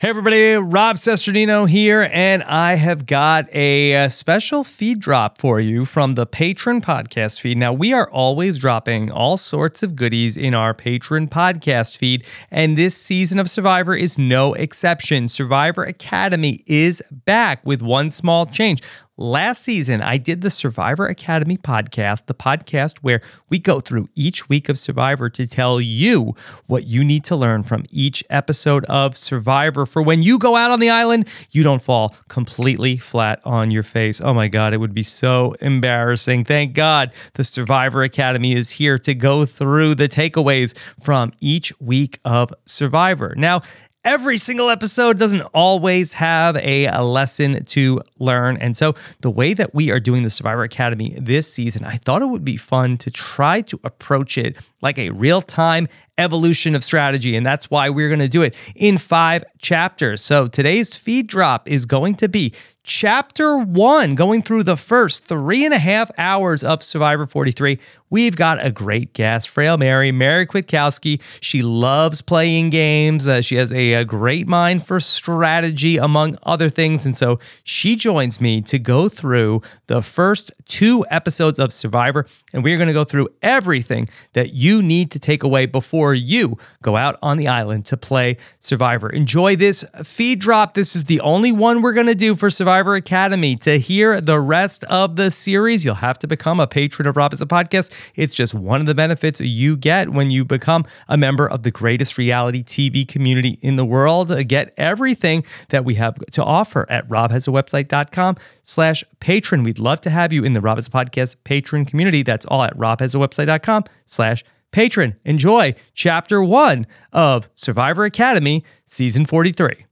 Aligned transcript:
Hey 0.00 0.10
everybody, 0.10 0.52
Rob 0.54 0.94
Cesternino 0.94 1.68
here, 1.68 2.08
and 2.12 2.44
I 2.44 2.76
have 2.76 3.04
got 3.04 3.52
a, 3.52 3.94
a, 3.94 4.10
special 4.10 4.62
feed 4.62 5.00
drop 5.00 5.38
for 5.38 5.58
you 5.58 5.84
from 5.84 6.14
the 6.14 6.24
Patron 6.24 6.80
podcast 6.80 7.40
feed. 7.40 7.58
Now, 7.58 7.72
we 7.72 7.92
are 7.92 8.08
always 8.08 8.60
dropping 8.60 9.10
all 9.10 9.36
sorts 9.36 9.82
of 9.82 9.96
goodies 9.96 10.36
in 10.36 10.54
our 10.54 10.72
Patron 10.72 11.26
podcast 11.26 11.96
feed, 11.96 12.24
and 12.48 12.78
this 12.78 12.96
season 12.96 13.40
of 13.40 13.50
Survivor 13.50 13.96
is 13.96 14.16
no 14.16 14.54
exception. 14.54 15.26
Survivor 15.26 15.82
Academy 15.82 16.60
is 16.68 17.02
back 17.10 17.66
with 17.66 17.82
one 17.82 18.12
small 18.12 18.46
change. 18.46 18.80
Last 19.20 19.64
season, 19.64 20.00
I 20.00 20.16
did 20.16 20.42
the 20.42 20.50
Survivor 20.50 21.06
Academy 21.06 21.56
podcast, 21.56 22.26
the 22.26 22.34
podcast 22.34 22.98
where 22.98 23.20
we 23.48 23.58
go 23.58 23.80
through 23.80 24.08
each 24.14 24.48
week 24.48 24.68
of 24.68 24.78
Survivor 24.78 25.28
to 25.30 25.44
tell 25.44 25.80
you 25.80 26.36
what 26.68 26.86
you 26.86 27.02
need 27.02 27.24
to 27.24 27.34
learn 27.34 27.64
from 27.64 27.84
each 27.90 28.22
episode 28.30 28.84
of 28.84 29.16
Survivor 29.16 29.86
for 29.86 30.02
when 30.02 30.22
you 30.22 30.38
go 30.38 30.54
out 30.54 30.70
on 30.70 30.78
the 30.78 30.90
island, 30.90 31.28
you 31.50 31.64
don't 31.64 31.82
fall 31.82 32.14
completely 32.28 32.96
flat 32.96 33.40
on 33.44 33.72
your 33.72 33.82
face. 33.82 34.20
Oh 34.20 34.32
my 34.32 34.46
God, 34.46 34.72
it 34.72 34.76
would 34.76 34.94
be 34.94 35.02
so 35.02 35.56
embarrassing. 35.60 36.44
Thank 36.44 36.74
God 36.74 37.10
the 37.34 37.42
Survivor 37.42 38.04
Academy 38.04 38.54
is 38.54 38.70
here 38.70 38.98
to 38.98 39.14
go 39.14 39.44
through 39.44 39.96
the 39.96 40.08
takeaways 40.08 40.78
from 41.02 41.32
each 41.40 41.72
week 41.80 42.20
of 42.24 42.54
Survivor. 42.66 43.34
Now, 43.36 43.62
every 44.08 44.38
single 44.38 44.70
episode 44.70 45.18
doesn't 45.18 45.42
always 45.52 46.14
have 46.14 46.56
a, 46.56 46.88
lesson 47.02 47.62
to 47.66 48.00
learn. 48.18 48.56
And 48.56 48.74
so, 48.74 48.94
the 49.20 49.30
way 49.30 49.52
that 49.52 49.74
we 49.74 49.90
are 49.90 50.00
doing 50.00 50.22
the 50.22 50.30
Survivor 50.30 50.62
Academy 50.62 51.14
this 51.20 51.52
season, 51.52 51.84
I 51.84 51.96
thought 51.96 52.22
it 52.22 52.26
would 52.26 52.44
be 52.44 52.56
fun 52.56 52.96
to 52.98 53.10
try 53.10 53.60
to 53.62 53.78
approach 53.84 54.38
it 54.38 54.56
like 54.80 54.98
a 54.98 55.10
real 55.10 55.42
time 55.42 55.88
evolution 56.16 56.74
of 56.74 56.82
strategy. 56.82 57.36
And 57.36 57.44
that's 57.44 57.70
why 57.70 57.90
we're 57.90 58.08
going 58.08 58.20
to 58.20 58.28
do 58.28 58.42
it 58.42 58.56
in 58.74 58.96
five 58.96 59.44
chapters. 59.58 60.22
So, 60.22 60.46
today's 60.46 60.96
feed 60.96 61.26
drop 61.26 61.68
is 61.68 61.84
going 61.84 62.14
to 62.16 62.28
be 62.28 62.54
chapter 62.82 63.58
one, 63.58 64.14
going 64.14 64.40
through 64.40 64.62
the 64.62 64.76
first 64.76 65.26
three 65.26 65.66
and 65.66 65.74
a 65.74 65.78
half 65.78 66.10
hours 66.16 66.64
of 66.64 66.82
Survivor 66.82 67.26
43. 67.26 67.78
We've 68.10 68.36
got 68.36 68.64
a 68.64 68.70
great 68.70 69.12
guest, 69.12 69.48
Frail 69.48 69.76
Mary, 69.76 70.12
Mary 70.12 70.46
Kwiatkowski. 70.46 71.20
She 71.40 71.62
loves 71.62 72.22
playing 72.22 72.70
games. 72.70 73.28
Uh, 73.28 73.42
she 73.42 73.56
has 73.56 73.72
a, 73.72 73.94
a 73.94 74.04
great 74.04 74.48
mind 74.48 74.84
for 74.84 74.98
strategy, 75.00 75.98
among 75.98 76.38
other 76.42 76.70
things. 76.70 77.04
And 77.04 77.16
so 77.16 77.38
she 77.64 77.96
joins 77.96 78.40
me 78.40 78.62
to 78.62 78.78
go 78.78 79.08
through 79.08 79.62
the 79.88 80.00
first 80.00 80.52
two 80.64 81.04
episodes 81.10 81.58
of 81.58 81.72
Survivor. 81.72 82.26
And 82.52 82.64
we're 82.64 82.78
going 82.78 82.88
to 82.88 82.94
go 82.94 83.04
through 83.04 83.28
everything 83.42 84.08
that 84.32 84.54
you 84.54 84.82
need 84.82 85.10
to 85.10 85.18
take 85.18 85.42
away 85.42 85.66
before 85.66 86.14
you 86.14 86.56
go 86.82 86.96
out 86.96 87.18
on 87.22 87.36
the 87.36 87.48
island 87.48 87.84
to 87.86 87.96
play 87.96 88.38
Survivor. 88.58 89.10
Enjoy 89.10 89.54
this 89.54 89.84
feed 90.02 90.40
drop. 90.40 90.74
This 90.74 90.96
is 90.96 91.04
the 91.04 91.20
only 91.20 91.52
one 91.52 91.82
we're 91.82 91.92
going 91.92 92.06
to 92.06 92.14
do 92.14 92.34
for 92.34 92.48
Survivor 92.48 92.94
Academy. 92.94 93.56
To 93.56 93.78
hear 93.78 94.20
the 94.20 94.40
rest 94.40 94.84
of 94.84 95.16
the 95.16 95.30
series, 95.30 95.84
you'll 95.84 95.96
have 95.96 96.18
to 96.20 96.26
become 96.26 96.58
a 96.58 96.66
patron 96.66 97.06
of 97.06 97.16
Rob 97.16 97.32
Has 97.32 97.42
a 97.42 97.46
Podcast. 97.46 97.92
It's 98.14 98.34
just 98.34 98.54
one 98.54 98.80
of 98.80 98.86
the 98.86 98.94
benefits 98.94 99.40
you 99.40 99.76
get 99.76 100.10
when 100.10 100.30
you 100.30 100.44
become 100.44 100.84
a 101.08 101.16
member 101.16 101.48
of 101.48 101.62
the 101.62 101.70
greatest 101.70 102.18
reality 102.18 102.62
TV 102.62 103.06
community 103.06 103.58
in 103.62 103.76
the 103.76 103.84
world. 103.84 104.32
Get 104.48 104.72
everything 104.76 105.44
that 105.68 105.84
we 105.84 105.94
have 105.94 106.14
to 106.32 106.44
offer 106.44 106.86
at 106.90 107.08
robhasawebsite.com 107.08 108.36
slash 108.62 109.04
patron. 109.20 109.62
We'd 109.62 109.78
love 109.78 110.00
to 110.02 110.10
have 110.10 110.32
you 110.32 110.44
in 110.44 110.52
the 110.52 110.60
Rob 110.60 110.78
Has 110.78 110.86
a 110.86 110.90
Podcast 110.90 111.36
patron 111.44 111.84
community. 111.84 112.22
That's 112.22 112.46
all 112.46 112.62
at 112.62 112.76
robhasawebsite.com 112.76 113.84
slash 114.06 114.44
patron. 114.70 115.16
Enjoy 115.24 115.74
chapter 115.94 116.42
one 116.42 116.86
of 117.12 117.48
Survivor 117.54 118.04
Academy, 118.04 118.64
season 118.86 119.26
43. 119.26 119.87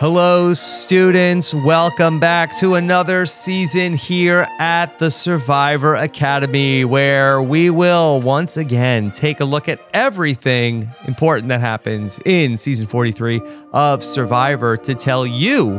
Hello, 0.00 0.54
students. 0.54 1.52
Welcome 1.52 2.20
back 2.20 2.56
to 2.56 2.76
another 2.76 3.26
season 3.26 3.92
here 3.92 4.48
at 4.58 4.98
the 4.98 5.10
Survivor 5.10 5.94
Academy, 5.94 6.86
where 6.86 7.42
we 7.42 7.68
will 7.68 8.18
once 8.22 8.56
again 8.56 9.10
take 9.10 9.40
a 9.40 9.44
look 9.44 9.68
at 9.68 9.78
everything 9.92 10.88
important 11.06 11.48
that 11.48 11.60
happens 11.60 12.18
in 12.24 12.56
season 12.56 12.86
43 12.86 13.42
of 13.74 14.02
Survivor 14.02 14.78
to 14.78 14.94
tell 14.94 15.26
you 15.26 15.76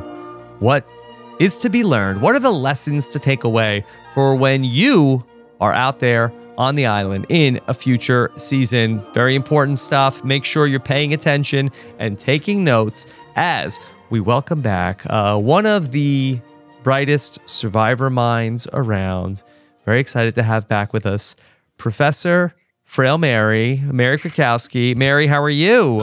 what 0.60 0.86
is 1.40 1.58
to 1.58 1.72
be 1.72 1.84
learned. 1.84 2.22
What 2.22 2.36
are 2.36 2.40
the 2.40 2.52
lessons 2.52 3.08
to 3.08 3.18
take 3.18 3.44
away 3.44 3.84
for 4.14 4.36
when 4.36 4.64
you 4.64 5.26
are 5.60 5.74
out 5.74 5.98
there 5.98 6.32
on 6.60 6.76
the 6.76 6.86
island 6.86 7.26
in 7.30 7.60
a 7.68 7.74
future 7.74 8.32
season? 8.36 9.02
Very 9.16 9.34
important 9.34 9.80
stuff. 9.80 10.24
Make 10.24 10.46
sure 10.46 10.68
you're 10.68 10.80
paying 10.80 11.12
attention 11.12 11.72
and 11.98 12.20
taking 12.20 12.64
notes 12.64 13.08
as 13.36 13.80
we 14.12 14.20
welcome 14.20 14.60
back 14.60 15.04
uh, 15.06 15.38
one 15.38 15.66
of 15.66 15.92
the 15.92 16.38
brightest 16.84 17.40
survivor 17.50 18.10
minds 18.10 18.68
around. 18.74 19.42
Very 19.86 20.02
excited 20.02 20.36
to 20.36 20.44
have 20.44 20.68
back 20.68 20.92
with 20.92 21.06
us 21.06 21.36
Professor 21.78 22.54
Frail 22.84 23.18
Mary, 23.18 23.82
Mary 23.86 24.18
Kwiatkowski. 24.18 24.98
Mary, 24.98 25.28
how 25.28 25.42
are 25.42 25.50
you? 25.50 25.98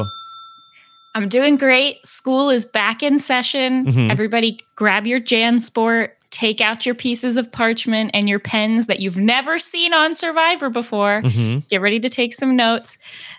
I'm 1.14 1.28
doing 1.28 1.56
great. 1.56 2.04
School 2.06 2.48
is 2.48 2.64
back 2.64 3.02
in 3.02 3.18
session. 3.18 3.84
Mm-hmm. 3.84 4.10
Everybody 4.10 4.60
grab 4.74 5.06
your 5.06 5.20
JanSport 5.20 6.12
take 6.38 6.60
out 6.60 6.86
your 6.86 6.94
pieces 6.94 7.36
of 7.36 7.50
parchment 7.50 8.12
and 8.14 8.28
your 8.28 8.38
pens 8.38 8.86
that 8.86 9.00
you've 9.00 9.16
never 9.16 9.58
seen 9.58 9.92
on 9.92 10.14
Survivor 10.14 10.70
before. 10.70 11.20
Mm-hmm. 11.22 11.66
Get 11.68 11.80
ready 11.80 11.98
to 11.98 12.08
take 12.08 12.32
some 12.32 12.54
notes. 12.54 12.96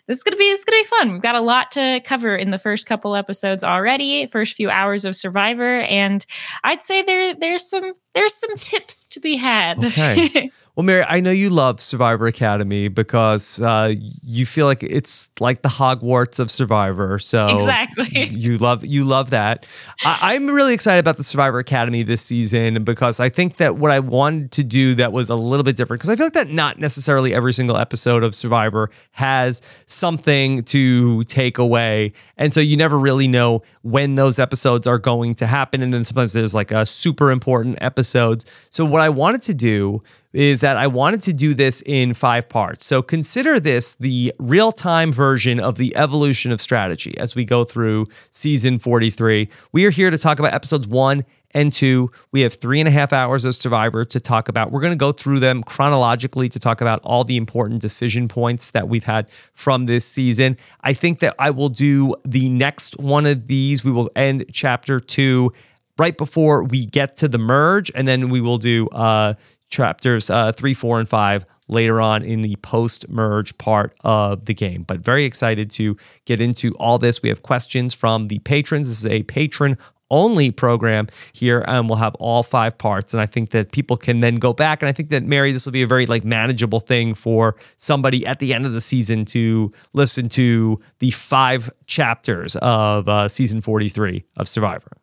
This 0.08 0.18
is 0.18 0.24
gonna 0.24 0.36
be 0.36 0.52
this 0.52 0.60
is 0.60 0.66
gonna 0.66 0.82
be 0.82 0.88
fun. 0.88 1.14
We've 1.14 1.22
got 1.22 1.36
a 1.36 1.42
lot 1.42 1.72
to 1.72 2.02
cover 2.04 2.36
in 2.36 2.52
the 2.52 2.60
first 2.60 2.88
couple 2.88 3.16
episodes 3.16 3.64
already, 3.64 4.26
first 4.26 4.58
few 4.58 4.70
hours 4.70 5.06
of 5.06 5.16
Survivor, 5.16 5.80
and 5.82 6.26
I'd 6.66 6.84
say 6.84 7.02
there 7.02 7.34
there's 7.36 7.70
some 7.70 7.94
there's 8.14 8.36
some 8.36 8.58
tips 8.58 9.08
to 9.08 9.22
be 9.22 9.38
had. 9.38 9.82
Okay. 9.82 10.52
Well, 10.80 10.86
Mary, 10.86 11.04
I 11.04 11.20
know 11.20 11.32
you 11.32 11.50
love 11.50 11.82
Survivor 11.82 12.26
Academy 12.26 12.88
because 12.88 13.60
uh, 13.60 13.96
you 14.24 14.46
feel 14.46 14.66
like 14.66 14.82
it's 14.82 15.30
like 15.42 15.62
the 15.62 15.68
Hogwarts 15.68 16.40
of 16.40 16.50
Survivor. 16.50 17.20
So 17.20 17.50
exactly, 17.50 18.30
you 18.30 18.58
love 18.58 18.86
you 18.86 19.04
love 19.04 19.32
that. 19.32 19.68
I, 20.06 20.36
am 20.36 20.48
really 20.48 20.74
excited 20.74 21.00
about 21.00 21.18
the 21.18 21.26
Survivor 21.26 21.60
Academy 21.60 22.04
this 22.04 22.22
season 22.22 22.86
because 22.86 23.20
I 23.20 23.28
think 23.28 23.58
that 23.58 23.76
what 23.76 23.92
I 23.92 24.00
wanted 24.00 24.54
to 24.54 24.64
do 24.64 24.96
that 24.96 25.12
was 25.12 25.30
a 25.30 25.36
little 25.36 25.66
bit 25.66 25.76
different 25.76 26.00
because 26.00 26.12
I 26.12 26.16
feel 26.16 26.28
like 26.28 26.34
that 26.36 26.50
not 26.50 26.80
necessarily 26.80 27.34
every 27.34 27.52
single 27.52 27.76
episode 27.76 28.24
of 28.24 28.34
Survivor 28.34 28.90
has 29.12 29.62
something 29.86 30.64
to 30.64 31.26
take 31.26 31.58
away, 31.58 32.14
and 32.38 32.54
so 32.54 32.62
you 32.62 32.78
never 32.78 32.98
really 32.98 33.28
know 33.28 33.64
when 33.82 34.16
those 34.16 34.40
episodes 34.40 34.88
are 34.88 34.98
going 34.98 35.36
to 35.36 35.46
happen, 35.46 35.82
and 35.82 35.94
then 35.94 36.06
sometimes 36.06 36.32
there's 36.32 36.56
like 36.56 36.72
a 36.72 36.86
super 36.86 37.32
important 37.32 37.78
episodes. 37.82 38.46
So 38.70 38.86
what 38.86 39.02
I 39.02 39.10
wanted 39.10 39.42
to 39.42 39.54
do 39.54 40.04
is 40.34 40.62
that 40.62 40.78
I 40.78 40.88
wanted 40.88 41.22
to 41.24 41.34
do 41.34 41.54
this 41.54 41.82
in 41.86 42.14
five 42.14 42.50
parts. 42.50 42.86
So 42.86 43.02
consider 43.02 43.60
this 43.60 43.96
the 43.96 44.34
real 44.40 44.72
time 44.72 45.12
version 45.12 45.60
of 45.60 45.78
the 45.78 45.96
evolution 45.96 46.52
of 46.52 46.62
strategy 46.62 47.18
as 47.18 47.36
we 47.36 47.46
go 47.46 47.64
through 47.64 48.08
season 48.32 48.80
43. 48.80 49.50
We 49.72 49.86
are 49.86 49.90
here 49.90 50.10
to 50.10 50.18
talk 50.18 50.40
about 50.40 50.54
episodes 50.54 50.88
one 50.88 51.26
and 51.52 51.74
two. 51.74 52.12
We 52.32 52.42
have 52.42 52.54
three 52.54 52.80
and 52.80 52.88
a 52.88 52.92
half 52.92 53.12
hours 53.12 53.44
of 53.44 53.56
Survivor 53.56 54.06
to 54.06 54.20
talk 54.20 54.50
about. 54.50 54.72
We're 54.72 54.82
going 54.82 54.94
to 54.94 54.98
go 54.98 55.12
through 55.12 55.40
them 55.40 55.64
chronologically 55.64 56.48
to 56.50 56.60
talk 56.60 56.82
about 56.82 57.02
all 57.04 57.24
the 57.24 57.38
important 57.38 57.82
decision 57.82 58.28
points 58.28 58.72
that 58.72 58.88
we've 58.88 59.06
had 59.06 59.32
from 59.54 59.86
this 59.86 60.06
season. 60.06 60.58
I 60.82 60.94
think 60.94 61.20
that 61.20 61.36
I 61.40 61.50
will 61.50 61.70
do 61.70 62.14
the 62.24 62.50
next 62.50 63.00
one 63.00 63.26
of 63.26 63.48
these. 63.48 63.84
We 63.84 63.92
will 63.92 64.12
end 64.16 64.46
chapter 64.52 65.00
two 65.00 65.52
right 65.98 66.18
before 66.18 66.64
we 66.64 66.86
get 66.86 67.18
to 67.18 67.28
the 67.28 67.38
merge, 67.38 67.92
and 67.96 68.08
then 68.08 68.30
we 68.30 68.42
will 68.42 68.58
do 68.58 68.88
uh, 68.90 69.34
chapters 69.70 70.30
uh, 70.30 70.52
three, 70.52 70.74
four, 70.74 71.00
and 71.00 71.08
five 71.08 71.46
later 71.68 72.02
on 72.02 72.24
in 72.24 72.42
the 72.42 72.56
post 72.58 73.08
merge 73.10 73.58
part 73.58 73.94
of 74.04 74.46
the 74.46 74.54
game. 74.54 74.84
But 74.84 75.00
very 75.00 75.26
excited 75.26 75.72
to 75.72 75.96
get 76.26 76.42
into 76.42 76.74
all 76.76 76.98
this. 76.98 77.22
We 77.22 77.30
have 77.30 77.44
questions 77.44 77.94
from 77.94 78.28
the 78.28 78.40
patrons. 78.40 78.88
This 78.88 79.00
is 79.00 79.06
a 79.06 79.24
patron 79.24 79.78
only 80.12 80.52
program 80.52 81.08
here 81.34 81.64
and 81.68 81.88
we'll 81.88 81.98
have 81.98 82.16
all 82.16 82.42
five 82.42 82.76
parts 82.78 83.14
and 83.14 83.22
i 83.22 83.28
think 83.28 83.52
that 83.52 83.72
people 83.72 83.96
can 83.96 84.22
then 84.22 84.38
go 84.38 84.54
back 84.54 84.82
and 84.82 84.90
i 84.90 84.92
think 84.92 85.10
that 85.10 85.24
mary 85.24 85.52
this 85.52 85.66
will 85.66 85.72
be 85.72 85.84
a 85.84 85.88
very 85.88 86.08
like 86.08 86.26
manageable 86.26 86.80
thing 86.80 87.14
for 87.14 87.56
somebody 87.78 88.26
at 88.26 88.40
the 88.40 88.54
end 88.54 88.66
of 88.66 88.74
the 88.74 88.82
season 88.82 89.24
to 89.24 89.72
listen 89.94 90.28
to 90.28 90.80
the 91.00 91.12
five 91.12 91.70
chapters 91.86 92.56
of 92.58 93.08
uh, 93.08 93.28
season 93.28 93.62
43 93.62 94.24
of 94.38 94.48
survivor 94.48 94.98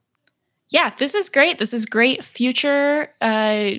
yeah 0.70 0.90
this 0.98 1.14
is 1.14 1.28
great 1.28 1.58
this 1.58 1.72
is 1.72 1.86
great 1.86 2.24
future 2.24 3.12
uh 3.20 3.70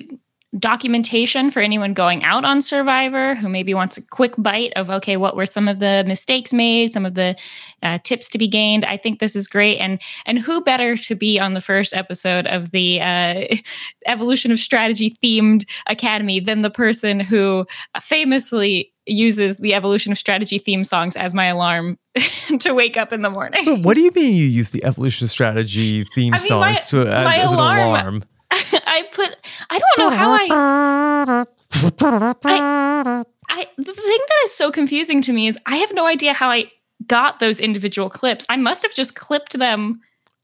documentation 0.58 1.50
for 1.50 1.60
anyone 1.60 1.92
going 1.92 2.24
out 2.24 2.44
on 2.44 2.62
Survivor 2.62 3.34
who 3.34 3.48
maybe 3.48 3.74
wants 3.74 3.98
a 3.98 4.02
quick 4.02 4.34
bite 4.38 4.72
of, 4.76 4.88
okay, 4.88 5.16
what 5.16 5.36
were 5.36 5.44
some 5.44 5.68
of 5.68 5.78
the 5.78 6.04
mistakes 6.06 6.54
made, 6.54 6.92
some 6.92 7.04
of 7.04 7.14
the 7.14 7.36
uh, 7.82 7.98
tips 8.02 8.30
to 8.30 8.38
be 8.38 8.48
gained. 8.48 8.84
I 8.86 8.96
think 8.96 9.18
this 9.18 9.36
is 9.36 9.46
great. 9.46 9.78
And, 9.78 10.00
and 10.24 10.38
who 10.38 10.62
better 10.62 10.96
to 10.96 11.14
be 11.14 11.38
on 11.38 11.52
the 11.52 11.60
first 11.60 11.92
episode 11.92 12.46
of 12.46 12.70
the 12.70 13.00
uh, 13.00 13.44
evolution 14.06 14.50
of 14.50 14.58
strategy 14.58 15.16
themed 15.22 15.66
academy 15.86 16.40
than 16.40 16.62
the 16.62 16.70
person 16.70 17.20
who 17.20 17.66
famously 18.00 18.92
uses 19.06 19.58
the 19.58 19.74
evolution 19.74 20.12
of 20.12 20.18
strategy 20.18 20.58
theme 20.58 20.84
songs 20.84 21.16
as 21.16 21.34
my 21.34 21.46
alarm 21.46 21.98
to 22.60 22.74
wake 22.74 22.96
up 22.96 23.12
in 23.12 23.22
the 23.22 23.30
morning. 23.30 23.82
What 23.82 23.94
do 23.94 24.00
you 24.00 24.10
mean 24.12 24.34
you 24.34 24.44
use 24.44 24.70
the 24.70 24.84
evolution 24.84 25.24
of 25.24 25.30
strategy 25.30 26.04
theme 26.14 26.34
I 26.34 26.38
mean, 26.38 26.46
songs 26.46 26.92
my, 26.92 27.02
to 27.04 27.10
as, 27.10 27.24
my 27.24 27.36
as 27.36 27.52
alarm, 27.52 27.78
an 27.78 27.86
alarm? 27.86 28.24
I 28.50 29.08
put 29.12 29.36
I 29.70 29.78
don't 29.78 29.98
know 29.98 30.16
how 30.16 30.30
I, 30.32 31.46
I 32.44 33.24
I 33.50 33.66
the 33.76 33.84
thing 33.84 34.18
that 34.28 34.42
is 34.44 34.54
so 34.54 34.70
confusing 34.70 35.22
to 35.22 35.32
me 35.32 35.48
is 35.48 35.58
I 35.66 35.76
have 35.76 35.92
no 35.92 36.06
idea 36.06 36.32
how 36.32 36.50
I 36.50 36.70
got 37.06 37.40
those 37.40 37.60
individual 37.60 38.10
clips. 38.10 38.46
I 38.48 38.56
must 38.56 38.82
have 38.82 38.94
just 38.94 39.14
clipped 39.14 39.58
them 39.58 40.00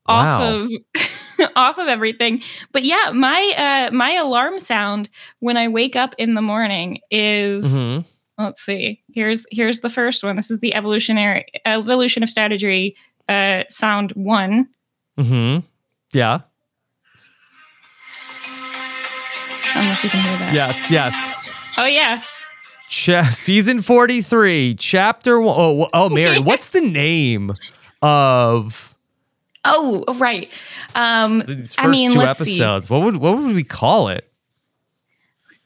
off 0.07 0.41
wow. 0.41 0.63
of 0.63 1.51
off 1.57 1.79
of 1.79 1.89
everything. 1.89 2.43
But 2.73 2.85
yeah, 2.85 3.11
my 3.15 3.89
uh 3.91 3.95
my 3.95 4.13
alarm 4.13 4.59
sound 4.59 5.09
when 5.41 5.57
I 5.57 5.69
wake 5.69 5.97
up 5.97 6.15
in 6.19 6.35
the 6.35 6.43
morning 6.43 7.01
is 7.11 7.81
mm-hmm. 7.81 8.43
let's 8.43 8.61
see. 8.61 9.03
Here's 9.13 9.47
here's 9.51 9.81
the 9.81 9.91
first 9.91 10.23
one. 10.23 10.37
This 10.37 10.51
is 10.51 10.61
the 10.61 10.75
evolutionary 10.75 11.47
evolution 11.65 12.23
of 12.23 12.31
strategy 12.31 12.97
uh 13.29 13.65
sound 13.69 14.13
1. 14.13 14.69
Mhm. 15.19 15.63
Yeah. 16.13 16.41
I 19.75 19.79
don't 19.79 19.85
know 19.87 19.91
if 19.91 20.05
you 20.05 20.11
can 20.11 20.21
hear 20.21 20.39
that. 20.39 20.55
Yes, 20.55 20.91
yes. 20.91 21.75
Oh 21.79 21.85
yeah. 21.85 22.23
Ch- 22.89 23.33
season 23.33 23.83
43, 23.83 24.77
chapter 24.79 25.41
one. 25.41 25.57
Oh, 25.59 25.89
oh 25.93 26.09
Mary, 26.11 26.39
what's 26.41 26.69
the 26.69 26.81
name 26.81 27.53
of 28.03 28.95
Oh, 29.65 30.05
right. 30.17 30.51
Um, 30.95 31.41
These 31.41 31.75
first 31.75 31.79
I 31.81 31.89
mean, 31.89 32.13
two 32.13 32.21
episodes. 32.21 32.89
See. 32.89 32.95
What 32.95 33.05
would 33.05 33.17
what 33.17 33.39
would 33.39 33.55
we 33.55 33.65
call 33.65 34.09
it? 34.09 34.31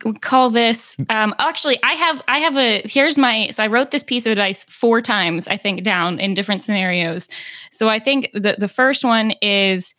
We 0.05 0.13
call 0.13 0.51
this. 0.51 0.97
Um, 1.11 1.35
actually, 1.41 1.79
I 1.83 1.95
have 1.95 2.23
I 2.29 2.39
have 2.39 2.57
a. 2.57 2.83
Here's 2.85 3.19
my. 3.19 3.49
So 3.51 3.65
I 3.65 3.67
wrote 3.67 3.91
this 3.91 4.05
piece 4.05 4.27
of 4.27 4.33
advice 4.33 4.63
four 4.65 5.03
times. 5.03 5.49
I 5.49 5.57
think 5.57 5.83
down 5.83 6.21
in 6.21 6.35
different 6.35 6.63
scenarios. 6.63 7.29
So 7.73 7.89
I 7.89 7.99
think 7.99 8.31
the 8.33 8.55
the 8.57 8.69
first 8.69 9.05
one 9.05 9.33
is 9.43 9.95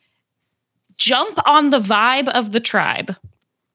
jump 0.96 1.38
on 1.46 1.70
the 1.70 1.80
vibe 1.80 2.30
of 2.30 2.54
the 2.54 2.62
tribe. 2.62 3.16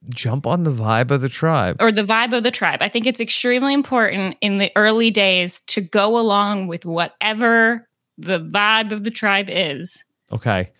Jump 0.09 0.45
on 0.45 0.63
the 0.63 0.71
vibe 0.71 1.11
of 1.11 1.21
the 1.21 1.29
tribe. 1.29 1.77
Or 1.79 1.91
the 1.91 2.03
vibe 2.03 2.35
of 2.35 2.43
the 2.43 2.51
tribe. 2.51 2.81
I 2.81 2.89
think 2.89 3.05
it's 3.05 3.19
extremely 3.19 3.73
important 3.73 4.37
in 4.41 4.57
the 4.57 4.71
early 4.75 5.11
days 5.11 5.61
to 5.67 5.81
go 5.81 6.17
along 6.17 6.67
with 6.67 6.85
whatever 6.85 7.87
the 8.17 8.39
vibe 8.39 8.91
of 8.91 9.03
the 9.03 9.11
tribe 9.11 9.47
is. 9.49 10.03
Okay. 10.31 10.71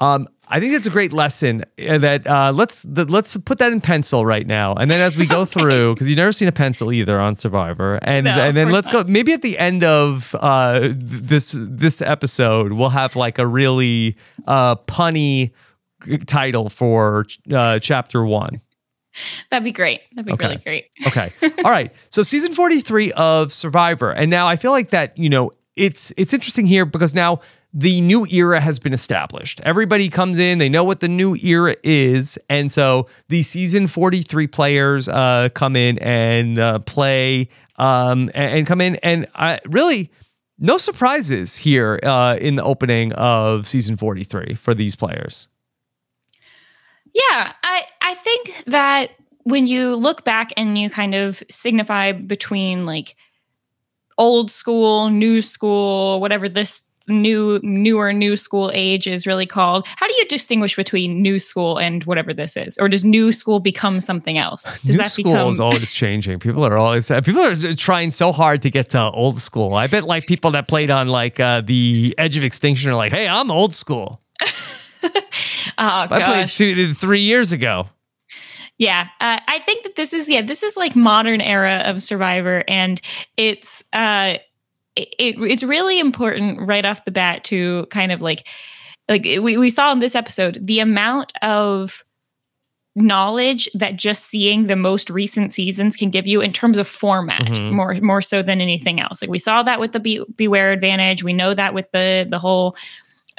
Um, 0.00 0.28
I 0.48 0.58
think 0.58 0.72
that's 0.72 0.86
a 0.86 0.90
great 0.90 1.12
lesson. 1.12 1.62
Uh, 1.78 1.98
that 1.98 2.26
uh, 2.26 2.52
let's 2.54 2.82
the, 2.82 3.04
let's 3.04 3.36
put 3.36 3.58
that 3.58 3.72
in 3.72 3.80
pencil 3.80 4.26
right 4.26 4.46
now, 4.46 4.74
and 4.74 4.90
then 4.90 4.98
as 4.98 5.16
we 5.16 5.26
go 5.26 5.40
okay. 5.42 5.60
through, 5.60 5.94
because 5.94 6.08
you've 6.08 6.16
never 6.16 6.32
seen 6.32 6.48
a 6.48 6.52
pencil 6.52 6.92
either 6.92 7.20
on 7.20 7.36
Survivor, 7.36 8.00
and 8.02 8.24
no, 8.24 8.32
and 8.32 8.56
then 8.56 8.70
let's 8.70 8.92
not. 8.92 9.06
go. 9.06 9.12
Maybe 9.12 9.32
at 9.32 9.42
the 9.42 9.58
end 9.58 9.84
of 9.84 10.34
uh, 10.40 10.88
this 10.90 11.54
this 11.56 12.02
episode, 12.02 12.72
we'll 12.72 12.90
have 12.90 13.14
like 13.14 13.38
a 13.38 13.46
really 13.46 14.16
uh, 14.46 14.74
punny 14.76 15.52
title 16.26 16.68
for 16.68 17.26
uh, 17.52 17.78
chapter 17.78 18.24
one. 18.24 18.60
That'd 19.50 19.64
be 19.64 19.72
great. 19.72 20.02
That'd 20.12 20.26
be 20.26 20.32
okay. 20.32 20.46
really 20.46 20.56
great. 20.58 20.86
okay. 21.06 21.32
All 21.64 21.70
right. 21.70 21.92
So 22.10 22.22
season 22.22 22.52
43 22.52 23.12
of 23.12 23.52
Survivor. 23.52 24.10
And 24.12 24.30
now 24.30 24.46
I 24.46 24.56
feel 24.56 24.70
like 24.70 24.90
that, 24.90 25.16
you 25.18 25.28
know, 25.28 25.52
it's 25.76 26.12
it's 26.16 26.34
interesting 26.34 26.66
here 26.66 26.84
because 26.84 27.14
now 27.14 27.40
the 27.72 28.00
new 28.00 28.26
era 28.26 28.60
has 28.60 28.78
been 28.78 28.92
established. 28.92 29.60
Everybody 29.62 30.08
comes 30.08 30.38
in, 30.38 30.58
they 30.58 30.68
know 30.68 30.84
what 30.84 31.00
the 31.00 31.08
new 31.08 31.36
era 31.36 31.76
is. 31.82 32.38
And 32.48 32.70
so 32.70 33.06
the 33.28 33.42
season 33.42 33.86
43 33.86 34.46
players 34.48 35.08
uh, 35.08 35.48
come 35.54 35.76
in 35.76 35.98
and 35.98 36.58
uh, 36.58 36.80
play 36.80 37.48
um, 37.76 38.30
and, 38.34 38.58
and, 38.58 38.66
come 38.66 38.80
in. 38.80 38.96
And 38.96 39.26
I, 39.34 39.58
really, 39.68 40.10
no 40.58 40.78
surprises 40.78 41.56
here 41.56 42.00
uh, 42.02 42.36
in 42.40 42.56
the 42.56 42.62
opening 42.62 43.12
of 43.12 43.66
season 43.66 43.96
43 43.96 44.54
for 44.54 44.74
these 44.74 44.96
players. 44.96 45.48
Yeah, 47.14 47.52
I, 47.62 47.84
I 48.02 48.14
think 48.14 48.64
that 48.66 49.10
when 49.44 49.66
you 49.66 49.94
look 49.94 50.24
back 50.24 50.52
and 50.56 50.76
you 50.76 50.90
kind 50.90 51.14
of 51.14 51.42
signify 51.50 52.12
between 52.12 52.86
like 52.86 53.16
old 54.18 54.50
school, 54.50 55.08
new 55.08 55.42
school, 55.42 56.20
whatever 56.20 56.48
this 56.48 56.82
new 57.08 57.58
newer 57.64 58.12
new 58.12 58.36
school 58.36 58.70
age 58.72 59.08
is 59.08 59.26
really 59.26 59.46
called 59.46 59.84
how 59.96 60.06
do 60.06 60.14
you 60.16 60.24
distinguish 60.26 60.76
between 60.76 61.20
new 61.20 61.40
school 61.40 61.78
and 61.78 62.04
whatever 62.04 62.32
this 62.32 62.56
is? 62.56 62.78
Or 62.78 62.88
does 62.88 63.04
new 63.04 63.32
school 63.32 63.58
become 63.58 63.98
something 63.98 64.38
else? 64.38 64.80
Does 64.82 64.90
new 64.90 64.96
that 64.98 65.10
school 65.10 65.32
become- 65.32 65.48
is 65.48 65.58
always 65.58 65.90
changing. 65.92 66.38
People 66.38 66.64
are 66.64 66.76
always 66.76 67.08
people 67.08 67.40
are 67.40 67.54
trying 67.74 68.10
so 68.10 68.30
hard 68.30 68.62
to 68.62 68.70
get 68.70 68.90
to 68.90 69.10
old 69.10 69.40
school. 69.40 69.74
I 69.74 69.88
bet 69.88 70.04
like 70.04 70.26
people 70.26 70.52
that 70.52 70.68
played 70.68 70.90
on 70.90 71.08
like 71.08 71.40
uh, 71.40 71.62
the 71.62 72.14
edge 72.16 72.36
of 72.36 72.44
extinction 72.44 72.90
are 72.90 72.94
like 72.94 73.12
hey 73.12 73.26
i'm 73.26 73.50
old 73.50 73.74
school 73.74 74.20
oh, 75.80 76.06
i 76.10 76.22
played 76.22 76.48
two 76.48 76.94
three 76.94 77.20
years 77.20 77.52
ago. 77.52 77.88
Yeah, 78.78 79.08
uh, 79.20 79.38
I 79.46 79.58
think 79.58 79.84
that 79.84 79.96
this 79.96 80.14
is 80.14 80.28
yeah 80.28 80.42
this 80.42 80.62
is 80.62 80.76
like 80.76 80.96
modern 80.96 81.40
era 81.40 81.82
of 81.84 82.00
Survivor, 82.00 82.64
and 82.66 83.00
it's 83.36 83.84
uh 83.92 84.38
it, 84.96 85.08
it 85.18 85.38
it's 85.38 85.62
really 85.62 86.00
important 86.00 86.60
right 86.66 86.84
off 86.84 87.04
the 87.04 87.10
bat 87.10 87.44
to 87.44 87.86
kind 87.86 88.12
of 88.12 88.20
like 88.20 88.48
like 89.08 89.24
we 89.24 89.56
we 89.56 89.70
saw 89.70 89.92
in 89.92 89.98
this 89.98 90.14
episode 90.14 90.66
the 90.66 90.80
amount 90.80 91.32
of 91.42 92.04
knowledge 92.96 93.68
that 93.74 93.96
just 93.96 94.24
seeing 94.24 94.66
the 94.66 94.76
most 94.76 95.10
recent 95.10 95.52
seasons 95.52 95.96
can 95.96 96.10
give 96.10 96.26
you 96.26 96.40
in 96.40 96.52
terms 96.52 96.76
of 96.76 96.88
format 96.88 97.42
mm-hmm. 97.42 97.74
more 97.74 97.94
more 98.00 98.22
so 98.22 98.42
than 98.42 98.60
anything 98.60 99.00
else. 99.00 99.20
Like 99.22 99.30
we 99.30 99.38
saw 99.38 99.62
that 99.62 99.78
with 99.78 99.92
the 99.92 100.00
Be- 100.00 100.24
beware 100.36 100.72
advantage. 100.72 101.22
We 101.22 101.32
know 101.32 101.54
that 101.54 101.74
with 101.74 101.90
the 101.92 102.26
the 102.28 102.38
whole 102.38 102.76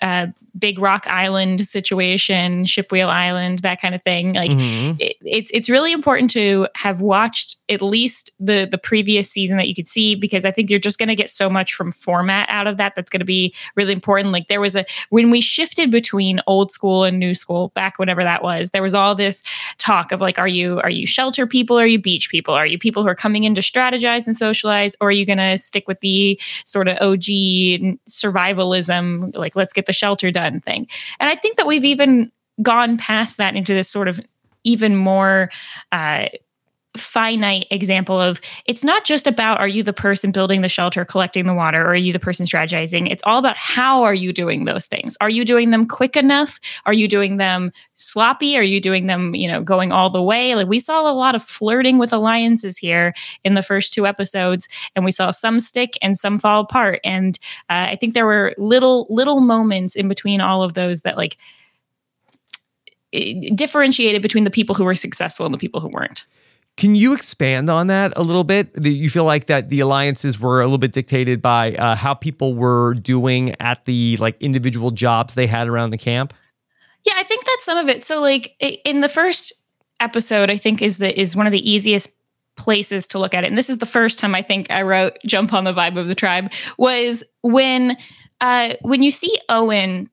uh, 0.01 0.27
Big 0.57 0.79
Rock 0.79 1.05
Island 1.07 1.65
situation, 1.65 2.65
Shipwheel 2.65 3.07
Island, 3.07 3.59
that 3.59 3.81
kind 3.81 3.95
of 3.95 4.03
thing. 4.03 4.33
Like 4.33 4.51
mm-hmm. 4.51 4.95
it, 4.99 5.15
it's 5.21 5.51
it's 5.53 5.69
really 5.69 5.91
important 5.91 6.29
to 6.31 6.67
have 6.75 7.01
watched 7.01 7.55
at 7.69 7.81
least 7.81 8.31
the 8.39 8.67
the 8.69 8.77
previous 8.77 9.29
season 9.29 9.57
that 9.57 9.69
you 9.69 9.75
could 9.75 9.87
see 9.87 10.13
because 10.15 10.43
I 10.43 10.51
think 10.51 10.69
you're 10.69 10.79
just 10.79 10.99
going 10.99 11.09
to 11.09 11.15
get 11.15 11.29
so 11.29 11.49
much 11.49 11.73
from 11.73 11.91
format 11.91 12.47
out 12.49 12.67
of 12.67 12.77
that 12.77 12.95
that's 12.95 13.09
going 13.09 13.19
to 13.19 13.25
be 13.25 13.55
really 13.75 13.93
important. 13.93 14.33
Like 14.33 14.49
there 14.49 14.59
was 14.59 14.75
a 14.75 14.85
when 15.09 15.31
we 15.31 15.39
shifted 15.39 15.89
between 15.89 16.41
old 16.47 16.71
school 16.71 17.05
and 17.05 17.17
new 17.17 17.33
school 17.33 17.69
back 17.69 17.97
whenever 17.97 18.23
that 18.23 18.43
was, 18.43 18.71
there 18.71 18.83
was 18.83 18.93
all 18.93 19.15
this 19.15 19.43
talk 19.77 20.11
of 20.11 20.19
like 20.19 20.37
are 20.37 20.47
you 20.47 20.81
are 20.81 20.89
you 20.89 21.05
shelter 21.05 21.47
people 21.47 21.79
are 21.79 21.87
you 21.87 21.99
beach 21.99 22.29
people? 22.29 22.53
Are 22.53 22.65
you 22.65 22.77
people 22.77 23.03
who 23.03 23.09
are 23.09 23.15
coming 23.15 23.45
in 23.45 23.55
to 23.55 23.61
strategize 23.61 24.27
and 24.27 24.35
socialize 24.35 24.95
or 24.99 25.07
are 25.07 25.11
you 25.11 25.25
going 25.25 25.37
to 25.37 25.57
stick 25.57 25.87
with 25.87 26.01
the 26.01 26.39
sort 26.65 26.87
of 26.87 26.97
OG 26.99 27.23
survivalism 28.09 29.35
like 29.35 29.55
let's 29.55 29.73
get 29.73 29.85
the 29.85 29.93
shelter 29.93 30.29
done 30.29 30.40
thing. 30.59 30.87
And 31.19 31.29
I 31.29 31.35
think 31.35 31.57
that 31.57 31.67
we've 31.67 31.85
even 31.85 32.31
gone 32.61 32.97
past 32.97 33.37
that 33.37 33.55
into 33.55 33.73
this 33.73 33.89
sort 33.89 34.07
of 34.07 34.19
even 34.63 34.95
more 34.95 35.49
uh, 35.91 36.27
finite 36.97 37.67
example 37.71 38.19
of 38.19 38.41
it's 38.65 38.83
not 38.83 39.05
just 39.05 39.25
about 39.25 39.59
are 39.59 39.67
you 39.67 39.81
the 39.81 39.93
person 39.93 40.31
building 40.31 40.61
the 40.61 40.67
shelter 40.67 41.05
collecting 41.05 41.45
the 41.45 41.53
water 41.53 41.81
or 41.81 41.91
are 41.91 41.95
you 41.95 42.11
the 42.11 42.19
person 42.19 42.45
strategizing? 42.45 43.09
It's 43.09 43.23
all 43.25 43.39
about 43.39 43.55
how 43.55 44.03
are 44.03 44.13
you 44.13 44.33
doing 44.33 44.65
those 44.65 44.85
things? 44.85 45.15
Are 45.21 45.29
you 45.29 45.45
doing 45.45 45.71
them 45.71 45.87
quick 45.87 46.17
enough? 46.17 46.59
Are 46.85 46.93
you 46.93 47.07
doing 47.07 47.37
them 47.37 47.71
sloppy? 47.95 48.57
Are 48.57 48.63
you 48.63 48.81
doing 48.81 49.07
them 49.07 49.33
you 49.35 49.47
know 49.47 49.61
going 49.61 49.91
all 49.91 50.09
the 50.09 50.21
way? 50.21 50.55
Like 50.55 50.67
we 50.67 50.79
saw 50.79 51.09
a 51.09 51.13
lot 51.13 51.35
of 51.35 51.43
flirting 51.43 51.97
with 51.97 52.11
alliances 52.11 52.77
here 52.77 53.13
in 53.43 53.53
the 53.53 53.63
first 53.63 53.93
two 53.93 54.05
episodes 54.05 54.67
and 54.95 55.05
we 55.05 55.11
saw 55.11 55.31
some 55.31 55.59
stick 55.59 55.97
and 56.01 56.17
some 56.17 56.39
fall 56.39 56.61
apart. 56.61 56.99
And 57.03 57.39
uh, 57.69 57.87
i 57.89 57.95
think 57.95 58.13
there 58.13 58.25
were 58.25 58.53
little 58.57 59.07
little 59.09 59.39
moments 59.41 59.95
in 59.95 60.07
between 60.07 60.41
all 60.41 60.63
of 60.63 60.73
those 60.73 61.01
that 61.01 61.17
like 61.17 61.37
differentiated 63.55 64.21
between 64.21 64.45
the 64.45 64.49
people 64.49 64.75
who 64.75 64.85
were 64.85 64.95
successful 64.95 65.45
and 65.45 65.53
the 65.53 65.59
people 65.59 65.81
who 65.81 65.89
weren't 65.89 66.25
can 66.81 66.95
you 66.95 67.13
expand 67.13 67.69
on 67.69 67.85
that 67.87 68.11
a 68.15 68.23
little 68.23 68.43
bit? 68.43 68.71
You 68.83 69.07
feel 69.07 69.23
like 69.23 69.45
that 69.45 69.69
the 69.69 69.81
alliances 69.81 70.39
were 70.39 70.61
a 70.61 70.63
little 70.63 70.79
bit 70.79 70.93
dictated 70.93 71.39
by 71.39 71.75
uh, 71.75 71.95
how 71.95 72.15
people 72.15 72.55
were 72.55 72.95
doing 72.95 73.53
at 73.59 73.85
the 73.85 74.17
like 74.17 74.41
individual 74.41 74.89
jobs 74.89 75.35
they 75.35 75.45
had 75.45 75.67
around 75.67 75.91
the 75.91 75.99
camp. 75.99 76.33
Yeah, 77.05 77.13
I 77.17 77.21
think 77.21 77.45
that's 77.45 77.65
some 77.65 77.77
of 77.77 77.87
it. 77.87 78.03
So, 78.03 78.19
like 78.19 78.55
in 78.83 79.01
the 79.01 79.09
first 79.09 79.53
episode, 79.99 80.49
I 80.49 80.57
think 80.57 80.81
is 80.81 80.97
the 80.97 81.19
is 81.19 81.35
one 81.35 81.45
of 81.45 81.51
the 81.51 81.69
easiest 81.69 82.09
places 82.57 83.05
to 83.09 83.19
look 83.19 83.35
at 83.35 83.43
it. 83.43 83.47
And 83.47 83.57
this 83.59 83.69
is 83.69 83.77
the 83.77 83.85
first 83.85 84.17
time 84.17 84.33
I 84.33 84.41
think 84.41 84.71
I 84.71 84.81
wrote 84.81 85.19
"Jump 85.23 85.53
on 85.53 85.65
the 85.65 85.73
Vibe 85.73 85.99
of 85.99 86.07
the 86.07 86.15
Tribe" 86.15 86.51
was 86.79 87.23
when 87.43 87.95
uh, 88.41 88.73
when 88.81 89.03
you 89.03 89.11
see 89.11 89.37
Owen 89.49 90.09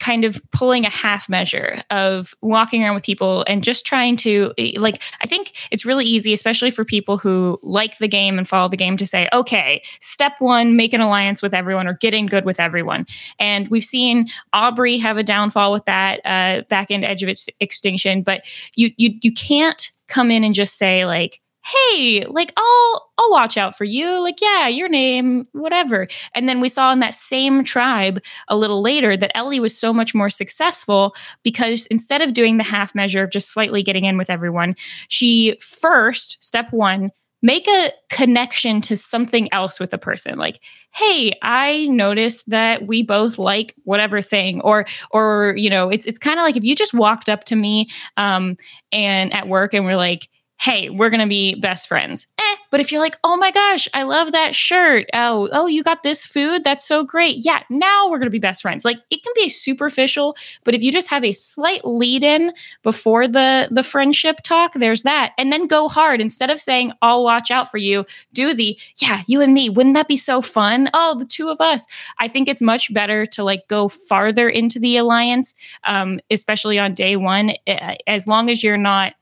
kind 0.00 0.24
of 0.24 0.40
pulling 0.50 0.84
a 0.84 0.90
half 0.90 1.28
measure 1.28 1.82
of 1.90 2.34
walking 2.42 2.82
around 2.82 2.94
with 2.94 3.04
people 3.04 3.44
and 3.46 3.62
just 3.62 3.86
trying 3.86 4.16
to 4.16 4.52
like 4.76 5.02
i 5.22 5.26
think 5.26 5.52
it's 5.70 5.84
really 5.84 6.04
easy 6.04 6.32
especially 6.32 6.70
for 6.70 6.84
people 6.84 7.18
who 7.18 7.58
like 7.62 7.98
the 7.98 8.08
game 8.08 8.38
and 8.38 8.48
follow 8.48 8.68
the 8.68 8.76
game 8.76 8.96
to 8.96 9.06
say 9.06 9.28
okay 9.32 9.82
step 10.00 10.32
one 10.38 10.76
make 10.76 10.92
an 10.92 11.00
alliance 11.00 11.42
with 11.42 11.54
everyone 11.54 11.86
or 11.86 11.94
get 11.94 12.14
in 12.14 12.26
good 12.26 12.44
with 12.44 12.58
everyone. 12.58 13.06
And 13.38 13.68
we've 13.68 13.84
seen 13.84 14.28
Aubry 14.54 15.00
have 15.00 15.16
a 15.16 15.22
downfall 15.22 15.72
with 15.72 15.84
that 15.84 16.20
uh, 16.24 16.62
back 16.68 16.90
end 16.90 17.04
edge 17.04 17.22
of 17.22 17.28
its 17.28 17.48
extinction 17.60 18.22
but 18.22 18.42
you 18.74 18.90
you 18.96 19.10
you 19.22 19.32
can't 19.32 19.90
come 20.08 20.30
in 20.30 20.44
and 20.44 20.54
just 20.54 20.78
say 20.78 21.04
like 21.04 21.40
hey, 21.64 22.24
like 22.28 22.52
I'll 22.56 23.10
I'll 23.18 23.30
watch 23.30 23.56
out 23.56 23.76
for 23.76 23.84
you. 23.84 24.20
Like, 24.20 24.40
yeah, 24.40 24.66
your 24.68 24.88
name, 24.88 25.46
whatever. 25.52 26.06
And 26.34 26.48
then 26.48 26.60
we 26.60 26.68
saw 26.68 26.92
in 26.92 27.00
that 27.00 27.14
same 27.14 27.64
tribe 27.64 28.22
a 28.48 28.56
little 28.56 28.80
later 28.80 29.16
that 29.16 29.36
Ellie 29.36 29.60
was 29.60 29.76
so 29.76 29.92
much 29.92 30.14
more 30.14 30.30
successful 30.30 31.14
because 31.42 31.86
instead 31.86 32.22
of 32.22 32.32
doing 32.32 32.56
the 32.56 32.64
half 32.64 32.94
measure 32.94 33.22
of 33.22 33.30
just 33.30 33.52
slightly 33.52 33.82
getting 33.82 34.04
in 34.04 34.16
with 34.16 34.30
everyone, 34.30 34.74
she 35.08 35.56
first, 35.60 36.42
step 36.42 36.72
one, 36.72 37.10
make 37.42 37.66
a 37.68 37.90
connection 38.10 38.80
to 38.80 38.96
something 38.96 39.52
else 39.52 39.80
with 39.80 39.94
a 39.94 39.98
person 39.98 40.36
like 40.38 40.60
hey 40.92 41.32
i 41.42 41.86
noticed 41.86 42.48
that 42.50 42.86
we 42.86 43.02
both 43.02 43.38
like 43.38 43.74
whatever 43.84 44.20
thing 44.20 44.60
or 44.60 44.84
or 45.10 45.54
you 45.56 45.70
know 45.70 45.88
it's 45.88 46.04
it's 46.06 46.18
kind 46.18 46.38
of 46.38 46.44
like 46.44 46.56
if 46.56 46.64
you 46.64 46.74
just 46.74 46.92
walked 46.92 47.28
up 47.28 47.44
to 47.44 47.56
me 47.56 47.88
um 48.16 48.56
and 48.92 49.32
at 49.32 49.48
work 49.48 49.72
and 49.72 49.84
we're 49.84 49.96
like 49.96 50.28
hey, 50.60 50.90
we're 50.90 51.08
going 51.08 51.22
to 51.22 51.26
be 51.26 51.54
best 51.54 51.88
friends. 51.88 52.26
Eh. 52.38 52.56
But 52.70 52.80
if 52.80 52.92
you're 52.92 53.00
like, 53.00 53.16
oh 53.24 53.36
my 53.36 53.50
gosh, 53.50 53.88
I 53.94 54.02
love 54.02 54.32
that 54.32 54.54
shirt. 54.54 55.06
Oh, 55.14 55.48
oh, 55.52 55.66
you 55.66 55.82
got 55.82 56.02
this 56.02 56.26
food? 56.26 56.62
That's 56.64 56.86
so 56.86 57.02
great. 57.02 57.44
Yeah, 57.44 57.62
now 57.70 58.08
we're 58.08 58.18
going 58.18 58.26
to 58.26 58.30
be 58.30 58.38
best 58.38 58.62
friends. 58.62 58.84
Like 58.84 58.98
it 59.10 59.22
can 59.22 59.32
be 59.34 59.48
superficial, 59.48 60.36
but 60.62 60.74
if 60.74 60.82
you 60.82 60.92
just 60.92 61.08
have 61.08 61.24
a 61.24 61.32
slight 61.32 61.84
lead 61.84 62.22
in 62.22 62.52
before 62.82 63.26
the 63.26 63.68
the 63.70 63.82
friendship 63.82 64.42
talk, 64.42 64.74
there's 64.74 65.02
that. 65.02 65.32
And 65.38 65.52
then 65.52 65.66
go 65.66 65.88
hard 65.88 66.20
instead 66.20 66.50
of 66.50 66.60
saying, 66.60 66.92
I'll 67.00 67.24
watch 67.24 67.50
out 67.50 67.70
for 67.70 67.78
you, 67.78 68.04
do 68.32 68.54
the, 68.54 68.78
yeah, 68.98 69.22
you 69.26 69.40
and 69.40 69.54
me. 69.54 69.70
Wouldn't 69.70 69.94
that 69.94 70.08
be 70.08 70.16
so 70.16 70.42
fun? 70.42 70.90
Oh, 70.92 71.18
the 71.18 71.24
two 71.24 71.48
of 71.48 71.60
us. 71.60 71.86
I 72.18 72.28
think 72.28 72.48
it's 72.48 72.62
much 72.62 72.92
better 72.92 73.24
to 73.26 73.42
like 73.42 73.66
go 73.66 73.88
farther 73.88 74.48
into 74.48 74.78
the 74.78 74.98
alliance, 74.98 75.54
um, 75.84 76.20
especially 76.30 76.78
on 76.78 76.94
day 76.94 77.16
one, 77.16 77.54
eh, 77.66 77.96
as 78.06 78.26
long 78.26 78.50
as 78.50 78.62
you're 78.62 78.76
not 78.76 79.14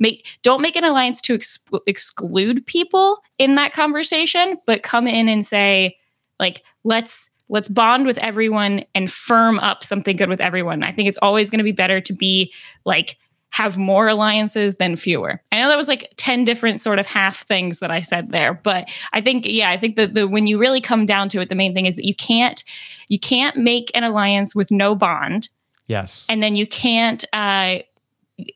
make 0.00 0.38
don't 0.42 0.62
make 0.62 0.76
an 0.76 0.84
alliance 0.84 1.20
to 1.20 1.34
ex- 1.34 1.58
exclude 1.86 2.66
people 2.66 3.22
in 3.38 3.54
that 3.54 3.72
conversation 3.72 4.56
but 4.66 4.82
come 4.82 5.06
in 5.06 5.28
and 5.28 5.46
say 5.46 5.96
like 6.38 6.62
let's 6.84 7.30
let's 7.48 7.68
bond 7.68 8.06
with 8.06 8.18
everyone 8.18 8.84
and 8.94 9.10
firm 9.10 9.58
up 9.60 9.84
something 9.84 10.16
good 10.16 10.28
with 10.28 10.40
everyone 10.40 10.82
i 10.82 10.90
think 10.90 11.08
it's 11.08 11.18
always 11.22 11.50
going 11.50 11.58
to 11.58 11.64
be 11.64 11.72
better 11.72 12.00
to 12.00 12.12
be 12.12 12.52
like 12.84 13.16
have 13.50 13.76
more 13.76 14.06
alliances 14.06 14.76
than 14.76 14.96
fewer. 14.96 15.42
I 15.50 15.60
know 15.60 15.68
that 15.68 15.76
was 15.76 15.88
like 15.88 16.12
10 16.16 16.44
different 16.44 16.80
sort 16.80 16.98
of 16.98 17.06
half 17.06 17.42
things 17.42 17.80
that 17.80 17.90
I 17.90 18.00
said 18.00 18.30
there, 18.30 18.54
but 18.54 18.88
I 19.12 19.20
think 19.20 19.44
yeah, 19.46 19.70
I 19.70 19.76
think 19.76 19.96
that 19.96 20.14
the 20.14 20.28
when 20.28 20.46
you 20.46 20.58
really 20.58 20.80
come 20.80 21.04
down 21.04 21.28
to 21.30 21.40
it 21.40 21.48
the 21.48 21.56
main 21.56 21.74
thing 21.74 21.86
is 21.86 21.96
that 21.96 22.06
you 22.06 22.14
can't 22.14 22.62
you 23.08 23.18
can't 23.18 23.56
make 23.56 23.90
an 23.94 24.04
alliance 24.04 24.54
with 24.54 24.70
no 24.70 24.94
bond. 24.94 25.48
Yes. 25.88 26.26
And 26.30 26.42
then 26.42 26.54
you 26.54 26.66
can't 26.66 27.24
uh 27.32 27.78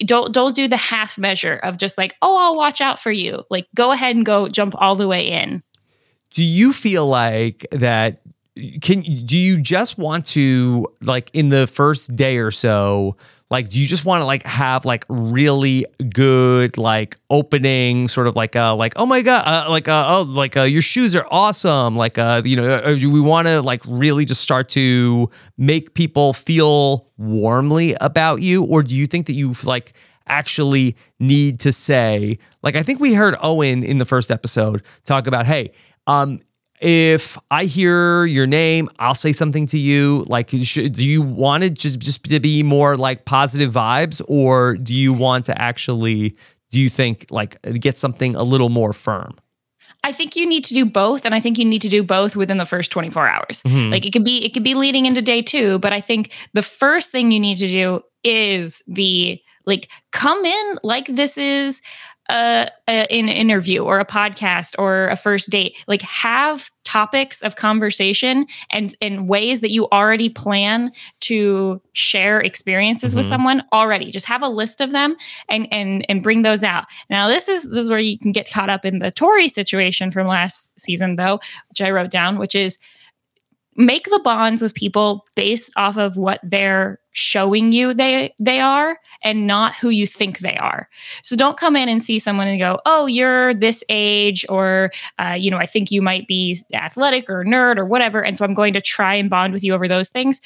don't 0.05 0.33
don't 0.33 0.55
do 0.55 0.69
the 0.69 0.76
half 0.76 1.19
measure 1.19 1.57
of 1.62 1.79
just 1.79 1.97
like 1.99 2.14
oh 2.23 2.37
i'll 2.37 2.57
watch 2.57 2.81
out 2.81 2.99
for 2.99 3.11
you. 3.11 3.45
Like 3.50 3.67
go 3.75 3.93
ahead 3.93 4.17
and 4.17 4.25
go 4.25 4.49
jump 4.49 4.75
all 4.79 4.95
the 4.95 5.09
way 5.09 5.29
in. 5.29 5.62
Do 6.31 6.43
you 6.43 6.73
feel 6.73 7.07
like 7.07 7.67
that 7.71 8.21
can 8.81 9.00
do 9.00 9.37
you 9.37 9.61
just 9.61 9.99
want 9.99 10.26
to 10.26 10.87
like 11.03 11.31
in 11.33 11.49
the 11.49 11.67
first 11.67 12.14
day 12.17 12.38
or 12.38 12.50
so 12.50 13.17
like 13.51 13.69
do 13.69 13.81
you 13.81 13.87
just 13.87 14.05
want 14.05 14.21
to 14.21 14.25
like 14.25 14.45
have 14.45 14.85
like 14.85 15.05
really 15.09 15.85
good 16.13 16.77
like 16.79 17.17
opening 17.31 18.09
sort 18.09 18.27
of 18.27 18.35
like 18.37 18.57
uh 18.57 18.75
like 18.75 18.93
oh 18.97 19.07
my 19.07 19.23
god 19.23 19.45
uh, 19.47 19.71
like 19.71 19.87
uh 19.89 20.05
oh 20.09 20.23
like 20.23 20.57
uh 20.57 20.63
your 20.63 20.83
shoes 20.83 21.15
are 21.15 21.27
awesome 21.31 21.95
like 21.95 22.19
uh 22.19 22.43
you 22.45 22.57
know 22.57 22.83
uh, 22.85 22.97
we 23.01 23.21
want 23.21 23.47
to 23.47 23.61
like 23.63 23.81
really 23.87 24.25
just 24.25 24.41
start 24.41 24.69
to 24.69 25.31
make 25.59 25.95
people 25.95 26.33
feel 26.33 27.07
warmly 27.17 27.95
about 28.01 28.41
you? 28.41 28.65
Or 28.65 28.83
do 28.83 28.95
you 28.95 29.07
think 29.07 29.27
that 29.27 29.35
you 29.35 29.55
like 29.65 29.95
actually 30.27 30.97
need 31.21 31.61
to 31.61 31.71
say 31.71 32.39
like 32.63 32.77
i 32.77 32.83
think 32.83 32.99
we 32.99 33.13
heard 33.13 33.37
owen 33.43 33.83
in 33.83 33.99
the 33.99 34.07
first 34.07 34.31
episode 34.31 34.83
talk 35.05 35.27
about 35.27 35.45
hey 35.45 35.71
um 36.07 36.41
if 36.81 37.38
I 37.50 37.64
hear 37.64 38.25
your 38.25 38.47
name, 38.47 38.88
I'll 38.99 39.14
say 39.14 39.33
something 39.33 39.66
to 39.69 39.78
you. 39.78 40.25
Like, 40.28 40.50
should, 40.50 40.93
do 40.95 41.07
you 41.07 41.23
want 41.23 41.64
it 41.64 41.75
just 41.75 42.00
just 42.00 42.25
to 42.25 42.40
be 42.40 42.62
more 42.62 42.97
like 42.97 43.25
positive 43.25 43.73
vibes, 43.73 44.23
or 44.28 44.76
do 44.76 44.95
you 44.95 45.12
want 45.12 45.47
to 45.47 45.61
actually? 45.61 46.37
Do 46.71 46.81
you 46.81 46.90
think 46.90 47.26
like 47.31 47.61
get 47.81 47.99
something 47.99 48.35
a 48.35 48.43
little 48.43 48.69
more 48.69 48.93
firm? 48.93 49.37
I 50.02 50.12
think 50.12 50.37
you 50.37 50.47
need 50.47 50.64
to 50.66 50.75
do 50.75 50.85
both, 50.85 51.25
and 51.25 51.35
I 51.35 51.40
think 51.40 51.57
you 51.57 51.64
need 51.64 51.81
to 51.83 51.88
do 51.88 52.02
both 52.02 52.37
within 52.37 52.59
the 52.59 52.66
first 52.66 52.90
24 52.90 53.26
hours. 53.26 53.62
Mm-hmm. 53.62 53.90
Like 53.90 54.04
it 54.04 54.12
could 54.12 54.25
be 54.25 54.45
it 54.45 54.52
could 54.52 54.64
be 54.64 54.75
leading 54.75 55.07
into 55.07 55.23
day 55.23 55.40
two, 55.40 55.78
but 55.78 55.93
I 55.93 56.00
think 56.00 56.33
the 56.52 56.62
first 56.62 57.11
thing 57.11 57.31
you 57.31 57.40
need 57.40 57.57
to 57.59 57.66
do 57.66 58.02
is 58.23 58.83
the 58.87 59.40
like 59.64 59.88
come 60.12 60.45
in 60.45 60.78
like 60.83 61.07
this 61.07 61.38
is 61.38 61.81
a, 62.31 62.69
a, 62.88 63.12
an 63.12 63.28
interview 63.28 63.83
or 63.83 64.00
a 64.00 64.04
podcast 64.04 64.75
or 64.78 65.09
a 65.09 65.16
first 65.16 65.50
date. 65.50 65.76
Like 65.87 66.02
have 66.02 66.71
topics 66.85 67.43
of 67.43 67.57
conversation 67.57 68.47
and 68.71 68.95
in 69.00 69.26
ways 69.26 69.61
that 69.61 69.71
you 69.71 69.88
already 69.90 70.28
plan 70.28 70.93
to 71.21 71.81
share 71.93 72.40
experiences 72.40 73.12
mm-hmm. 73.12 73.19
with 73.19 73.26
someone 73.26 73.62
already. 73.73 74.11
Just 74.11 74.26
have 74.26 74.43
a 74.43 74.49
list 74.49 74.81
of 74.81 74.90
them 74.90 75.16
and 75.49 75.66
and 75.73 76.04
and 76.09 76.23
bring 76.23 76.43
those 76.43 76.62
out. 76.62 76.85
Now 77.11 77.26
this 77.28 77.49
is 77.49 77.64
this 77.71 77.85
is 77.85 77.90
where 77.90 77.99
you 77.99 78.19
can 78.19 78.33
get 78.33 78.50
caught 78.50 78.71
up 78.71 78.85
in 78.85 78.99
the 78.99 79.11
Tori 79.11 79.49
situation 79.49 80.11
from 80.11 80.26
last 80.26 80.78
season 80.78 81.16
though 81.16 81.38
which 81.69 81.81
i 81.81 81.90
wrote 81.90 82.11
down 82.11 82.38
which 82.38 82.54
is 82.54 82.78
make 83.76 84.04
the 84.04 84.21
bonds 84.23 84.62
with 84.62 84.75
people 84.75 85.25
based 85.35 85.73
off 85.76 85.97
of 85.97 86.16
what 86.16 86.40
they're 86.43 86.99
showing 87.16 87.71
you 87.71 87.95
they 87.95 88.35
they 88.40 88.61
are 88.61 88.99
and 89.23 89.47
not 89.47 89.76
who 89.76 89.88
you 89.88 90.07
think 90.07 90.40
they 90.40 90.57
are. 90.57 90.88
So 91.23 91.37
don't 91.37 91.57
come 91.57 91.76
in 91.76 91.88
and 91.88 92.02
see 92.02 92.19
someone 92.19 92.49
and 92.49 92.59
go 92.59 92.78
oh 92.87 93.07
you're 93.07 93.54
this 93.54 93.85
age 93.88 94.45
or 94.49 94.90
uh, 95.19 95.37
you 95.38 95.50
know 95.50 95.59
i 95.59 95.66
think 95.66 95.90
you 95.90 96.02
might 96.02 96.26
be 96.26 96.59
athletic 96.73 97.31
or 97.31 97.45
nerd 97.45 97.78
or 97.78 97.85
whatever 97.85 98.23
and 98.25 98.37
so 98.37 98.45
i'm 98.45 98.54
going 98.54 98.75
to 98.75 98.81
try 98.81 99.14
and 99.14 99.31
bond 99.31 99.52
with 99.52 99.62
you 99.62 99.75
over 99.75 99.88
those 99.88 100.11
things. 100.11 100.40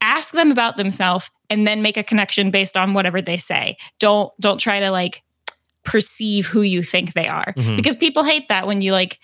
Ask 0.00 0.32
them 0.32 0.50
about 0.50 0.76
themselves 0.76 1.30
and 1.50 1.66
then 1.66 1.82
make 1.82 1.96
a 1.96 2.04
connection 2.04 2.50
based 2.50 2.76
on 2.76 2.94
whatever 2.94 3.20
they 3.20 3.36
say. 3.36 3.76
Don't 3.98 4.32
don't 4.40 4.58
try 4.58 4.80
to 4.80 4.90
like 4.90 5.22
perceive 5.82 6.46
who 6.46 6.62
you 6.62 6.82
think 6.82 7.14
they 7.14 7.26
are. 7.26 7.52
Mm-hmm. 7.56 7.76
because 7.76 7.96
people 7.96 8.22
hate 8.22 8.48
that 8.48 8.66
when 8.66 8.80
you 8.80 8.92
like 8.92 9.18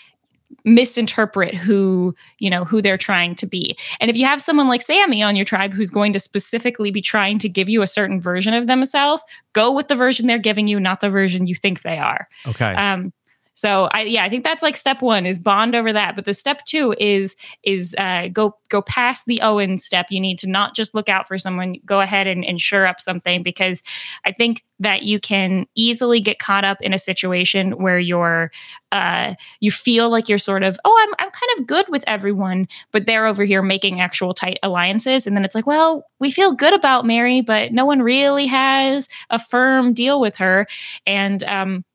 misinterpret 0.67 1.55
who 1.55 2.15
you 2.39 2.51
know 2.51 2.65
who 2.65 2.83
they're 2.83 2.99
trying 2.99 3.35
to 3.37 3.47
be. 3.47 3.77
And 4.01 4.11
if 4.11 4.17
you 4.17 4.27
have 4.27 4.43
someone 4.43 4.69
like 4.69 4.83
sammy 4.83 5.23
on 5.23 5.37
your 5.37 5.45
tribe 5.45 5.73
who's 5.73 5.91
going 5.91 6.13
to 6.13 6.21
specifically 6.21 6.91
be 6.91 7.01
trying 7.01 7.39
to 7.39 7.49
give 7.49 7.69
you 7.69 7.83
a 7.83 7.87
certain 7.87 8.21
version 8.21 8.53
of 8.53 8.67
themselves 8.67 9.23
go 9.53 9.73
with 9.73 9.89
the 9.89 9.95
version 9.95 10.27
they're 10.27 10.39
giving 10.39 10.69
you 10.69 10.79
not 10.79 11.01
the 11.01 11.09
version 11.09 11.47
you 11.47 11.55
think 11.55 11.83
they 11.83 11.99
are. 11.99 12.29
Okay. 12.47 12.75
Um 12.75 13.13
so 13.57 13.89
I 13.93 14.03
yeah, 14.03 14.23
I 14.23 14.29
think 14.29 14.45
that's 14.45 14.63
like 14.63 14.77
step 14.77 15.01
one 15.01 15.25
is 15.25 15.39
bond 15.39 15.75
over 15.75 15.91
that. 15.91 16.15
But 16.15 16.27
the 16.27 16.35
step 16.35 16.63
two 16.67 16.95
is 16.99 17.37
is 17.63 17.95
uh, 17.97 18.29
go 18.29 18.55
go 18.69 18.83
past 18.83 19.25
the 19.25 19.41
Owen 19.41 19.79
step. 19.79 20.09
You 20.11 20.21
need 20.21 20.37
to 20.41 20.47
not 20.47 20.75
just 20.75 20.95
look 20.95 21.09
out 21.09 21.27
for 21.27 21.39
someone. 21.39 21.77
Go 21.87 22.03
ahead 22.03 22.27
and, 22.27 22.45
and 22.45 22.61
shore 22.61 22.85
up 22.85 23.01
something 23.01 23.43
because 23.43 23.83
I 24.27 24.33
think 24.33 24.63
that 24.79 25.05
you 25.05 25.19
can 25.19 25.65
easily 25.75 26.21
get 26.21 26.39
caught 26.39 26.67
up 26.67 26.83
in 26.83 26.93
a 26.93 26.99
situation 26.99 27.73
where 27.79 27.99
you're 27.99 28.51
uh, 28.93 29.37
you 29.61 29.71
feel 29.71 30.11
like 30.11 30.29
you're 30.29 30.37
sort 30.37 30.63
of 30.63 30.79
oh 30.85 31.07
I'm 31.09 31.15
I'm 31.19 31.31
kind 31.31 31.59
of 31.59 31.67
good 31.67 31.87
with 31.89 32.05
everyone, 32.07 32.69
but 32.93 33.07
they're 33.07 33.25
over 33.25 33.45
here 33.45 33.63
making 33.63 34.03
actual 34.03 34.35
tight 34.35 34.59
alliances, 34.63 35.27
and 35.27 35.35
then 35.35 35.47
it's 35.47 35.55
like 35.55 35.67
well 35.67 36.05
we 36.21 36.31
feel 36.31 36.53
good 36.53 36.75
about 36.75 37.07
Mary, 37.07 37.41
but 37.41 37.73
no 37.73 37.87
one 37.87 38.03
really 38.03 38.49
has 38.49 39.09
a 39.31 39.39
firm 39.39 39.95
deal 39.95 40.21
with 40.21 40.37
her, 40.37 40.67
and 41.07 41.43
um, 41.45 41.87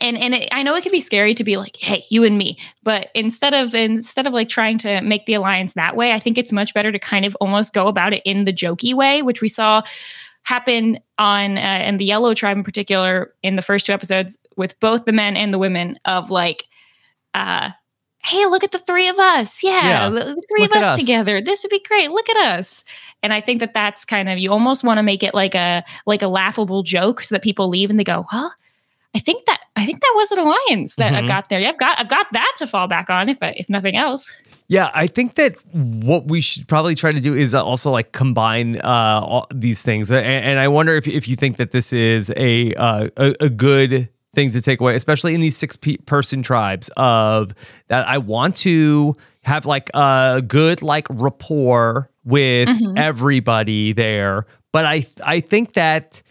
and 0.00 0.16
and 0.18 0.34
it, 0.34 0.48
I 0.52 0.62
know 0.62 0.74
it 0.74 0.82
can 0.82 0.92
be 0.92 1.00
scary 1.00 1.34
to 1.34 1.44
be 1.44 1.56
like, 1.56 1.76
hey, 1.76 2.04
you 2.08 2.24
and 2.24 2.36
me, 2.36 2.58
but 2.82 3.10
instead 3.14 3.54
of 3.54 3.74
instead 3.74 4.26
of 4.26 4.32
like 4.32 4.48
trying 4.48 4.78
to 4.78 5.00
make 5.00 5.26
the 5.26 5.34
alliance 5.34 5.74
that 5.74 5.96
way, 5.96 6.12
I 6.12 6.18
think 6.18 6.38
it's 6.38 6.52
much 6.52 6.74
better 6.74 6.92
to 6.92 6.98
kind 6.98 7.24
of 7.24 7.36
almost 7.40 7.74
go 7.74 7.86
about 7.86 8.12
it 8.12 8.22
in 8.24 8.44
the 8.44 8.52
jokey 8.52 8.94
way, 8.94 9.22
which 9.22 9.40
we 9.40 9.48
saw 9.48 9.82
happen 10.42 10.98
on 11.18 11.58
uh, 11.58 11.60
and 11.60 11.98
the 11.98 12.04
yellow 12.04 12.32
tribe 12.32 12.56
in 12.56 12.62
particular 12.62 13.34
in 13.42 13.56
the 13.56 13.62
first 13.62 13.86
two 13.86 13.92
episodes 13.92 14.38
with 14.56 14.78
both 14.78 15.04
the 15.04 15.12
men 15.12 15.36
and 15.36 15.52
the 15.52 15.58
women 15.58 15.98
of 16.04 16.30
like 16.30 16.64
uh 17.34 17.70
hey 18.22 18.44
look 18.46 18.64
at 18.64 18.72
the 18.72 18.78
three 18.78 19.08
of 19.08 19.18
us. 19.18 19.62
Yeah, 19.62 19.82
yeah. 19.82 20.08
the 20.08 20.24
three 20.48 20.62
look 20.62 20.70
of 20.70 20.76
us, 20.78 20.84
us, 20.84 20.98
together. 20.98 21.40
This 21.40 21.62
would 21.62 21.70
be 21.70 21.80
great. 21.80 22.10
Look 22.10 22.28
at 22.28 22.36
us. 22.36 22.84
And 23.22 23.32
i 23.32 23.40
think 23.40 23.60
that 23.60 23.74
that's 23.74 24.04
kind 24.04 24.28
of 24.28 24.38
you 24.38 24.52
almost 24.52 24.84
want 24.84 24.98
to 24.98 25.02
make 25.02 25.22
it 25.22 25.34
like 25.34 25.54
a 25.54 25.84
like 26.06 26.22
a 26.22 26.28
laughable 26.28 26.82
joke 26.82 27.22
so 27.22 27.34
that 27.34 27.42
people 27.42 27.68
leave 27.68 27.90
and 27.90 27.98
they 27.98 28.04
go 28.04 28.24
huh? 28.28 28.50
I 29.16 29.18
think 29.18 29.46
that 29.46 29.62
I 29.76 29.84
think 29.84 30.00
that 30.00 30.12
was 30.14 30.32
an 30.32 30.38
alliance 30.38 30.96
that 30.96 31.12
mm-hmm. 31.12 31.24
I 31.24 31.28
got 31.28 31.48
there. 31.50 31.60
Yeah, 31.60 31.68
I've 31.68 31.78
got 31.78 32.00
I've 32.00 32.08
got 32.08 32.26
that 32.32 32.52
to 32.58 32.66
fall 32.66 32.88
back 32.88 33.10
on 33.10 33.28
if 33.28 33.42
I, 33.42 33.54
if 33.56 33.68
nothing 33.68 33.96
else. 33.96 34.34
Yeah, 34.68 34.90
I 34.94 35.06
think 35.06 35.34
that 35.34 35.54
what 35.72 36.26
we 36.26 36.40
should 36.40 36.66
probably 36.66 36.96
try 36.96 37.12
to 37.12 37.20
do 37.20 37.34
is 37.34 37.54
also 37.54 37.90
like 37.90 38.10
combine 38.12 38.76
uh, 38.78 39.20
all 39.22 39.46
these 39.54 39.82
things, 39.82 40.10
and, 40.10 40.26
and, 40.26 40.58
I 40.58 40.66
wonder 40.66 40.96
if 40.96 41.06
if 41.06 41.28
you 41.28 41.36
think 41.36 41.58
that 41.58 41.70
this 41.70 41.92
is 41.92 42.32
a 42.36 42.74
uh, 42.74 43.08
a, 43.16 43.34
a 43.40 43.48
good 43.48 44.08
thing 44.34 44.50
to 44.52 44.60
take 44.60 44.80
away, 44.80 44.96
especially 44.96 45.34
in 45.34 45.40
these 45.40 45.56
six 45.56 45.76
person 46.06 46.42
tribes 46.42 46.90
of 46.96 47.54
that 47.88 48.08
I 48.08 48.18
want 48.18 48.56
to 48.56 49.14
have 49.42 49.66
like 49.66 49.90
a 49.94 50.42
good 50.46 50.82
like 50.82 51.06
rapport 51.10 52.10
with 52.24 52.68
mm-hmm. 52.68 52.98
everybody 52.98 53.92
there, 53.92 54.46
but 54.72 54.84
I 54.84 55.06
I 55.24 55.40
think 55.40 55.74
that 55.74 56.22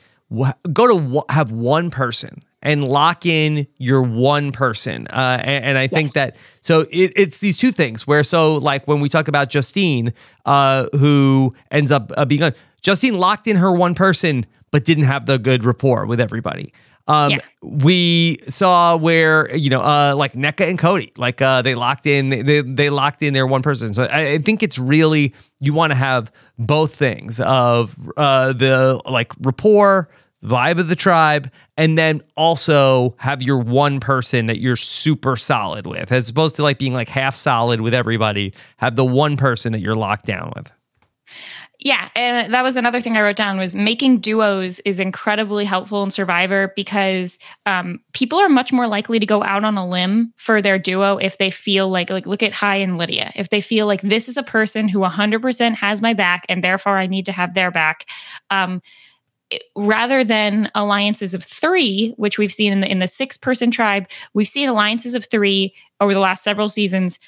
go 0.73 0.87
to 0.87 1.23
have 1.29 1.51
one 1.51 1.91
person 1.91 2.43
and 2.65 2.83
lock 2.83 3.27
in 3.27 3.67
your 3.77 4.01
one 4.01 4.51
person. 4.51 5.07
Uh, 5.07 5.39
and, 5.41 5.63
and, 5.63 5.77
I 5.77 5.85
think 5.85 6.07
yes. 6.07 6.13
that 6.13 6.37
so 6.61 6.81
it, 6.89 7.13
it's 7.15 7.37
these 7.37 7.57
two 7.57 7.71
things 7.71 8.07
where 8.07 8.23
so 8.23 8.55
like 8.55 8.87
when 8.87 8.99
we 8.99 9.07
talk 9.07 9.27
about 9.27 9.51
Justine, 9.51 10.13
uh, 10.45 10.87
who 10.93 11.53
ends 11.69 11.91
up 11.91 12.11
uh, 12.17 12.25
being 12.25 12.51
Justine 12.81 13.19
locked 13.19 13.47
in 13.47 13.57
her 13.57 13.71
one 13.71 13.93
person, 13.93 14.47
but 14.71 14.83
didn't 14.83 15.03
have 15.03 15.27
the 15.27 15.37
good 15.37 15.63
rapport 15.63 16.07
with 16.07 16.19
everybody. 16.19 16.73
Um, 17.07 17.31
yeah. 17.33 17.37
we 17.61 18.39
saw 18.47 18.97
where 18.97 19.55
you 19.55 19.69
know, 19.69 19.81
uh, 19.81 20.15
like 20.17 20.33
Nneka 20.33 20.67
and 20.67 20.79
Cody, 20.79 21.13
like 21.17 21.39
uh, 21.43 21.61
they 21.61 21.75
locked 21.75 22.07
in, 22.07 22.29
they 22.29 22.61
they 22.61 22.89
locked 22.89 23.21
in 23.21 23.33
their 23.33 23.45
one 23.45 23.61
person. 23.61 23.93
So 23.93 24.05
I, 24.05 24.31
I 24.31 24.37
think 24.39 24.63
it's 24.63 24.79
really 24.79 25.35
you 25.59 25.71
want 25.71 25.91
to 25.91 25.95
have 25.95 26.31
both 26.57 26.95
things 26.95 27.39
of 27.39 27.95
uh, 28.17 28.53
the 28.53 28.99
like 29.05 29.33
rapport, 29.39 30.09
vibe 30.45 30.79
of 30.79 30.87
the 30.87 30.95
tribe, 30.95 31.51
and 31.77 31.97
then 31.97 32.21
also 32.37 33.15
have 33.19 33.41
your 33.41 33.59
one 33.59 33.99
person 33.99 34.45
that 34.45 34.59
you're 34.59 34.75
super 34.75 35.35
solid 35.35 35.87
with, 35.87 36.11
as 36.11 36.29
opposed 36.29 36.55
to 36.57 36.63
like 36.63 36.79
being 36.79 36.93
like 36.93 37.09
half 37.09 37.35
solid 37.35 37.81
with 37.81 37.93
everybody. 37.93 38.53
Have 38.77 38.95
the 38.95 39.05
one 39.05 39.37
person 39.37 39.71
that 39.71 39.79
you're 39.79 39.95
locked 39.95 40.25
down 40.25 40.53
with. 40.55 40.71
Yeah, 41.79 42.09
and 42.15 42.53
that 42.53 42.63
was 42.63 42.77
another 42.77 43.01
thing 43.01 43.17
I 43.17 43.21
wrote 43.21 43.35
down 43.35 43.57
was 43.57 43.75
making 43.75 44.19
duos 44.19 44.79
is 44.79 44.99
incredibly 44.99 45.65
helpful 45.65 46.03
in 46.03 46.09
Survivor 46.09 46.73
because 46.75 47.37
um, 47.65 47.99
people 48.13 48.39
are 48.39 48.49
much 48.49 48.71
more 48.71 48.87
likely 48.87 49.19
to 49.19 49.25
go 49.25 49.43
out 49.43 49.63
on 49.63 49.77
a 49.77 49.87
limb 49.87 50.33
for 50.37 50.61
their 50.61 50.79
duo 50.79 51.17
if 51.17 51.37
they 51.37 51.51
feel 51.51 51.89
like 51.89 52.09
like 52.09 52.25
look 52.25 52.41
at 52.41 52.53
Hai 52.53 52.77
and 52.77 52.97
Lydia. 52.97 53.31
If 53.35 53.49
they 53.49 53.61
feel 53.61 53.85
like 53.87 54.01
this 54.01 54.29
is 54.29 54.37
a 54.37 54.41
person 54.41 54.87
who 54.87 54.99
100% 54.99 55.75
has 55.75 56.01
my 56.01 56.13
back 56.13 56.45
and 56.49 56.63
therefore 56.63 56.97
I 56.97 57.07
need 57.07 57.25
to 57.25 57.31
have 57.33 57.53
their 57.53 57.71
back. 57.71 58.05
Um, 58.49 58.81
rather 59.75 60.23
than 60.23 60.71
alliances 60.75 61.33
of 61.33 61.43
three, 61.43 62.13
which 62.17 62.37
we've 62.37 62.51
seen 62.51 62.71
in 62.71 62.81
the 62.81 62.91
in 62.91 62.99
the 62.99 63.07
six 63.07 63.37
person 63.37 63.71
tribe, 63.71 64.07
we've 64.33 64.47
seen 64.47 64.69
alliances 64.69 65.13
of 65.13 65.25
three 65.25 65.73
over 65.99 66.13
the 66.13 66.19
last 66.19 66.43
several 66.43 66.69
seasons 66.69 67.19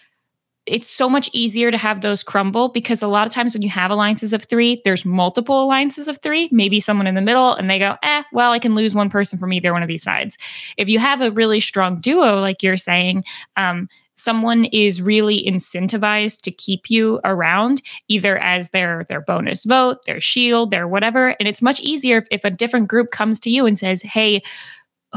it's 0.68 0.88
so 0.88 1.10
much 1.10 1.30
easier 1.34 1.72
to 1.72 1.78
have 1.78 2.02
those 2.02 2.24
crumble 2.24 2.70
because 2.70 3.02
a 3.02 3.08
lot 3.08 3.26
of 3.26 3.34
times 3.34 3.56
when 3.56 3.62
you 3.62 3.70
have 3.70 3.90
alliances 3.90 4.34
of 4.34 4.44
three, 4.44 4.82
there's 4.84 5.06
multiple 5.06 5.64
alliances 5.64 6.08
of 6.08 6.20
three, 6.22 6.50
maybe 6.52 6.80
someone 6.80 7.08
in 7.08 7.16
the 7.16 7.22
middle, 7.22 7.54
and 7.54 7.70
they 7.70 7.80
go, 7.80 7.96
eh, 8.04 8.24
well, 8.34 8.52
I 8.52 8.60
can 8.60 8.76
lose 8.76 8.94
one 8.94 9.10
person 9.10 9.40
from 9.40 9.54
either 9.54 9.72
one 9.72 9.82
of 9.82 9.88
these 9.88 10.04
sides. 10.04 10.38
If 10.76 10.90
you 10.90 11.00
have 11.00 11.22
a 11.22 11.32
really 11.32 11.62
strong 11.62 12.00
duo, 12.00 12.40
like 12.42 12.62
you're 12.62 12.78
saying, 12.78 13.24
um, 13.56 13.88
someone 14.18 14.66
is 14.66 15.02
really 15.02 15.44
incentivized 15.44 16.42
to 16.42 16.52
keep 16.52 16.90
you 16.90 17.20
around 17.24 17.82
either 18.08 18.38
as 18.38 18.70
their 18.70 19.06
their 19.06 19.22
bonus 19.22 19.64
vote 19.64 20.06
their 20.06 20.20
shield 20.20 20.72
their 20.72 20.88
whatever. 20.88 21.36
And 21.40 21.48
it's 21.48 21.62
much 21.62 21.80
easier 21.82 22.18
if, 22.18 22.28
if 22.32 22.44
a 22.44 22.50
different 22.50 22.88
group 22.88 23.12
comes 23.12 23.40
to 23.42 23.50
you 23.50 23.66
and 23.66 23.78
says 23.78 24.02
hey 24.02 24.42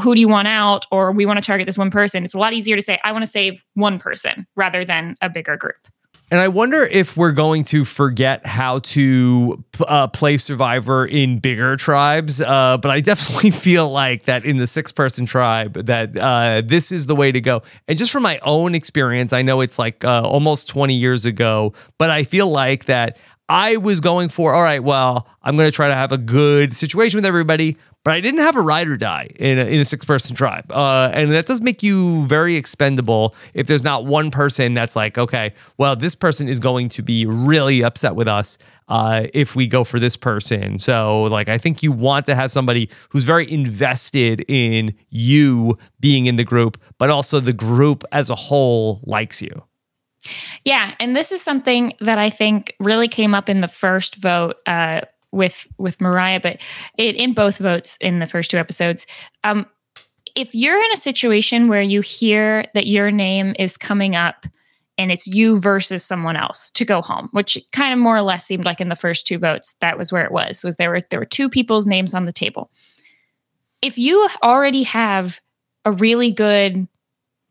who 0.00 0.14
do 0.14 0.20
you 0.20 0.28
want 0.28 0.46
out? 0.46 0.86
Or 0.92 1.10
we 1.10 1.26
want 1.26 1.38
to 1.38 1.46
target 1.46 1.66
this 1.66 1.76
one 1.76 1.90
person. 1.90 2.24
It's 2.24 2.32
a 2.32 2.38
lot 2.38 2.52
easier 2.52 2.76
to 2.76 2.82
say 2.82 2.98
i 3.02 3.12
want 3.12 3.22
to 3.22 3.30
save 3.30 3.64
one 3.74 3.98
person 3.98 4.46
rather 4.54 4.84
than 4.84 5.16
a 5.20 5.28
bigger 5.28 5.56
group 5.56 5.88
and 6.30 6.38
I 6.38 6.46
wonder 6.48 6.82
if 6.82 7.16
we're 7.16 7.32
going 7.32 7.64
to 7.64 7.84
forget 7.84 8.46
how 8.46 8.78
to 8.78 9.64
uh, 9.86 10.06
play 10.08 10.36
Survivor 10.36 11.04
in 11.04 11.40
bigger 11.40 11.74
tribes. 11.74 12.40
Uh, 12.40 12.78
but 12.78 12.90
I 12.90 13.00
definitely 13.00 13.50
feel 13.50 13.90
like 13.90 14.24
that 14.24 14.44
in 14.44 14.56
the 14.56 14.66
six 14.66 14.92
person 14.92 15.26
tribe, 15.26 15.74
that 15.74 16.16
uh, 16.16 16.62
this 16.64 16.92
is 16.92 17.06
the 17.06 17.16
way 17.16 17.32
to 17.32 17.40
go. 17.40 17.62
And 17.88 17.98
just 17.98 18.12
from 18.12 18.22
my 18.22 18.38
own 18.42 18.76
experience, 18.76 19.32
I 19.32 19.42
know 19.42 19.60
it's 19.60 19.78
like 19.78 20.04
uh, 20.04 20.22
almost 20.22 20.68
20 20.68 20.94
years 20.94 21.26
ago, 21.26 21.72
but 21.98 22.10
I 22.10 22.22
feel 22.22 22.48
like 22.48 22.84
that 22.84 23.18
I 23.48 23.78
was 23.78 23.98
going 23.98 24.28
for, 24.28 24.54
all 24.54 24.62
right, 24.62 24.82
well, 24.82 25.26
I'm 25.42 25.56
going 25.56 25.66
to 25.68 25.74
try 25.74 25.88
to 25.88 25.94
have 25.94 26.12
a 26.12 26.18
good 26.18 26.72
situation 26.72 27.18
with 27.18 27.24
everybody 27.24 27.76
but 28.04 28.14
I 28.14 28.20
didn't 28.20 28.40
have 28.40 28.56
a 28.56 28.60
ride 28.60 28.88
or 28.88 28.96
die 28.96 29.30
in 29.36 29.58
a, 29.58 29.64
in 29.64 29.78
a 29.80 29.84
six 29.84 30.04
person 30.04 30.34
tribe. 30.34 30.70
Uh, 30.72 31.10
and 31.12 31.32
that 31.32 31.46
does 31.46 31.60
make 31.60 31.82
you 31.82 32.26
very 32.26 32.56
expendable 32.56 33.34
if 33.52 33.66
there's 33.66 33.84
not 33.84 34.06
one 34.06 34.30
person 34.30 34.72
that's 34.72 34.96
like, 34.96 35.18
okay, 35.18 35.52
well, 35.76 35.96
this 35.96 36.14
person 36.14 36.48
is 36.48 36.60
going 36.60 36.88
to 36.90 37.02
be 37.02 37.26
really 37.26 37.82
upset 37.82 38.14
with 38.14 38.26
us 38.26 38.56
uh, 38.88 39.26
if 39.34 39.54
we 39.54 39.66
go 39.66 39.84
for 39.84 40.00
this 40.00 40.16
person. 40.16 40.78
So, 40.78 41.24
like, 41.24 41.48
I 41.48 41.58
think 41.58 41.82
you 41.82 41.92
want 41.92 42.26
to 42.26 42.34
have 42.34 42.50
somebody 42.50 42.90
who's 43.10 43.24
very 43.24 43.50
invested 43.50 44.44
in 44.48 44.94
you 45.10 45.78
being 46.00 46.26
in 46.26 46.36
the 46.36 46.44
group, 46.44 46.80
but 46.98 47.10
also 47.10 47.38
the 47.38 47.52
group 47.52 48.04
as 48.12 48.30
a 48.30 48.34
whole 48.34 49.00
likes 49.04 49.42
you. 49.42 49.62
Yeah, 50.64 50.94
and 51.00 51.16
this 51.16 51.32
is 51.32 51.40
something 51.40 51.94
that 52.00 52.18
I 52.18 52.28
think 52.28 52.74
really 52.78 53.08
came 53.08 53.34
up 53.34 53.48
in 53.48 53.60
the 53.60 53.68
first 53.68 54.16
vote 54.16 54.56
uh, 54.66 55.02
with 55.32 55.66
with 55.78 56.00
Mariah, 56.00 56.40
but 56.40 56.60
it, 56.98 57.16
in 57.16 57.32
both 57.32 57.58
votes 57.58 57.96
in 58.00 58.18
the 58.18 58.26
first 58.26 58.50
two 58.50 58.58
episodes. 58.58 59.06
Um, 59.44 59.66
if 60.36 60.54
you're 60.54 60.78
in 60.78 60.92
a 60.92 60.96
situation 60.96 61.68
where 61.68 61.82
you 61.82 62.00
hear 62.00 62.64
that 62.74 62.86
your 62.86 63.10
name 63.10 63.54
is 63.58 63.76
coming 63.76 64.14
up 64.14 64.46
and 64.96 65.10
it's 65.10 65.26
you 65.26 65.58
versus 65.58 66.04
someone 66.04 66.36
else 66.36 66.70
to 66.72 66.84
go 66.84 67.00
home, 67.00 67.28
which 67.32 67.58
kind 67.72 67.92
of 67.92 67.98
more 67.98 68.16
or 68.16 68.22
less 68.22 68.44
seemed 68.44 68.64
like 68.64 68.80
in 68.80 68.90
the 68.90 68.96
first 68.96 69.26
two 69.26 69.38
votes, 69.38 69.74
that 69.80 69.96
was 69.96 70.12
where 70.12 70.24
it 70.24 70.32
was. 70.32 70.62
Was 70.62 70.76
there 70.76 70.90
were 70.90 71.00
there 71.10 71.20
were 71.20 71.26
two 71.26 71.48
people's 71.48 71.86
names 71.86 72.14
on 72.14 72.26
the 72.26 72.32
table. 72.32 72.70
If 73.82 73.96
you 73.96 74.28
already 74.42 74.82
have 74.82 75.40
a 75.84 75.92
really 75.92 76.30
good 76.30 76.86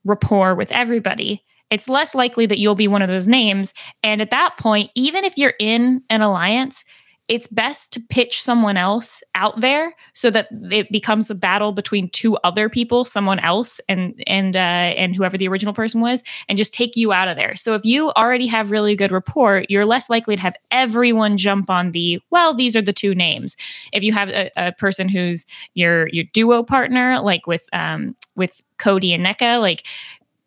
rapport 0.06 0.56
with 0.56 0.72
everybody, 0.72 1.44
it's 1.72 1.90
less 1.90 2.16
likely 2.16 2.46
that 2.46 2.60
you'll 2.60 2.76
be 2.76 2.88
one 2.88 3.02
of 3.02 3.10
those 3.10 3.28
names. 3.28 3.74
And 4.04 4.22
at 4.22 4.32
that 4.32 4.58
point, 4.58 4.92
even 4.96 5.24
if 5.24 5.38
you're 5.38 5.56
in 5.60 6.04
an 6.10 6.22
alliance, 6.22 6.84
it's 7.30 7.46
best 7.46 7.94
to 7.94 8.02
pitch 8.10 8.42
someone 8.42 8.76
else 8.76 9.22
out 9.36 9.62
there 9.62 9.96
so 10.14 10.32
that 10.32 10.48
it 10.72 10.92
becomes 10.92 11.30
a 11.30 11.36
battle 11.36 11.72
between 11.72 12.10
two 12.10 12.36
other 12.38 12.70
people, 12.70 13.06
someone 13.06 13.40
else 13.40 13.80
and 13.88 14.22
and 14.26 14.56
uh, 14.56 14.60
and 14.60 15.16
whoever 15.16 15.38
the 15.38 15.48
original 15.48 15.74
person 15.74 16.02
was, 16.02 16.24
and 16.50 16.58
just 16.58 16.74
take 16.74 16.96
you 16.96 17.14
out 17.14 17.28
of 17.28 17.36
there. 17.36 17.56
So 17.56 17.76
if 17.76 17.86
you 17.86 18.10
already 18.12 18.48
have 18.48 18.72
really 18.72 18.96
good 18.96 19.12
rapport, 19.12 19.64
you're 19.70 19.86
less 19.86 20.10
likely 20.10 20.36
to 20.36 20.42
have 20.42 20.56
everyone 20.72 21.38
jump 21.38 21.70
on 21.70 21.92
the 21.92 22.20
well. 22.32 22.56
These 22.56 22.76
are 22.76 22.82
the 22.82 22.92
two 22.92 23.14
names. 23.14 23.56
If 23.94 24.04
you 24.04 24.12
have 24.12 24.30
a, 24.30 24.50
a 24.58 24.72
person 24.72 25.08
who's 25.08 25.46
your 25.76 26.08
your 26.08 26.26
duo 26.34 26.64
partner, 26.64 27.20
like 27.20 27.46
with 27.46 27.70
um, 27.74 28.16
with 28.36 28.64
Cody 28.80 29.14
and 29.14 29.24
Nneka, 29.24 29.62
like 29.62 29.86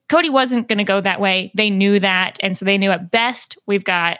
Cody 0.09 0.31
wasn't 0.31 0.67
going 0.67 0.79
to 0.79 0.85
go 0.85 1.01
that 1.01 1.21
way. 1.21 1.53
They 1.55 1.71
knew 1.71 2.01
that, 2.01 2.39
and 2.43 2.57
so 2.57 2.65
they 2.65 2.77
knew 2.77 2.91
at 2.91 3.13
best 3.13 3.57
we've 3.67 3.85
got 3.85 4.19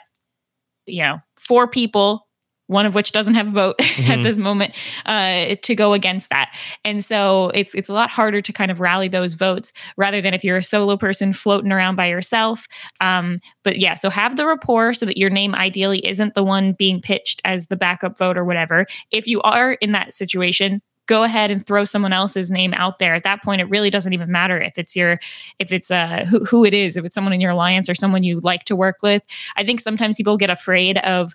you 0.85 1.03
know 1.03 1.19
four 1.35 1.67
people 1.67 2.25
one 2.73 2.85
of 2.85 2.95
which 2.95 3.11
doesn't 3.11 3.35
have 3.35 3.47
a 3.47 3.51
vote 3.51 3.77
mm-hmm. 3.81 4.11
at 4.11 4.23
this 4.23 4.35
moment 4.35 4.73
uh, 5.05 5.55
to 5.61 5.75
go 5.75 5.93
against 5.93 6.29
that. 6.31 6.53
And 6.83 7.05
so 7.05 7.51
it's 7.53 7.73
it's 7.75 7.89
a 7.89 7.93
lot 7.93 8.09
harder 8.09 8.41
to 8.41 8.51
kind 8.51 8.71
of 8.71 8.81
rally 8.81 9.07
those 9.07 9.35
votes 9.35 9.71
rather 9.95 10.19
than 10.19 10.33
if 10.33 10.43
you're 10.43 10.57
a 10.57 10.63
solo 10.63 10.97
person 10.97 11.31
floating 11.31 11.71
around 11.71 11.95
by 11.95 12.07
yourself. 12.07 12.67
Um, 12.99 13.39
but 13.63 13.79
yeah, 13.79 13.93
so 13.93 14.09
have 14.09 14.35
the 14.35 14.45
rapport 14.45 14.93
so 14.93 15.05
that 15.05 15.17
your 15.17 15.29
name 15.29 15.55
ideally 15.55 16.05
isn't 16.05 16.33
the 16.33 16.43
one 16.43 16.73
being 16.73 16.99
pitched 16.99 17.41
as 17.45 17.67
the 17.67 17.77
backup 17.77 18.17
vote 18.17 18.37
or 18.37 18.43
whatever. 18.43 18.85
If 19.11 19.27
you 19.27 19.41
are 19.41 19.73
in 19.73 19.91
that 19.93 20.13
situation, 20.13 20.81
go 21.05 21.23
ahead 21.23 21.51
and 21.51 21.65
throw 21.65 21.83
someone 21.83 22.13
else's 22.13 22.49
name 22.49 22.73
out 22.75 22.99
there 22.99 23.13
at 23.13 23.23
that 23.23 23.43
point 23.43 23.61
it 23.61 23.69
really 23.69 23.89
doesn't 23.89 24.13
even 24.13 24.31
matter 24.31 24.59
if 24.59 24.77
it's 24.77 24.95
your 24.95 25.19
if 25.59 25.71
it's 25.71 25.91
uh 25.91 26.25
who, 26.29 26.43
who 26.45 26.63
it 26.63 26.73
is 26.73 26.95
if 26.95 27.03
it's 27.03 27.15
someone 27.15 27.33
in 27.33 27.41
your 27.41 27.51
alliance 27.51 27.89
or 27.89 27.95
someone 27.95 28.23
you 28.23 28.39
like 28.39 28.63
to 28.63 28.75
work 28.75 28.97
with 29.03 29.21
i 29.57 29.63
think 29.63 29.79
sometimes 29.79 30.17
people 30.17 30.37
get 30.37 30.49
afraid 30.49 30.97
of 30.99 31.33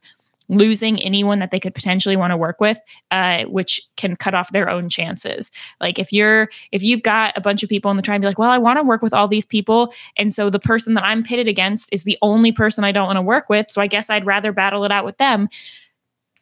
losing 0.48 1.00
anyone 1.02 1.38
that 1.38 1.50
they 1.50 1.60
could 1.60 1.74
potentially 1.74 2.16
want 2.16 2.30
to 2.30 2.36
work 2.36 2.60
with, 2.60 2.80
uh, 3.10 3.44
which 3.44 3.80
can 3.96 4.16
cut 4.16 4.34
off 4.34 4.52
their 4.52 4.68
own 4.68 4.88
chances. 4.88 5.50
Like 5.80 5.98
if 5.98 6.12
you're 6.12 6.48
if 6.72 6.82
you've 6.82 7.02
got 7.02 7.36
a 7.36 7.40
bunch 7.40 7.62
of 7.62 7.68
people 7.68 7.90
in 7.90 7.96
the 7.96 8.02
tribe, 8.02 8.16
and 8.16 8.22
be 8.22 8.28
like, 8.28 8.38
well, 8.38 8.50
I 8.50 8.58
want 8.58 8.78
to 8.78 8.82
work 8.82 9.02
with 9.02 9.14
all 9.14 9.28
these 9.28 9.46
people, 9.46 9.92
and 10.16 10.32
so 10.32 10.50
the 10.50 10.58
person 10.58 10.94
that 10.94 11.04
I'm 11.04 11.22
pitted 11.22 11.48
against 11.48 11.92
is 11.92 12.04
the 12.04 12.18
only 12.22 12.52
person 12.52 12.84
I 12.84 12.92
don't 12.92 13.06
want 13.06 13.16
to 13.16 13.22
work 13.22 13.48
with, 13.48 13.70
so 13.70 13.80
I 13.80 13.86
guess 13.86 14.10
I'd 14.10 14.26
rather 14.26 14.52
battle 14.52 14.84
it 14.84 14.92
out 14.92 15.04
with 15.04 15.18
them 15.18 15.48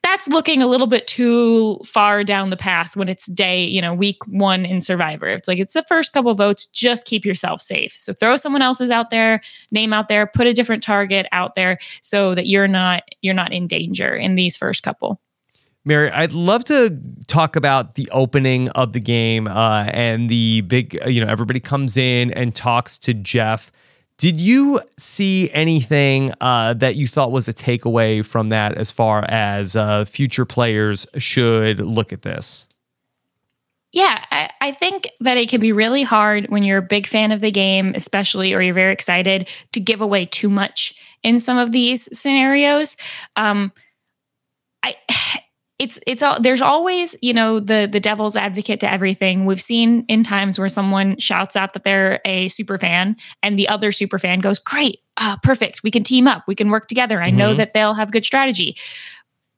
that's 0.06 0.28
looking 0.28 0.62
a 0.62 0.68
little 0.68 0.86
bit 0.86 1.08
too 1.08 1.78
far 1.84 2.22
down 2.22 2.50
the 2.50 2.56
path 2.56 2.94
when 2.94 3.08
it's 3.08 3.26
day, 3.26 3.64
you 3.64 3.82
know, 3.82 3.92
week 3.92 4.18
one 4.28 4.64
in 4.64 4.80
Survivor. 4.80 5.26
It's 5.26 5.48
like 5.48 5.58
it's 5.58 5.74
the 5.74 5.84
first 5.88 6.12
couple 6.12 6.32
votes, 6.34 6.66
just 6.66 7.06
keep 7.06 7.24
yourself 7.24 7.60
safe. 7.60 7.92
So 7.92 8.12
throw 8.12 8.36
someone 8.36 8.62
else's 8.62 8.90
out 8.90 9.10
there, 9.10 9.40
name 9.72 9.92
out 9.92 10.06
there, 10.06 10.26
put 10.26 10.46
a 10.46 10.52
different 10.52 10.84
target 10.84 11.26
out 11.32 11.56
there 11.56 11.78
so 12.02 12.36
that 12.36 12.46
you're 12.46 12.68
not 12.68 13.02
you're 13.20 13.34
not 13.34 13.52
in 13.52 13.66
danger 13.66 14.14
in 14.14 14.36
these 14.36 14.56
first 14.56 14.84
couple. 14.84 15.20
Mary, 15.84 16.10
I'd 16.10 16.32
love 16.32 16.64
to 16.64 17.00
talk 17.26 17.56
about 17.56 17.96
the 17.96 18.08
opening 18.12 18.68
of 18.70 18.92
the 18.92 19.00
game 19.00 19.46
uh, 19.48 19.84
and 19.88 20.28
the 20.28 20.60
big, 20.62 20.98
you 21.06 21.24
know, 21.24 21.30
everybody 21.30 21.60
comes 21.60 21.96
in 21.96 22.32
and 22.32 22.54
talks 22.54 22.98
to 22.98 23.14
Jeff. 23.14 23.70
Did 24.18 24.40
you 24.40 24.80
see 24.98 25.50
anything 25.52 26.32
uh, 26.40 26.72
that 26.74 26.96
you 26.96 27.06
thought 27.06 27.32
was 27.32 27.48
a 27.48 27.52
takeaway 27.52 28.26
from 28.26 28.48
that 28.48 28.76
as 28.76 28.90
far 28.90 29.24
as 29.28 29.76
uh, 29.76 30.06
future 30.06 30.46
players 30.46 31.06
should 31.18 31.80
look 31.80 32.12
at 32.12 32.22
this? 32.22 32.66
Yeah, 33.92 34.24
I, 34.30 34.50
I, 34.60 34.72
think 34.72 35.08
that 35.20 35.36
it 35.36 35.48
can 35.48 35.60
be 35.60 35.72
really 35.72 36.02
hard 36.02 36.48
when 36.48 36.64
you're 36.64 36.78
a 36.78 36.82
big 36.82 37.06
fan 37.06 37.30
of 37.32 37.40
the 37.40 37.50
game, 37.50 37.92
especially, 37.94 38.52
or 38.52 38.60
you're 38.60 38.74
very 38.74 38.92
excited 38.92 39.48
to 39.72 39.80
give 39.80 40.00
away 40.00 40.26
too 40.26 40.50
much 40.50 40.94
in 41.22 41.38
some 41.38 41.56
of 41.56 41.72
these 41.72 42.08
scenarios. 42.18 42.96
Um, 43.36 43.72
I 44.82 44.96
it's 45.78 46.00
it's 46.06 46.22
all 46.22 46.40
there's 46.40 46.62
always 46.62 47.14
you 47.20 47.34
know 47.34 47.60
the 47.60 47.88
the 47.90 48.00
devil's 48.00 48.36
advocate 48.36 48.80
to 48.80 48.90
everything. 48.90 49.44
We've 49.44 49.60
seen 49.60 50.04
in 50.08 50.22
times 50.22 50.58
where 50.58 50.68
someone 50.68 51.18
shouts 51.18 51.56
out 51.56 51.74
that 51.74 51.84
they're 51.84 52.20
a 52.24 52.48
super 52.48 52.78
fan 52.78 53.16
and 53.42 53.58
the 53.58 53.68
other 53.68 53.92
super 53.92 54.18
fan 54.18 54.40
goes 54.40 54.58
great 54.58 55.00
uh, 55.16 55.36
perfect. 55.42 55.82
We 55.82 55.90
can 55.90 56.02
team 56.02 56.26
up. 56.26 56.44
We 56.46 56.54
can 56.54 56.70
work 56.70 56.88
together. 56.88 57.20
I 57.20 57.28
mm-hmm. 57.28 57.38
know 57.38 57.54
that 57.54 57.72
they'll 57.72 57.94
have 57.94 58.12
good 58.12 58.24
strategy. 58.24 58.76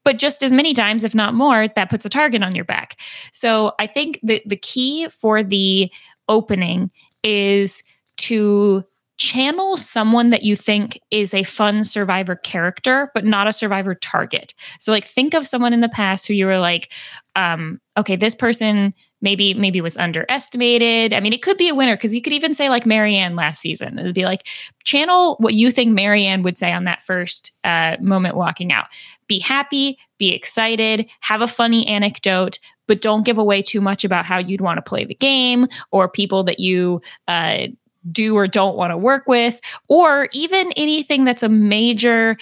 But 0.04 0.18
just 0.18 0.42
as 0.42 0.52
many 0.52 0.74
times 0.74 1.04
if 1.04 1.14
not 1.14 1.35
more 1.35 1.68
that 1.68 1.90
puts 1.90 2.04
a 2.04 2.09
target 2.09 2.42
on 2.42 2.54
your 2.54 2.64
back. 2.64 2.98
So 3.33 3.74
i 3.78 3.87
think 3.87 4.18
the 4.22 4.42
the 4.46 4.57
key 4.57 5.09
for 5.09 5.42
the 5.42 5.92
opening 6.28 6.90
is 7.22 7.83
to 8.16 8.85
channel 9.18 9.76
someone 9.76 10.31
that 10.31 10.44
you 10.44 10.54
think 10.54 10.98
is 11.11 11.35
a 11.35 11.42
fun 11.42 11.83
survivor 11.85 12.37
character 12.37 13.11
but 13.14 13.24
not 13.24 13.48
a 13.48 13.52
survivor 13.52 13.94
target. 13.94 14.54
So 14.78 14.92
like 14.92 15.04
think 15.04 15.35
of 15.35 15.46
someone 15.46 15.72
in 15.72 15.81
the 15.81 15.88
past 15.88 16.26
who 16.26 16.35
you 16.35 16.46
were 16.46 16.59
like 16.59 16.92
um 17.37 17.81
okay 17.96 18.16
this 18.16 18.35
person 18.35 18.94
maybe 19.20 19.52
maybe 19.54 19.81
was 19.81 19.96
underestimated. 19.96 21.12
I 21.12 21.18
mean 21.18 21.33
it 21.33 21.42
could 21.42 21.59
be 21.59 21.68
a 21.68 21.74
winner 21.74 21.96
because 21.96 22.14
you 22.14 22.22
could 22.22 22.33
even 22.33 22.54
say 22.54 22.68
like 22.68 22.85
Maryanne 22.85 23.37
last 23.37 23.61
season. 23.61 23.98
It 23.98 24.04
would 24.04 24.14
be 24.14 24.24
like 24.24 24.46
channel 24.85 25.35
what 25.40 25.54
you 25.54 25.72
think 25.72 25.98
Maryanne 25.98 26.44
would 26.44 26.57
say 26.57 26.72
on 26.72 26.85
that 26.85 27.02
first 27.02 27.52
uh, 27.64 27.96
moment 28.00 28.37
walking 28.37 28.72
out. 28.72 28.87
Be 29.26 29.40
happy 29.40 29.98
be 30.18 30.33
excited 30.33 31.11
have 31.20 31.42
a 31.42 31.48
funny 31.48 31.87
anecdote 31.87 32.61
but 32.87 33.02
don't 33.02 33.26
give 33.26 33.37
away 33.37 33.62
too 33.62 33.81
much 33.81 34.04
about 34.04 34.24
how 34.24 34.38
you'd 34.38 34.62
want 34.62 34.78
to 34.78 34.88
play 34.88 35.04
the 35.04 35.14
game 35.14 35.66
or 35.90 36.09
people 36.09 36.42
that 36.44 36.59
you 36.59 37.02
uh, 37.26 37.66
do 38.11 38.37
or 38.37 38.46
don't 38.46 38.76
want 38.76 38.90
to 38.90 38.96
work 38.96 39.26
with, 39.26 39.61
or 39.88 40.28
even 40.32 40.70
anything 40.76 41.24
that's 41.24 41.42
a 41.42 41.48
major 41.48 42.37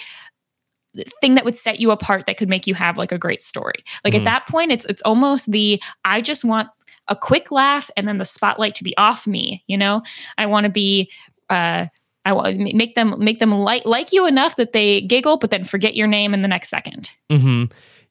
thing 1.21 1.35
that 1.35 1.45
would 1.45 1.57
set 1.57 1.79
you 1.79 1.91
apart 1.91 2.25
that 2.25 2.37
could 2.37 2.49
make 2.49 2.65
you 2.65 2.73
have 2.73 2.97
like 2.97 3.11
a 3.11 3.17
great 3.17 3.43
story. 3.43 3.83
Like 4.03 4.13
mm-hmm. 4.13 4.25
at 4.27 4.31
that 4.31 4.47
point 4.47 4.71
it's 4.71 4.85
it's 4.85 5.01
almost 5.03 5.51
the 5.51 5.81
I 6.05 6.21
just 6.21 6.43
want 6.43 6.69
a 7.07 7.15
quick 7.15 7.51
laugh 7.51 7.89
and 7.95 8.07
then 8.07 8.17
the 8.17 8.25
spotlight 8.25 8.75
to 8.75 8.83
be 8.83 8.97
off 8.97 9.27
me, 9.27 9.63
you 9.67 9.77
know? 9.77 10.01
I 10.37 10.47
want 10.47 10.65
to 10.65 10.71
be 10.71 11.11
uh 11.49 11.87
I 12.25 12.33
want 12.33 12.57
make 12.57 12.95
them 12.95 13.15
make 13.19 13.39
them 13.39 13.51
like 13.51 13.85
like 13.85 14.11
you 14.11 14.25
enough 14.25 14.55
that 14.57 14.73
they 14.73 15.01
giggle 15.01 15.37
but 15.37 15.51
then 15.51 15.63
forget 15.63 15.95
your 15.95 16.07
name 16.07 16.33
in 16.33 16.41
the 16.41 16.47
next 16.47 16.71
2nd 16.71 17.09
mm-hmm. 17.29 17.65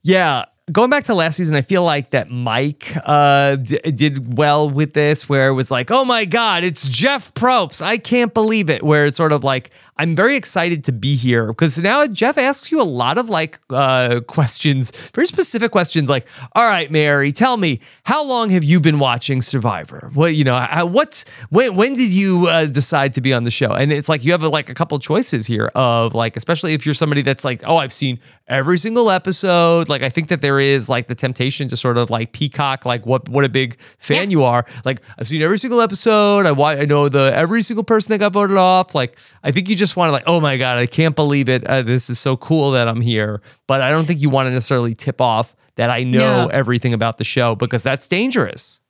Yeah, 0.07 0.45
going 0.73 0.91
back 0.91 1.05
to 1.05 1.15
last 1.15 1.37
season, 1.37 1.57
I 1.57 1.63
feel 1.63 1.85
like 1.85 2.11
that 2.11 2.31
Mike 2.31 2.93
uh, 3.05 3.57
d- 3.57 3.79
did 3.79 4.37
well 4.37 4.69
with 4.69 4.95
this, 4.95 5.29
where 5.29 5.49
it 5.49 5.53
was 5.53 5.71
like, 5.71 5.91
oh 5.91 6.05
my 6.05 6.25
God, 6.25 6.65
it's 6.65 6.89
Jeff 6.89 7.33
Probst. 7.35 7.83
I 7.83 7.99
can't 7.99 8.35
believe 8.35 8.69
it. 8.69 8.83
Where 8.83 9.07
it's 9.07 9.17
sort 9.17 9.33
of 9.33 9.45
like, 9.45 9.71
I'm 9.99 10.15
very 10.15 10.37
excited 10.37 10.85
to 10.85 10.93
be 10.93 11.17
here 11.17 11.47
because 11.47 11.79
now 11.79 12.07
Jeff 12.07 12.37
asks 12.37 12.71
you 12.71 12.83
a 12.83 12.85
lot 12.85 13.17
of 13.17 13.31
like 13.31 13.59
uh, 13.71 14.21
questions, 14.27 14.91
very 15.11 15.27
specific 15.27 15.71
questions 15.71 16.09
like, 16.11 16.27
all 16.53 16.69
right, 16.69 16.91
Mary, 16.91 17.33
tell 17.33 17.57
me, 17.57 17.81
how 18.05 18.25
long 18.25 18.51
have 18.51 18.63
you 18.63 18.79
been 18.79 18.99
watching 18.99 19.41
Survivor? 19.41 20.11
What, 20.13 20.35
you 20.35 20.45
know, 20.45 20.57
how, 20.59 20.85
what, 20.85 21.25
when, 21.49 21.77
when 21.77 21.95
did 21.95 22.13
you 22.13 22.47
uh, 22.49 22.67
decide 22.67 23.15
to 23.15 23.21
be 23.23 23.33
on 23.33 23.45
the 23.45 23.51
show? 23.51 23.73
And 23.73 23.91
it's 23.91 24.09
like, 24.09 24.23
you 24.25 24.33
have 24.33 24.43
like 24.43 24.69
a 24.69 24.75
couple 24.75 24.99
choices 24.99 25.47
here 25.47 25.71
of 25.75 26.15
like, 26.15 26.37
especially 26.37 26.75
if 26.75 26.85
you're 26.85 26.95
somebody 26.95 27.23
that's 27.23 27.45
like, 27.45 27.63
oh, 27.67 27.79
I've 27.79 27.93
seen 27.93 28.21
every 28.49 28.79
single 28.79 29.11
episode. 29.11 29.89
Like, 29.89 30.03
I 30.03 30.11
think 30.11 30.29
that 30.29 30.43
there 30.43 30.61
is 30.61 30.89
like 30.91 31.07
the 31.07 31.15
temptation 31.15 31.69
to 31.69 31.77
sort 31.77 31.97
of 31.97 32.11
like 32.11 32.33
peacock, 32.33 32.85
like 32.85 33.07
what, 33.07 33.29
what 33.31 33.45
a 33.45 33.49
big 33.49 33.81
fan 33.99 34.31
yeah. 34.31 34.33
you 34.33 34.45
are. 34.45 34.67
Like, 34.85 35.01
I've 35.19 35.27
seen 35.27 35.41
every 35.41 35.59
single 35.59 35.81
episode. 35.81 36.47
I, 36.47 36.81
I 36.81 36.85
know 36.85 37.09
the, 37.09 37.33
every 37.35 37.63
single 37.63 37.85
person 37.85 38.13
that 38.13 38.19
got 38.19 38.35
voted 38.35 38.59
off. 38.59 38.95
Like, 38.95 39.19
I 39.43 39.51
think 39.51 39.71
you 39.71 39.77
just 39.77 39.86
just 39.87 39.97
want 39.97 40.09
to 40.09 40.13
like, 40.13 40.25
oh 40.27 40.41
my 40.41 40.57
god, 40.57 40.79
I 40.79 40.87
can't 40.87 41.17
believe 41.17 41.49
it. 41.49 41.65
Uh, 41.65 41.83
this 41.83 42.11
is 42.11 42.19
so 42.19 42.37
cool 42.37 42.73
that 42.73 42.89
I'm 42.89 43.01
here. 43.01 43.41
But 43.67 43.83
I 43.83 43.91
don't 43.91 44.05
think 44.07 44.21
you 44.21 44.31
want 44.31 44.47
to 44.49 44.51
necessarily 44.51 44.95
tip 44.95 45.21
off 45.21 45.55
that 45.77 45.91
I 45.91 46.03
know 46.03 46.47
no. 46.47 46.49
everything 46.49 46.93
about 46.93 47.19
the 47.19 47.25
show 47.25 47.55
because 47.55 47.83
that's 47.83 48.09
dangerous. 48.09 48.81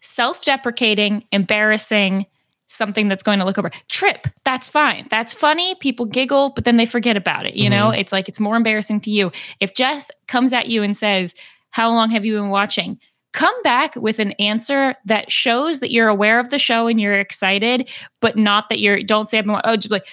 Self-deprecating, 0.00 1.24
embarrassing, 1.32 2.26
something 2.66 3.08
that's 3.08 3.22
going 3.22 3.38
to 3.38 3.44
look 3.44 3.58
over. 3.58 3.70
Trip, 3.88 4.26
that's 4.44 4.68
fine. 4.68 5.06
That's 5.10 5.32
funny. 5.32 5.74
People 5.76 6.06
giggle, 6.06 6.50
but 6.50 6.64
then 6.64 6.76
they 6.76 6.86
forget 6.86 7.16
about 7.16 7.46
it. 7.46 7.54
You 7.54 7.70
mm-hmm. 7.70 7.78
know, 7.78 7.90
it's 7.90 8.12
like 8.12 8.28
it's 8.28 8.40
more 8.40 8.56
embarrassing 8.56 9.00
to 9.02 9.10
you. 9.10 9.30
If 9.60 9.74
Jeff 9.74 10.10
comes 10.26 10.52
at 10.52 10.68
you 10.68 10.82
and 10.82 10.96
says, 10.96 11.34
How 11.70 11.90
long 11.90 12.10
have 12.10 12.24
you 12.24 12.34
been 12.34 12.50
watching? 12.50 12.98
come 13.32 13.62
back 13.62 13.96
with 13.96 14.18
an 14.18 14.32
answer 14.32 14.94
that 15.06 15.30
shows 15.30 15.80
that 15.80 15.90
you're 15.90 16.08
aware 16.08 16.38
of 16.38 16.50
the 16.50 16.58
show 16.58 16.86
and 16.86 17.00
you're 17.00 17.14
excited, 17.14 17.88
but 18.20 18.36
not 18.36 18.68
that 18.68 18.78
you're, 18.78 19.02
don't 19.02 19.28
say, 19.28 19.38
I've 19.38 19.46
been, 19.46 19.60
oh, 19.64 19.76
just 19.76 19.90
like, 19.90 20.06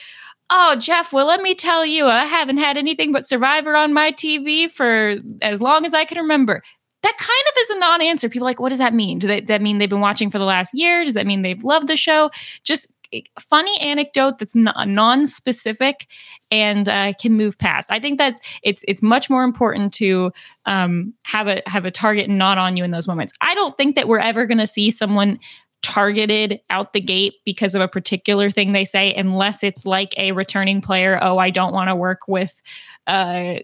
Oh, 0.50 0.76
Jeff, 0.78 1.14
well, 1.14 1.28
let 1.28 1.42
me 1.42 1.54
tell 1.54 1.86
you, 1.86 2.08
I 2.08 2.26
haven't 2.26 2.58
had 2.58 2.76
anything 2.76 3.12
but 3.12 3.26
Survivor 3.26 3.76
on 3.76 3.94
my 3.94 4.12
TV 4.12 4.70
for 4.70 5.16
as 5.42 5.62
long 5.62 5.86
as 5.86 5.94
I 5.94 6.06
can 6.06 6.18
remember. 6.18 6.64
That 7.02 7.18
kind 7.18 7.44
of 7.48 7.54
is 7.62 7.70
a 7.70 7.80
non 7.80 8.02
answer. 8.02 8.30
People 8.30 8.46
like, 8.46 8.60
what 8.60 8.70
does 8.70 8.80
that 8.80 8.94
mean? 8.94 9.20
Do 9.20 9.28
they, 9.28 9.42
that 9.42 9.62
mean 9.62 9.78
they've 9.78 9.90
been 9.90 10.02
watching 10.02 10.30
for 10.30 10.40
the 10.40 10.46
last 10.46 10.72
year? 10.74 11.06
Does 11.06 11.14
that 11.14 11.28
mean 11.28 11.44
they've 11.44 11.64
loved 11.64 11.88
the 11.88 11.96
show? 11.96 12.32
Just 12.64 12.88
eh, 13.14 13.22
funny 13.40 13.80
anecdote 13.80 14.40
that's 14.40 14.56
non 14.56 15.28
specific 15.28 16.08
and 16.52 16.90
uh, 16.90 17.14
can 17.22 17.34
move 17.34 17.58
past. 17.58 17.92
I 17.92 18.00
think 18.00 18.18
that's 18.18 18.42
it's 18.64 18.84
it's 18.88 19.04
much 19.04 19.30
more 19.30 19.44
important 19.44 19.94
to 19.94 20.32
um, 20.66 21.14
have 21.24 21.48
a 21.48 21.62
have 21.68 21.86
a 21.86 21.92
target 21.92 22.30
not 22.30 22.58
on 22.58 22.76
you 22.76 22.84
in 22.84 22.92
those 22.92 23.08
moments. 23.08 23.34
I 23.40 23.54
don't 23.56 23.78
think 23.78 23.96
that 23.96 24.08
we're 24.08 24.20
ever 24.20 24.46
going 24.46 24.58
to 24.58 24.68
see 24.68 24.92
someone 24.92 25.40
targeted 25.82 26.60
out 26.70 26.94
the 26.94 27.02
gate 27.02 27.36
because 27.46 27.74
of 27.74 27.82
a 27.82 27.88
particular 27.88 28.50
thing 28.50 28.74
they 28.74 28.84
say 28.84 29.14
unless 29.14 29.64
it's 29.64 29.86
like 29.86 30.14
a 30.18 30.34
returning 30.34 30.82
player 30.82 31.18
oh 31.22 31.38
i 31.38 31.50
don't 31.50 31.74
want 31.74 31.88
to 31.88 31.96
work 31.96 32.28
with 32.28 32.62
uh 33.08 33.56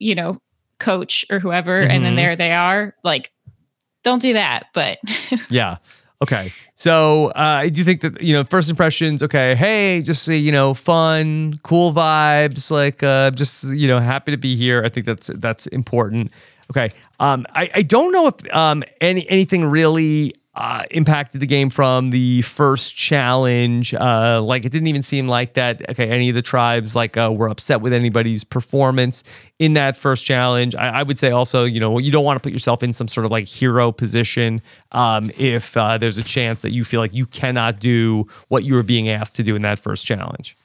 you 0.00 0.14
know 0.14 0.40
coach 0.80 1.24
or 1.30 1.38
whoever 1.38 1.80
mm-hmm. 1.80 1.90
and 1.92 2.04
then 2.04 2.12
mm-hmm. 2.12 2.16
there 2.16 2.36
they 2.36 2.52
are. 2.52 2.96
Like 3.04 3.30
don't 4.02 4.20
do 4.20 4.32
that 4.32 4.66
but 4.74 4.98
yeah. 5.50 5.76
Okay. 6.22 6.52
So 6.74 7.26
uh, 7.28 7.32
i 7.36 7.68
do 7.68 7.84
think 7.84 8.00
that 8.00 8.20
you 8.22 8.32
know 8.32 8.42
first 8.42 8.68
impressions 8.68 9.22
okay 9.22 9.54
hey 9.54 10.02
just 10.02 10.22
say 10.22 10.36
you 10.36 10.50
know 10.50 10.74
fun 10.74 11.60
cool 11.62 11.92
vibes 11.92 12.70
like 12.70 13.02
uh 13.02 13.30
just 13.30 13.64
you 13.68 13.86
know 13.86 14.00
happy 14.00 14.32
to 14.32 14.38
be 14.38 14.56
here. 14.56 14.82
I 14.84 14.88
think 14.88 15.06
that's 15.06 15.28
that's 15.28 15.66
important. 15.68 16.32
Okay. 16.70 16.90
Um 17.20 17.46
i 17.54 17.70
i 17.74 17.82
don't 17.82 18.12
know 18.12 18.26
if 18.26 18.54
um 18.54 18.82
any 19.00 19.28
anything 19.28 19.64
really 19.66 20.34
uh, 20.54 20.82
impacted 20.90 21.40
the 21.40 21.46
game 21.46 21.70
from 21.70 22.10
the 22.10 22.42
first 22.42 22.96
challenge. 22.96 23.94
Uh, 23.94 24.42
like 24.42 24.64
it 24.64 24.72
didn't 24.72 24.88
even 24.88 25.02
seem 25.02 25.28
like 25.28 25.54
that. 25.54 25.88
Okay, 25.90 26.08
any 26.08 26.28
of 26.28 26.34
the 26.34 26.42
tribes 26.42 26.96
like 26.96 27.16
uh, 27.16 27.32
were 27.32 27.48
upset 27.48 27.80
with 27.80 27.92
anybody's 27.92 28.42
performance 28.42 29.22
in 29.58 29.74
that 29.74 29.96
first 29.96 30.24
challenge. 30.24 30.74
I, 30.74 31.00
I 31.00 31.02
would 31.04 31.18
say 31.18 31.30
also, 31.30 31.64
you 31.64 31.78
know, 31.78 31.98
you 31.98 32.10
don't 32.10 32.24
want 32.24 32.36
to 32.36 32.42
put 32.42 32.52
yourself 32.52 32.82
in 32.82 32.92
some 32.92 33.06
sort 33.06 33.24
of 33.24 33.30
like 33.30 33.46
hero 33.46 33.92
position 33.92 34.60
um, 34.92 35.30
if 35.38 35.76
uh, 35.76 35.98
there's 35.98 36.18
a 36.18 36.24
chance 36.24 36.62
that 36.62 36.72
you 36.72 36.82
feel 36.82 37.00
like 37.00 37.14
you 37.14 37.26
cannot 37.26 37.78
do 37.78 38.26
what 38.48 38.64
you 38.64 38.74
were 38.74 38.82
being 38.82 39.08
asked 39.08 39.36
to 39.36 39.44
do 39.44 39.54
in 39.54 39.62
that 39.62 39.78
first 39.78 40.04
challenge. 40.04 40.56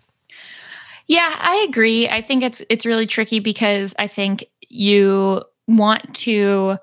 Yeah, 1.08 1.28
I 1.30 1.64
agree. 1.70 2.10
I 2.10 2.22
think 2.22 2.42
it's 2.42 2.64
it's 2.70 2.86
really 2.86 3.06
tricky 3.06 3.40
because 3.40 3.94
I 4.00 4.08
think 4.08 4.46
you 4.68 5.44
want 5.68 6.16
to 6.16 6.80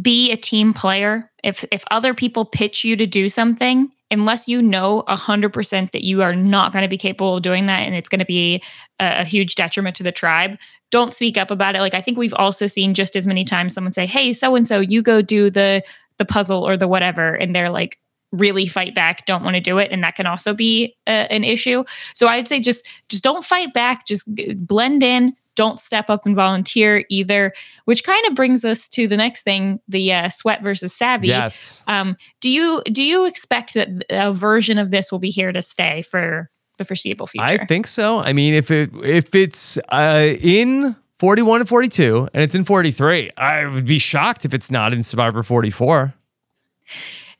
be 0.00 0.30
a 0.30 0.36
team 0.36 0.74
player. 0.74 1.30
If 1.46 1.64
if 1.70 1.84
other 1.90 2.12
people 2.12 2.44
pitch 2.44 2.84
you 2.84 2.96
to 2.96 3.06
do 3.06 3.28
something, 3.28 3.90
unless 4.10 4.48
you 4.48 4.60
know 4.60 5.04
100% 5.08 5.92
that 5.92 6.04
you 6.04 6.22
are 6.22 6.34
not 6.34 6.72
going 6.72 6.82
to 6.82 6.88
be 6.88 6.98
capable 6.98 7.36
of 7.36 7.42
doing 7.42 7.66
that 7.66 7.80
and 7.80 7.94
it's 7.94 8.08
going 8.08 8.18
to 8.18 8.24
be 8.26 8.62
a, 9.00 9.20
a, 9.20 9.24
huge 9.24 9.54
detriment 9.54 9.96
to 9.96 10.02
the 10.02 10.12
tribe, 10.12 10.56
don't 10.90 11.12
speak 11.12 11.36
up 11.36 11.50
about 11.50 11.74
it. 11.74 11.80
Like 11.80 11.94
I 11.94 12.00
think 12.00 12.18
we've 12.18 12.34
also 12.34 12.66
seen 12.66 12.94
just 12.94 13.16
as 13.16 13.26
many 13.26 13.44
times 13.44 13.74
someone 13.74 13.92
say, 13.92 14.06
"Hey, 14.06 14.32
so 14.32 14.56
and 14.56 14.66
so, 14.66 14.80
you 14.80 15.02
go 15.02 15.22
do 15.22 15.48
the 15.48 15.82
the 16.18 16.24
puzzle 16.24 16.66
or 16.66 16.76
the 16.76 16.88
whatever," 16.88 17.34
and 17.34 17.54
they're 17.54 17.70
like 17.70 17.98
really 18.32 18.66
fight 18.66 18.94
back 18.94 19.24
don't 19.24 19.44
want 19.44 19.54
to 19.54 19.62
do 19.62 19.78
it 19.78 19.92
and 19.92 20.02
that 20.02 20.16
can 20.16 20.26
also 20.26 20.52
be 20.52 20.96
a, 21.06 21.32
an 21.32 21.44
issue 21.44 21.84
so 22.12 22.26
i'd 22.26 22.48
say 22.48 22.58
just 22.58 22.84
just 23.08 23.22
don't 23.22 23.44
fight 23.44 23.72
back 23.72 24.04
just 24.04 24.28
blend 24.66 25.02
in 25.02 25.34
don't 25.56 25.80
step 25.80 26.08
up 26.08 26.24
and 26.24 26.36
volunteer 26.36 27.04
either, 27.08 27.52
which 27.86 28.04
kind 28.04 28.24
of 28.26 28.34
brings 28.34 28.64
us 28.64 28.88
to 28.90 29.08
the 29.08 29.16
next 29.16 29.42
thing, 29.42 29.80
the 29.88 30.12
uh, 30.12 30.28
sweat 30.28 30.62
versus 30.62 30.94
savvy. 30.94 31.28
Yes. 31.28 31.82
Um, 31.88 32.16
do 32.40 32.48
you 32.48 32.82
do 32.84 33.02
you 33.02 33.26
expect 33.26 33.74
that 33.74 33.88
a 34.10 34.32
version 34.32 34.78
of 34.78 34.90
this 34.90 35.10
will 35.10 35.18
be 35.18 35.30
here 35.30 35.50
to 35.50 35.62
stay 35.62 36.02
for 36.02 36.50
the 36.78 36.84
foreseeable 36.84 37.26
future? 37.26 37.46
I 37.46 37.64
think 37.64 37.86
so. 37.88 38.20
I 38.20 38.32
mean, 38.32 38.54
if 38.54 38.70
it 38.70 38.90
if 39.02 39.34
it's 39.34 39.78
uh, 39.88 40.34
in 40.40 40.94
41 41.14 41.60
and 41.60 41.68
42 41.68 42.28
and 42.32 42.42
it's 42.42 42.54
in 42.54 42.64
43, 42.64 43.30
I 43.36 43.66
would 43.66 43.86
be 43.86 43.98
shocked 43.98 44.44
if 44.44 44.54
it's 44.54 44.70
not 44.70 44.92
in 44.92 45.02
Survivor 45.02 45.42
44. 45.42 46.14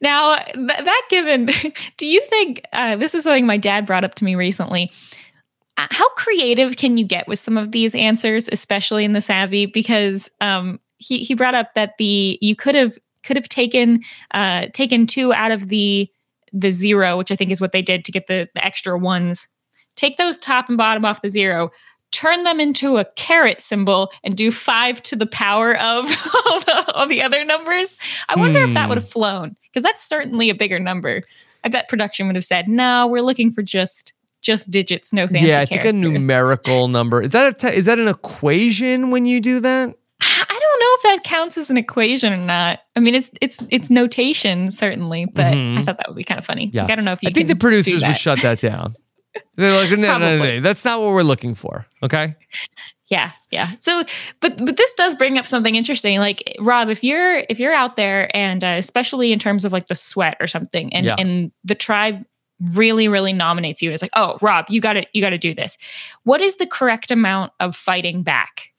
Now, 0.00 0.36
th- 0.36 0.66
that 0.66 1.02
given, 1.08 1.46
do 1.96 2.06
you 2.06 2.20
think 2.22 2.62
uh, 2.72 2.96
this 2.96 3.14
is 3.14 3.24
something 3.24 3.46
my 3.46 3.56
dad 3.56 3.86
brought 3.86 4.04
up 4.04 4.14
to 4.16 4.24
me 4.24 4.34
recently? 4.34 4.90
How 5.76 6.08
creative 6.10 6.76
can 6.76 6.96
you 6.96 7.04
get 7.04 7.28
with 7.28 7.38
some 7.38 7.56
of 7.56 7.72
these 7.72 7.94
answers, 7.94 8.48
especially 8.50 9.04
in 9.04 9.12
the 9.12 9.20
savvy? 9.20 9.66
Because 9.66 10.28
um, 10.40 10.80
he 10.98 11.18
he 11.18 11.34
brought 11.34 11.54
up 11.54 11.74
that 11.74 11.98
the 11.98 12.38
you 12.40 12.56
could 12.56 12.74
have 12.74 12.96
could 13.22 13.36
have 13.36 13.48
taken 13.48 14.00
uh, 14.32 14.66
taken 14.72 15.06
two 15.06 15.32
out 15.34 15.50
of 15.50 15.68
the 15.68 16.08
the 16.52 16.70
zero, 16.70 17.16
which 17.18 17.30
I 17.30 17.36
think 17.36 17.50
is 17.50 17.60
what 17.60 17.72
they 17.72 17.82
did 17.82 18.04
to 18.06 18.12
get 18.12 18.26
the, 18.26 18.48
the 18.54 18.64
extra 18.64 18.96
ones. 18.98 19.46
Take 19.96 20.16
those 20.16 20.38
top 20.38 20.68
and 20.68 20.78
bottom 20.78 21.04
off 21.04 21.22
the 21.22 21.30
zero, 21.30 21.70
turn 22.12 22.44
them 22.44 22.60
into 22.60 22.96
a 22.96 23.04
carrot 23.16 23.60
symbol 23.60 24.10
and 24.24 24.36
do 24.36 24.50
five 24.50 25.02
to 25.04 25.16
the 25.16 25.26
power 25.26 25.74
of 25.76 26.04
all 26.94 27.06
the 27.06 27.20
other 27.22 27.44
numbers. 27.44 27.96
I 28.28 28.36
wonder 28.36 28.60
if 28.60 28.72
that 28.74 28.84
Hmm. 28.84 28.88
would 28.90 28.98
have 28.98 29.08
flown 29.08 29.56
because 29.64 29.82
that's 29.82 30.02
certainly 30.06 30.48
a 30.48 30.54
bigger 30.54 30.78
number. 30.78 31.22
I 31.64 31.68
bet 31.68 31.88
production 31.88 32.26
would 32.28 32.36
have 32.36 32.44
said, 32.44 32.68
"No, 32.68 33.06
we're 33.06 33.22
looking 33.22 33.50
for 33.50 33.62
just 33.62 34.14
just 34.46 34.70
digits, 34.70 35.12
no 35.12 35.26
fancy." 35.26 35.48
yeah, 35.48 35.60
I 35.60 35.66
think 35.66 35.84
a 35.84 35.92
numerical 35.92 36.88
number. 36.88 37.20
Is 37.20 37.32
that 37.32 37.46
a 37.46 37.52
te- 37.52 37.76
is 37.76 37.86
that 37.86 37.98
an 37.98 38.08
equation 38.08 39.10
when 39.10 39.26
you 39.26 39.40
do 39.40 39.60
that? 39.60 39.94
I 40.20 40.46
don't 40.48 40.80
know 40.80 40.94
if 40.94 41.02
that 41.02 41.24
counts 41.24 41.58
as 41.58 41.68
an 41.68 41.76
equation 41.76 42.32
or 42.32 42.36
not. 42.38 42.80
I 42.96 43.00
mean, 43.00 43.14
it's 43.14 43.30
it's 43.42 43.62
it's 43.70 43.90
notation 43.90 44.70
certainly, 44.70 45.26
but 45.26 45.52
Mhm. 45.52 45.78
I 45.78 45.82
thought 45.82 45.98
that 45.98 46.08
would 46.08 46.16
be 46.16 46.24
kind 46.24 46.38
of 46.38 46.46
funny. 46.46 46.70
Yeah. 46.72 46.82
Like, 46.82 46.92
I 46.92 46.94
don't 46.96 47.04
know 47.04 47.12
if 47.12 47.22
you. 47.22 47.28
I 47.28 47.32
think 47.32 47.48
the 47.48 47.56
producers 47.56 48.02
would 48.02 48.16
shut 48.16 48.40
that 48.42 48.60
down. 48.60 48.94
They're 49.56 49.76
like, 49.78 49.90
no, 49.90 49.96
no, 49.96 50.02
no, 50.18 50.18
no, 50.18 50.36
Probably. 50.38 50.60
that's 50.60 50.84
not 50.84 51.00
what 51.00 51.10
we're 51.10 51.22
looking 51.22 51.54
for. 51.54 51.86
Okay. 52.02 52.34
Yeah, 53.10 53.28
yeah. 53.52 53.68
So, 53.80 54.02
but 54.40 54.56
but 54.64 54.76
this 54.78 54.92
does 54.94 55.14
bring 55.14 55.38
up 55.38 55.44
something 55.46 55.74
interesting. 55.74 56.18
Like 56.18 56.56
Rob, 56.60 56.88
if 56.88 57.04
you're 57.04 57.42
if 57.50 57.60
you're 57.60 57.74
out 57.74 57.96
there 57.96 58.34
and 58.34 58.64
uh, 58.64 58.74
especially 58.78 59.32
in 59.32 59.38
terms 59.38 59.64
of 59.66 59.72
like 59.72 59.86
the 59.86 59.94
sweat 59.94 60.36
or 60.40 60.46
something, 60.46 60.92
and 60.94 61.04
Yeah. 61.04 61.14
and 61.18 61.52
the 61.62 61.74
tribe 61.76 62.24
really 62.72 63.08
really 63.08 63.32
nominates 63.32 63.82
you, 63.82 63.88
and 63.88 63.94
it's 63.94 64.02
like, 64.02 64.10
oh, 64.16 64.36
Rob, 64.40 64.66
you 64.68 64.80
got 64.80 64.94
to 64.94 65.06
you 65.12 65.20
got 65.20 65.30
to 65.30 65.38
do 65.38 65.54
this. 65.54 65.78
What 66.24 66.40
is 66.40 66.56
the 66.56 66.66
correct 66.66 67.10
amount 67.10 67.52
of 67.60 67.76
fighting 67.76 68.22
back 68.22 68.72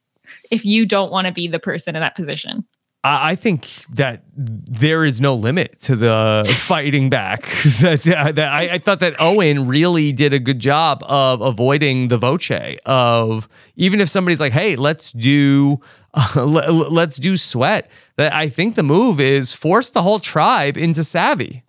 if 0.52 0.66
you 0.66 0.86
don't 0.86 1.12
want 1.12 1.28
to 1.28 1.34
be 1.34 1.48
the 1.48 1.60
person 1.60 1.96
in 1.96 2.02
that 2.02 2.16
position? 2.16 2.66
I 3.04 3.36
think 3.36 3.68
that 3.96 4.24
there 4.36 5.06
is 5.06 5.22
no 5.22 5.34
limit 5.36 5.80
to 5.82 5.96
the 5.96 6.52
fighting 6.58 7.10
back. 7.10 7.42
that, 7.82 8.02
that 8.04 8.40
I, 8.40 8.74
I 8.74 8.78
thought 8.80 9.00
that 9.00 9.16
Owen 9.20 9.68
really 9.68 10.12
did 10.12 10.34
a 10.34 10.40
good 10.40 10.60
job 10.60 11.04
of 11.08 11.42
avoiding 11.42 12.10
the 12.10 12.18
voce 12.18 12.52
of 12.86 13.48
even 13.76 14.02
if 14.02 14.10
somebody's 14.10 14.40
like, 14.40 14.54
"Hey, 14.54 14.76
let's 14.76 15.12
do, 15.12 15.80
uh, 16.14 16.46
let, 16.46 16.72
let's 16.92 17.18
do 17.18 17.38
sweat." 17.38 17.90
That 18.18 18.34
I 18.34 18.50
think 18.50 18.76
the 18.76 18.84
move 18.84 19.20
is 19.20 19.54
force 19.54 19.90
the 19.90 20.02
whole 20.02 20.20
tribe 20.20 20.78
into 20.78 21.04
savvy. 21.04 21.64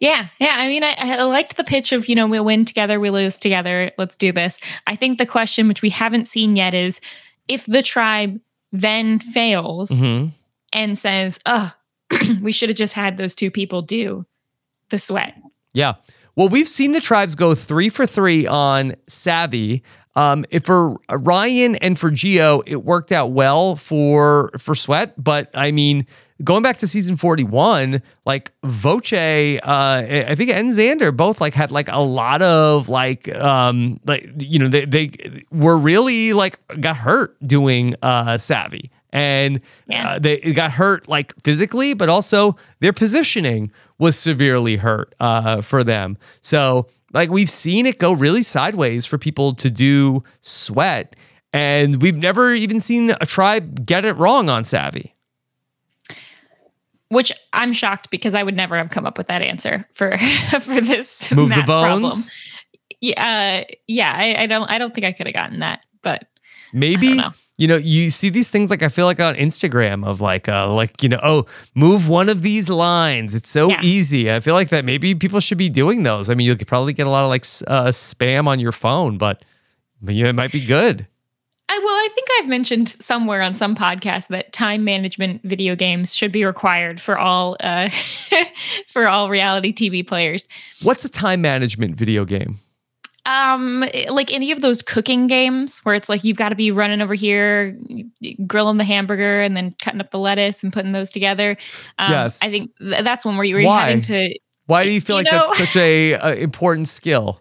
Yeah, 0.00 0.28
yeah. 0.38 0.52
I 0.56 0.68
mean, 0.68 0.82
I, 0.84 0.94
I 0.98 1.22
liked 1.22 1.56
the 1.56 1.64
pitch 1.64 1.92
of 1.92 2.08
you 2.08 2.14
know 2.14 2.26
we'll 2.26 2.44
win 2.44 2.64
together, 2.64 2.98
we 3.00 3.10
lose 3.10 3.36
together. 3.38 3.90
Let's 3.98 4.16
do 4.16 4.32
this. 4.32 4.58
I 4.86 4.96
think 4.96 5.18
the 5.18 5.26
question, 5.26 5.68
which 5.68 5.82
we 5.82 5.90
haven't 5.90 6.28
seen 6.28 6.56
yet, 6.56 6.74
is 6.74 7.00
if 7.48 7.66
the 7.66 7.82
tribe 7.82 8.40
then 8.72 9.18
fails 9.18 9.90
Mhm. 9.90 10.32
and 10.72 10.98
says, 10.98 11.38
"Oh, 11.46 11.72
we 12.40 12.52
should 12.52 12.68
have 12.68 12.78
just 12.78 12.94
had 12.94 13.16
those 13.18 13.34
two 13.34 13.50
people 13.50 13.82
do 13.82 14.26
the 14.90 14.98
sweat." 14.98 15.34
Yeah. 15.74 15.94
Well, 16.36 16.48
we've 16.48 16.68
seen 16.68 16.92
the 16.92 17.00
tribes 17.00 17.34
go 17.34 17.54
three 17.54 17.88
for 17.88 18.06
three 18.06 18.46
on 18.46 18.94
Savvy. 19.08 19.82
Um, 20.16 20.44
if 20.50 20.64
for 20.64 20.96
Ryan 21.10 21.76
and 21.76 21.98
for 21.98 22.10
Geo, 22.10 22.62
it 22.66 22.84
worked 22.84 23.12
out 23.12 23.32
well 23.32 23.76
for 23.76 24.50
for 24.58 24.74
Sweat, 24.74 25.14
but 25.22 25.50
I 25.54 25.70
mean, 25.70 26.06
going 26.42 26.62
back 26.62 26.78
to 26.78 26.86
season 26.86 27.16
forty 27.16 27.44
one, 27.44 28.02
like 28.24 28.52
Voce, 28.64 29.12
uh, 29.12 30.24
I 30.28 30.34
think 30.34 30.50
and 30.50 30.70
Xander 30.70 31.16
both 31.16 31.40
like 31.40 31.54
had 31.54 31.70
like 31.72 31.88
a 31.88 32.00
lot 32.00 32.42
of 32.42 32.88
like 32.88 33.34
um 33.36 34.00
like 34.06 34.30
you 34.38 34.58
know 34.58 34.68
they 34.68 34.84
they 34.84 35.10
were 35.52 35.76
really 35.76 36.32
like 36.32 36.58
got 36.80 36.96
hurt 36.96 37.36
doing 37.46 37.94
uh 38.02 38.38
Savvy 38.38 38.90
and 39.12 39.60
Yeah. 39.88 40.12
uh, 40.12 40.18
they 40.18 40.38
got 40.52 40.70
hurt 40.72 41.08
like 41.08 41.34
physically, 41.42 41.94
but 41.94 42.08
also 42.08 42.56
their 42.80 42.92
positioning 42.92 43.72
was 43.98 44.16
severely 44.16 44.76
hurt 44.76 45.14
uh, 45.20 45.60
for 45.60 45.84
them. 45.84 46.16
So, 46.40 46.86
like, 47.12 47.28
we've 47.28 47.50
seen 47.50 47.86
it 47.86 47.98
go 47.98 48.12
really 48.12 48.42
sideways 48.42 49.04
for 49.04 49.18
people 49.18 49.52
to 49.56 49.68
do 49.70 50.22
sweat, 50.42 51.16
and 51.52 52.00
we've 52.00 52.16
never 52.16 52.54
even 52.54 52.80
seen 52.80 53.10
a 53.20 53.26
tribe 53.26 53.84
get 53.84 54.04
it 54.04 54.14
wrong 54.14 54.48
on 54.48 54.64
Savvy. 54.64 55.14
Which 57.10 57.32
I'm 57.52 57.72
shocked 57.72 58.10
because 58.10 58.34
I 58.34 58.42
would 58.42 58.56
never 58.56 58.76
have 58.76 58.90
come 58.90 59.04
up 59.06 59.18
with 59.18 59.26
that 59.28 59.42
answer 59.42 59.86
for 59.92 60.16
for 60.60 60.80
this 60.80 61.30
Move 61.32 61.50
the 61.50 61.56
math 61.56 61.66
problem. 61.66 62.02
bones. 62.02 62.34
Yeah, 63.00 63.62
uh, 63.66 63.72
yeah. 63.88 64.14
I, 64.16 64.42
I 64.42 64.46
don't 64.46 64.70
I 64.70 64.78
don't 64.78 64.94
think 64.94 65.04
I 65.06 65.12
could 65.12 65.26
have 65.26 65.34
gotten 65.34 65.58
that, 65.60 65.80
but 66.02 66.26
Maybe 66.72 67.16
know. 67.16 67.30
you 67.58 67.66
know 67.66 67.76
you 67.76 68.10
see 68.10 68.28
these 68.28 68.48
things 68.48 68.70
like 68.70 68.82
I 68.84 68.88
feel 68.88 69.06
like 69.06 69.18
on 69.20 69.34
Instagram 69.34 70.06
of 70.06 70.20
like 70.20 70.48
uh 70.48 70.72
like 70.72 71.02
you 71.02 71.08
know 71.08 71.18
oh 71.22 71.46
move 71.74 72.08
one 72.08 72.28
of 72.28 72.42
these 72.42 72.68
lines 72.70 73.34
it's 73.34 73.50
so 73.50 73.70
Yeah. 73.70 73.80
easy 73.82 74.30
I 74.30 74.38
feel 74.38 74.54
like 74.54 74.68
that 74.68 74.84
maybe 74.84 75.14
people 75.16 75.40
should 75.40 75.58
be 75.58 75.68
doing 75.68 76.04
those 76.04 76.30
I 76.30 76.34
mean 76.34 76.46
you 76.46 76.54
could 76.54 76.68
probably 76.68 76.92
get 76.92 77.08
a 77.08 77.10
lot 77.10 77.24
of 77.24 77.28
like 77.30 77.42
uh, 77.66 77.88
spam 77.90 78.46
on 78.46 78.60
your 78.60 78.70
phone 78.70 79.18
but 79.18 79.44
but 80.00 80.14
yeah, 80.14 80.28
it 80.28 80.34
might 80.36 80.52
be 80.52 80.64
good 80.64 81.08
I 81.72 81.78
well, 81.78 81.94
I 81.94 82.08
think 82.14 82.26
I've 82.38 82.48
mentioned 82.48 82.88
somewhere 82.88 83.42
on 83.42 83.54
some 83.54 83.76
podcast 83.76 84.26
that 84.28 84.52
time 84.52 84.82
management 84.84 85.42
video 85.44 85.76
games 85.76 86.14
should 86.16 86.32
be 86.32 86.44
required 86.44 87.00
for 87.00 87.16
all 87.16 87.56
uh, 87.60 87.88
for 88.88 89.06
all 89.06 89.30
reality 89.30 89.72
TV 89.72 90.04
players. 90.06 90.48
what's 90.82 91.04
a 91.04 91.08
time 91.08 91.40
management 91.42 91.94
video 91.94 92.24
game 92.24 92.58
Um, 93.24 93.84
like 94.08 94.32
any 94.32 94.50
of 94.50 94.62
those 94.62 94.82
cooking 94.82 95.28
games 95.28 95.78
where 95.84 95.94
it's 95.94 96.08
like 96.08 96.24
you've 96.24 96.36
got 96.38 96.48
to 96.48 96.56
be 96.56 96.72
running 96.72 97.00
over 97.02 97.14
here, 97.14 97.78
grilling 98.46 98.78
the 98.78 98.84
hamburger, 98.84 99.40
and 99.40 99.56
then 99.56 99.76
cutting 99.80 100.00
up 100.00 100.10
the 100.10 100.18
lettuce 100.18 100.64
and 100.64 100.72
putting 100.72 100.90
those 100.90 101.10
together. 101.10 101.56
Um, 102.00 102.10
Yes. 102.10 102.42
I 102.42 102.48
think 102.48 102.76
th- 102.78 103.04
that's 103.04 103.24
one 103.24 103.36
where 103.36 103.44
you 103.44 103.54
were 103.54 103.60
having 103.62 104.00
to. 104.02 104.36
why 104.66 104.82
do 104.84 104.90
you 104.92 105.00
feel 105.06 105.18
You 105.18 105.22
like 105.24 105.32
know- 105.32 105.46
that's 105.46 105.58
such 105.58 105.76
a, 105.76 106.14
uh 106.14 106.34
important 106.34 106.88
skill 106.88 107.40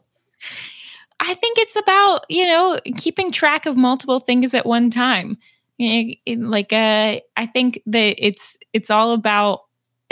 I 1.19 1.33
think 1.33 1.57
it's 1.57 1.75
about 1.75 2.25
you 2.29 2.45
know 2.45 2.79
keeping 2.97 3.31
track 3.31 3.65
of 3.65 3.75
multiple 3.77 4.19
things 4.19 4.53
at 4.53 4.65
one 4.65 4.89
time. 4.89 5.37
Eh, 5.79 6.15
it- 6.25 6.39
Like 6.39 6.73
uh, 6.73 7.19
I 7.37 7.45
think 7.45 7.81
that 7.87 8.15
it's 8.17 8.57
it's 8.73 8.89
all 8.89 9.13
about. 9.13 9.61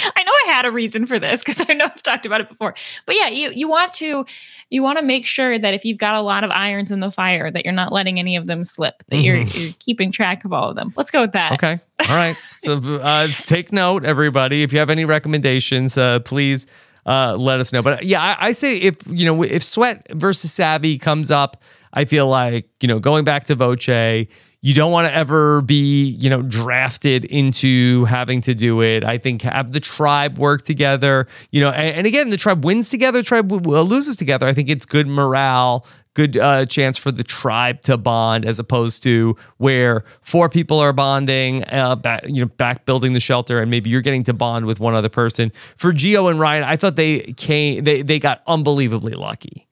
I 0.00 0.22
know 0.22 0.32
I 0.46 0.52
had 0.52 0.64
a 0.64 0.70
reason 0.70 1.06
for 1.06 1.18
this 1.18 1.42
because 1.42 1.64
I 1.68 1.72
know 1.72 1.86
I've 1.86 2.02
talked 2.04 2.24
about 2.24 2.40
it 2.40 2.48
before. 2.48 2.72
But 3.04 3.16
yeah, 3.16 3.28
you 3.28 3.50
you 3.52 3.68
want 3.68 3.92
to 3.94 4.24
you 4.70 4.80
want 4.80 4.98
to 5.00 5.04
make 5.04 5.26
sure 5.26 5.58
that 5.58 5.74
if 5.74 5.84
you've 5.84 5.98
got 5.98 6.14
a 6.14 6.20
lot 6.20 6.44
of 6.44 6.52
irons 6.52 6.92
in 6.92 7.00
the 7.00 7.10
fire, 7.10 7.50
that 7.50 7.64
you're 7.64 7.74
not 7.74 7.92
letting 7.92 8.16
any 8.20 8.36
of 8.36 8.46
them 8.46 8.62
slip. 8.62 9.02
That 9.08 9.16
you're, 9.16 9.38
Mhm. 9.38 9.60
you're 9.64 9.72
keeping 9.80 10.12
track 10.12 10.44
of 10.44 10.52
all 10.52 10.70
of 10.70 10.76
them. 10.76 10.92
Let's 10.96 11.10
go 11.10 11.22
with 11.22 11.32
that. 11.32 11.52
Okay. 11.54 11.80
All 12.08 12.14
right. 12.14 12.36
So 12.58 12.74
uh, 13.02 13.26
take 13.42 13.72
note, 13.72 14.04
everybody. 14.04 14.62
If 14.62 14.72
you 14.72 14.78
have 14.78 14.90
any 14.90 15.04
recommendations, 15.04 15.98
uh, 15.98 16.20
please 16.20 16.68
uh, 17.08 17.36
let 17.36 17.58
us 17.58 17.72
know. 17.72 17.80
But 17.80 18.04
yeah, 18.04 18.22
I, 18.22 18.48
I 18.48 18.52
say 18.52 18.76
if 18.76 18.96
you 19.06 19.24
know 19.24 19.42
if 19.42 19.62
Sweat 19.62 20.06
versus 20.10 20.52
Savvy 20.52 20.98
comes 20.98 21.30
up, 21.30 21.62
I 21.92 22.04
feel 22.04 22.28
like 22.28 22.68
you 22.82 22.88
know 22.88 22.98
going 22.98 23.24
back 23.24 23.44
to 23.44 23.54
Voce, 23.54 23.88
you 23.88 24.74
don't 24.74 24.92
want 24.92 25.08
to 25.08 25.14
ever 25.14 25.62
be 25.62 26.04
you 26.04 26.28
know 26.28 26.42
drafted 26.42 27.24
into 27.24 28.04
having 28.04 28.42
to 28.42 28.54
do 28.54 28.82
it. 28.82 29.04
I 29.04 29.16
think 29.16 29.40
have 29.42 29.72
the 29.72 29.80
tribe 29.80 30.38
work 30.38 30.62
together. 30.62 31.26
You 31.50 31.62
know, 31.62 31.70
and, 31.70 31.96
and 31.96 32.06
again, 32.06 32.28
the 32.28 32.36
tribe 32.36 32.62
wins 32.62 32.90
together, 32.90 33.22
tribe 33.22 33.50
loses 33.50 34.16
together. 34.16 34.46
I 34.46 34.52
think 34.52 34.68
it's 34.68 34.84
good 34.84 35.06
morale 35.06 35.86
good 36.18 36.36
uh, 36.36 36.66
chance 36.66 36.98
for 36.98 37.12
the 37.12 37.22
tribe 37.22 37.80
to 37.82 37.96
bond 37.96 38.44
as 38.44 38.58
opposed 38.58 39.04
to 39.04 39.36
where 39.58 40.02
four 40.20 40.48
people 40.48 40.80
are 40.80 40.92
bonding, 40.92 41.62
uh, 41.72 41.94
back, 41.94 42.24
you 42.26 42.40
know, 42.42 42.46
back 42.56 42.84
building 42.86 43.12
the 43.12 43.20
shelter, 43.20 43.60
and 43.60 43.70
maybe 43.70 43.88
you're 43.88 44.00
getting 44.00 44.24
to 44.24 44.32
bond 44.34 44.66
with 44.66 44.80
one 44.80 44.94
other 44.94 45.08
person. 45.08 45.52
For 45.76 45.92
Geo 45.92 46.26
and 46.26 46.40
Ryan, 46.40 46.64
I 46.64 46.74
thought 46.74 46.96
they 46.96 47.20
came, 47.36 47.84
they 47.84 48.02
they 48.02 48.18
got 48.18 48.42
unbelievably 48.48 49.12
lucky. 49.12 49.68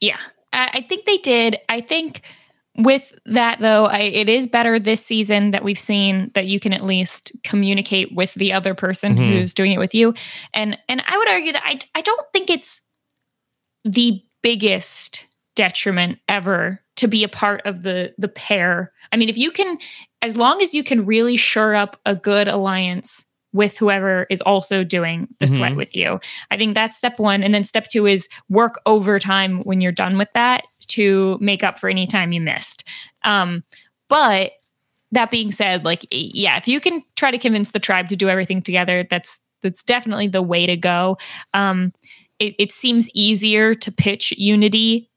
Yeah, 0.00 0.18
I, 0.52 0.68
I 0.74 0.80
think 0.88 1.04
they 1.06 1.18
did. 1.18 1.56
I 1.68 1.80
think 1.80 2.22
with 2.76 3.14
that 3.26 3.60
though, 3.60 3.84
I, 3.86 3.98
it 4.00 4.28
is 4.28 4.48
better 4.48 4.78
this 4.80 5.04
season 5.06 5.52
that 5.52 5.62
we've 5.62 5.78
seen 5.78 6.30
that 6.34 6.46
you 6.46 6.58
can 6.58 6.72
at 6.72 6.84
least 6.84 7.32
communicate 7.44 8.12
with 8.14 8.34
the 8.34 8.52
other 8.52 8.74
person 8.74 9.14
Mhm. 9.16 9.28
who's 9.28 9.54
doing 9.54 9.72
it 9.72 9.78
with 9.78 9.94
you, 9.94 10.14
and 10.52 10.76
and 10.88 11.00
I 11.06 11.16
would 11.16 11.28
argue 11.28 11.52
that 11.52 11.62
I 11.64 11.78
I 11.94 12.00
don't 12.00 12.26
think 12.32 12.50
it's 12.50 12.80
the 13.84 14.22
biggest 14.42 15.26
detriment 15.56 16.18
ever 16.28 16.80
to 16.96 17.08
be 17.08 17.24
a 17.24 17.28
part 17.28 17.62
of 17.64 17.82
the 17.82 18.14
the 18.18 18.28
pair. 18.28 18.92
I 19.12 19.16
mean, 19.16 19.28
if 19.28 19.38
you 19.38 19.50
can, 19.50 19.78
as 20.22 20.36
long 20.36 20.62
as 20.62 20.74
you 20.74 20.82
can 20.84 21.06
really 21.06 21.36
shore 21.36 21.74
up 21.74 21.98
a 22.06 22.14
good 22.14 22.48
alliance 22.48 23.24
with 23.52 23.76
whoever 23.78 24.26
is 24.30 24.40
also 24.42 24.84
doing 24.84 25.26
the 25.40 25.46
sweat 25.46 25.72
Mhm. 25.72 25.76
with 25.76 25.96
you. 25.96 26.20
I 26.52 26.56
think 26.56 26.74
that's 26.74 26.96
step 26.96 27.18
one. 27.18 27.42
And 27.42 27.52
then 27.52 27.64
step 27.64 27.88
two 27.88 28.06
is 28.06 28.28
work 28.48 28.80
overtime 28.86 29.62
when 29.64 29.80
you're 29.80 29.90
done 29.90 30.16
with 30.16 30.32
that 30.34 30.62
to 30.88 31.36
make 31.40 31.64
up 31.64 31.76
for 31.76 31.88
any 31.88 32.06
time 32.06 32.30
you 32.30 32.40
missed. 32.40 32.84
Um, 33.24 33.64
but 34.08 34.52
that 35.10 35.32
being 35.32 35.50
said, 35.50 35.84
like, 35.84 36.06
yeah, 36.12 36.56
if 36.58 36.68
you 36.68 36.78
can 36.78 37.02
try 37.16 37.32
to 37.32 37.38
convince 37.38 37.72
the 37.72 37.80
tribe 37.80 38.08
to 38.10 38.16
do 38.16 38.28
everything 38.28 38.62
together, 38.62 39.04
that's 39.08 39.40
that's 39.62 39.82
definitely 39.82 40.28
the 40.28 40.40
way 40.42 40.64
to 40.64 40.76
go. 40.76 41.18
Um, 41.52 41.92
it, 42.40 42.54
it 42.58 42.72
seems 42.72 43.08
easier 43.10 43.74
to 43.76 43.92
pitch 43.92 44.32
unity, 44.36 45.10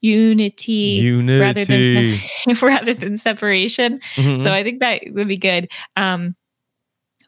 unity, 0.00 0.72
unity. 1.02 1.40
rather 1.40 1.64
than 1.64 2.56
rather 2.62 2.94
than 2.94 3.16
separation. 3.16 4.00
Mhm. 4.14 4.38
So 4.40 4.52
I 4.52 4.62
think 4.62 4.80
that 4.80 5.02
would 5.12 5.28
be 5.28 5.38
good. 5.38 5.68
Um, 5.96 6.36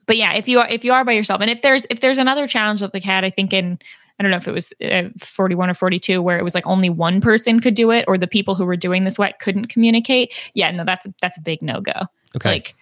but 0.07 0.17
yeah, 0.17 0.35
if 0.35 0.49
you 0.49 0.61
are 0.61 0.69
if 0.69 0.85
you 0.85 0.93
are 0.93 1.05
by 1.05 1.13
yourself, 1.13 1.41
and 1.41 1.51
if 1.51 1.63
there's 1.63 1.87
if 1.91 2.01
there's 2.01 2.19
another 2.19 2.47
challenge 2.47 2.81
that 2.81 2.93
they 2.93 3.01
had, 3.01 3.25
I 3.25 3.31
think 3.31 3.53
in 3.53 3.79
I 4.19 4.23
don't 4.23 4.31
know 4.31 4.37
if 4.37 4.47
it 4.47 4.53
was 4.53 4.73
uh, 4.85 5.09
41 5.19 5.71
or 5.71 5.75
42 5.75 6.21
where 6.21 6.39
it 6.39 6.45
was 6.45 6.55
like 6.55 6.67
only 6.67 6.91
one 6.91 7.21
person 7.21 7.61
could 7.61 7.75
do 7.75 7.91
it 7.91 8.05
or 8.07 8.19
the 8.19 8.29
people 8.29 8.55
who 8.55 8.67
were 8.67 8.77
doing 8.77 9.05
this 9.05 9.19
wet 9.19 9.39
couldn't 9.41 9.67
communicate. 9.67 10.33
Yeah, 10.55 10.71
no, 10.71 10.85
that's 10.85 11.07
that's 11.21 11.39
a 11.39 11.41
big 11.41 11.63
no-go. 11.63 11.93
Okay. 12.37 12.51
Like. 12.51 12.75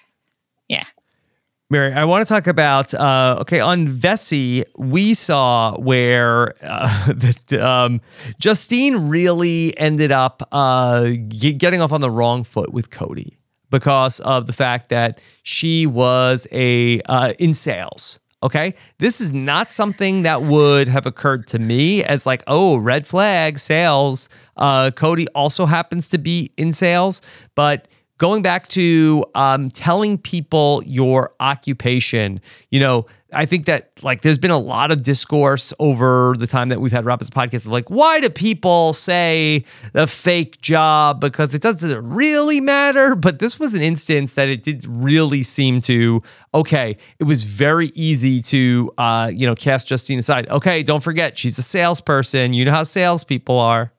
Mary, 1.73 1.93
I 1.93 2.03
want 2.05 2.27
to 2.27 2.35
talk 2.35 2.49
about 2.49 2.93
uh, 2.95 3.37
okay 3.43 3.61
on 3.61 3.87
Vesi. 3.87 4.65
We 4.77 5.15
saw 5.15 5.77
where 5.77 6.57
uh, 6.65 7.13
um, 7.61 8.01
Justine 8.41 9.09
really 9.09 9.79
ended 9.79 10.11
up 10.11 10.43
uh, 10.51 11.11
getting 11.29 11.81
off 11.81 11.93
on 11.93 12.01
the 12.01 12.11
wrong 12.11 12.43
foot 12.43 12.73
with 12.73 12.91
Cody 12.91 13.39
because 13.71 14.19
of 14.19 14.49
the 14.49 14.53
fact 14.53 14.89
that 14.89 15.21
she 15.45 15.87
was 15.87 16.49
a 16.51 17.03
uh, 17.03 17.35
in 17.39 17.55
sales. 17.55 18.19
Okay, 18.43 18.75
this 18.99 19.21
is 19.21 19.33
not 19.33 19.71
something 19.71 20.23
that 20.23 20.43
would 20.43 20.89
have 20.89 21.07
occurred 21.07 21.47
to 21.49 21.61
me 21.61 22.03
as 22.03 22.27
like, 22.27 22.43
oh, 22.49 22.79
red 22.79 23.07
flag 23.07 23.61
sales. 23.61 24.29
Uh, 24.57 24.91
Cody 24.91 25.29
also 25.37 25.67
happens 25.67 26.09
to 26.09 26.19
be 26.19 26.51
in 26.57 26.73
sales, 26.73 27.23
but 27.55 27.87
going 28.21 28.43
back 28.43 28.69
to 28.69 29.25
um, 29.35 29.71
telling 29.71 30.19
people 30.19 30.83
your 30.85 31.35
occupation, 31.41 32.39
you 32.71 32.79
know, 32.79 33.07
I 33.33 33.47
think 33.47 33.65
that 33.65 33.93
like 34.03 34.21
there's 34.21 34.37
been 34.37 34.51
a 34.51 34.59
lot 34.59 34.91
of 34.91 35.03
discourse 35.03 35.73
over 35.79 36.35
the 36.37 36.47
time 36.47 36.69
that 36.69 36.83
we've 36.83 36.93
had 36.93 37.07
Rob 37.07 37.21
podcast 37.21 37.65
of 37.65 37.73
like, 37.73 37.89
why 37.89 38.21
do 38.21 38.29
people 38.29 38.93
say 38.93 39.65
the 39.95 40.07
fake 40.07 40.61
job? 40.61 41.19
Because 41.19 41.55
it 41.55 41.63
doesn't 41.63 42.11
really 42.11 42.61
matter. 42.61 43.17
But 43.17 43.39
this 43.39 43.59
was 43.59 43.73
an 43.73 43.81
instance 43.81 44.35
that 44.35 44.51
it 44.51 44.65
did 44.65 44.85
really 44.87 45.43
seem 45.43 45.81
to, 45.83 46.23
okay, 46.53 46.99
it 47.19 47.25
was 47.25 47.45
very 47.45 47.89
easy 47.95 48.41
to, 48.41 48.93
uh, 48.99 49.31
you 49.35 49.47
know, 49.47 49.55
cast 49.55 49.87
Justine 49.87 50.19
aside. 50.19 50.47
Okay, 50.51 50.83
don't 50.83 51.03
forget, 51.03 51.39
she's 51.39 51.57
a 51.57 51.63
salesperson. 51.63 52.53
You 52.53 52.67
know 52.67 52.73
how 52.73 52.83
salespeople 52.83 53.59
are. 53.59 53.95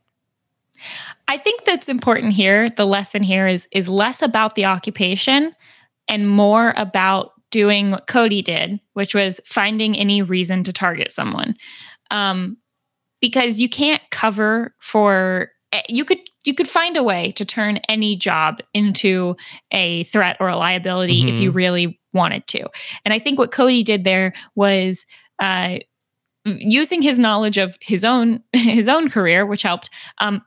I 1.27 1.37
think 1.37 1.65
that's 1.65 1.89
important 1.89 2.33
here. 2.33 2.69
The 2.69 2.85
lesson 2.85 3.23
here 3.23 3.47
is 3.47 3.67
is 3.71 3.89
less 3.89 4.21
about 4.21 4.55
the 4.55 4.65
occupation 4.65 5.53
and 6.07 6.29
more 6.29 6.73
about 6.77 7.31
doing 7.51 7.91
what 7.91 8.07
Cody 8.07 8.41
did, 8.41 8.79
which 8.93 9.13
was 9.13 9.39
finding 9.45 9.97
any 9.97 10.21
reason 10.21 10.63
to 10.63 10.73
target 10.73 11.11
someone. 11.11 11.55
Um, 12.09 12.57
because 13.21 13.59
you 13.61 13.69
can't 13.69 14.01
cover 14.09 14.73
for 14.79 15.51
eh, 15.71 15.81
you 15.87 16.03
could 16.03 16.19
you 16.43 16.53
could 16.53 16.67
find 16.67 16.97
a 16.97 17.03
way 17.03 17.31
to 17.33 17.45
turn 17.45 17.77
any 17.87 18.15
job 18.15 18.59
into 18.73 19.35
a 19.71 20.03
threat 20.05 20.37
or 20.39 20.49
a 20.49 20.57
liability 20.57 21.19
mm-hmm. 21.19 21.29
if 21.29 21.39
you 21.39 21.51
really 21.51 21.99
wanted 22.13 22.47
to. 22.47 22.67
And 23.05 23.13
I 23.13 23.19
think 23.19 23.37
what 23.37 23.51
Cody 23.51 23.83
did 23.83 24.03
there 24.03 24.33
was 24.55 25.05
uh, 25.39 25.77
using 26.45 27.01
his 27.01 27.19
knowledge 27.19 27.57
of 27.57 27.77
his 27.79 28.03
own 28.03 28.43
his 28.53 28.87
own 28.87 29.09
career, 29.09 29.45
which 29.45 29.61
helped. 29.61 29.89
Um, 30.17 30.41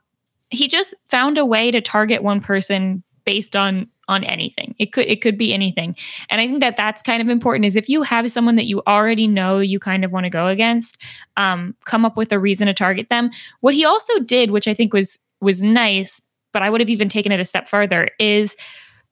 he 0.51 0.69
just 0.69 0.95
found 1.09 1.39
a 1.39 1.45
way 1.45 1.71
to 1.71 1.81
target 1.81 2.23
one 2.23 2.41
person 2.41 3.03
based 3.25 3.57
on 3.57 3.89
on 4.07 4.23
anything. 4.25 4.75
It 4.79 4.93
could 4.93 5.07
it 5.07 5.23
could 5.23 5.39
be 5.39 5.55
anything. 5.55 5.97
And 6.29 6.41
I 6.41 6.47
think 6.47 6.61
that 6.61 6.77
that's 6.77 7.03
kind 7.03 7.23
of 7.23 7.29
important 7.29 7.65
is 7.65 7.77
if 7.77 7.89
you 7.89 8.03
have 8.03 8.31
someone 8.31 8.57
that 8.57 8.67
you 8.67 8.83
already 8.87 9.27
know 9.27 9.59
you 9.59 9.79
kind 9.79 10.05
of 10.05 10.13
want 10.13 10.25
to 10.25 10.31
go 10.31 10.47
against, 10.47 10.99
um, 11.37 11.75
come 11.85 12.05
up 12.05 12.17
with 12.17 12.33
a 12.33 12.39
reason 12.39 12.67
to 12.67 12.75
target 12.75 13.09
them. 13.09 13.31
What 13.61 13.75
he 13.75 13.85
also 13.85 14.19
did, 14.21 14.51
which 14.51 14.69
I 14.69 14.75
think 14.75 14.93
was 14.93 15.19
was 15.41 15.63
nice, 15.63 16.21
but 16.53 16.63
I 16.63 16.71
would 16.71 16.81
have 16.81 16.91
even 16.91 17.09
taken 17.09 17.33
it 17.33 17.41
a 17.41 17.45
step 17.45 17.69
further, 17.69 18.09
is 18.19 18.57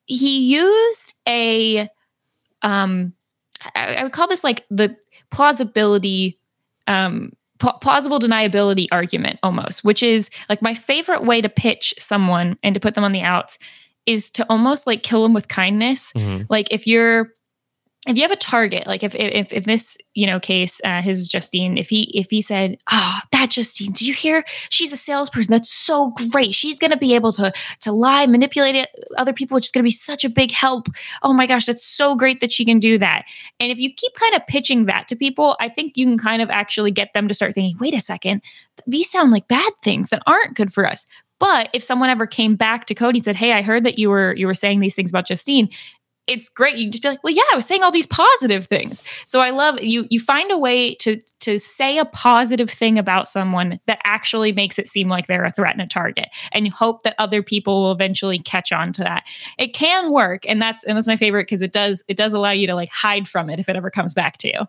he 0.06 0.54
used 0.54 1.14
a 1.28 1.88
um 2.62 3.14
I, 3.74 3.96
I 3.96 4.02
would 4.02 4.12
call 4.12 4.28
this 4.28 4.44
like 4.44 4.64
the 4.70 4.96
plausibility 5.30 6.38
um 6.86 7.32
plausible 7.80 8.18
deniability 8.18 8.86
argument 8.90 9.38
almost, 9.42 9.84
which 9.84 10.02
is 10.02 10.30
like 10.48 10.62
my 10.62 10.74
favorite 10.74 11.24
way 11.24 11.40
to 11.40 11.48
pitch 11.48 11.94
someone 11.98 12.58
and 12.62 12.74
to 12.74 12.80
put 12.80 12.94
them 12.94 13.04
on 13.04 13.12
the 13.12 13.22
outs 13.22 13.58
is 14.06 14.30
to 14.30 14.46
almost 14.50 14.86
like 14.86 15.02
kill 15.02 15.22
them 15.22 15.32
with 15.32 15.48
kindness. 15.48 16.12
Mm-hmm. 16.14 16.44
Like 16.48 16.72
if 16.72 16.86
you're 16.86 17.32
if 18.08 18.16
you 18.16 18.22
have 18.22 18.32
a 18.32 18.36
target, 18.36 18.84
like 18.86 19.04
if 19.04 19.14
if 19.14 19.52
if 19.52 19.64
this 19.64 19.96
you 20.14 20.26
know 20.26 20.40
case, 20.40 20.80
uh, 20.84 21.02
his 21.02 21.28
Justine, 21.28 21.78
if 21.78 21.88
he 21.88 22.02
if 22.18 22.30
he 22.30 22.40
said, 22.40 22.78
"Ah, 22.90 23.20
oh, 23.22 23.28
that 23.30 23.50
Justine, 23.50 23.92
did 23.92 24.08
you 24.08 24.14
hear? 24.14 24.42
She's 24.70 24.92
a 24.92 24.96
salesperson. 24.96 25.52
That's 25.52 25.70
so 25.72 26.12
great. 26.30 26.52
She's 26.52 26.78
to 26.80 26.96
be 26.96 27.14
able 27.14 27.30
to 27.32 27.52
to 27.80 27.92
lie, 27.92 28.26
manipulate 28.26 28.74
it, 28.74 28.88
other 29.16 29.32
people, 29.32 29.54
which 29.54 29.66
is 29.66 29.70
to 29.72 29.82
be 29.84 29.90
such 29.90 30.24
a 30.24 30.28
big 30.28 30.50
help. 30.50 30.88
Oh 31.22 31.32
my 31.32 31.46
gosh, 31.46 31.66
that's 31.66 31.84
so 31.84 32.16
great 32.16 32.40
that 32.40 32.50
she 32.50 32.64
can 32.64 32.80
do 32.80 32.98
that." 32.98 33.24
And 33.60 33.70
if 33.70 33.78
you 33.78 33.92
keep 33.94 34.14
kind 34.14 34.34
of 34.34 34.46
pitching 34.48 34.86
that 34.86 35.06
to 35.08 35.16
people, 35.16 35.56
I 35.60 35.68
think 35.68 35.96
you 35.96 36.06
can 36.06 36.18
kind 36.18 36.42
of 36.42 36.50
actually 36.50 36.90
get 36.90 37.12
them 37.12 37.28
to 37.28 37.34
start 37.34 37.54
thinking, 37.54 37.76
"Wait 37.78 37.94
a 37.94 38.00
second, 38.00 38.42
these 38.84 39.10
sound 39.10 39.30
like 39.30 39.46
bad 39.46 39.72
things 39.80 40.08
that 40.08 40.22
aren't 40.26 40.56
good 40.56 40.72
for 40.72 40.86
us." 40.86 41.06
But 41.38 41.70
if 41.72 41.82
someone 41.82 42.08
ever 42.08 42.26
came 42.26 42.54
back 42.54 42.86
to 42.86 42.94
Cody 42.94 43.18
and 43.18 43.24
said, 43.24 43.36
"Hey, 43.36 43.52
I 43.52 43.62
heard 43.62 43.84
that 43.84 43.98
you 43.98 44.10
were 44.10 44.34
you 44.34 44.48
were 44.48 44.54
saying 44.54 44.80
these 44.80 44.96
things 44.96 45.10
about 45.10 45.26
Justine," 45.26 45.68
it's 46.26 46.48
great. 46.48 46.76
You 46.76 46.90
just 46.90 47.02
be 47.02 47.08
like, 47.08 47.24
well, 47.24 47.32
yeah, 47.32 47.42
I 47.52 47.56
was 47.56 47.66
saying 47.66 47.82
all 47.82 47.90
these 47.90 48.06
positive 48.06 48.66
things. 48.66 49.02
So 49.26 49.40
I 49.40 49.50
love 49.50 49.80
you. 49.82 50.06
You 50.10 50.20
find 50.20 50.50
a 50.52 50.58
way 50.58 50.94
to 50.96 51.20
to 51.40 51.58
say 51.58 51.98
a 51.98 52.04
positive 52.04 52.70
thing 52.70 52.98
about 52.98 53.26
someone 53.26 53.80
that 53.86 53.98
actually 54.04 54.52
makes 54.52 54.78
it 54.78 54.86
seem 54.86 55.08
like 55.08 55.26
they're 55.26 55.44
a 55.44 55.50
threat 55.50 55.72
and 55.72 55.82
a 55.82 55.86
target, 55.86 56.28
and 56.52 56.66
you 56.66 56.72
hope 56.72 57.02
that 57.02 57.16
other 57.18 57.42
people 57.42 57.82
will 57.82 57.92
eventually 57.92 58.38
catch 58.38 58.72
on 58.72 58.92
to 58.94 59.02
that. 59.02 59.24
It 59.58 59.74
can 59.74 60.12
work, 60.12 60.48
and 60.48 60.62
that's 60.62 60.84
and 60.84 60.96
that's 60.96 61.08
my 61.08 61.16
favorite 61.16 61.44
because 61.44 61.62
it 61.62 61.72
does 61.72 62.04
it 62.08 62.16
does 62.16 62.32
allow 62.32 62.50
you 62.50 62.66
to 62.68 62.74
like 62.74 62.90
hide 62.90 63.26
from 63.26 63.50
it 63.50 63.58
if 63.58 63.68
it 63.68 63.76
ever 63.76 63.90
comes 63.90 64.14
back 64.14 64.36
to 64.38 64.48
you. 64.48 64.60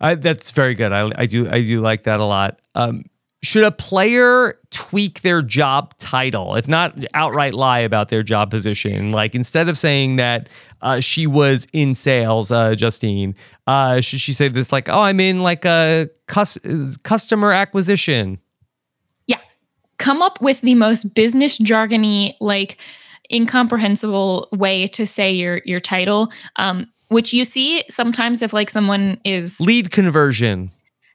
I, 0.00 0.14
that's 0.14 0.52
very 0.52 0.74
good. 0.74 0.92
I, 0.92 1.10
I 1.16 1.26
do 1.26 1.50
I 1.50 1.62
do 1.62 1.80
like 1.80 2.04
that 2.04 2.20
a 2.20 2.24
lot. 2.24 2.60
Um, 2.74 3.06
should 3.42 3.62
a 3.62 3.70
player 3.70 4.58
tweak 4.70 5.22
their 5.22 5.42
job 5.42 5.96
title, 5.98 6.56
if 6.56 6.66
not 6.66 7.04
outright 7.14 7.54
lie 7.54 7.78
about 7.78 8.08
their 8.08 8.22
job 8.22 8.50
position? 8.50 9.12
Like 9.12 9.34
instead 9.34 9.68
of 9.68 9.78
saying 9.78 10.16
that 10.16 10.48
uh, 10.82 11.00
she 11.00 11.26
was 11.26 11.66
in 11.72 11.94
sales, 11.94 12.50
uh, 12.50 12.74
Justine, 12.74 13.34
uh, 13.66 14.00
should 14.00 14.20
she 14.20 14.32
say 14.32 14.48
this 14.48 14.72
like, 14.72 14.88
"Oh, 14.88 15.00
I'm 15.00 15.20
in 15.20 15.40
like 15.40 15.64
a 15.64 16.10
cus- 16.26 16.58
customer 17.04 17.52
acquisition"? 17.52 18.38
Yeah, 19.26 19.40
come 19.98 20.20
up 20.20 20.40
with 20.40 20.60
the 20.62 20.74
most 20.74 21.14
business 21.14 21.58
jargony, 21.58 22.34
like 22.40 22.78
incomprehensible 23.32 24.48
way 24.52 24.88
to 24.88 25.06
say 25.06 25.32
your 25.32 25.60
your 25.64 25.80
title. 25.80 26.32
Um, 26.56 26.86
which 27.08 27.32
you 27.32 27.44
see 27.44 27.82
sometimes 27.88 28.42
if 28.42 28.52
like 28.52 28.68
someone 28.68 29.20
is 29.24 29.60
lead 29.60 29.90
conversion 29.90 30.70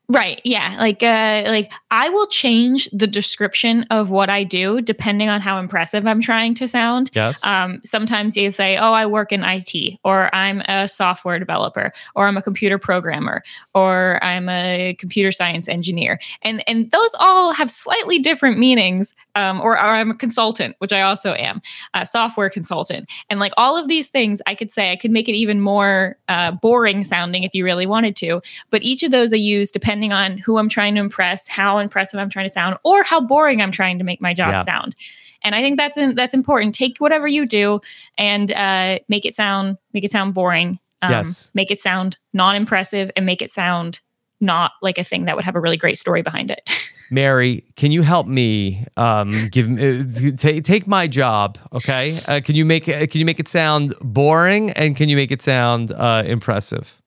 Right. 0.10 0.42
Yeah. 0.44 0.76
Like 0.80 1.02
uh 1.02 1.44
like 1.48 1.72
I 1.90 2.10
will 2.10 2.28
change 2.28 2.90
the 2.92 3.08
description 3.08 3.86
of 3.90 4.10
what 4.10 4.30
I 4.30 4.44
do 4.44 4.82
depending 4.82 5.30
on 5.30 5.40
how 5.40 5.60
impressive 5.60 6.06
I'm 6.06 6.20
trying 6.20 6.56
to 6.56 6.68
sound. 6.68 7.10
Yes. 7.14 7.46
Um 7.46 7.80
sometimes 7.86 8.36
you 8.36 8.52
say, 8.52 8.76
"Oh, 8.76 8.92
I 8.92 9.06
work 9.06 9.32
in 9.32 9.44
IT," 9.44 9.98
or 10.04 10.30
"I'm 10.36 10.62
a 10.68 10.90
software 10.90 11.40
developer," 11.40 11.94
or 12.16 12.28
"I'm 12.28 12.36
a 12.36 12.42
computer 12.42 12.78
programmer," 12.78 13.44
or 13.74 14.20
"I'm 14.22 14.50
a 14.50 14.94
computer 15.00 15.32
science 15.32 15.70
engineer." 15.70 16.20
And 16.42 16.62
and 16.68 16.92
those 16.92 17.16
all 17.20 17.54
have 17.54 17.72
slightly 17.72 18.20
different 18.20 18.60
meanings. 18.60 19.16
Um 19.36 19.62
or, 19.62 19.72
or 19.72 19.78
I'm 19.78 20.12
a 20.12 20.16
consultant, 20.16 20.76
which 20.80 20.92
I 20.92 21.02
also 21.02 21.34
am, 21.34 21.62
a 21.94 22.06
software 22.06 22.50
consultant. 22.50 23.10
And 23.30 23.40
like 23.40 23.54
all 23.56 23.78
of 23.78 23.88
these 23.88 24.10
things 24.10 24.42
I 24.46 24.56
could 24.56 24.70
say 24.70 24.92
I 24.92 24.98
could 24.98 25.12
make 25.12 25.30
it 25.30 25.36
even 25.36 25.62
more 25.62 26.18
uh, 26.28 26.52
boring 26.52 27.06
sounding 27.06 27.44
if 27.44 27.54
you 27.54 27.64
really 27.64 27.86
wanted 27.86 28.18
to, 28.18 28.42
but 28.70 28.84
each 28.84 29.02
of 29.04 29.12
those 29.12 29.32
I 29.32 29.38
use 29.38 29.72
depending 29.72 29.93
depending 29.94 30.12
on 30.12 30.40
who 30.40 30.58
I'm 30.58 30.70
trying 30.70 30.96
to 30.96 31.02
impress, 31.02 31.48
how 31.48 31.78
impressive 31.78 32.20
I'm 32.20 32.28
trying 32.28 32.48
to 32.48 32.52
sound, 32.52 32.78
or 32.84 33.04
how 33.04 33.22
boring 33.22 33.62
I'm 33.62 33.72
trying 33.72 34.00
to 34.00 34.04
make 34.04 34.20
my 34.20 34.34
job 34.34 34.54
yeah. 34.54 34.58
sound. 34.58 34.96
And 35.44 35.54
I 35.54 35.62
think 35.62 35.78
that's 35.78 35.98
in, 35.98 36.16
that's 36.16 36.34
important. 36.34 36.74
Take 36.74 36.98
whatever 36.98 37.28
you 37.28 37.46
do 37.46 37.80
and 38.18 38.52
uh, 38.54 38.98
make 39.08 39.24
it 39.24 39.36
sound 39.36 39.78
make 39.94 40.04
it 40.04 40.10
sound 40.10 40.34
boring. 40.34 40.80
Um, 41.04 41.12
yes. 41.12 41.52
Make 41.54 41.70
it 41.70 41.80
sound 41.80 42.18
non-impressive 42.34 43.12
and 43.16 43.24
make 43.24 43.44
it 43.44 43.52
sound 43.52 44.00
not 44.42 44.72
like 44.82 44.98
a 44.98 45.04
thing 45.04 45.26
that 45.26 45.36
would 45.36 45.46
have 45.46 45.56
a 45.56 45.60
really 45.60 45.78
great 45.78 45.98
story 45.98 46.24
behind 46.24 46.50
it. 46.50 46.68
Mary, 47.12 47.64
can 47.76 47.92
you 47.92 48.02
help 48.02 48.26
me 48.26 48.84
um, 48.98 49.48
give 49.50 49.70
uh, 49.70 50.06
take 50.38 50.64
take 50.64 50.88
my 50.88 51.06
job? 51.06 51.60
Okay, 51.72 52.18
uh, 52.28 52.42
can 52.44 52.56
you 52.56 52.66
make 52.66 52.90
uh, 52.90 53.06
can 53.06 53.20
you 53.20 53.26
make 53.26 53.40
it 53.40 53.48
sound 53.48 53.94
boring 54.02 54.72
and 54.72 54.96
can 54.96 55.08
you 55.08 55.16
make 55.16 55.32
it 55.32 55.44
sound 55.44 55.92
uh, 55.92 56.24
impressive? 56.26 57.03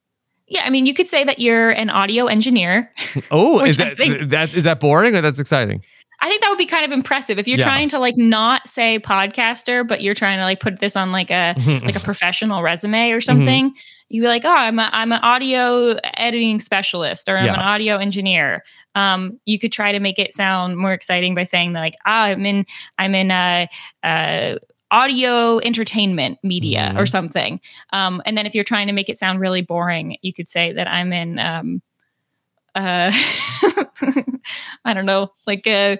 Yeah, 0.48 0.62
I 0.64 0.70
mean, 0.70 0.86
you 0.86 0.94
could 0.94 1.08
say 1.08 1.24
that 1.24 1.38
you're 1.38 1.70
an 1.70 1.90
audio 1.90 2.26
engineer. 2.26 2.92
Oh, 3.30 3.64
is 3.64 3.78
that 3.78 3.96
think, 3.96 4.30
that 4.30 4.54
is 4.54 4.64
that 4.64 4.78
boring 4.78 5.16
or 5.16 5.20
that's 5.20 5.40
exciting? 5.40 5.82
I 6.20 6.28
think 6.28 6.42
that 6.42 6.48
would 6.50 6.58
be 6.58 6.66
kind 6.66 6.84
of 6.84 6.92
impressive 6.92 7.38
if 7.38 7.48
you're 7.48 7.58
yeah. 7.58 7.64
trying 7.64 7.88
to 7.90 7.98
like 7.98 8.16
not 8.16 8.68
say 8.68 8.98
podcaster, 8.98 9.86
but 9.86 10.00
you're 10.00 10.14
trying 10.14 10.38
to 10.38 10.44
like 10.44 10.60
put 10.60 10.78
this 10.78 10.96
on 10.96 11.12
like 11.12 11.30
a 11.30 11.54
like 11.84 11.96
a 11.96 12.00
professional 12.00 12.62
resume 12.62 13.10
or 13.10 13.20
something. 13.20 13.70
Mm-hmm. 13.70 13.78
You'd 14.08 14.22
be 14.22 14.28
like, 14.28 14.44
oh, 14.44 14.54
I'm 14.54 14.78
a, 14.78 14.88
I'm 14.92 15.10
an 15.12 15.20
audio 15.22 15.96
editing 16.14 16.60
specialist 16.60 17.28
or 17.28 17.36
I'm 17.36 17.46
yeah. 17.46 17.54
an 17.54 17.60
audio 17.60 17.96
engineer. 17.96 18.62
Um, 18.94 19.40
you 19.46 19.58
could 19.58 19.72
try 19.72 19.92
to 19.92 19.98
make 19.98 20.18
it 20.18 20.32
sound 20.32 20.76
more 20.76 20.92
exciting 20.92 21.34
by 21.34 21.42
saying 21.42 21.72
like, 21.72 21.94
ah, 22.06 22.24
I'm 22.24 22.46
in 22.46 22.66
I'm 22.98 23.14
in 23.14 23.30
a. 23.30 23.68
Uh, 24.02 24.06
uh, 24.06 24.56
audio 24.90 25.58
entertainment 25.58 26.38
media 26.42 26.88
mm-hmm. 26.90 26.98
or 26.98 27.06
something. 27.06 27.60
Um, 27.92 28.22
and 28.24 28.36
then 28.38 28.46
if 28.46 28.54
you're 28.54 28.64
trying 28.64 28.86
to 28.86 28.92
make 28.92 29.08
it 29.08 29.16
sound 29.16 29.40
really 29.40 29.62
boring, 29.62 30.16
you 30.22 30.32
could 30.32 30.48
say 30.48 30.72
that 30.72 30.86
I'm 30.88 31.12
in 31.12 31.38
um, 31.38 31.82
uh 32.74 33.10
I 34.84 34.94
don't 34.94 35.06
know, 35.06 35.32
like 35.46 35.66
uh 35.66 35.96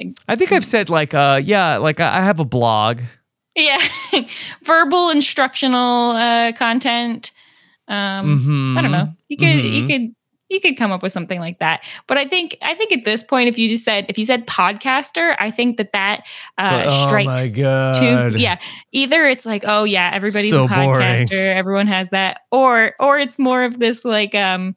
like 0.00 0.16
I 0.26 0.36
think 0.36 0.52
I've 0.52 0.64
said 0.64 0.88
like 0.90 1.14
uh 1.14 1.40
yeah, 1.42 1.76
like 1.76 2.00
I 2.00 2.22
have 2.22 2.40
a 2.40 2.44
blog. 2.44 3.00
yeah, 3.56 3.78
verbal 4.64 5.10
instructional 5.10 6.12
uh 6.12 6.52
content. 6.52 7.30
Um 7.88 8.40
Mhm. 8.40 8.78
I 8.78 8.82
don't 8.82 8.92
know. 8.92 9.12
You 9.28 9.36
could 9.36 9.64
you 9.64 9.82
Mhm. 9.84 9.86
could 9.86 10.14
you 10.50 10.60
could 10.60 10.76
come 10.76 10.92
up 10.92 11.02
with 11.02 11.10
something 11.10 11.40
like 11.40 11.58
that. 11.58 11.82
But 12.06 12.18
I 12.18 12.26
think 12.26 12.56
I 12.62 12.74
think 12.74 12.92
at 12.92 13.04
this 13.04 13.24
point 13.24 13.48
if 13.48 13.58
you 13.58 13.68
just 13.68 13.84
said 13.84 14.06
if 14.08 14.18
you 14.18 14.24
said 14.24 14.46
podcaster, 14.46 15.34
I 15.38 15.50
think 15.50 15.78
that 15.78 15.92
that 15.92 16.26
uh 16.58 16.84
oh 16.86 17.06
strikes 17.06 17.52
my 17.54 17.62
god. 17.62 18.32
too 18.32 18.38
yeah 18.38 18.58
either 18.92 19.24
it's 19.26 19.46
like 19.46 19.64
oh 19.66 19.84
yeah 19.84 20.10
everybody's 20.12 20.50
So 20.50 20.64
a 20.64 20.68
boring. 20.68 21.00
podcaster 21.02 21.54
everyone 21.54 21.86
has 21.86 22.10
that 22.10 22.40
or 22.52 22.94
or 23.00 23.18
it's 23.18 23.38
more 23.38 23.64
of 23.64 23.78
this 23.78 24.04
like 24.04 24.34
um 24.34 24.76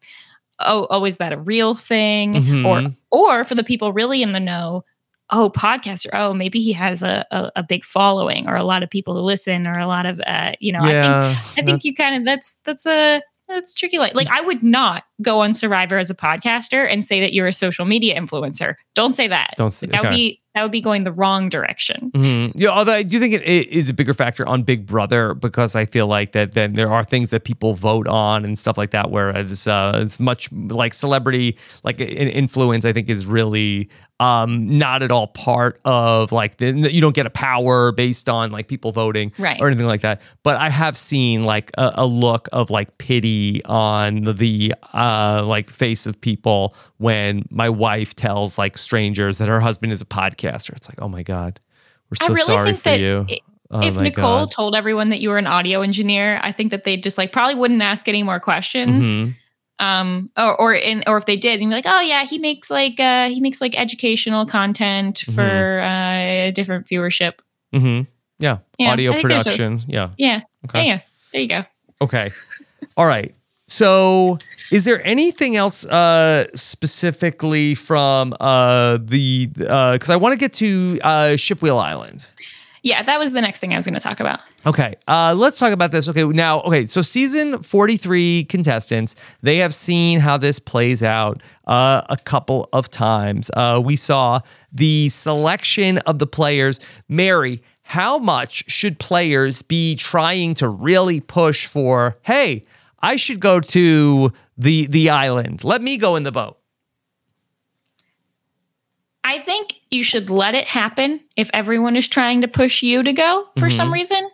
oh 0.59 0.88
oh 0.89 1.05
is 1.05 1.18
that 1.18 1.34
a 1.34 1.38
real 1.38 1.76
thing 1.76 2.38
or 2.65 2.80
Mhm. 2.82 2.95
or 3.11 3.43
for 3.45 3.55
the 3.55 3.63
people 3.63 3.93
really 3.93 4.24
in 4.24 4.32
the 4.32 4.39
know 4.39 4.84
oh 5.30 5.51
podcaster 5.53 6.07
oh 6.13 6.34
maybe 6.34 6.59
he 6.61 6.72
has 6.74 7.03
a, 7.03 7.26
a, 7.32 7.51
a 7.57 7.63
big 7.63 7.84
following 7.84 8.47
or 8.47 8.55
a 8.55 8.63
lot 8.63 8.82
of 8.84 8.89
people 8.89 9.13
who 9.13 9.20
listen 9.20 9.68
or 9.68 9.78
a 9.78 9.86
lot 9.86 10.05
of 10.05 10.20
uh 10.26 10.53
you 10.61 10.72
know 10.72 10.80
i 10.80 10.84
think 10.84 10.93
yeah. 10.93 11.36
i 11.57 11.61
think 11.61 11.84
you 11.84 11.93
kind 11.93 12.15
of 12.15 12.24
that's 12.26 12.57
that's 12.63 12.86
a 12.88 13.22
that's 13.49 13.76
tricky 13.76 13.97
like 13.97 14.15
like 14.15 14.28
i 14.32 14.41
would 14.41 14.63
not 14.63 15.03
go 15.22 15.41
on 15.41 15.53
survivor 15.53 15.97
as 15.97 16.09
a 16.09 16.15
podcaster 16.15 16.88
and 16.89 17.03
say 17.03 17.20
that 17.20 17.34
you're 17.34 17.47
a 17.47 17.53
social 17.53 17.86
media 17.86 18.20
influencer 18.20 18.76
don't 18.95 19.15
say 19.15 19.28
that 19.28 19.53
Don't 19.57 19.72
say- 19.72 19.88
that 19.88 20.03
would 20.03 20.11
be 20.11 20.41
that 20.55 20.63
would 20.63 20.72
be 20.72 20.82
going 20.82 21.03
the 21.03 21.11
wrong 21.11 21.49
direction 21.49 22.09
Mhm. 22.15 22.53
Yeah, 22.55 22.70
although 22.70 22.93
I 22.93 23.03
do 23.03 23.20
think 23.20 23.36
it 23.36 23.41
i- 23.43 23.89
a 23.89 23.93
bigger 23.93 24.13
factor 24.13 24.47
on 24.49 24.63
Big 24.63 24.88
Brother 24.88 25.36
because 25.36 25.76
I 25.76 25.86
feel 25.86 26.07
like 26.07 26.32
that 26.32 26.53
then 26.53 26.74
there 26.74 26.91
are 26.91 27.03
things 27.03 27.30
that 27.30 27.43
people 27.43 27.74
vote 27.76 28.07
on 28.07 28.43
and 28.43 28.57
stuff 28.57 28.76
like 28.78 28.89
that. 28.91 29.11
Whereas 29.11 29.68
uh, 29.68 29.99
it's 30.01 30.20
much 30.20 30.51
like 30.51 30.95
celebrity, 30.95 31.57
like 31.84 31.99
an 31.99 32.07
influence, 32.09 32.86
I 32.86 32.93
think 32.93 33.07
is 33.09 33.26
really 33.28 33.89
um, 34.20 34.80
not 34.80 35.03
at 35.03 35.11
all 35.11 35.28
part 35.28 35.80
of 35.86 36.32
like 36.32 36.57
the, 36.57 36.72
you 36.91 37.01
don't 37.01 37.13
get 37.13 37.28
a 37.28 37.30
power 37.30 37.91
based 37.91 38.28
on 38.28 38.49
like 38.51 38.68
people 38.68 38.91
voting 38.91 39.32
Right. 39.38 39.61
or 39.61 39.68
anything 39.68 39.86
like 39.86 40.01
that. 40.01 40.22
But 40.41 40.57
I 40.57 40.70
have 40.70 40.97
seen 40.97 41.43
like 41.43 41.70
a, 41.78 41.91
a 41.97 42.05
look 42.07 42.49
of 42.51 42.72
like 42.72 42.97
pity 42.97 43.63
on 43.65 44.24
the 44.24 44.74
uh, 44.91 44.97
like 45.45 45.69
face 45.69 46.05
of 46.05 46.19
people 46.21 46.75
when 46.97 47.43
my 47.49 47.69
wife 47.69 48.15
tells 48.15 48.57
like 48.57 48.77
strangers 48.77 49.37
that 49.39 49.47
her 49.47 49.59
husband 49.59 49.91
is 49.93 50.01
a 50.01 50.05
podcaster. 50.05 50.71
It's 50.75 50.87
like, 50.89 51.01
oh 51.01 51.07
my 51.09 51.23
god, 51.23 51.59
we're 52.09 52.15
so 52.15 52.33
really 52.33 52.41
sorry 52.43 52.73
for 52.73 52.95
you. 52.95 53.25
i- 53.29 53.39
Oh 53.69 53.81
if 53.81 53.97
Nicole 53.97 54.45
God. 54.45 54.51
told 54.51 54.75
everyone 54.77 55.09
that 55.09 55.19
you 55.19 55.27
were 55.29 55.37
an 55.37 55.45
audio 55.45 55.81
engineer, 55.81 56.39
I 56.41 56.53
think 56.53 56.71
that 56.71 56.85
they 56.85 56.95
just 56.95 57.17
like 57.17 57.33
probably 57.33 57.55
wouldn't 57.55 57.81
ask 57.81 58.07
any 58.07 58.23
more 58.23 58.39
questions. 58.39 59.03
Mhm. 59.03 59.35
Um, 59.79 60.31
or 60.37 60.55
or 60.61 60.73
in 60.73 61.03
or 61.05 61.17
if 61.17 61.25
they 61.25 61.35
did, 61.35 61.59
they'd 61.59 61.65
be 61.65 61.71
like, 61.71 61.83
oh 61.85 61.99
yeah, 61.99 62.23
he 62.23 62.37
makes 62.39 62.69
like 62.71 62.97
uh 62.97 63.27
he 63.27 63.41
makes 63.41 63.59
like 63.59 63.77
educational 63.77 64.45
content 64.45 65.17
Mm-hmm. 65.17 65.33
for 65.35 65.81
uh 65.81 66.51
different 66.51 66.87
viewership. 66.87 67.33
Mm-hmm. 67.75 68.03
Yeah. 68.39 68.59
Yeah, 68.79 68.91
Audio 68.93 69.11
there's 69.11 69.19
a- 69.19 69.27
production. 69.27 69.83
yeah. 69.87 70.11
Yeah, 70.17 70.41
Okay. 70.69 70.79
yeah, 70.85 70.93
yeah. 70.93 70.99
There 71.33 71.41
you 71.41 71.47
go. 71.49 71.65
Okay. 72.01 72.31
All 72.95 73.05
right. 73.05 73.35
So, 73.67 74.37
is 74.72 74.86
there 74.86 75.05
anything 75.05 75.55
else 75.55 75.86
uh, 75.86 76.47
specifically 76.55 77.76
from 77.76 78.34
uh, 78.39 78.97
the 79.01 79.47
because 79.47 80.09
I 80.09 80.15
want 80.15 80.34
to 80.34 80.39
get 80.39 80.53
to 80.53 80.99
uh, 81.03 81.09
Shipwheel 81.36 81.80
Island. 81.82 82.30
Yeah, 82.84 83.03
that 83.03 83.20
was 83.20 83.34
the 83.34 83.41
next 83.41 83.59
thing 83.59 83.74
I 83.74 83.76
was 83.76 83.86
going 83.86 83.95
to 83.95 83.99
talk 83.99 84.20
about. 84.20 84.39
Okay, 84.65 84.95
uh, 85.07 85.34
let's 85.36 85.59
talk 85.59 85.74
about 85.74 85.91
this. 85.91 86.07
Okay, 86.07 86.24
now, 86.24 86.61
okay, 86.61 86.86
so 86.86 87.01
season 87.01 87.61
43 87.61 88.45
contestants, 88.45 89.15
they 89.41 89.57
have 89.57 89.74
seen 89.74 90.20
how 90.20 90.38
this 90.38 90.57
plays 90.59 91.03
out 91.03 91.41
uh, 91.65 92.01
a 92.09 92.15
couple 92.15 92.70
of 92.72 92.89
times. 92.89 93.51
Uh, 93.53 93.82
we 93.84 93.97
saw 93.97 94.39
the 94.72 95.09
selection 95.09 95.97
of 95.99 96.20
the 96.20 96.28
players. 96.28 96.80
Mary, 97.09 97.61
how 97.82 98.20
much 98.20 98.63
should 98.70 98.99
players 98.99 99.63
be 99.63 99.95
trying 99.95 100.53
to 100.53 100.70
really 100.70 101.20
push 101.20 101.65
for, 101.65 102.18
hey, 102.22 102.63
I 102.99 103.15
should 103.15 103.39
go 103.39 103.59
to 103.59 104.31
the 104.57 104.87
the 104.87 105.09
island. 105.09 105.63
Let 105.63 105.81
me 105.81 105.97
go 105.97 106.15
in 106.15 106.23
the 106.23 106.31
boat. 106.31 106.57
I 109.23 109.39
think 109.39 109.73
you 109.91 110.03
should 110.03 110.29
let 110.29 110.55
it 110.55 110.67
happen 110.67 111.19
if 111.35 111.49
everyone 111.53 111.97
is 111.97 112.07
trying 112.07 112.41
to 112.41 112.47
push 112.47 112.81
you 112.81 113.03
to 113.03 113.11
go 113.11 113.45
for 113.59 113.69
some 113.69 113.87
mm-hmm. 113.87 113.95
reason. 113.95 114.29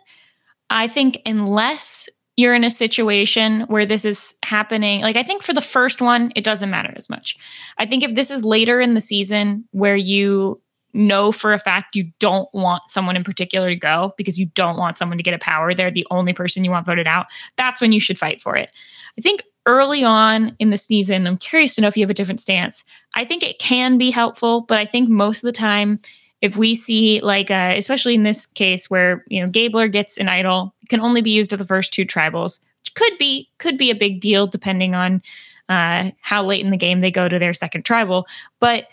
I 0.70 0.86
think 0.86 1.20
unless 1.26 2.08
you're 2.36 2.54
in 2.54 2.64
a 2.64 2.70
situation 2.70 3.62
where 3.62 3.86
this 3.86 4.04
is 4.04 4.34
happening, 4.44 5.02
like 5.02 5.16
I 5.16 5.24
think 5.24 5.42
for 5.42 5.52
the 5.52 5.60
first 5.60 6.00
one, 6.00 6.32
it 6.36 6.44
doesn't 6.44 6.70
matter 6.70 6.92
as 6.96 7.10
much. 7.10 7.36
I 7.76 7.86
think 7.86 8.04
if 8.04 8.14
this 8.14 8.30
is 8.30 8.44
later 8.44 8.80
in 8.80 8.94
the 8.94 9.00
season 9.00 9.64
where 9.72 9.96
you 9.96 10.60
know 10.94 11.32
for 11.32 11.52
a 11.52 11.58
fact 11.58 11.96
you 11.96 12.10
don't 12.18 12.48
want 12.54 12.82
someone 12.88 13.16
in 13.16 13.24
particular 13.24 13.68
to 13.68 13.76
go 13.76 14.14
because 14.16 14.38
you 14.38 14.46
don't 14.46 14.78
want 14.78 14.96
someone 14.96 15.18
to 15.18 15.24
get 15.24 15.34
a 15.34 15.38
power, 15.38 15.74
they're 15.74 15.90
the 15.90 16.06
only 16.10 16.32
person 16.32 16.64
you 16.64 16.70
want 16.70 16.86
voted 16.86 17.06
out, 17.06 17.26
that's 17.56 17.80
when 17.80 17.92
you 17.92 18.00
should 18.00 18.18
fight 18.18 18.40
for 18.40 18.56
it. 18.56 18.70
I 19.18 19.20
think 19.20 19.42
early 19.66 20.04
on 20.04 20.54
in 20.58 20.70
the 20.70 20.76
season, 20.76 21.26
I'm 21.26 21.36
curious 21.36 21.74
to 21.74 21.80
know 21.80 21.88
if 21.88 21.96
you 21.96 22.02
have 22.02 22.10
a 22.10 22.14
different 22.14 22.40
stance. 22.40 22.84
I 23.14 23.24
think 23.24 23.42
it 23.42 23.58
can 23.58 23.98
be 23.98 24.10
helpful, 24.10 24.62
but 24.62 24.78
I 24.78 24.84
think 24.84 25.08
most 25.08 25.42
of 25.42 25.48
the 25.48 25.52
time, 25.52 26.00
if 26.42 26.56
we 26.56 26.74
see 26.74 27.20
like, 27.20 27.50
uh, 27.50 27.74
especially 27.76 28.14
in 28.14 28.22
this 28.22 28.44
case 28.46 28.90
where 28.90 29.24
you 29.28 29.40
know 29.40 29.48
Gabler 29.48 29.88
gets 29.88 30.18
an 30.18 30.28
idol, 30.28 30.74
it 30.82 30.88
can 30.88 31.00
only 31.00 31.22
be 31.22 31.30
used 31.30 31.52
at 31.52 31.58
the 31.58 31.64
first 31.64 31.92
two 31.92 32.04
tribals, 32.04 32.60
which 32.82 32.94
could 32.94 33.16
be 33.18 33.48
could 33.58 33.78
be 33.78 33.90
a 33.90 33.94
big 33.94 34.20
deal 34.20 34.46
depending 34.46 34.94
on 34.94 35.22
uh, 35.68 36.10
how 36.20 36.44
late 36.44 36.62
in 36.62 36.70
the 36.70 36.76
game 36.76 37.00
they 37.00 37.10
go 37.10 37.28
to 37.28 37.38
their 37.38 37.54
second 37.54 37.84
tribal, 37.84 38.26
but 38.60 38.86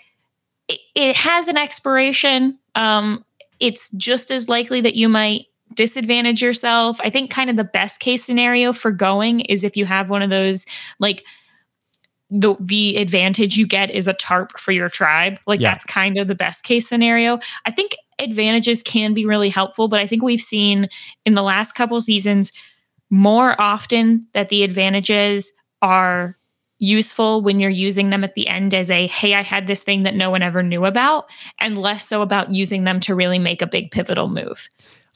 it, 0.71 0.79
it 0.95 1.15
has 1.17 1.47
an 1.47 1.57
expiration. 1.57 2.57
Um, 2.75 3.25
it's 3.59 3.89
just 3.91 4.31
as 4.31 4.49
likely 4.49 4.81
that 4.81 4.95
you 4.95 5.09
might 5.09 5.45
disadvantage 5.75 6.41
yourself. 6.41 6.99
I 7.01 7.09
think 7.09 7.31
kind 7.31 7.49
of 7.49 7.55
the 7.55 7.63
best 7.63 7.99
case 7.99 8.23
scenario 8.23 8.73
for 8.73 8.91
going 8.91 9.41
is 9.41 9.63
if 9.63 9.77
you 9.77 9.85
have 9.85 10.09
one 10.09 10.21
of 10.21 10.29
those 10.29 10.65
like 10.99 11.23
the 12.29 12.55
the 12.59 12.97
advantage 12.97 13.57
you 13.57 13.67
get 13.67 13.91
is 13.91 14.07
a 14.07 14.13
tarp 14.13 14.57
for 14.59 14.71
your 14.71 14.89
tribe. 14.89 15.39
Like 15.45 15.59
Yeah. 15.59 15.71
that's 15.71 15.85
kind 15.85 16.17
of 16.17 16.27
the 16.27 16.35
best 16.35 16.63
case 16.63 16.87
scenario. 16.87 17.39
I 17.65 17.71
think 17.71 17.95
advantages 18.19 18.83
can 18.83 19.13
be 19.13 19.25
really 19.25 19.49
helpful, 19.49 19.87
but 19.87 19.99
I 19.99 20.07
think 20.07 20.23
we've 20.23 20.41
seen 20.41 20.87
in 21.25 21.35
the 21.35 21.41
last 21.43 21.73
couple 21.73 21.99
seasons 22.01 22.51
more 23.09 23.59
often 23.59 24.27
that 24.33 24.49
the 24.49 24.63
advantages 24.63 25.51
are 25.81 26.37
useful 26.81 27.41
when 27.41 27.59
you're 27.59 27.69
using 27.69 28.09
them 28.09 28.23
at 28.23 28.33
the 28.33 28.47
end 28.47 28.73
as 28.73 28.89
a 28.89 29.07
hey 29.07 29.33
i 29.35 29.41
had 29.41 29.67
this 29.67 29.83
thing 29.83 30.03
that 30.03 30.15
no 30.15 30.29
one 30.29 30.41
ever 30.41 30.63
knew 30.63 30.83
about 30.83 31.29
and 31.59 31.77
less 31.77 32.05
so 32.05 32.21
about 32.21 32.53
using 32.53 32.83
them 32.83 32.99
to 32.99 33.13
really 33.15 33.39
make 33.39 33.61
a 33.61 33.67
big 33.67 33.91
pivotal 33.91 34.27
move 34.27 34.67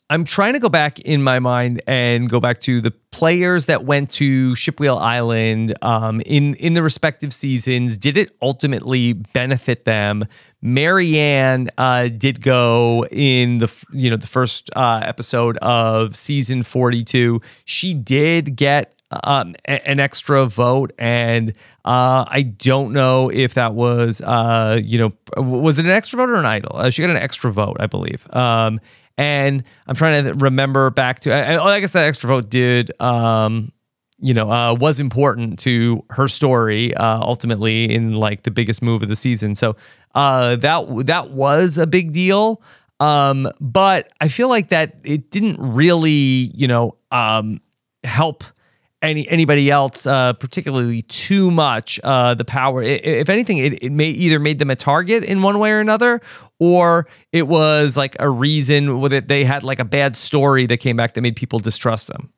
I'm 0.08 0.24
trying 0.24 0.54
to 0.54 0.60
go 0.60 0.70
back 0.70 1.00
in 1.00 1.24
my 1.24 1.40
mind 1.40 1.82
and 1.88 2.30
go 2.30 2.40
back 2.40 2.60
to 2.60 2.80
the 2.80 2.92
players 2.92 3.66
that 3.66 3.86
went 3.86 4.12
to 4.12 4.52
Shipwheel 4.52 5.00
Island 5.00 5.74
um, 5.82 6.22
in 6.28 6.54
in 6.56 6.76
the 6.76 6.84
respective 6.84 7.34
seasons. 7.34 7.98
Did 7.98 8.16
it 8.16 8.32
ultimately 8.40 9.14
benefit 9.14 9.86
them? 9.86 10.26
Maryanne 10.64 11.70
uh, 11.80 12.10
did 12.10 12.44
go 12.44 13.06
in 13.10 13.58
the 13.58 13.86
you 13.94 14.12
know 14.12 14.18
the 14.18 14.28
first 14.28 14.70
uh, 14.76 15.02
episode 15.04 15.58
of 15.58 16.16
season 16.16 16.62
42. 16.62 17.42
She 17.66 17.96
did 17.96 18.56
get 18.56 18.95
um, 19.24 19.56
an 19.66 20.00
extra 20.00 20.46
vote, 20.46 20.92
and 20.98 21.52
uh, 21.84 22.26
I 22.28 22.42
don't 22.58 22.94
know 22.94 23.30
if 23.30 23.54
that 23.54 23.74
was 23.74 24.22
uh, 24.22 24.80
you 24.84 24.98
know 24.98 25.14
was 25.38 25.80
it 25.80 25.86
an 25.86 25.92
extra 25.92 26.18
vote 26.18 26.30
or 26.30 26.36
an 26.36 26.46
idol? 26.46 26.76
Uh, 26.76 26.90
she 26.90 27.02
got 27.02 27.12
an 27.12 27.18
extra 27.18 27.52
vote, 27.52 27.78
I 27.80 27.88
believe. 27.88 28.28
Um, 28.34 28.80
and 29.18 29.64
I'm 29.88 29.96
trying 29.96 30.26
to 30.26 30.34
remember 30.34 30.90
back 30.90 31.22
to. 31.22 31.34
I, 31.34 31.64
I 31.64 31.80
guess 31.80 31.94
that 31.94 32.06
extra 32.06 32.28
vote 32.28 32.50
did, 32.50 33.00
um, 33.02 33.72
you 34.18 34.34
know, 34.34 34.52
uh, 34.52 34.74
was 34.74 35.00
important 35.00 35.60
to 35.60 36.04
her 36.10 36.28
story 36.28 36.94
uh, 36.96 37.20
ultimately 37.20 37.94
in 37.94 38.16
like 38.16 38.44
the 38.44 38.52
biggest 38.52 38.82
move 38.82 39.04
of 39.04 39.10
the 39.10 39.16
season. 39.16 39.56
So 39.56 39.76
uh, 40.16 40.58
that 40.58 41.06
that 41.06 41.32
was 41.32 41.78
a 41.78 41.88
big 41.88 42.12
deal. 42.12 42.62
Um, 43.00 43.48
but 43.60 44.10
I 44.22 44.30
feel 44.30 44.50
like 44.50 44.70
that 44.70 44.98
it 45.04 45.30
didn't 45.30 45.58
really, 45.60 46.10
you 46.56 46.68
know, 46.68 46.98
um, 47.12 47.62
help 48.04 48.44
any 49.06 49.28
anybody 49.30 49.70
else, 49.72 50.06
uh, 50.06 50.34
particularly 50.34 51.02
too 51.04 51.52
much. 51.52 52.00
Uh, 52.04 52.34
the 52.34 52.46
power, 52.46 52.82
I- 52.82 52.86
if 53.04 53.30
anything, 53.30 53.58
it, 53.60 53.84
it 53.84 53.92
may 53.92 54.10
either 54.10 54.40
made 54.40 54.60
them 54.60 54.70
a 54.70 54.76
target 54.76 55.24
in 55.24 55.42
one 55.42 55.60
way 55.60 55.72
or 55.72 55.80
another, 55.80 56.22
or 56.60 57.08
it 57.32 57.48
was 57.48 57.96
like 57.98 58.16
a 58.20 58.30
reason 58.30 59.00
with 59.00 59.14
it 59.14 59.28
they 59.28 59.44
had 59.46 59.64
like 59.64 59.80
a 59.80 59.86
bad 59.86 60.16
story 60.18 60.66
that 60.68 60.78
came 60.78 60.96
back 60.96 61.14
that 61.14 61.22
made 61.22 61.36
people 61.36 61.60
distrust 61.60 62.08
them. 62.08 62.32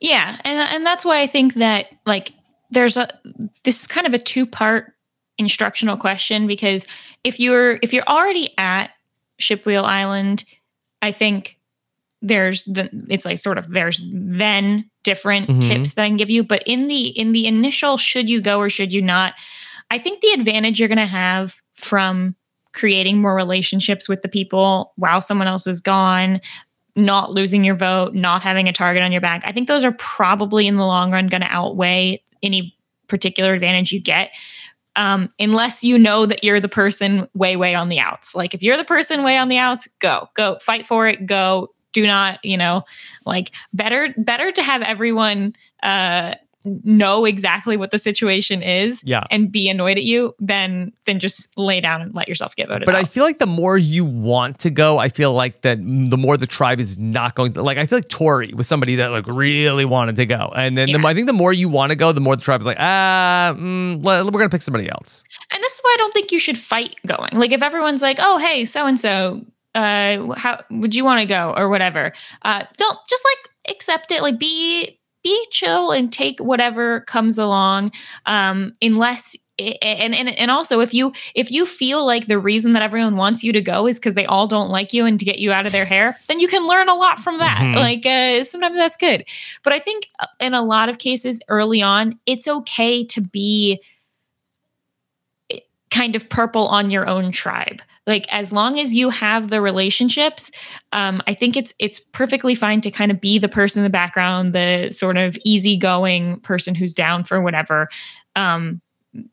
Yeah, 0.00 0.38
and 0.44 0.58
and 0.74 0.86
that's 0.86 1.04
why 1.04 1.20
I 1.20 1.26
think 1.26 1.54
that 1.54 1.86
like 2.06 2.32
there's 2.70 2.96
a 2.96 3.08
this 3.64 3.80
is 3.80 3.86
kind 3.86 4.06
of 4.06 4.14
a 4.14 4.18
two 4.18 4.46
part 4.46 4.92
instructional 5.38 5.96
question 5.96 6.46
because 6.46 6.86
if 7.24 7.40
you're 7.40 7.78
if 7.82 7.92
you're 7.92 8.04
already 8.08 8.50
at 8.58 8.90
Shipwheel 9.40 9.84
Island, 9.84 10.44
I 11.02 11.12
think 11.12 11.58
there's 12.22 12.64
the 12.64 12.88
it's 13.08 13.24
like 13.24 13.38
sort 13.38 13.58
of 13.58 13.70
there's 13.70 14.00
then 14.12 14.90
different 15.04 15.48
Mhm. 15.48 15.60
tips 15.60 15.92
that 15.92 16.02
I 16.02 16.08
can 16.08 16.16
give 16.16 16.30
you, 16.30 16.42
but 16.42 16.62
in 16.66 16.88
the 16.88 17.08
in 17.08 17.30
the 17.32 17.46
initial 17.46 17.96
should 17.96 18.28
you 18.28 18.40
go 18.40 18.58
or 18.58 18.68
should 18.68 18.92
you 18.92 19.00
not, 19.00 19.34
I 19.90 19.98
think 19.98 20.20
the 20.20 20.32
advantage 20.32 20.80
you're 20.80 20.88
going 20.88 20.98
to 20.98 21.06
have 21.06 21.56
from 21.74 22.34
creating 22.72 23.20
more 23.20 23.36
relationships 23.36 24.08
with 24.08 24.22
the 24.22 24.28
people 24.28 24.92
while 24.96 25.20
someone 25.20 25.46
else 25.46 25.66
is 25.68 25.80
gone, 25.80 26.40
not 26.96 27.30
losing 27.30 27.62
your 27.62 27.76
vote, 27.76 28.14
not 28.14 28.42
having 28.42 28.68
a 28.68 28.72
target 28.72 29.02
on 29.02 29.12
your 29.12 29.20
back. 29.20 29.42
I 29.44 29.52
think 29.52 29.68
those 29.68 29.84
are 29.84 29.92
probably 29.92 30.66
in 30.66 30.76
the 30.76 30.84
long 30.84 31.12
run 31.12 31.28
going 31.28 31.42
to 31.42 31.52
outweigh 31.52 32.22
any 32.42 32.76
particular 33.06 33.54
advantage 33.54 33.92
you 33.92 34.00
get. 34.00 34.32
Um, 34.96 35.32
unless 35.40 35.82
you 35.82 35.98
know 35.98 36.24
that 36.26 36.44
you're 36.44 36.60
the 36.60 36.68
person 36.68 37.28
way, 37.34 37.56
way 37.56 37.74
on 37.74 37.88
the 37.88 37.98
outs. 37.98 38.34
Like 38.34 38.54
if 38.54 38.62
you're 38.62 38.76
the 38.76 38.84
person 38.84 39.24
way 39.24 39.36
on 39.36 39.48
the 39.48 39.58
outs, 39.58 39.88
go, 39.98 40.28
go, 40.34 40.56
fight 40.60 40.86
for 40.86 41.06
it, 41.08 41.26
go. 41.26 41.70
Do 41.94 42.06
not, 42.06 42.44
you 42.44 42.58
know, 42.58 42.84
like 43.24 43.52
better, 43.72 44.12
better 44.18 44.52
to 44.52 44.62
have 44.62 44.82
everyone 44.82 45.56
uh 45.82 46.34
know 46.64 47.26
exactly 47.26 47.76
what 47.76 47.90
the 47.90 47.98
situation 47.98 48.62
is 48.62 49.02
yeah. 49.04 49.24
and 49.30 49.52
be 49.52 49.68
annoyed 49.68 49.98
at 49.98 50.04
you 50.04 50.34
than 50.40 50.92
than 51.06 51.18
just 51.18 51.56
lay 51.58 51.78
down 51.80 52.00
and 52.00 52.14
let 52.14 52.26
yourself 52.26 52.56
get 52.56 52.68
voted 52.68 52.86
but 52.86 52.94
out. 52.94 53.02
i 53.02 53.04
feel 53.04 53.22
like 53.22 53.38
the 53.38 53.46
more 53.46 53.76
you 53.76 54.04
want 54.04 54.58
to 54.58 54.70
go 54.70 54.96
i 54.96 55.08
feel 55.08 55.34
like 55.34 55.60
that 55.60 55.76
the 55.78 56.16
more 56.16 56.38
the 56.38 56.46
tribe 56.46 56.80
is 56.80 56.98
not 56.98 57.34
going 57.34 57.52
to 57.52 57.62
like 57.62 57.76
i 57.76 57.84
feel 57.84 57.98
like 57.98 58.08
tori 58.08 58.50
was 58.54 58.66
somebody 58.66 58.96
that 58.96 59.10
like 59.10 59.26
really 59.26 59.84
wanted 59.84 60.16
to 60.16 60.24
go 60.24 60.50
and 60.56 60.76
then 60.76 60.88
yeah. 60.88 60.96
the, 60.96 61.06
i 61.06 61.12
think 61.12 61.26
the 61.26 61.34
more 61.34 61.52
you 61.52 61.68
want 61.68 61.90
to 61.90 61.96
go 61.96 62.12
the 62.12 62.20
more 62.20 62.34
the 62.34 62.42
tribe 62.42 62.60
is 62.60 62.66
like 62.66 62.78
ah 62.80 63.54
mm, 63.54 64.02
we're 64.02 64.30
gonna 64.30 64.48
pick 64.48 64.62
somebody 64.62 64.88
else 64.88 65.22
and 65.52 65.62
this 65.62 65.74
is 65.74 65.80
why 65.82 65.94
i 65.94 65.98
don't 65.98 66.14
think 66.14 66.32
you 66.32 66.38
should 66.38 66.56
fight 66.56 66.96
going 67.06 67.30
like 67.34 67.52
if 67.52 67.62
everyone's 67.62 68.00
like 68.00 68.16
oh 68.20 68.38
hey 68.38 68.64
so 68.64 68.86
and 68.86 68.98
so 68.98 69.44
uh 69.74 70.32
how 70.34 70.60
would 70.70 70.94
you 70.94 71.04
want 71.04 71.20
to 71.20 71.26
go 71.26 71.54
or 71.56 71.68
whatever. 71.68 72.12
Uh 72.42 72.64
don't 72.76 72.98
just 73.08 73.24
like 73.24 73.72
accept 73.74 74.10
it 74.12 74.22
like 74.22 74.38
be 74.38 74.98
be 75.24 75.46
chill 75.50 75.90
and 75.90 76.12
take 76.12 76.38
whatever 76.38 77.00
comes 77.00 77.38
along 77.38 77.90
um, 78.26 78.76
unless 78.80 79.34
and, 79.58 80.14
and 80.14 80.28
and 80.28 80.50
also 80.50 80.80
if 80.80 80.92
you 80.92 81.12
if 81.34 81.50
you 81.50 81.64
feel 81.64 82.04
like 82.04 82.26
the 82.26 82.38
reason 82.38 82.72
that 82.72 82.82
everyone 82.82 83.16
wants 83.16 83.44
you 83.44 83.52
to 83.52 83.60
go 83.60 83.86
is 83.86 84.00
because 84.00 84.14
they 84.14 84.26
all 84.26 84.48
don't 84.48 84.68
like 84.68 84.92
you 84.92 85.06
and 85.06 85.18
to 85.20 85.24
get 85.24 85.38
you 85.38 85.52
out 85.52 85.64
of 85.64 85.70
their 85.70 85.84
hair 85.84 86.18
then 86.28 86.40
you 86.40 86.48
can 86.48 86.66
learn 86.66 86.88
a 86.88 86.94
lot 86.94 87.20
from 87.20 87.38
that. 87.38 87.58
Mm-hmm. 87.58 87.76
like 87.76 88.04
uh, 88.04 88.44
sometimes 88.44 88.76
that's 88.76 88.96
good. 88.96 89.24
But 89.62 89.72
i 89.72 89.78
think 89.78 90.08
uh, 90.18 90.26
in 90.40 90.54
a 90.54 90.62
lot 90.62 90.88
of 90.88 90.98
cases 90.98 91.40
early 91.48 91.80
on 91.80 92.18
it's 92.26 92.48
okay 92.48 93.04
to 93.04 93.20
be 93.20 93.80
eh, 95.50 95.60
kind 95.90 96.16
of 96.16 96.28
purple 96.28 96.66
on 96.66 96.90
your 96.90 97.06
own 97.06 97.30
tribe 97.30 97.80
like 98.06 98.26
as 98.30 98.52
long 98.52 98.78
as 98.78 98.92
you 98.92 99.10
have 99.10 99.48
the 99.48 99.60
relationships 99.60 100.50
um, 100.92 101.22
i 101.26 101.34
think 101.34 101.56
it's 101.56 101.74
it's 101.78 102.00
perfectly 102.00 102.54
fine 102.54 102.80
to 102.80 102.90
kind 102.90 103.10
of 103.10 103.20
be 103.20 103.38
the 103.38 103.48
person 103.48 103.80
in 103.80 103.84
the 103.84 103.90
background 103.90 104.52
the 104.52 104.90
sort 104.92 105.16
of 105.16 105.36
easygoing 105.44 106.40
person 106.40 106.74
who's 106.74 106.94
down 106.94 107.24
for 107.24 107.40
whatever. 107.40 107.88
Um, 108.36 108.80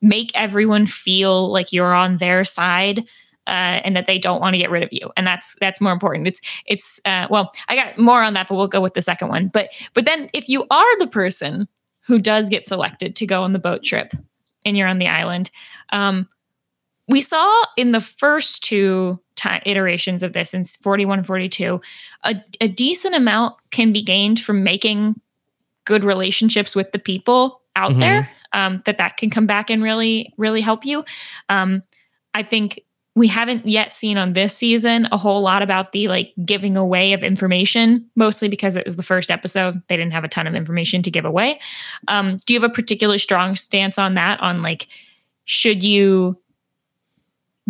make 0.01 0.31
everyone 0.35 0.85
feel 0.85 1.51
like 1.51 1.71
you're 1.71 1.93
on 1.93 2.17
their 2.17 2.43
side 2.43 2.99
uh, 3.47 3.81
and 3.83 3.95
that 3.95 4.05
they 4.05 4.19
don't 4.19 4.39
want 4.39 4.53
to 4.53 4.59
get 4.59 4.69
rid 4.69 4.83
of 4.83 4.89
you. 4.91 5.11
And 5.17 5.25
that's 5.25 5.55
that's 5.59 5.81
more 5.81 5.91
important. 5.91 6.27
It's 6.27 6.41
it's 6.65 6.99
uh, 7.05 7.27
well 7.29 7.51
i 7.67 7.75
got 7.75 7.97
more 7.97 8.21
on 8.21 8.33
that 8.33 8.47
but 8.47 8.55
we'll 8.55 8.67
go 8.67 8.81
with 8.81 8.93
the 8.93 9.01
second 9.01 9.29
one. 9.29 9.47
But 9.47 9.69
but 9.93 10.05
then 10.05 10.29
if 10.33 10.49
you 10.49 10.65
are 10.69 10.97
the 10.99 11.07
person 11.07 11.67
who 12.05 12.19
does 12.19 12.49
get 12.49 12.65
selected 12.65 13.15
to 13.15 13.25
go 13.25 13.43
on 13.43 13.51
the 13.53 13.59
boat 13.59 13.83
trip 13.83 14.13
and 14.65 14.77
you're 14.77 14.87
on 14.87 14.99
the 14.99 15.07
island 15.07 15.49
um, 15.91 16.27
we 17.11 17.21
saw 17.21 17.63
in 17.77 17.91
the 17.91 18.01
first 18.01 18.63
two 18.63 19.19
t- 19.35 19.49
iterations 19.65 20.23
of 20.23 20.33
this 20.33 20.53
in 20.53 20.65
41 20.65 21.19
and 21.19 21.27
42 21.27 21.81
a, 22.23 22.43
a 22.59 22.67
decent 22.67 23.15
amount 23.15 23.55
can 23.71 23.91
be 23.91 24.01
gained 24.01 24.39
from 24.39 24.63
making 24.63 25.19
good 25.85 26.03
relationships 26.03 26.75
with 26.75 26.91
the 26.91 26.99
people 26.99 27.61
out 27.75 27.91
mm-hmm. 27.91 27.99
there 27.99 28.29
um, 28.53 28.81
that 28.85 28.97
that 28.97 29.17
can 29.17 29.29
come 29.29 29.45
back 29.45 29.69
and 29.69 29.83
really 29.83 30.33
really 30.37 30.61
help 30.61 30.85
you. 30.85 31.03
Um, 31.49 31.83
i 32.33 32.43
think 32.43 32.81
we 33.13 33.27
haven't 33.27 33.67
yet 33.67 33.91
seen 33.91 34.17
on 34.17 34.33
this 34.33 34.55
season 34.55 35.07
a 35.11 35.17
whole 35.17 35.41
lot 35.41 35.61
about 35.61 35.91
the 35.91 36.07
like 36.07 36.33
giving 36.45 36.77
away 36.77 37.13
of 37.13 37.23
information 37.23 38.09
mostly 38.15 38.47
because 38.47 38.75
it 38.75 38.85
was 38.85 38.95
the 38.95 39.03
first 39.03 39.29
episode. 39.29 39.81
They 39.87 39.97
didn't 39.97 40.13
have 40.13 40.23
a 40.23 40.29
ton 40.29 40.47
of 40.47 40.55
information 40.55 41.01
to 41.03 41.11
give 41.11 41.25
away. 41.25 41.59
Um, 42.07 42.37
do 42.45 42.53
you 42.53 42.61
have 42.61 42.69
a 42.69 42.73
particularly 42.73 43.17
strong 43.17 43.55
stance 43.55 43.97
on 43.97 44.13
that 44.13 44.39
on 44.39 44.61
like 44.61 44.87
should 45.45 45.83
you 45.83 46.40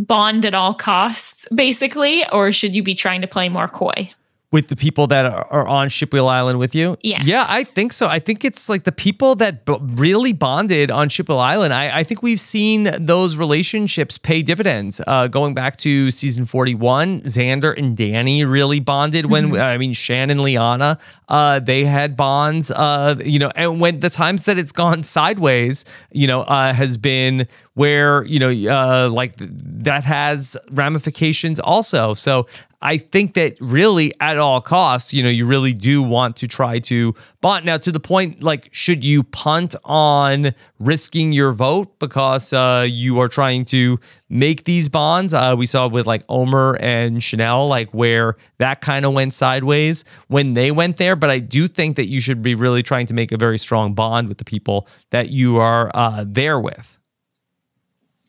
bond 0.08 0.46
at 0.46 0.54
all 0.54 0.74
costs, 0.74 1.48
basically, 1.54 2.28
or 2.32 2.52
should 2.52 2.76
you 2.76 2.84
be 2.84 2.96
trying 2.96 3.22
to 3.22 3.28
play 3.28 3.50
more 3.50 3.68
coy? 3.68 4.12
with 4.52 4.68
the 4.68 4.76
people 4.76 5.08
that 5.08 5.26
are 5.26 5.66
on 5.66 5.88
Shipwheel 5.88 6.28
Island 6.28 6.60
with 6.60 6.76
you? 6.76 6.98
Yeah. 7.02 7.22
Yeah, 7.24 7.46
I 7.48 7.64
think 7.64 7.94
so. 7.94 8.08
I 8.08 8.20
think 8.20 8.44
it's 8.44 8.68
like 8.68 8.84
the 8.84 8.92
people 8.92 9.36
that 9.36 9.66
b- 9.66 9.78
really 9.82 10.34
bonded 10.34 10.92
on 10.92 11.08
Shipwheel 11.08 11.40
Island. 11.40 11.74
I, 11.74 12.00
I, 12.00 12.04
think 12.04 12.22
we've 12.22 12.40
seen 12.40 12.90
those 13.00 13.38
relationships 13.38 14.18
pay 14.18 14.42
dividends. 14.42 15.00
Uh, 15.08 15.28
going 15.28 15.54
back 15.54 15.78
to 15.78 16.12
season 16.12 16.44
41, 16.44 17.22
Xander 17.22 17.78
and 17.78 17.96
Danny 17.96 18.44
really 18.44 18.82
bonded 18.82 19.28
when, 19.28 19.52
mm-hmm. 19.52 19.62
I 19.62 19.78
mean, 19.78 19.94
Shannon 19.94 20.32
and 20.32 20.42
Liana, 20.42 21.00
uh, 21.30 21.60
they 21.60 21.86
had 21.86 22.18
bonds, 22.18 22.72
uh, 22.72 23.16
you 23.24 23.40
know, 23.40 23.52
and 23.56 23.80
when 23.80 24.02
the 24.02 24.10
times 24.10 24.46
that 24.46 24.58
it's 24.58 24.72
gone 24.72 25.04
sideways, 25.04 25.86
you 26.12 26.28
know, 26.28 26.42
uh, 26.42 26.74
has 26.74 26.98
been 26.98 27.48
where 27.74 28.24
you 28.24 28.40
know 28.40 28.50
uh, 28.50 29.10
like 29.10 29.34
that 29.38 30.04
has 30.04 30.58
ramifications 30.72 31.60
also. 31.60 32.14
So 32.14 32.48
i 32.84 32.98
think 32.98 33.36
that 33.36 33.56
really 33.62 34.12
at 34.20 34.40
all 34.40 34.60
costs 34.60 35.14
you 35.14 35.22
know 35.22 35.30
you 35.30 35.46
really 35.46 35.72
do 35.72 36.02
want 36.02 36.36
to 36.36 36.48
try 36.48 36.80
to 36.80 37.14
bond. 37.40 37.66
Now 37.66 37.78
to 37.78 37.92
the 37.92 38.00
point 38.00 38.42
like 38.42 38.70
should 38.72 39.06
you 39.06 39.24
punt 39.24 39.76
on 39.86 40.54
risking 40.80 41.32
your 41.32 41.52
vote 41.52 42.00
because 42.00 42.52
uh, 42.54 42.88
you 42.90 43.20
are 43.22 43.28
trying 43.28 43.66
to 43.66 44.00
make 44.30 44.64
these 44.64 44.90
bonds? 44.90 45.34
Uh, 45.34 45.56
we 45.58 45.68
saw 45.68 45.88
with 45.88 46.08
like 46.08 46.24
omar 46.28 46.76
and 46.82 47.18
chanelle 47.18 47.70
like 47.70 47.94
where 47.94 48.36
that 48.58 48.82
kind 48.82 49.06
of 49.06 49.14
went 49.14 49.34
sideways 49.34 50.04
when 50.28 50.56
they 50.56 50.72
went 50.72 50.98
there. 50.98 51.16
But 51.16 51.30
i 51.30 51.40
do 51.40 51.68
think 51.68 51.96
that 51.98 52.08
you 52.08 52.20
should 52.20 52.42
be 52.42 52.56
really 52.56 52.82
trying 52.82 53.06
to 53.08 53.14
make 53.14 53.32
a 53.32 53.38
very 53.38 53.60
strong 53.60 53.94
bond 53.94 54.28
with 54.28 54.40
the 54.40 54.46
people 54.46 54.88
that 55.12 55.30
you 55.30 55.58
are 55.58 55.92
uh, 55.94 56.26
there 56.28 56.60
with 56.60 57.01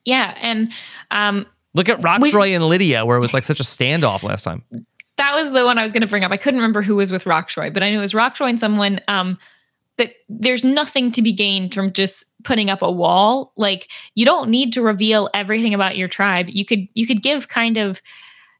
yeah, 0.04 0.36
and 0.40 0.72
um, 1.10 1.46
look 1.74 1.88
at 1.88 2.00
Rocksroy 2.00 2.54
and 2.54 2.64
Lydia, 2.64 3.04
where 3.04 3.16
it 3.16 3.20
was 3.20 3.34
like 3.34 3.44
such 3.44 3.60
a 3.60 3.64
standoff 3.64 4.22
last 4.22 4.42
time. 4.42 4.64
That 5.16 5.34
was 5.34 5.52
the 5.52 5.64
one 5.64 5.78
I 5.78 5.82
was 5.82 5.92
going 5.92 6.00
to 6.02 6.06
bring 6.06 6.24
up. 6.24 6.32
I 6.32 6.36
couldn't 6.36 6.58
remember 6.58 6.82
who 6.82 6.96
was 6.96 7.12
with 7.12 7.24
Rocksroy, 7.24 7.72
but 7.72 7.82
I 7.82 7.90
knew 7.90 7.98
it 7.98 8.00
was 8.00 8.14
Rocksroy 8.14 8.50
and 8.50 8.60
someone. 8.60 9.00
Um, 9.08 9.38
that 9.98 10.14
there's 10.28 10.64
nothing 10.64 11.12
to 11.12 11.22
be 11.22 11.32
gained 11.32 11.74
from 11.74 11.92
just 11.92 12.24
putting 12.44 12.70
up 12.70 12.82
a 12.82 12.90
wall. 12.90 13.52
Like 13.56 13.90
you 14.14 14.24
don't 14.24 14.50
need 14.50 14.72
to 14.72 14.82
reveal 14.82 15.28
everything 15.34 15.74
about 15.74 15.96
your 15.96 16.08
tribe. 16.08 16.48
You 16.48 16.64
could 16.64 16.88
you 16.94 17.06
could 17.06 17.22
give 17.22 17.48
kind 17.48 17.76
of 17.76 18.00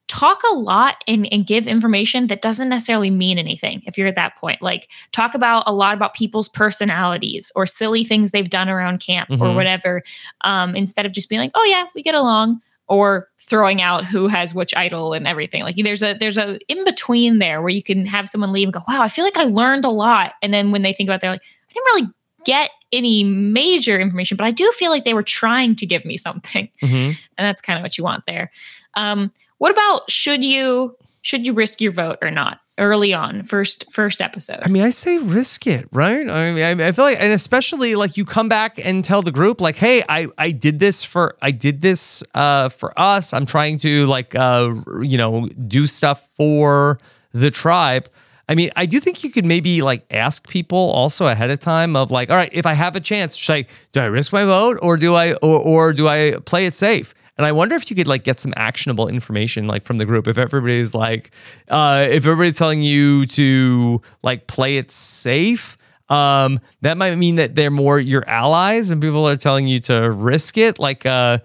talk 0.09 0.43
a 0.51 0.55
lot 0.55 1.03
and, 1.09 1.27
and 1.33 1.47
give 1.47 1.67
information 1.67 2.27
that 2.27 2.43
doesn't 2.43 2.69
necessarily 2.69 3.11
mean 3.11 3.39
anything 3.39 3.83
if 3.87 3.97
you're 3.97 4.09
at 4.09 4.15
that 4.17 4.37
point. 4.37 4.61
Like 4.61 4.91
talk 5.11 5.35
about 5.35 5.65
a 5.67 5.73
lot 5.73 5.95
about 5.95 6.15
people's 6.15 6.49
personalities 6.49 7.51
or 7.55 7.65
silly 7.65 8.05
things 8.05 8.31
they've 8.31 8.51
done 8.51 8.69
around 8.69 9.01
camp 9.01 9.31
mm-hmm. 9.31 9.43
or 9.43 9.55
whatever, 9.55 10.03
um, 10.43 10.77
instead 10.77 11.07
of 11.07 11.13
just 11.13 11.29
being 11.29 11.41
like, 11.41 11.53
oh 11.55 11.65
yeah, 11.65 11.87
we 11.95 12.03
get 12.03 12.15
along 12.15 12.61
or 12.89 13.29
throwing 13.39 13.81
out 13.81 14.05
who 14.05 14.29
has 14.29 14.55
which 14.55 14.77
idol 14.77 15.15
and 15.15 15.27
everything. 15.27 15.63
Like 15.63 15.77
there's 15.77 16.03
a 16.03 16.13
there's 16.13 16.37
a 16.37 16.59
in 16.69 16.85
between 16.85 17.39
there 17.39 17.63
where 17.63 17.71
you 17.71 17.83
can 17.83 18.05
have 18.05 18.29
someone 18.29 18.53
leave 18.53 18.67
and 18.67 18.75
go, 18.75 18.83
wow, 18.87 19.01
I 19.01 19.09
feel 19.09 19.25
like 19.25 19.37
I 19.39 19.45
learned 19.45 19.87
a 19.87 19.91
lot. 19.91 20.35
And 20.43 20.53
then 20.53 20.73
when 20.73 20.83
they 20.83 20.93
think 20.93 21.09
about 21.09 21.17
it, 21.17 21.21
they're 21.23 21.31
like, 21.31 21.43
I 21.43 21.73
didn't 21.73 21.85
really 21.85 22.15
get 22.45 22.71
any 22.93 23.25
major 23.25 23.99
information, 23.99 24.37
but 24.37 24.45
I 24.47 24.51
do 24.51 24.71
feel 24.73 24.91
like 24.91 25.05
they 25.05 25.15
were 25.15 25.23
trying 25.23 25.75
to 25.77 25.87
give 25.87 26.05
me 26.05 26.17
something. 26.17 26.69
Mm-hmm. 26.83 26.95
And 26.95 27.19
that's 27.39 27.63
kind 27.63 27.79
of 27.79 27.83
what 27.83 27.97
you 27.97 28.05
want 28.05 28.27
there. 28.27 28.51
Um, 28.95 29.33
what 29.63 29.71
about 29.71 30.11
should 30.11 30.43
you 30.43 30.97
should 31.21 31.47
you 31.47 31.53
risk 31.53 31.81
your 31.81 31.93
vote 31.93 32.19
or 32.21 32.33
not 32.33 32.59
early 32.79 33.15
on 33.15 33.45
first 33.45 33.85
first 33.93 34.21
episode? 34.21 34.59
I 34.61 34.67
mean, 34.67 34.83
I 34.83 34.91
say 34.91 35.19
risk 35.19 35.69
it, 35.69 35.87
right? 35.93 36.29
I 36.29 36.53
mean, 36.53 36.81
I 36.81 36.91
feel 36.91 37.05
like, 37.05 37.21
and 37.21 37.33
especially 37.33 37.95
like 37.95 38.17
you 38.17 38.25
come 38.25 38.49
back 38.49 38.85
and 38.85 39.05
tell 39.05 39.23
the 39.23 39.31
group, 39.31 39.61
like, 39.61 39.77
hey, 39.77 40.03
I 40.09 40.27
I 40.37 40.51
did 40.51 40.81
this 40.81 41.05
for 41.05 41.37
I 41.41 41.53
did 41.53 41.81
this 41.81 42.25
uh, 42.35 42.71
for 42.71 42.93
us. 42.99 43.33
I'm 43.33 43.47
trying 43.47 43.77
to 43.79 44.07
like 44.07 44.35
uh, 44.35 44.75
you 45.01 45.17
know 45.17 45.47
do 45.69 45.87
stuff 45.87 46.29
for 46.31 46.99
the 47.31 47.53
tribe. 47.53 48.09
I 48.49 48.57
mean, 48.57 48.73
I 48.75 48.87
do 48.87 48.99
think 48.99 49.23
you 49.23 49.31
could 49.31 49.45
maybe 49.45 49.81
like 49.81 50.05
ask 50.11 50.49
people 50.49 50.77
also 50.77 51.29
ahead 51.29 51.51
of 51.51 51.61
time 51.61 51.95
of 51.95 52.11
like, 52.11 52.31
all 52.31 52.37
right, 52.37 52.51
if 52.53 52.67
I 52.67 52.73
have 52.73 52.97
a 52.97 53.01
chance, 53.01 53.37
should 53.37 53.53
I 53.53 53.67
do 53.93 54.01
I 54.01 54.07
risk 54.07 54.33
my 54.33 54.45
vote 54.45 54.81
or 54.83 54.97
do 54.97 55.15
I 55.15 55.35
or, 55.35 55.61
or 55.61 55.93
do 55.93 56.09
I 56.09 56.35
play 56.45 56.67
it 56.67 56.75
safe? 56.75 57.15
And 57.39 57.47
I 57.47 57.53
wonder 57.53 57.75
if 57.77 57.91
you 57.91 57.97
could 57.97 58.09
like 58.09 58.25
get 58.25 58.41
some 58.41 58.53
actionable 58.57 59.09
information 59.09 59.67
like 59.67 59.83
from 59.83 59.99
the 59.99 60.05
group. 60.05 60.29
If 60.29 60.37
everybody's 60.39 60.95
like, 60.95 61.35
uh, 61.69 62.07
if 62.09 62.27
everybody's 62.27 62.59
telling 62.59 62.83
you 62.83 63.27
to 63.27 64.03
like 64.23 64.47
play 64.47 64.77
it 64.77 64.93
safe, 64.93 65.79
um, 66.09 66.61
that 66.83 66.99
might 66.99 67.17
mean 67.17 67.37
that 67.37 67.55
they're 67.55 67.71
more 67.71 67.99
your 67.99 68.29
allies, 68.29 68.91
and 68.91 69.01
people 69.01 69.27
are 69.27 69.37
telling 69.37 69.67
you 69.67 69.79
to 69.81 70.11
risk 70.11 70.59
it. 70.59 70.79
Like, 70.79 71.07
uh, 71.07 71.39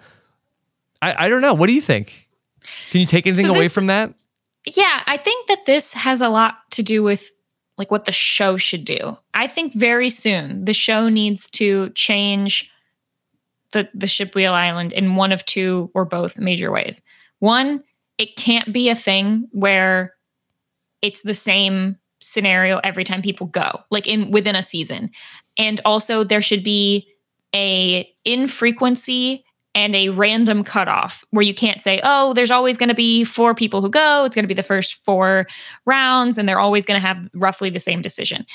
I, 1.02 1.26
I 1.26 1.30
don't 1.30 1.42
know. 1.42 1.54
What 1.54 1.68
do 1.68 1.74
you 1.74 1.82
think? 1.82 2.28
Can 2.90 3.00
you 3.00 3.08
take 3.08 3.26
anything 3.26 3.46
so 3.46 3.54
this, 3.54 3.58
away 3.58 3.68
from 3.70 3.88
that? 3.88 4.14
Yeah, 4.66 5.04
I 5.08 5.16
think 5.16 5.48
that 5.48 5.66
this 5.66 5.94
has 5.94 6.20
a 6.20 6.28
lot 6.28 6.70
to 6.72 6.84
do 6.84 7.02
with 7.02 7.32
like 7.78 7.92
what 7.92 8.06
the 8.06 8.12
show 8.12 8.58
should 8.58 8.84
do. 8.84 9.18
I 9.34 9.48
think 9.48 9.74
very 9.74 10.10
soon 10.10 10.66
the 10.66 10.74
show 10.74 11.08
needs 11.08 11.50
to 11.52 11.92
change 11.92 12.70
the 13.74 13.90
the 13.94 14.08
ship 14.08 14.36
wheel 14.36 14.54
island 14.54 14.94
in 14.94 15.16
one 15.16 15.32
of 15.32 15.46
two 15.46 15.92
or 15.94 16.06
both 16.06 16.38
major 16.38 16.72
ways. 16.72 17.02
One, 17.40 17.84
it 18.18 18.36
can't 18.36 18.74
be 18.74 18.90
a 18.90 18.96
thing 18.96 19.48
where 19.52 20.14
it's 21.02 21.22
the 21.22 21.34
same 21.34 21.98
scenario 22.20 22.80
every 22.84 23.04
time 23.04 23.22
people 23.22 23.48
go, 23.48 23.84
like 23.92 24.08
in 24.08 24.32
within 24.32 24.56
a 24.56 24.64
season. 24.64 25.12
And 25.58 25.80
also 25.86 26.24
there 26.24 26.42
should 26.42 26.64
be 26.64 27.08
a 27.54 28.12
infrequency 28.26 29.46
and 29.76 29.96
a 29.96 30.10
random 30.10 30.64
cutoff 30.64 31.24
where 31.30 31.46
you 31.46 31.54
can't 31.54 31.84
say, 31.84 32.00
oh, 32.04 32.34
there's 32.34 32.50
always 32.50 32.78
going 32.78 32.90
to 32.90 32.96
be 32.96 33.24
four 33.24 33.54
people 33.54 33.82
who 33.82 33.90
go. 33.90 34.26
It's 34.26 34.36
going 34.36 34.44
to 34.44 34.48
be 34.48 34.56
the 34.56 34.64
first 34.64 35.06
four 35.06 35.46
rounds, 35.86 36.40
and 36.40 36.50
they're 36.50 36.60
always 36.60 36.86
going 36.86 37.00
to 37.00 37.06
have 37.06 37.30
roughly 37.36 37.70
the 37.70 37.80
same 37.80 38.02
decision. 38.02 38.48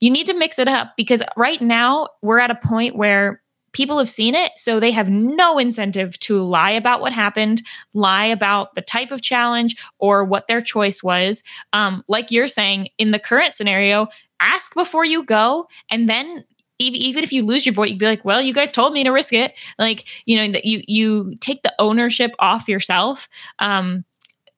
You 0.00 0.10
need 0.10 0.26
to 0.26 0.34
mix 0.34 0.58
it 0.58 0.66
up 0.66 0.94
because 0.96 1.22
right 1.36 1.62
now 1.62 2.08
we're 2.22 2.40
at 2.40 2.50
a 2.50 2.56
point 2.56 2.96
where 2.96 3.40
people 3.74 3.98
have 3.98 4.08
seen 4.08 4.34
it, 4.34 4.52
so 4.56 4.80
they 4.80 4.92
have 4.92 5.10
no 5.10 5.58
incentive 5.58 6.18
to 6.20 6.42
lie 6.42 6.70
about 6.70 7.00
what 7.00 7.12
happened, 7.12 7.60
lie 7.92 8.26
about 8.26 8.74
the 8.74 8.80
type 8.82 9.10
of 9.10 9.20
challenge 9.20 9.76
or 9.98 10.24
what 10.24 10.46
their 10.46 10.62
choice 10.62 11.02
was. 11.02 11.42
Um, 11.72 12.02
like 12.08 12.30
you're 12.30 12.48
saying, 12.48 12.88
in 12.96 13.10
the 13.10 13.18
current 13.18 13.52
scenario, 13.52 14.08
ask 14.40 14.74
before 14.74 15.04
you 15.04 15.24
go 15.24 15.68
and 15.90 16.08
then 16.08 16.44
even, 16.80 17.22
if 17.22 17.32
you 17.32 17.44
lose 17.44 17.64
your 17.64 17.72
vote, 17.72 17.88
you'd 17.88 17.98
be 18.00 18.06
like, 18.06 18.24
well, 18.24 18.42
you 18.42 18.52
guys 18.52 18.72
told 18.72 18.92
me 18.92 19.04
to 19.04 19.10
risk 19.10 19.32
it. 19.32 19.54
Like, 19.78 20.06
you 20.26 20.36
know, 20.36 20.48
that 20.52 20.64
you 20.64 20.82
you 20.88 21.34
take 21.40 21.62
the 21.62 21.72
ownership 21.78 22.32
off 22.40 22.68
yourself. 22.68 23.28
Um, 23.60 24.04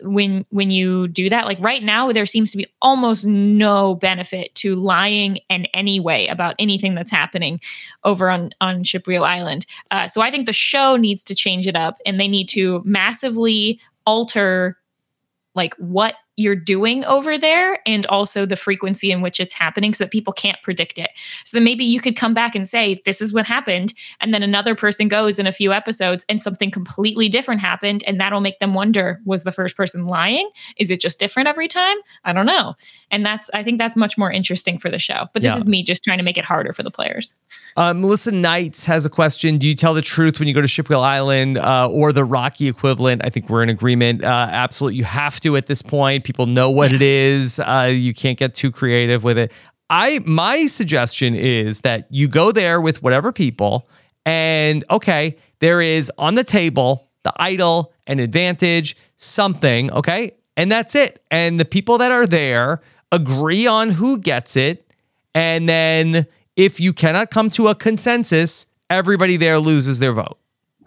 when 0.02 0.44
when 0.50 0.70
you 0.70 1.08
do 1.08 1.30
that 1.30 1.46
like 1.46 1.58
right 1.60 1.82
now 1.82 2.12
there 2.12 2.26
seems 2.26 2.50
to 2.50 2.56
be 2.56 2.66
almost 2.82 3.24
no 3.24 3.94
benefit 3.94 4.54
to 4.54 4.74
lying 4.74 5.38
in 5.48 5.64
any 5.66 5.98
way 6.00 6.26
about 6.28 6.54
anything 6.58 6.94
that's 6.94 7.10
happening 7.10 7.60
over 8.04 8.28
on 8.28 8.50
on 8.60 8.82
shipwheel 8.82 9.24
island. 9.24 9.64
Uh, 9.90 10.06
so 10.06 10.20
i 10.20 10.30
think 10.30 10.46
the 10.46 10.52
show 10.52 10.96
needs 10.96 11.24
to 11.24 11.34
change 11.34 11.66
it 11.66 11.76
up 11.76 11.96
and 12.04 12.20
they 12.20 12.28
need 12.28 12.48
to 12.48 12.82
massively 12.84 13.80
alter 14.04 14.76
like 15.54 15.74
what 15.76 16.14
you're 16.36 16.56
doing 16.56 17.04
over 17.04 17.38
there 17.38 17.80
and 17.86 18.04
also 18.06 18.44
the 18.46 18.56
frequency 18.56 19.10
in 19.10 19.22
which 19.22 19.40
it's 19.40 19.54
happening 19.54 19.94
so 19.94 20.04
that 20.04 20.10
people 20.10 20.32
can't 20.32 20.60
predict 20.62 20.98
it. 20.98 21.10
So 21.44 21.56
then 21.56 21.64
maybe 21.64 21.84
you 21.84 22.00
could 22.00 22.16
come 22.16 22.34
back 22.34 22.54
and 22.54 22.66
say, 22.66 23.00
This 23.04 23.20
is 23.20 23.32
what 23.32 23.46
happened. 23.46 23.94
And 24.20 24.32
then 24.32 24.42
another 24.42 24.74
person 24.74 25.08
goes 25.08 25.38
in 25.38 25.46
a 25.46 25.52
few 25.52 25.72
episodes 25.72 26.24
and 26.28 26.42
something 26.42 26.70
completely 26.70 27.28
different 27.28 27.60
happened. 27.60 28.04
And 28.06 28.20
that'll 28.20 28.40
make 28.40 28.58
them 28.58 28.74
wonder, 28.74 29.20
Was 29.24 29.44
the 29.44 29.52
first 29.52 29.76
person 29.76 30.06
lying? 30.06 30.48
Is 30.76 30.90
it 30.90 31.00
just 31.00 31.18
different 31.18 31.48
every 31.48 31.68
time? 31.68 31.96
I 32.24 32.32
don't 32.32 32.46
know. 32.46 32.74
And 33.10 33.24
that's, 33.24 33.50
I 33.54 33.62
think 33.62 33.78
that's 33.78 33.96
much 33.96 34.18
more 34.18 34.30
interesting 34.30 34.78
for 34.78 34.90
the 34.90 34.98
show. 34.98 35.28
But 35.32 35.42
this 35.42 35.54
yeah. 35.54 35.58
is 35.58 35.66
me 35.66 35.82
just 35.82 36.04
trying 36.04 36.18
to 36.18 36.24
make 36.24 36.38
it 36.38 36.44
harder 36.44 36.72
for 36.72 36.82
the 36.82 36.90
players. 36.90 37.34
Uh, 37.76 37.94
Melissa 37.94 38.32
Knights 38.32 38.84
has 38.86 39.06
a 39.06 39.10
question. 39.10 39.58
Do 39.58 39.68
you 39.68 39.74
tell 39.74 39.94
the 39.94 40.02
truth 40.02 40.38
when 40.38 40.48
you 40.48 40.54
go 40.54 40.60
to 40.60 40.66
Shipwheel 40.66 41.02
Island 41.02 41.58
uh, 41.58 41.88
or 41.90 42.12
the 42.12 42.24
Rocky 42.24 42.68
equivalent? 42.68 43.22
I 43.24 43.30
think 43.30 43.48
we're 43.48 43.62
in 43.62 43.68
agreement. 43.68 44.24
Uh, 44.24 44.48
absolutely. 44.50 44.98
You 44.98 45.04
have 45.04 45.40
to 45.40 45.56
at 45.56 45.66
this 45.66 45.82
point 45.82 46.24
People 46.26 46.46
know 46.46 46.72
what 46.72 46.90
yeah. 46.90 46.96
it 46.96 47.02
is. 47.02 47.60
Uh, 47.60 47.92
you 47.94 48.12
can't 48.12 48.36
get 48.36 48.52
too 48.52 48.72
creative 48.72 49.22
with 49.22 49.38
it. 49.38 49.52
I 49.88 50.18
my 50.24 50.66
suggestion 50.66 51.36
is 51.36 51.82
that 51.82 52.08
you 52.10 52.26
go 52.26 52.50
there 52.50 52.80
with 52.80 53.00
whatever 53.00 53.30
people, 53.30 53.88
and 54.24 54.84
okay, 54.90 55.36
there 55.60 55.80
is 55.80 56.10
on 56.18 56.34
the 56.34 56.42
table 56.42 57.08
the 57.22 57.32
idol, 57.38 57.92
an 58.08 58.18
advantage, 58.18 58.96
something. 59.16 59.92
Okay, 59.92 60.32
and 60.56 60.70
that's 60.70 60.96
it. 60.96 61.22
And 61.30 61.60
the 61.60 61.64
people 61.64 61.98
that 61.98 62.10
are 62.10 62.26
there 62.26 62.82
agree 63.12 63.68
on 63.68 63.90
who 63.90 64.18
gets 64.18 64.56
it, 64.56 64.92
and 65.32 65.68
then 65.68 66.26
if 66.56 66.80
you 66.80 66.92
cannot 66.92 67.30
come 67.30 67.50
to 67.50 67.68
a 67.68 67.74
consensus, 67.76 68.66
everybody 68.90 69.36
there 69.36 69.60
loses 69.60 70.00
their 70.00 70.12
vote. 70.12 70.38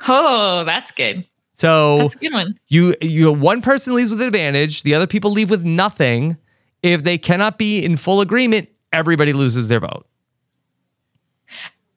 Oh, 0.06 0.66
that's 0.66 0.92
good. 0.92 1.26
So 1.60 1.98
that's 1.98 2.16
a 2.16 2.20
good 2.20 2.34
one. 2.34 2.58
You 2.68 2.96
you 3.02 3.32
one 3.32 3.62
person 3.62 3.94
leaves 3.94 4.10
with 4.10 4.22
advantage, 4.22 4.84
the 4.84 4.96
other 4.96 5.08
people 5.08 5.32
leave 5.32 5.50
with 5.50 5.66
nothing. 5.66 6.38
If 6.82 7.04
they 7.04 7.18
cannot 7.18 7.58
be 7.58 7.84
in 7.84 7.98
full 7.98 8.22
agreement, 8.22 8.70
everybody 8.94 9.34
loses 9.34 9.68
their 9.68 9.82
vote. 9.82 10.08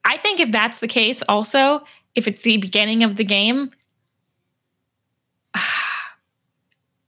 I 0.03 0.17
think 0.17 0.41
if 0.41 0.51
that's 0.51 0.79
the 0.79 0.87
case, 0.89 1.23
also, 1.29 1.83
if 2.13 2.27
it's 2.27 2.41
the 2.41 2.57
beginning 2.57 3.03
of 3.03 3.15
the 3.15 3.23
game, 3.23 3.71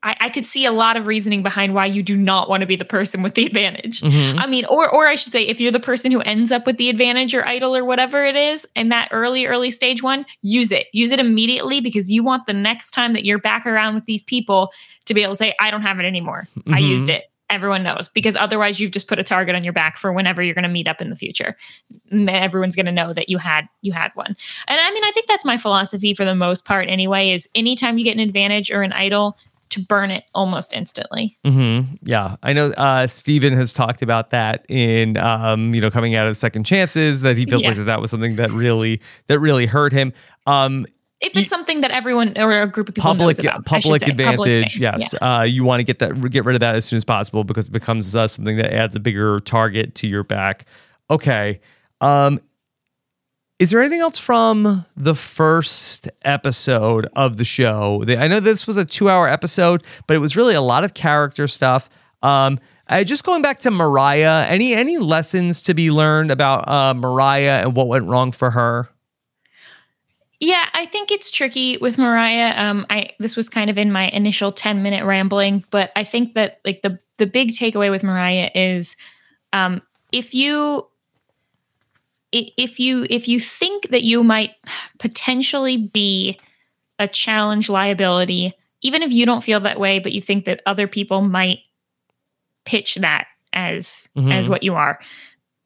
I, 0.06 0.16
I, 0.22 0.30
could 0.30 0.46
see 0.46 0.66
a 0.66 0.72
lot 0.72 0.98
of 0.98 1.08
reasoning 1.08 1.42
behind 1.42 1.74
why 1.74 1.88
you 1.88 2.04
do 2.04 2.16
not 2.16 2.48
want 2.48 2.62
to 2.62 2.68
be 2.68 2.76
the 2.76 2.86
person 2.86 3.24
with 3.24 3.34
the 3.34 3.46
advantage. 3.46 4.02
Mm-hmm. 4.02 4.38
I 4.38 4.46
mean, 4.46 4.64
or 4.66 4.88
or 4.88 5.08
I 5.08 5.16
should 5.16 5.34
say, 5.34 5.48
if 5.48 5.60
you're 5.60 5.72
the 5.72 5.80
person 5.80 6.12
who 6.12 6.22
ends 6.22 6.52
up 6.52 6.68
with 6.68 6.78
the 6.78 6.90
advantage 6.90 7.34
or 7.34 7.46
idol 7.46 7.76
or 7.76 7.84
whatever 7.84 8.24
it 8.24 8.36
is 8.36 8.68
in 8.76 8.90
that 8.90 9.10
early, 9.12 9.48
early 9.48 9.72
stage 9.72 10.04
one, 10.04 10.28
use 10.44 10.72
it. 10.72 10.88
Use 10.94 11.12
it 11.12 11.20
immediately 11.20 11.82
because 11.82 12.12
you 12.12 12.24
want 12.24 12.46
the 12.46 12.54
next 12.54 12.92
time 12.92 13.14
that 13.14 13.26
you're 13.26 13.40
back 13.40 13.66
around 13.66 13.96
with 13.96 14.06
these 14.06 14.22
people 14.22 14.72
to 15.06 15.16
be 15.16 15.24
able 15.24 15.34
to 15.34 15.38
say, 15.38 15.56
I 15.60 15.72
don't 15.72 15.82
have 15.82 16.00
it 16.00 16.06
anymore. 16.06 16.48
Mm-hmm. 16.60 16.76
I 16.76 16.80
used 16.80 17.10
it. 17.10 17.24
Everyone 17.50 17.84
knows 17.84 18.10
because 18.10 18.36
otherwise 18.36 18.80
you've 18.80 18.92
just 18.92 19.08
put 19.08 19.20
a 19.20 19.24
target 19.24 19.56
on 19.56 19.64
your 19.64 19.74
back 19.74 19.98
for 19.98 20.14
whenever 20.14 20.42
you're 20.42 20.56
going 20.56 20.64
to 20.64 20.70
meet 20.70 20.88
up 20.88 21.02
in 21.02 21.10
the 21.10 21.16
future. 21.16 21.56
Everyone's 22.12 22.76
going 22.76 22.88
to 22.88 22.92
know 22.92 23.14
that 23.14 23.30
you 23.30 23.38
had 23.40 23.68
you 23.82 23.92
had 23.92 24.12
one. 24.16 24.36
And 24.68 24.82
I 24.82 24.92
mean, 24.92 25.04
I 25.04 25.12
think 25.12 25.28
that's 25.28 25.46
my 25.46 25.58
philosophy 25.58 26.14
for 26.14 26.26
the 26.26 26.36
most 26.36 26.66
part 26.66 26.90
anyway 26.90 27.32
is 27.32 27.48
anytime 27.56 27.98
you 27.98 28.04
get 28.04 28.16
an 28.16 28.20
advantage 28.20 28.72
or 28.72 28.82
an 28.82 28.94
idol, 28.94 29.38
to 29.76 29.82
burn 29.82 30.12
it 30.12 30.24
almost 30.34 30.74
instantly. 30.74 31.38
Mm-hmm. 31.46 31.96
Yeah, 32.04 32.36
I 32.44 32.54
know. 32.54 32.72
Uh, 32.72 33.08
Steven 33.08 33.54
has 33.54 33.72
talked 33.72 34.02
about 34.02 34.32
that 34.32 34.66
in, 34.68 35.18
um, 35.18 35.74
you 35.74 35.82
know, 35.82 35.92
coming 35.92 36.16
out 36.16 36.28
of 36.28 36.36
second 36.36 36.66
chances 36.66 37.22
that 37.22 37.38
he 37.38 37.46
feels 37.46 37.62
yeah. 37.62 37.70
like 37.70 37.78
that, 37.78 37.84
that 37.86 38.02
was 38.02 38.12
something 38.12 38.36
that 38.38 38.52
really 38.52 39.02
that 39.28 39.40
really 39.40 39.66
hurt 39.66 39.94
him. 39.94 40.14
Um, 40.48 40.86
if 41.22 41.36
it's 41.38 41.50
something 41.50 41.82
that 41.82 41.92
everyone 41.92 42.34
or 42.38 42.62
a 42.62 42.68
group 42.68 42.90
of 42.90 42.96
people 42.96 43.10
public 43.10 43.40
about, 43.40 43.66
public 43.66 44.02
advantage, 44.06 44.38
public 44.38 44.76
yes, 44.78 45.14
yeah. 45.14 45.38
uh, 45.40 45.44
you 45.44 45.64
want 45.64 45.80
to 45.80 45.84
get 45.84 46.00
that 46.00 46.20
get 46.30 46.44
rid 46.46 46.56
of 46.56 46.60
that 46.60 46.76
as 46.76 46.86
soon 46.86 46.98
as 46.98 47.06
possible 47.06 47.44
because 47.44 47.68
it 47.68 47.72
becomes 47.72 48.16
uh, 48.16 48.28
something 48.28 48.58
that 48.58 48.74
adds 48.74 48.96
a 48.96 49.00
bigger 49.00 49.40
target 49.40 49.96
to 49.96 50.08
your 50.08 50.24
back. 50.24 50.66
Okay. 51.10 51.62
Um, 52.02 52.40
is 53.58 53.70
there 53.70 53.82
anything 53.82 54.02
else 54.02 54.20
from 54.20 54.86
the 54.98 55.16
first 55.16 56.10
episode 56.24 57.08
of 57.16 57.38
the 57.38 57.46
show? 57.46 58.04
I 58.08 58.28
know 58.28 58.40
this 58.40 58.68
was 58.68 58.78
a 58.78 58.86
two 58.86 59.10
hour 59.10 59.30
episode, 59.30 59.86
but 60.08 60.16
it 60.16 60.20
was 60.20 60.36
really 60.36 60.56
a 60.56 60.62
lot 60.62 60.84
of 60.84 60.94
character 60.94 61.48
stuff. 61.48 61.90
Um, 62.22 62.60
just 63.06 63.24
going 63.24 63.42
back 63.42 63.60
to 63.60 63.72
Mariah, 63.72 64.46
any 64.48 64.74
any 64.74 64.98
lessons 64.98 65.62
to 65.64 65.74
be 65.74 65.90
learned 65.90 66.32
about 66.32 66.68
uh, 66.68 66.94
Mariah 66.94 67.62
and 67.64 67.76
what 67.76 67.88
went 67.88 68.06
wrong 68.08 68.32
for 68.32 68.52
her? 68.52 68.90
Yeah, 70.42 70.66
I 70.74 70.86
think 70.86 71.12
it's 71.12 71.32
tricky 71.32 71.78
with 71.78 71.98
Mariah. 71.98 72.54
Um, 72.58 72.86
I 72.90 73.12
this 73.20 73.38
was 73.38 73.48
kind 73.48 73.70
of 73.70 73.78
in 73.78 73.90
my 73.92 74.10
initial 74.10 74.52
ten 74.52 74.84
minute 74.84 75.06
rambling, 75.06 75.64
but 75.70 75.94
I 75.96 76.04
think 76.04 76.34
that 76.34 76.60
like 76.66 76.82
the 76.82 77.00
the 77.18 77.26
big 77.26 77.52
takeaway 77.52 77.90
with 77.90 78.04
Mariah 78.04 78.52
is 78.54 78.98
um, 79.54 79.82
if 80.12 80.34
you 80.34 80.88
if 82.32 82.80
you 82.80 83.06
if 83.10 83.28
you 83.28 83.40
think 83.40 83.90
that 83.90 84.04
you 84.04 84.24
might 84.24 84.52
potentially 85.00 85.78
be 85.78 86.40
a 87.00 87.08
challenge 87.08 87.70
liability 87.70 88.54
even 88.82 89.02
if 89.02 89.12
you 89.12 89.26
don't 89.26 89.44
feel 89.44 89.60
that 89.60 89.80
way 89.80 90.00
but 90.00 90.12
you 90.12 90.22
think 90.22 90.46
that 90.46 90.62
other 90.66 90.88
people 90.88 91.22
might 91.22 91.60
pitch 92.66 92.96
that 92.96 93.28
as 93.54 94.10
mm-hmm. 94.18 94.32
as 94.32 94.50
what 94.50 94.64
you 94.64 94.76
are 94.76 95.00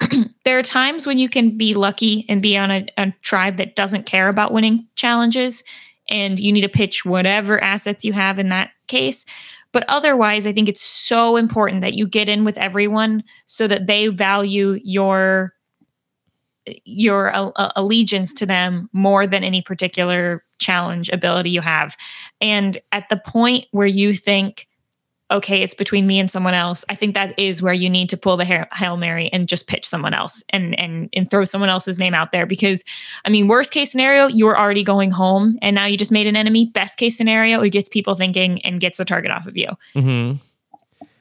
there 0.45 0.57
are 0.57 0.63
times 0.63 1.05
when 1.05 1.19
you 1.19 1.27
can 1.27 1.57
be 1.57 1.73
lucky 1.73 2.25
and 2.29 2.41
be 2.41 2.57
on 2.57 2.71
a, 2.71 2.87
a 2.97 3.13
tribe 3.21 3.57
that 3.57 3.75
doesn't 3.75 4.05
care 4.05 4.29
about 4.29 4.53
winning 4.53 4.87
challenges 4.95 5.63
and 6.09 6.39
you 6.39 6.51
need 6.51 6.61
to 6.61 6.69
pitch 6.69 7.05
whatever 7.05 7.61
assets 7.63 8.05
you 8.05 8.13
have 8.13 8.39
in 8.39 8.49
that 8.49 8.71
case 8.87 9.25
but 9.71 9.85
otherwise 9.87 10.45
i 10.45 10.53
think 10.53 10.69
it's 10.69 10.81
so 10.81 11.35
important 11.35 11.81
that 11.81 11.93
you 11.93 12.07
get 12.07 12.29
in 12.29 12.43
with 12.43 12.57
everyone 12.57 13.23
so 13.45 13.67
that 13.67 13.87
they 13.87 14.07
value 14.07 14.79
your 14.83 15.53
your 16.85 17.31
allegiance 17.75 18.33
to 18.33 18.45
them 18.45 18.89
more 18.93 19.25
than 19.27 19.43
any 19.43 19.61
particular 19.61 20.43
challenge 20.59 21.09
ability 21.09 21.49
you 21.49 21.61
have. 21.61 21.95
And 22.41 22.77
at 22.91 23.09
the 23.09 23.17
point 23.17 23.65
where 23.71 23.87
you 23.87 24.13
think, 24.13 24.67
okay, 25.31 25.61
it's 25.61 25.75
between 25.75 26.07
me 26.07 26.19
and 26.19 26.29
someone 26.29 26.55
else, 26.55 26.83
I 26.89 26.95
think 26.95 27.13
that 27.13 27.37
is 27.37 27.61
where 27.61 27.73
you 27.73 27.89
need 27.89 28.09
to 28.09 28.17
pull 28.17 28.35
the 28.35 28.67
Hail 28.73 28.97
Mary 28.97 29.29
and 29.31 29.47
just 29.47 29.67
pitch 29.67 29.85
someone 29.85 30.13
else 30.13 30.43
and, 30.49 30.77
and, 30.79 31.07
and 31.13 31.29
throw 31.29 31.43
someone 31.43 31.69
else's 31.69 31.99
name 31.99 32.15
out 32.15 32.31
there. 32.31 32.47
Because, 32.47 32.83
I 33.25 33.29
mean, 33.29 33.47
worst 33.47 33.71
case 33.71 33.91
scenario, 33.91 34.25
you 34.25 34.47
were 34.47 34.57
already 34.57 34.83
going 34.83 35.11
home 35.11 35.59
and 35.61 35.75
now 35.75 35.85
you 35.85 35.97
just 35.97 36.11
made 36.11 36.25
an 36.25 36.35
enemy. 36.35 36.65
Best 36.65 36.97
case 36.97 37.15
scenario, 37.15 37.61
it 37.61 37.69
gets 37.69 37.89
people 37.89 38.15
thinking 38.15 38.59
and 38.65 38.81
gets 38.81 38.97
the 38.97 39.05
target 39.05 39.29
off 39.29 39.45
of 39.45 39.55
you. 39.55 39.67
Mm-hmm. 39.93 40.37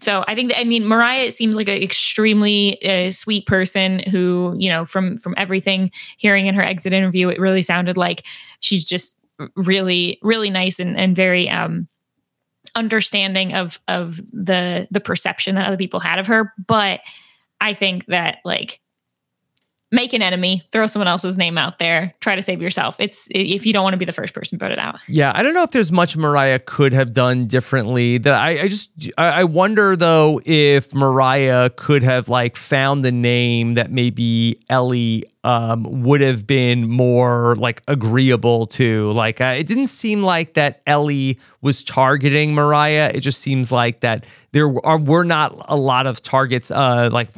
So 0.01 0.25
I 0.29 0.35
think 0.35 0.51
that, 0.51 0.61
I 0.61 0.65
mean 0.65 0.87
Mariah 0.87 1.31
seems 1.31 1.57
like 1.57 1.69
an 1.69 1.83
extremely 1.83 2.83
uh, 2.85 3.11
sweet 3.11 3.47
person 3.47 4.01
who 4.11 4.55
you 4.59 4.71
know 4.71 4.85
from 4.85 5.19
from 5.19 5.35
everything 5.37 5.91
hearing 6.17 6.47
in 6.47 6.55
her 6.55 6.63
exit 6.63 6.93
interview 6.93 7.29
it 7.29 7.41
really 7.41 7.63
sounded 7.63 7.97
like 7.97 8.25
she's 8.61 8.85
just 8.85 9.19
really 9.57 10.19
really 10.23 10.51
nice 10.51 10.79
and 10.79 10.97
and 10.97 11.15
very 11.15 11.49
um 11.49 11.89
understanding 12.75 13.55
of 13.55 13.79
of 13.89 14.17
the 14.33 14.87
the 14.91 15.01
perception 15.01 15.57
that 15.57 15.67
other 15.67 15.77
people 15.77 16.01
had 16.01 16.19
of 16.19 16.27
her. 16.27 16.55
But 16.67 17.01
I 17.61 17.75
think 17.75 18.07
that 18.07 18.39
like 18.45 18.81
make 19.91 20.13
an 20.13 20.21
enemy, 20.21 20.63
throw 20.71 20.87
someone 20.87 21.09
else's 21.09 21.39
name 21.39 21.57
out 21.57 21.79
there, 21.79 22.15
try 22.21 22.35
to 22.35 22.43
save 22.43 22.61
yourself. 22.61 22.97
It's 23.01 23.27
if 23.31 23.65
you 23.65 23.73
don't 23.73 23.83
want 23.83 23.95
to 23.95 23.99
be 23.99 24.05
the 24.05 24.13
first 24.13 24.35
person 24.35 24.59
voted 24.59 24.79
out. 24.79 24.97
Yeah, 25.09 25.33
I 25.35 25.43
don't 25.43 25.55
know 25.55 25.63
if 25.63 25.71
there's 25.71 25.91
much 25.91 26.17
Mariah 26.17 26.59
could 26.59 26.93
have 26.93 27.15
done 27.15 27.47
differently. 27.47 28.19
That 28.19 28.35
I, 28.35 28.63
I 28.63 28.69
just 28.69 28.91
I 29.17 29.45
wonder 29.45 29.97
though 29.97 30.41
if 30.45 30.95
Mariah 30.95 31.71
could 31.71 32.03
have 32.03 32.29
like 32.29 32.57
found 32.57 33.05
the 33.05 33.13
name 33.13 33.75
that 33.75 33.91
maybe 33.91 34.61
Elie 34.69 35.25
um, 35.45 36.03
would 36.03 36.21
have 36.21 36.47
been 36.47 36.89
more 36.91 37.57
like 37.57 37.83
agreeable 37.89 38.67
to. 38.67 39.13
Like 39.13 39.41
uh, 39.41 39.55
it 39.57 39.67
didn't 39.67 39.87
seem 39.87 40.23
like 40.23 40.55
that 40.55 40.83
Elie 40.87 41.39
was 41.63 41.83
targeting 41.83 42.55
Mariah. 42.55 43.11
It 43.15 43.21
just 43.21 43.41
seems 43.41 43.73
like 43.73 44.01
that 44.01 44.27
there 44.53 44.71
are 44.85 44.99
were 44.99 45.25
not 45.25 45.55
a 45.69 45.77
lot 45.77 46.07
of 46.07 46.21
targets. 46.21 46.71
Uh, 46.71 47.09
like 47.11 47.31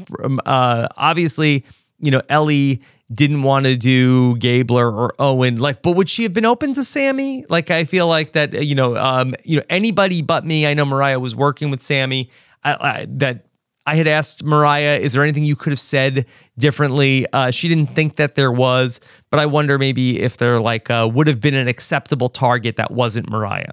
uh, 0.46 0.88
obviously 0.96 1.64
you 2.00 2.10
know, 2.10 2.22
Elie 2.28 2.82
didn't 3.12 3.42
want 3.42 3.66
to 3.66 3.76
do 3.76 4.36
Gabler 4.36 4.90
or 4.90 5.14
Owen, 5.18 5.56
like, 5.56 5.82
but 5.82 5.96
would 5.96 6.08
she 6.08 6.22
have 6.22 6.32
been 6.32 6.46
open 6.46 6.74
to 6.74 6.84
Sami? 6.84 7.44
Like, 7.48 7.70
I 7.70 7.84
feel 7.84 8.06
like 8.06 8.32
that, 8.32 8.64
you 8.64 8.74
know, 8.74 8.96
um, 8.96 9.34
you 9.44 9.56
know, 9.56 9.64
anybody 9.68 10.22
but 10.22 10.44
me. 10.44 10.66
I 10.66 10.74
know 10.74 10.84
Mariah 10.84 11.18
was 11.18 11.34
working 11.34 11.70
with 11.70 11.82
Sami. 11.82 12.30
I, 12.62 12.76
I, 12.80 13.06
that 13.08 13.46
I 13.86 13.96
had 13.96 14.06
asked 14.06 14.44
Mariah, 14.44 14.98
is 14.98 15.14
there 15.14 15.22
anything 15.22 15.44
you 15.44 15.56
could 15.56 15.70
have 15.70 15.80
said 15.80 16.26
differently? 16.58 17.26
Uh, 17.32 17.50
she 17.50 17.68
didn't 17.68 17.88
think 17.88 18.16
that 18.16 18.36
there 18.36 18.52
was, 18.52 19.00
but 19.30 19.40
I 19.40 19.46
wonder 19.46 19.78
maybe 19.78 20.20
if 20.20 20.36
there 20.36 20.60
like 20.60 20.90
uh, 20.90 21.10
would 21.12 21.26
have 21.26 21.40
been 21.40 21.54
an 21.54 21.66
acceptable 21.66 22.28
target 22.28 22.76
that 22.76 22.92
wasn't 22.92 23.28
Mariah. 23.28 23.72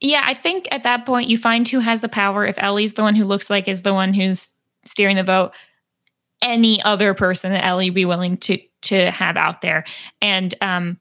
Yeah, 0.00 0.22
I 0.24 0.34
think 0.34 0.68
at 0.70 0.82
that 0.82 1.06
point 1.06 1.28
you 1.28 1.38
find 1.38 1.68
who 1.68 1.80
has 1.80 2.00
the 2.00 2.08
power. 2.08 2.44
If 2.44 2.58
Elie's 2.58 2.94
the 2.94 3.02
one 3.02 3.14
who 3.14 3.24
looks 3.24 3.48
like 3.48 3.68
is 3.68 3.82
the 3.82 3.94
one 3.94 4.14
who's 4.14 4.50
steering 4.84 5.16
the 5.16 5.24
vote, 5.24 5.52
any 6.42 6.82
other 6.82 7.14
person 7.14 7.52
that 7.52 7.64
Elie 7.64 7.90
be 7.90 8.04
willing 8.04 8.36
to 8.38 8.58
to 8.82 9.10
have 9.10 9.36
out 9.36 9.62
there. 9.62 9.84
And 10.20 10.54
um 10.60 10.98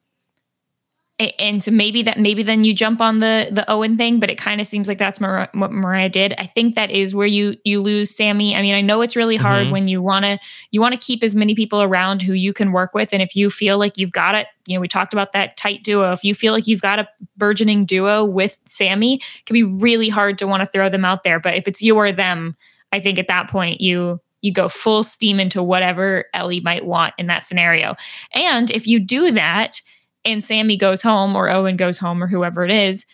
and 1.39 1.63
so 1.63 1.71
maybe 1.71 2.01
that 2.03 2.19
maybe 2.19 2.41
then 2.41 2.63
you 2.63 2.73
jump 2.73 2.99
on 2.99 3.19
the 3.19 3.49
the 3.51 3.69
Owen 3.69 3.97
thing, 3.97 4.19
but 4.19 4.31
it 4.31 4.37
kind 4.37 4.59
of 4.59 4.67
seems 4.67 4.87
like 4.87 4.97
that's 4.97 5.21
Mar- 5.21 5.49
what 5.53 5.71
Mariah 5.71 6.09
did. 6.09 6.33
I 6.37 6.45
think 6.45 6.75
that 6.75 6.91
is 6.91 7.13
where 7.13 7.27
you 7.27 7.57
you 7.63 7.81
lose 7.81 8.15
Sami. 8.15 8.55
I 8.55 8.61
mean, 8.61 8.73
I 8.73 8.81
know 8.81 9.01
it's 9.01 9.15
really 9.15 9.35
hard 9.35 9.63
mm-hmm. 9.63 9.71
when 9.71 9.87
you 9.87 10.01
want 10.01 10.25
to 10.25 10.39
you 10.71 10.81
want 10.81 10.93
to 10.93 10.99
keep 10.99 11.21
as 11.23 11.35
many 11.35 11.53
people 11.53 11.81
around 11.81 12.21
who 12.21 12.33
you 12.33 12.53
can 12.53 12.71
work 12.71 12.93
with, 12.93 13.13
and 13.13 13.21
if 13.21 13.35
you 13.35 13.49
feel 13.49 13.77
like 13.77 13.97
you've 13.97 14.11
got 14.11 14.35
it, 14.35 14.47
you 14.67 14.75
know, 14.75 14.81
we 14.81 14.87
talked 14.87 15.13
about 15.13 15.33
that 15.33 15.57
tight 15.57 15.83
duo. 15.83 16.11
If 16.11 16.23
you 16.23 16.33
feel 16.33 16.53
like 16.53 16.67
you've 16.67 16.81
got 16.81 16.99
a 16.99 17.07
burgeoning 17.37 17.85
duo 17.85 18.25
with 18.25 18.57
Sami, 18.67 19.15
it 19.15 19.45
can 19.45 19.53
be 19.53 19.63
really 19.63 20.09
hard 20.09 20.37
to 20.39 20.47
want 20.47 20.61
to 20.61 20.67
throw 20.67 20.89
them 20.89 21.05
out 21.05 21.23
there. 21.23 21.39
But 21.39 21.55
if 21.55 21.67
it's 21.67 21.81
you 21.81 21.97
or 21.97 22.11
them, 22.11 22.55
I 22.91 22.99
think 22.99 23.19
at 23.19 23.27
that 23.27 23.49
point 23.49 23.79
you 23.79 24.21
you 24.41 24.51
go 24.51 24.67
full 24.67 25.03
steam 25.03 25.39
into 25.39 25.63
whatever 25.63 26.25
Elie 26.33 26.59
might 26.59 26.85
want 26.85 27.13
in 27.17 27.27
that 27.27 27.45
scenario. 27.45 27.95
And 28.33 28.69
if 28.71 28.87
you 28.87 28.99
do 28.99 29.31
that 29.31 29.81
and 30.25 30.43
Sami 30.43 30.77
goes 30.77 31.01
home 31.01 31.35
or 31.35 31.49
Owen 31.49 31.77
goes 31.77 31.99
home 31.99 32.23
or 32.23 32.27
whoever 32.27 32.63
it 32.63 32.71
is, 32.71 33.05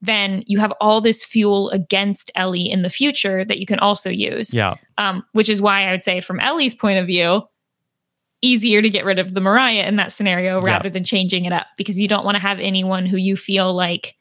then 0.00 0.42
you 0.46 0.58
have 0.58 0.72
all 0.80 1.00
this 1.00 1.24
fuel 1.24 1.70
against 1.70 2.30
Elie 2.34 2.68
in 2.68 2.82
the 2.82 2.90
future 2.90 3.44
that 3.44 3.60
you 3.60 3.66
can 3.66 3.78
also 3.78 4.10
use. 4.10 4.52
Yeah. 4.52 4.74
Um, 4.98 5.24
which 5.32 5.48
is 5.48 5.62
why 5.62 5.86
I 5.86 5.92
would 5.92 6.02
say, 6.02 6.20
from 6.20 6.40
Elie's 6.40 6.74
point 6.74 6.98
of 6.98 7.06
view, 7.06 7.44
easier 8.42 8.82
to 8.82 8.90
get 8.90 9.04
rid 9.04 9.20
of 9.20 9.34
the 9.34 9.40
Mariah 9.40 9.86
in 9.86 9.96
that 9.96 10.12
scenario 10.12 10.60
rather 10.60 10.88
yeah. 10.88 10.92
than 10.92 11.04
changing 11.04 11.44
it 11.44 11.52
up 11.52 11.68
because 11.76 12.00
you 12.00 12.08
don't 12.08 12.24
want 12.24 12.34
to 12.34 12.42
have 12.42 12.58
anyone 12.58 13.06
who 13.06 13.16
you 13.16 13.36
feel 13.36 13.72
like 13.72 14.16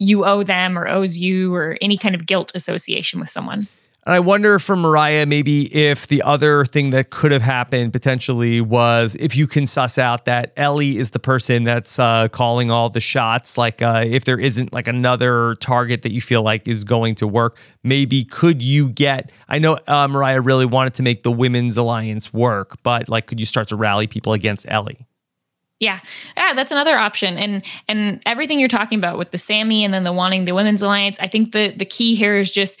you 0.00 0.24
owe 0.24 0.42
them 0.42 0.76
or 0.76 0.88
owes 0.88 1.16
you 1.16 1.54
or 1.54 1.78
any 1.80 1.96
kind 1.96 2.16
of 2.16 2.26
guilt 2.26 2.50
association 2.56 3.20
with 3.20 3.28
someone. 3.28 3.68
And 4.08 4.14
I 4.14 4.20
wonder 4.20 4.58
for 4.58 4.74
Mariah, 4.74 5.26
maybe 5.26 5.64
if 5.64 6.06
the 6.06 6.22
other 6.22 6.64
thing 6.64 6.88
that 6.90 7.10
could 7.10 7.30
have 7.30 7.42
happened 7.42 7.92
potentially 7.92 8.58
was 8.58 9.14
if 9.16 9.36
you 9.36 9.46
can 9.46 9.66
suss 9.66 9.98
out 9.98 10.24
that 10.24 10.50
Elie 10.56 10.96
is 10.96 11.10
the 11.10 11.18
person 11.18 11.64
that's 11.64 11.98
uh, 11.98 12.28
calling 12.28 12.70
all 12.70 12.88
the 12.88 13.00
shots, 13.00 13.58
like 13.58 13.82
uh, 13.82 14.02
if 14.06 14.24
there 14.24 14.40
isn't 14.40 14.72
like 14.72 14.88
another 14.88 15.56
target 15.56 16.00
that 16.02 16.12
you 16.12 16.22
feel 16.22 16.40
like 16.40 16.66
is 16.66 16.84
going 16.84 17.16
to 17.16 17.28
work, 17.28 17.58
maybe 17.84 18.24
could 18.24 18.64
you 18.64 18.88
get? 18.88 19.30
I 19.46 19.58
know 19.58 19.76
uh, 19.86 20.08
Mariah 20.08 20.40
really 20.40 20.64
wanted 20.64 20.94
to 20.94 21.02
make 21.02 21.22
the 21.22 21.30
women's 21.30 21.76
alliance 21.76 22.32
work, 22.32 22.78
but 22.82 23.10
like, 23.10 23.26
could 23.26 23.38
you 23.38 23.44
start 23.44 23.68
to 23.68 23.76
rally 23.76 24.06
people 24.06 24.32
against 24.32 24.64
Elie? 24.70 25.06
Yeah. 25.80 26.00
Yeah, 26.34 26.54
that's 26.54 26.72
another 26.72 26.96
option. 26.96 27.36
And 27.36 27.62
and 27.88 28.22
everything 28.24 28.58
you're 28.58 28.70
talking 28.70 28.98
about 28.98 29.18
with 29.18 29.32
the 29.32 29.38
Sami 29.38 29.84
and 29.84 29.92
then 29.92 30.04
the 30.04 30.14
wanting 30.14 30.46
the 30.46 30.54
women's 30.54 30.80
alliance, 30.80 31.20
I 31.20 31.28
think 31.28 31.52
the 31.52 31.74
the 31.76 31.84
key 31.84 32.14
here 32.14 32.36
is 32.36 32.50
just 32.50 32.80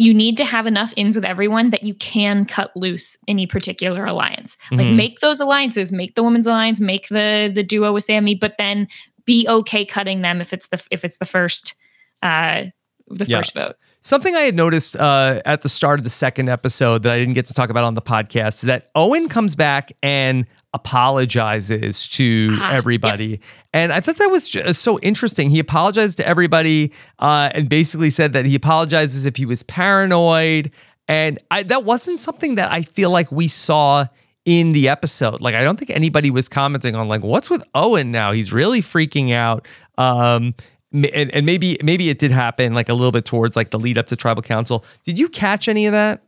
you 0.00 0.14
need 0.14 0.38
to 0.38 0.46
have 0.46 0.66
enough 0.66 0.94
ins 0.96 1.14
with 1.14 1.26
everyone 1.26 1.68
that 1.68 1.82
you 1.82 1.92
can 1.92 2.46
cut 2.46 2.74
loose 2.74 3.18
any 3.28 3.46
particular 3.46 4.06
alliance. 4.06 4.56
Mm-hmm. 4.56 4.76
Like 4.76 4.94
make 4.94 5.20
those 5.20 5.40
alliances, 5.40 5.92
make 5.92 6.14
the 6.14 6.22
women's 6.22 6.46
alliance, 6.46 6.80
make 6.80 7.08
the 7.08 7.52
the 7.54 7.62
duo 7.62 7.92
with 7.92 8.04
Sami, 8.04 8.34
but 8.34 8.56
then 8.56 8.88
be 9.26 9.46
okay 9.46 9.84
cutting 9.84 10.22
them 10.22 10.40
if 10.40 10.54
it's 10.54 10.68
the 10.68 10.82
if 10.90 11.04
it's 11.04 11.18
the 11.18 11.26
first 11.26 11.74
uh 12.22 12.64
the 13.08 13.26
yeah. 13.26 13.36
first 13.36 13.52
vote. 13.52 13.76
Something 14.02 14.34
I 14.34 14.40
had 14.40 14.54
noticed 14.54 14.96
uh, 14.96 15.42
at 15.44 15.60
the 15.60 15.68
start 15.68 16.00
of 16.00 16.04
the 16.04 16.10
second 16.10 16.48
episode 16.48 17.02
that 17.02 17.14
I 17.14 17.18
didn't 17.18 17.34
get 17.34 17.44
to 17.46 17.54
talk 17.54 17.68
about 17.68 17.84
on 17.84 17.92
the 17.92 18.00
podcast 18.00 18.54
is 18.54 18.62
that 18.62 18.88
Owen 18.94 19.28
comes 19.28 19.54
back 19.54 19.92
and 20.02 20.46
apologizes 20.72 22.08
to 22.10 22.50
uh-huh. 22.54 22.70
everybody. 22.72 23.26
Yep. 23.26 23.40
And 23.74 23.92
I 23.92 24.00
thought 24.00 24.16
that 24.16 24.30
was 24.30 24.50
so 24.78 24.98
interesting. 25.00 25.50
He 25.50 25.58
apologized 25.58 26.16
to 26.16 26.26
everybody 26.26 26.92
uh, 27.18 27.50
and 27.52 27.68
basically 27.68 28.08
said 28.08 28.32
that 28.32 28.46
he 28.46 28.54
apologizes 28.54 29.26
if 29.26 29.36
he 29.36 29.44
was 29.44 29.62
paranoid. 29.64 30.72
And 31.06 31.38
I, 31.50 31.64
that 31.64 31.84
wasn't 31.84 32.18
something 32.18 32.54
that 32.54 32.72
I 32.72 32.82
feel 32.82 33.10
like 33.10 33.30
we 33.30 33.48
saw 33.48 34.06
in 34.46 34.72
the 34.72 34.88
episode. 34.88 35.42
Like, 35.42 35.54
I 35.54 35.62
don't 35.62 35.78
think 35.78 35.90
anybody 35.90 36.30
was 36.30 36.48
commenting 36.48 36.96
on, 36.96 37.08
like, 37.08 37.22
what's 37.22 37.50
with 37.50 37.68
Owen 37.74 38.10
now? 38.10 38.32
He's 38.32 38.50
really 38.50 38.80
freaking 38.80 39.34
out. 39.34 39.68
Um, 39.98 40.54
and, 40.92 41.30
and 41.32 41.46
maybe 41.46 41.78
maybe 41.82 42.10
it 42.10 42.18
did 42.18 42.30
happen 42.30 42.74
like 42.74 42.88
a 42.88 42.94
little 42.94 43.12
bit 43.12 43.24
towards 43.24 43.56
like 43.56 43.70
the 43.70 43.78
lead 43.78 43.98
up 43.98 44.06
to 44.06 44.16
tribal 44.16 44.42
council. 44.42 44.84
Did 45.04 45.18
you 45.18 45.28
catch 45.28 45.68
any 45.68 45.86
of 45.86 45.92
that? 45.92 46.22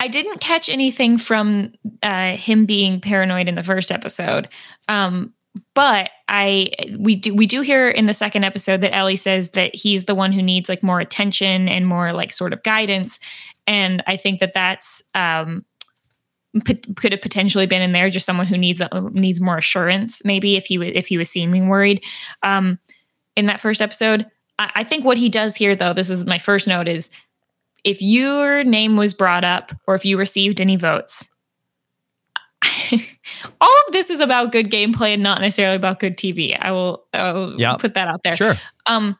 I 0.00 0.08
didn't 0.08 0.40
catch 0.40 0.68
anything 0.68 1.18
from 1.18 1.72
uh, 2.02 2.36
him 2.36 2.66
being 2.66 3.00
paranoid 3.00 3.48
in 3.48 3.54
the 3.54 3.62
first 3.62 3.92
episode. 3.92 4.48
Um, 4.88 5.32
but 5.74 6.10
I 6.28 6.70
we 6.98 7.14
do 7.14 7.34
we 7.34 7.46
do 7.46 7.60
hear 7.60 7.88
in 7.88 8.06
the 8.06 8.14
second 8.14 8.44
episode 8.44 8.80
that 8.80 8.94
Elie 8.94 9.16
says 9.16 9.50
that 9.50 9.74
he's 9.74 10.06
the 10.06 10.14
one 10.14 10.32
who 10.32 10.42
needs 10.42 10.68
like 10.68 10.82
more 10.82 10.98
attention 10.98 11.68
and 11.68 11.86
more 11.86 12.12
like 12.12 12.32
sort 12.32 12.52
of 12.52 12.62
guidance, 12.62 13.20
and 13.66 14.02
I 14.06 14.16
think 14.16 14.40
that 14.40 14.54
that's 14.54 15.02
um, 15.14 15.64
could 16.60 17.12
have 17.12 17.22
potentially 17.22 17.66
been 17.66 17.80
in 17.80 17.92
there 17.92 18.10
just 18.10 18.26
someone 18.26 18.46
who 18.46 18.58
needs 18.58 18.80
uh, 18.80 19.08
needs 19.12 19.40
more 19.40 19.56
assurance 19.56 20.22
maybe 20.24 20.56
if 20.56 20.66
he 20.66 20.76
was 20.76 20.90
if 20.94 21.06
he 21.06 21.16
was 21.16 21.30
seeming 21.30 21.68
worried 21.68 22.04
um, 22.42 22.78
in 23.36 23.46
that 23.46 23.60
first 23.60 23.80
episode. 23.80 24.26
I, 24.58 24.70
I 24.76 24.84
think 24.84 25.04
what 25.04 25.18
he 25.18 25.28
does 25.28 25.56
here 25.56 25.74
though, 25.74 25.92
this 25.92 26.10
is 26.10 26.26
my 26.26 26.38
first 26.38 26.66
note 26.66 26.88
is 26.88 27.10
if 27.84 28.00
your 28.00 28.64
name 28.64 28.96
was 28.96 29.14
brought 29.14 29.44
up 29.44 29.72
or 29.86 29.94
if 29.94 30.04
you 30.04 30.16
received 30.16 30.60
any 30.60 30.76
votes, 30.76 31.28
all 33.60 33.74
of 33.86 33.92
this 33.92 34.08
is 34.10 34.20
about 34.20 34.52
good 34.52 34.70
gameplay 34.70 35.14
and 35.14 35.22
not 35.22 35.40
necessarily 35.40 35.76
about 35.76 35.98
good 35.98 36.16
TV. 36.16 36.56
I 36.60 36.70
will, 36.72 37.04
I 37.12 37.32
will 37.32 37.60
yep. 37.60 37.80
put 37.80 37.94
that 37.94 38.08
out 38.08 38.22
there. 38.22 38.36
Sure. 38.36 38.54
Um, 38.86 39.18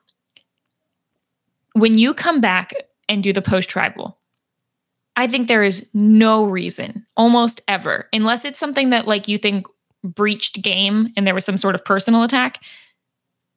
when 1.73 1.99
you 1.99 2.15
come 2.15 2.41
back 2.41 2.73
and 3.09 3.23
do 3.23 3.33
the 3.33 3.43
post 3.43 3.69
tribal, 3.69 4.19
I 5.17 5.27
think 5.27 5.49
there 5.49 5.63
is 5.63 5.89
no 5.93 6.45
reason, 6.45 7.07
almost 7.17 7.61
ever, 7.69 8.09
unless 8.13 8.45
it's 8.45 8.59
something 8.59 8.91
that 8.91 9.07
like 9.07 9.29
you 9.29 9.39
think 9.39 9.67
breached 10.03 10.63
game 10.63 11.13
and 11.17 11.27
there 11.27 11.35
was 11.35 11.45
some 11.45 11.57
sort 11.57 11.75
of 11.75 11.85
personal 11.85 12.23
attack. 12.23 12.63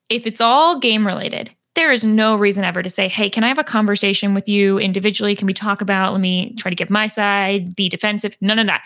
If 0.09 0.27
it's 0.27 0.41
all 0.41 0.79
game 0.79 1.05
related, 1.05 1.51
there 1.75 1.91
is 1.91 2.03
no 2.03 2.35
reason 2.35 2.63
ever 2.63 2.81
to 2.81 2.89
say, 2.89 3.07
hey, 3.07 3.29
can 3.29 3.43
I 3.43 3.49
have 3.49 3.59
a 3.59 3.63
conversation 3.63 4.33
with 4.33 4.47
you 4.47 4.79
individually? 4.79 5.35
Can 5.35 5.47
we 5.47 5.53
talk 5.53 5.81
about, 5.81 6.13
let 6.13 6.21
me 6.21 6.53
try 6.55 6.69
to 6.69 6.75
give 6.75 6.89
my 6.89 7.07
side, 7.07 7.75
be 7.75 7.89
defensive? 7.89 8.37
None 8.39 8.59
of 8.59 8.67
that. 8.67 8.85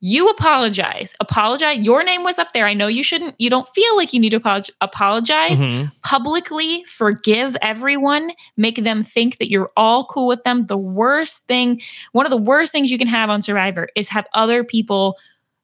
You 0.00 0.28
apologize. 0.28 1.14
Apologize. 1.20 1.78
Your 1.78 2.04
name 2.04 2.24
was 2.24 2.38
up 2.38 2.52
there. 2.52 2.66
I 2.66 2.74
know 2.74 2.88
you 2.88 3.02
shouldn't, 3.02 3.40
you 3.40 3.48
don't 3.48 3.68
feel 3.68 3.96
like 3.96 4.12
you 4.12 4.20
need 4.20 4.30
to 4.30 4.64
apologize. 4.80 5.62
Mm-hmm. 5.62 5.86
Publicly 6.02 6.84
forgive 6.88 7.56
everyone, 7.62 8.32
make 8.56 8.82
them 8.82 9.02
think 9.02 9.38
that 9.38 9.50
you're 9.50 9.70
all 9.76 10.04
cool 10.04 10.26
with 10.26 10.42
them. 10.44 10.64
The 10.64 10.76
worst 10.76 11.46
thing, 11.46 11.80
one 12.12 12.26
of 12.26 12.30
the 12.30 12.36
worst 12.36 12.72
things 12.72 12.90
you 12.90 12.98
can 12.98 13.06
have 13.06 13.30
on 13.30 13.40
Survivor 13.40 13.88
is 13.96 14.08
have 14.10 14.26
other 14.34 14.62
people 14.62 15.16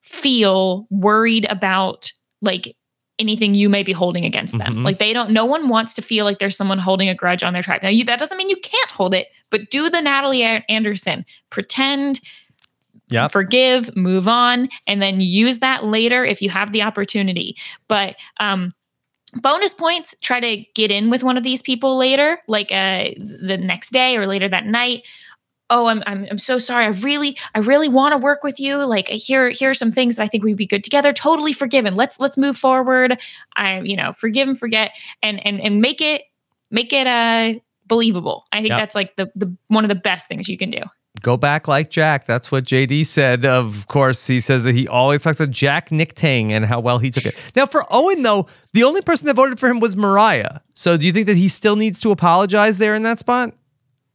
feel 0.02 0.86
worried 0.88 1.46
about 1.50 2.12
like 2.40 2.76
anything 3.20 3.54
you 3.54 3.68
may 3.68 3.82
be 3.82 3.92
holding 3.92 4.24
against 4.24 4.58
them. 4.58 4.74
Mm-hmm. 4.74 4.84
Like 4.84 4.98
they 4.98 5.12
don't, 5.12 5.30
no 5.30 5.44
one 5.44 5.68
wants 5.68 5.94
to 5.94 6.02
feel 6.02 6.24
like 6.24 6.38
there's 6.38 6.56
someone 6.56 6.78
holding 6.78 7.08
a 7.08 7.14
grudge 7.14 7.44
on 7.44 7.52
their 7.52 7.62
tribe. 7.62 7.82
Now, 7.82 7.90
you, 7.90 8.04
that 8.04 8.18
doesn't 8.18 8.36
mean 8.36 8.50
you 8.50 8.56
can't 8.56 8.90
hold 8.90 9.14
it, 9.14 9.28
but 9.50 9.70
do 9.70 9.88
the 9.88 10.00
Natalie 10.00 10.42
Anderson, 10.42 11.24
pretend, 11.50 12.20
yep. 13.08 13.30
forgive, 13.30 13.94
move 13.94 14.26
on, 14.26 14.68
and 14.86 15.00
then 15.00 15.20
use 15.20 15.58
that 15.58 15.84
later 15.84 16.24
if 16.24 16.42
you 16.42 16.50
have 16.50 16.72
the 16.72 16.82
opportunity. 16.82 17.56
But, 17.86 18.16
um, 18.40 18.72
bonus 19.34 19.74
points 19.74 20.14
try 20.20 20.40
to 20.40 20.64
get 20.74 20.90
in 20.90 21.08
with 21.10 21.22
one 21.22 21.36
of 21.36 21.44
these 21.44 21.62
people 21.62 21.96
later 21.96 22.40
like 22.48 22.72
uh 22.72 23.10
the 23.16 23.56
next 23.56 23.90
day 23.90 24.16
or 24.16 24.26
later 24.26 24.48
that 24.48 24.66
night 24.66 25.06
oh 25.70 25.86
I'm, 25.86 26.02
I'm 26.06 26.26
i'm 26.30 26.38
so 26.38 26.58
sorry 26.58 26.84
i 26.84 26.88
really 26.88 27.38
i 27.54 27.60
really 27.60 27.88
want 27.88 28.12
to 28.12 28.18
work 28.18 28.42
with 28.42 28.60
you 28.60 28.76
like 28.84 29.08
here 29.08 29.48
here 29.50 29.70
are 29.70 29.74
some 29.74 29.92
things 29.92 30.16
that 30.16 30.22
i 30.24 30.26
think 30.26 30.44
we'd 30.44 30.56
be 30.56 30.66
good 30.66 30.84
together 30.84 31.12
totally 31.12 31.52
forgiven 31.52 31.96
let's 31.96 32.20
let's 32.20 32.36
move 32.36 32.56
forward 32.56 33.18
I'm 33.56 33.86
you 33.86 33.96
know 33.96 34.12
forgive 34.12 34.48
and 34.48 34.58
forget 34.58 34.96
and 35.22 35.44
and 35.46 35.60
and 35.60 35.80
make 35.80 36.00
it 36.00 36.22
make 36.70 36.92
it 36.92 37.06
uh 37.06 37.58
believable 37.86 38.44
i 38.52 38.58
think 38.58 38.70
yep. 38.70 38.78
that's 38.78 38.94
like 38.94 39.16
the 39.16 39.30
the 39.34 39.54
one 39.68 39.84
of 39.84 39.88
the 39.88 39.94
best 39.94 40.28
things 40.28 40.48
you 40.48 40.58
can 40.58 40.70
do 40.70 40.82
go 41.22 41.36
back 41.36 41.68
like 41.68 41.90
Jack. 41.90 42.26
That's 42.26 42.50
what 42.50 42.64
JD 42.64 43.06
said. 43.06 43.44
Of 43.44 43.86
course, 43.88 44.26
he 44.26 44.40
says 44.40 44.64
that 44.64 44.74
he 44.74 44.88
always 44.88 45.22
talks 45.22 45.40
about 45.40 45.52
Jack 45.52 45.92
Nick 45.92 46.14
Tang 46.14 46.52
and 46.52 46.64
how 46.64 46.80
well 46.80 46.98
he 46.98 47.10
took 47.10 47.26
it. 47.26 47.36
Now, 47.54 47.66
for 47.66 47.84
Owen, 47.90 48.22
though, 48.22 48.46
the 48.72 48.84
only 48.84 49.02
person 49.02 49.26
that 49.26 49.34
voted 49.34 49.58
for 49.58 49.68
him 49.68 49.80
was 49.80 49.96
Mariah. 49.96 50.60
So 50.74 50.96
do 50.96 51.06
you 51.06 51.12
think 51.12 51.26
that 51.26 51.36
he 51.36 51.48
still 51.48 51.76
needs 51.76 52.00
to 52.00 52.10
apologize 52.10 52.78
there 52.78 52.94
in 52.94 53.02
that 53.02 53.18
spot? 53.18 53.54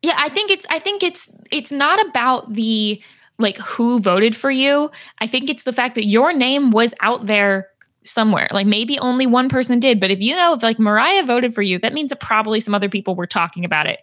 Yeah, 0.06 0.14
I 0.20 0.30
think 0.30 0.52
it's 0.52 0.68
I 0.70 0.78
think 0.78 1.02
it's 1.02 1.28
it's 1.52 1.72
not 1.72 2.00
about 2.08 2.54
the 2.54 3.02
like 3.40 3.58
who 3.58 4.00
voted 4.00 4.36
for 4.36 4.52
you. 4.52 4.92
I 5.20 5.26
think 5.26 5.50
it's 5.50 5.64
the 5.64 5.74
fact 5.74 5.96
that 5.96 6.06
your 6.06 6.32
name 6.32 6.70
was 6.70 6.94
out 7.00 7.26
there 7.26 7.70
somewhere. 8.04 8.48
Like 8.52 8.68
maybe 8.68 9.00
only 9.00 9.26
one 9.26 9.50
person 9.50 9.80
did, 9.80 10.00
but 10.00 10.12
if 10.12 10.22
you 10.22 10.36
know 10.36 10.54
if 10.54 10.62
like 10.62 10.78
Mariah 10.78 11.24
voted 11.24 11.56
for 11.56 11.64
you, 11.64 11.80
that 11.80 11.92
means 11.92 12.12
that 12.12 12.20
probably 12.20 12.60
some 12.60 12.76
other 12.76 12.88
people 12.88 13.16
were 13.16 13.26
talking 13.26 13.66
about 13.66 13.88
it 13.88 14.00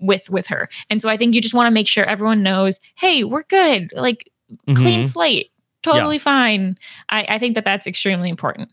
with 0.00 0.28
with 0.30 0.48
her. 0.48 0.68
And 0.90 1.00
so 1.00 1.08
I 1.08 1.16
think 1.16 1.32
you 1.32 1.40
just 1.40 1.54
want 1.54 1.68
to 1.68 1.74
make 1.74 1.86
sure 1.86 2.04
everyone 2.04 2.42
knows, 2.42 2.80
hey, 2.96 3.22
we're 3.22 3.44
good. 3.44 3.92
Like 3.94 4.28
mm-hmm. 4.50 4.74
clean 4.74 5.06
slate, 5.06 5.52
totally 5.84 6.16
yeah. 6.16 6.22
fine. 6.22 6.78
I, 7.08 7.24
I 7.28 7.38
think 7.38 7.54
that 7.54 7.64
that's 7.64 7.86
extremely 7.86 8.30
important. 8.30 8.72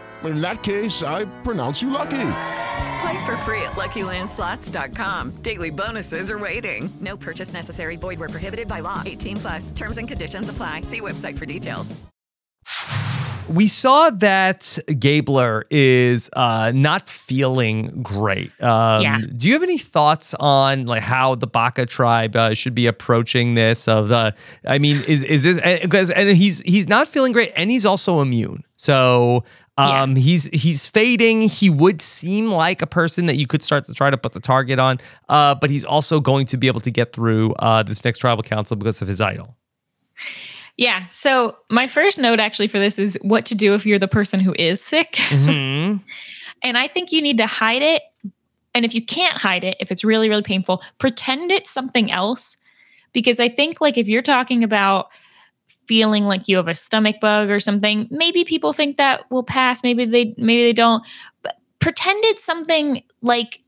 In 0.23 0.41
that 0.41 0.61
case, 0.63 1.03
I 1.03 1.25
pronounce 1.43 1.81
you 1.81 1.89
lucky. 1.89 2.27
Play 3.01 3.25
for 3.25 3.35
free 3.37 3.61
at 3.63 3.71
LuckyLandSlots.com. 3.71 5.31
Daily 5.41 5.71
bonuses 5.71 6.29
are 6.29 6.37
waiting. 6.37 6.91
No 6.99 7.17
purchase 7.17 7.53
necessary. 7.53 7.95
Void 7.95 8.19
where 8.19 8.29
prohibited 8.29 8.67
by 8.67 8.81
law. 8.81 9.01
18 9.05 9.37
plus. 9.37 9.71
Terms 9.71 9.97
and 9.97 10.07
conditions 10.07 10.49
apply. 10.49 10.81
See 10.81 11.01
website 11.01 11.37
for 11.39 11.47
details. 11.47 11.95
We 13.49 13.67
saw 13.67 14.11
that 14.11 14.77
Gabler 14.99 15.63
is 15.69 16.29
uh, 16.33 16.71
not 16.73 17.09
feeling 17.09 18.01
great. 18.01 18.51
Um, 18.63 19.01
yeah. 19.01 19.19
Do 19.35 19.47
you 19.47 19.53
have 19.53 19.63
any 19.63 19.77
thoughts 19.79 20.33
on 20.35 20.85
like 20.85 21.01
how 21.01 21.35
the 21.35 21.47
Baka 21.47 21.85
tribe 21.85 22.35
uh, 22.35 22.53
should 22.53 22.75
be 22.75 22.85
approaching 22.85 23.55
this? 23.55 23.87
Of 23.87 24.07
the, 24.07 24.35
I 24.65 24.77
mean, 24.77 25.03
is 25.07 25.23
is 25.23 25.43
this 25.43 25.81
because 25.81 26.11
and 26.11 26.29
he's 26.29 26.61
he's 26.61 26.87
not 26.87 27.07
feeling 27.09 27.33
great, 27.33 27.51
and 27.57 27.69
he's 27.69 27.85
also 27.85 28.21
immune. 28.21 28.63
So 28.77 29.43
um, 29.81 30.15
yeah. 30.15 30.21
he's 30.21 30.45
he's 30.47 30.87
fading. 30.87 31.41
He 31.41 31.69
would 31.69 32.01
seem 32.01 32.49
like 32.51 32.81
a 32.81 32.87
person 32.87 33.25
that 33.25 33.35
you 33.35 33.47
could 33.47 33.63
start 33.63 33.85
to 33.85 33.93
try 33.93 34.09
to 34.09 34.17
put 34.17 34.33
the 34.33 34.39
target 34.39 34.79
on, 34.79 34.97
uh, 35.29 35.55
but 35.55 35.69
he's 35.69 35.83
also 35.83 36.19
going 36.19 36.45
to 36.47 36.57
be 36.57 36.67
able 36.67 36.81
to 36.81 36.91
get 36.91 37.13
through 37.13 37.53
uh, 37.53 37.83
this 37.83 38.03
next 38.03 38.19
tribal 38.19 38.43
council 38.43 38.77
because 38.77 39.01
of 39.01 39.07
his 39.07 39.21
idol. 39.21 39.55
Yeah. 40.77 41.05
So 41.11 41.57
my 41.69 41.87
first 41.87 42.19
note 42.19 42.39
actually 42.39 42.67
for 42.67 42.79
this 42.79 42.97
is 42.97 43.19
what 43.21 43.45
to 43.45 43.55
do 43.55 43.73
if 43.75 43.85
you're 43.85 43.99
the 43.99 44.07
person 44.07 44.39
who 44.39 44.55
is 44.57 44.81
sick. 44.81 45.13
Mm-hmm. 45.13 45.97
and 46.63 46.77
I 46.77 46.87
think 46.87 47.11
you 47.11 47.21
need 47.21 47.37
to 47.37 47.45
hide 47.45 47.81
it. 47.81 48.03
And 48.73 48.85
if 48.85 48.95
you 48.95 49.05
can't 49.05 49.37
hide 49.37 49.63
it, 49.63 49.77
if 49.79 49.91
it's 49.91 50.03
really, 50.03 50.29
really 50.29 50.43
painful, 50.43 50.81
pretend 50.97 51.51
it's 51.51 51.69
something 51.69 52.11
else. 52.11 52.57
Because 53.13 53.41
I 53.41 53.49
think, 53.49 53.81
like, 53.81 53.97
if 53.97 54.07
you're 54.07 54.21
talking 54.21 54.63
about 54.63 55.09
feeling 55.87 56.25
like 56.25 56.47
you 56.47 56.57
have 56.57 56.67
a 56.67 56.75
stomach 56.75 57.19
bug 57.19 57.49
or 57.49 57.59
something, 57.59 58.07
maybe 58.11 58.43
people 58.43 58.73
think 58.73 58.97
that 58.97 59.29
will 59.31 59.43
pass. 59.43 59.83
Maybe 59.83 60.05
they 60.05 60.33
maybe 60.37 60.63
they 60.63 60.73
don't. 60.73 61.03
But 61.41 61.57
pretend 61.79 62.23
it's 62.25 62.43
something 62.43 63.03
like 63.21 63.61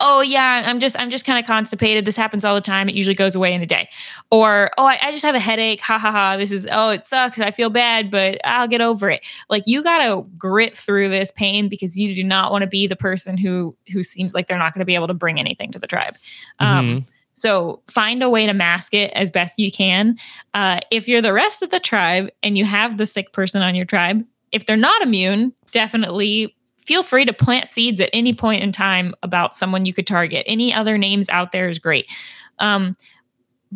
oh 0.00 0.20
yeah 0.22 0.62
i'm 0.66 0.80
just 0.80 0.98
i'm 0.98 1.10
just 1.10 1.24
kind 1.24 1.38
of 1.38 1.44
constipated 1.44 2.04
this 2.04 2.16
happens 2.16 2.44
all 2.44 2.54
the 2.54 2.60
time 2.60 2.88
it 2.88 2.94
usually 2.94 3.14
goes 3.14 3.34
away 3.34 3.52
in 3.52 3.60
a 3.60 3.66
day 3.66 3.88
or 4.30 4.70
oh 4.78 4.84
I, 4.84 4.98
I, 5.02 5.12
just 5.12 5.24
have 5.24 5.34
a 5.34 5.40
headache 5.40 5.80
ha 5.80 5.98
ha 5.98 6.10
ha 6.10 6.36
this 6.36 6.50
is 6.50 6.66
oh 6.70 6.90
it 6.90 7.06
sucks 7.06 7.38
i 7.38 7.50
feel 7.50 7.70
bad 7.70 8.10
but 8.10 8.40
i'll 8.44 8.68
get 8.68 8.80
over 8.80 9.10
it 9.10 9.24
like 9.48 9.64
you 9.66 9.82
gotta 9.82 10.22
grit 10.38 10.76
through 10.76 11.08
this 11.08 11.30
pain 11.30 11.68
because 11.68 11.98
you 11.98 12.14
do 12.14 12.24
not 12.24 12.50
want 12.50 12.62
to 12.62 12.68
be 12.68 12.86
the 12.86 12.96
person 12.96 13.36
who 13.36 13.76
who 13.92 14.02
seems 14.02 14.34
like 14.34 14.46
they're 14.46 14.58
not 14.58 14.72
going 14.72 14.80
to 14.80 14.86
be 14.86 14.94
able 14.94 15.08
to 15.08 15.14
bring 15.14 15.38
anything 15.38 15.70
to 15.70 15.78
the 15.78 15.86
tribe 15.86 16.16
um, 16.58 16.86
mm-hmm. 16.86 17.10
So 17.40 17.80
find 17.88 18.22
a 18.22 18.28
way 18.28 18.44
to 18.44 18.52
mask 18.52 18.92
it 18.92 19.10
as 19.14 19.30
best 19.30 19.58
you 19.58 19.72
can. 19.72 20.18
Uh, 20.52 20.80
if 20.90 21.08
you're 21.08 21.22
the 21.22 21.32
rest 21.32 21.62
of 21.62 21.70
the 21.70 21.80
tribe 21.80 22.28
and 22.42 22.58
you 22.58 22.66
have 22.66 22.98
the 22.98 23.06
sick 23.06 23.32
person 23.32 23.62
on 23.62 23.74
your 23.74 23.86
tribe, 23.86 24.22
if 24.52 24.66
they're 24.66 24.76
not 24.76 25.00
immune, 25.00 25.54
definitely 25.70 26.54
feel 26.76 27.02
free 27.02 27.24
to 27.24 27.32
plant 27.32 27.68
seeds 27.68 27.98
at 27.98 28.10
any 28.12 28.34
point 28.34 28.62
in 28.62 28.72
time 28.72 29.14
about 29.22 29.54
someone 29.54 29.86
you 29.86 29.94
could 29.94 30.06
target. 30.06 30.44
Any 30.46 30.74
other 30.74 30.98
names 30.98 31.30
out 31.30 31.50
there 31.50 31.70
is 31.70 31.78
great. 31.78 32.10
Um, 32.58 32.94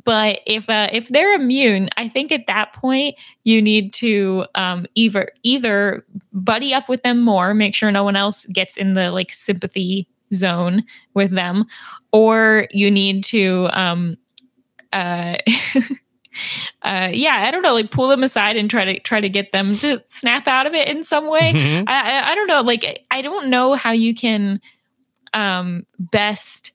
but 0.03 0.41
if 0.47 0.69
uh, 0.69 0.89
if 0.93 1.09
they're 1.09 1.33
immune, 1.33 1.89
I 1.97 2.09
think 2.09 2.33
at 2.33 2.49
that 2.49 2.75
point 2.75 3.15
you 3.45 3.63
need 3.63 3.95
to 3.95 4.45
um, 4.57 4.85
either 4.95 5.31
either 5.43 6.05
buddy 6.33 6.75
up 6.75 6.89
with 6.89 7.03
them 7.03 7.23
more, 7.23 7.55
make 7.55 7.75
sure 7.75 7.91
no 7.91 8.05
one 8.05 8.17
else 8.17 8.45
gets 8.47 8.77
in 8.77 8.93
the 8.93 9.11
like 9.11 9.33
sympathy 9.33 10.07
zone 10.35 10.85
with 11.15 11.31
them, 11.31 11.65
or 12.13 12.67
you 12.71 12.91
need 12.91 13.25
to 13.25 13.69
um 13.73 14.17
uh 14.93 15.37
uh 16.83 17.09
yeah 17.13 17.37
i 17.39 17.51
don't 17.51 17.63
know 17.63 17.75
like 17.75 17.91
pull 17.91 18.09
them 18.09 18.23
aside 18.23 18.57
and 18.57 18.71
try 18.71 18.85
to 18.85 18.99
try 19.01 19.21
to 19.21 19.29
get 19.29 19.53
them 19.53 19.77
to 19.77 20.03
snap 20.07 20.49
out 20.49 20.67
of 20.67 20.75
it 20.75 20.89
in 20.89 21.05
some 21.05 21.29
way 21.29 21.53
mm-hmm. 21.53 21.85
I, 21.87 22.23
I, 22.23 22.33
I 22.33 22.35
don't 22.35 22.47
know 22.47 22.61
like 22.63 23.05
i 23.11 23.23
don't 23.23 23.49
know 23.49 23.75
how 23.75 23.93
you 23.93 24.15
can 24.15 24.61
um 25.33 25.87
best 25.99 26.73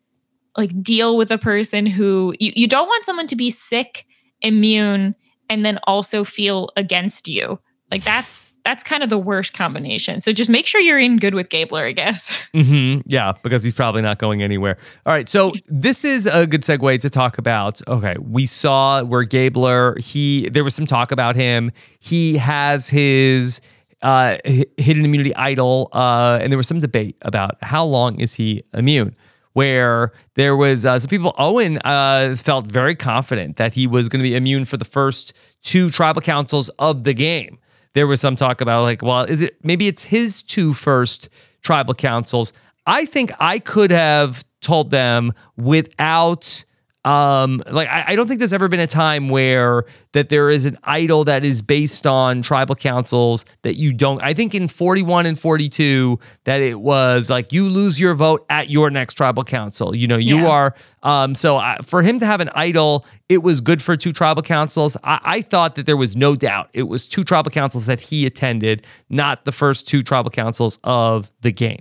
like 0.57 0.81
deal 0.81 1.17
with 1.17 1.31
a 1.31 1.37
person 1.37 1.85
who 1.85 2.35
you, 2.39 2.51
you 2.55 2.67
don't 2.67 2.87
want 2.87 3.05
someone 3.05 3.27
to 3.27 3.35
be 3.35 3.49
sick 3.49 4.05
immune 4.41 5.15
and 5.49 5.65
then 5.65 5.79
also 5.85 6.23
feel 6.23 6.69
against 6.75 7.27
you 7.27 7.59
Like 7.91 8.03
that's 8.03 8.53
that's 8.63 8.83
kind 8.83 9.01
of 9.01 9.09
the 9.09 9.17
worst 9.17 9.53
combination. 9.53 10.19
So 10.19 10.31
just 10.31 10.49
make 10.49 10.67
sure 10.67 10.79
you're 10.79 10.99
in 10.99 11.17
good 11.17 11.33
with 11.33 11.49
Gabler, 11.49 11.85
I 11.85 11.91
guess. 11.91 12.33
Mm-hmm. 12.53 13.01
Yeah, 13.05 13.33
because 13.43 13.63
he's 13.63 13.75
probably 13.75 14.01
not 14.01 14.17
going 14.17 14.41
anywhere. 14.41 14.77
All 15.05 15.13
right, 15.13 15.29
so 15.29 15.53
this 15.67 16.03
is 16.03 16.25
a 16.25 16.47
good 16.47 16.63
segue 16.63 16.99
to 16.99 17.09
talk 17.09 17.37
about. 17.37 17.79
Okay, 17.87 18.15
we 18.19 18.47
saw 18.47 19.03
where 19.03 19.23
Gabler. 19.23 19.95
He 19.99 20.49
there 20.49 20.63
was 20.63 20.73
some 20.73 20.87
talk 20.87 21.11
about 21.11 21.35
him. 21.35 21.71
He 21.99 22.37
has 22.37 22.89
his 22.89 23.61
uh, 24.01 24.37
hidden 24.77 25.05
immunity 25.05 25.33
idol, 25.35 25.89
uh, 25.93 26.39
and 26.41 26.51
there 26.51 26.57
was 26.57 26.67
some 26.67 26.79
debate 26.79 27.17
about 27.21 27.57
how 27.61 27.85
long 27.85 28.19
is 28.19 28.33
he 28.33 28.63
immune. 28.73 29.15
Where 29.53 30.11
there 30.33 30.55
was 30.55 30.85
uh, 30.85 30.97
some 30.99 31.09
people, 31.09 31.33
Owen 31.37 31.77
uh, 31.79 32.35
felt 32.35 32.65
very 32.65 32.95
confident 32.95 33.57
that 33.57 33.73
he 33.73 33.85
was 33.87 34.09
going 34.09 34.19
to 34.19 34.27
be 34.27 34.35
immune 34.35 34.65
for 34.65 34.77
the 34.77 34.85
first 34.85 35.33
two 35.61 35.89
tribal 35.91 36.21
councils 36.21 36.69
of 36.79 37.03
the 37.03 37.13
game 37.13 37.59
there 37.99 38.07
was 38.07 38.21
some 38.21 38.37
talk 38.37 38.61
about 38.61 38.83
like, 38.83 39.01
well, 39.01 39.23
is 39.23 39.41
it 39.41 39.57
maybe 39.61 39.85
it's 39.89 40.05
his 40.05 40.41
two 40.41 40.71
first 40.71 41.27
tribal 41.61 41.93
councils? 41.93 42.53
I 42.85 43.03
think 43.03 43.29
I 43.41 43.59
could 43.59 43.91
have 43.91 44.45
told 44.61 44.89
them 44.89 45.33
without 45.57 46.63
um 47.05 47.63
like 47.71 47.87
I, 47.87 48.05
I, 48.07 48.15
don't 48.15 48.27
think 48.27 48.39
there's 48.39 48.51
ever 48.51 48.67
been 48.67 48.81
a 48.81 48.87
time 48.87 49.29
where 49.29 49.85
that 50.11 50.27
there 50.27 50.49
is 50.49 50.65
an 50.65 50.77
idol 50.83 51.23
that 51.23 51.45
is 51.45 51.61
based 51.61 52.05
on 52.05 52.41
tribal 52.41 52.75
councils 52.75 53.45
that 53.61 53.75
you 53.75 53.93
don't 53.93 54.21
i 54.21 54.33
think 54.33 54.53
in 54.53 54.67
41 54.67 55.25
and 55.25 55.39
42 55.39 56.19
that 56.43 56.59
it 56.59 56.81
was 56.81 57.29
like 57.29 57.53
you 57.53 57.69
lose 57.69 58.01
your 58.01 58.15
vote 58.15 58.45
at 58.49 58.69
your 58.69 58.89
next 58.89 59.13
tribal 59.13 59.45
council 59.45 59.95
you 59.95 60.07
know 60.07 60.17
you 60.17 60.39
yeah. 60.39 60.49
are 60.49 60.75
um 61.03 61.35
so 61.35 61.55
I, 61.55 61.77
for 61.83 62.01
him 62.01 62.19
to 62.19 62.25
have 62.25 62.41
an 62.41 62.49
idol 62.53 63.05
it 63.29 63.43
was 63.43 63.61
good 63.61 63.81
for 63.81 63.95
two 63.95 64.11
tribal 64.11 64.43
councils 64.43 64.97
I, 65.01 65.21
I 65.23 65.41
thought 65.41 65.75
that 65.75 65.85
there 65.85 65.97
was 65.97 66.17
no 66.17 66.35
doubt 66.35 66.69
it 66.73 66.83
was 66.83 67.07
two 67.07 67.23
tribal 67.23 67.49
councils 67.49 67.85
that 67.85 68.01
he 68.01 68.25
attended 68.25 68.85
not 69.09 69.45
the 69.45 69.53
first 69.53 69.87
two 69.87 70.03
tribal 70.03 70.31
councils 70.31 70.79
of 70.83 71.31
the 71.39 71.53
game 71.53 71.79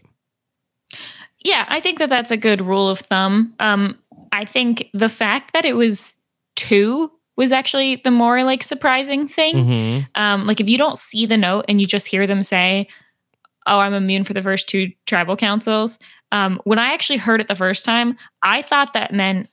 yeah, 1.44 1.66
I 1.68 1.80
think 1.80 2.00
that 2.00 2.08
that's 2.08 2.30
a 2.30 2.36
good 2.36 2.60
rule 2.60 2.88
of 2.88 2.98
thumb. 2.98 3.54
Um, 3.60 3.98
I 4.32 4.44
think 4.44 4.88
the 4.92 5.08
fact 5.08 5.52
that 5.52 5.64
it 5.64 5.74
was 5.74 6.14
two 6.56 7.12
was 7.36 7.52
actually 7.52 7.96
the 7.96 8.10
more 8.10 8.42
like 8.42 8.62
surprising 8.62 9.28
thing. 9.28 9.54
Mm-hmm. 9.54 10.20
Um, 10.20 10.46
like 10.46 10.60
if 10.60 10.68
you 10.68 10.76
don't 10.76 10.98
see 10.98 11.24
the 11.24 11.36
note 11.36 11.66
and 11.68 11.80
you 11.80 11.86
just 11.86 12.06
hear 12.06 12.26
them 12.26 12.42
say, 12.42 12.88
"Oh, 13.66 13.78
I'm 13.78 13.94
immune 13.94 14.24
for 14.24 14.34
the 14.34 14.42
first 14.42 14.68
two 14.68 14.92
tribal 15.06 15.36
councils," 15.36 15.98
um, 16.32 16.60
when 16.64 16.78
I 16.78 16.92
actually 16.92 17.18
heard 17.18 17.40
it 17.40 17.48
the 17.48 17.54
first 17.54 17.84
time, 17.84 18.16
I 18.42 18.62
thought 18.62 18.92
that 18.94 19.12
meant 19.12 19.48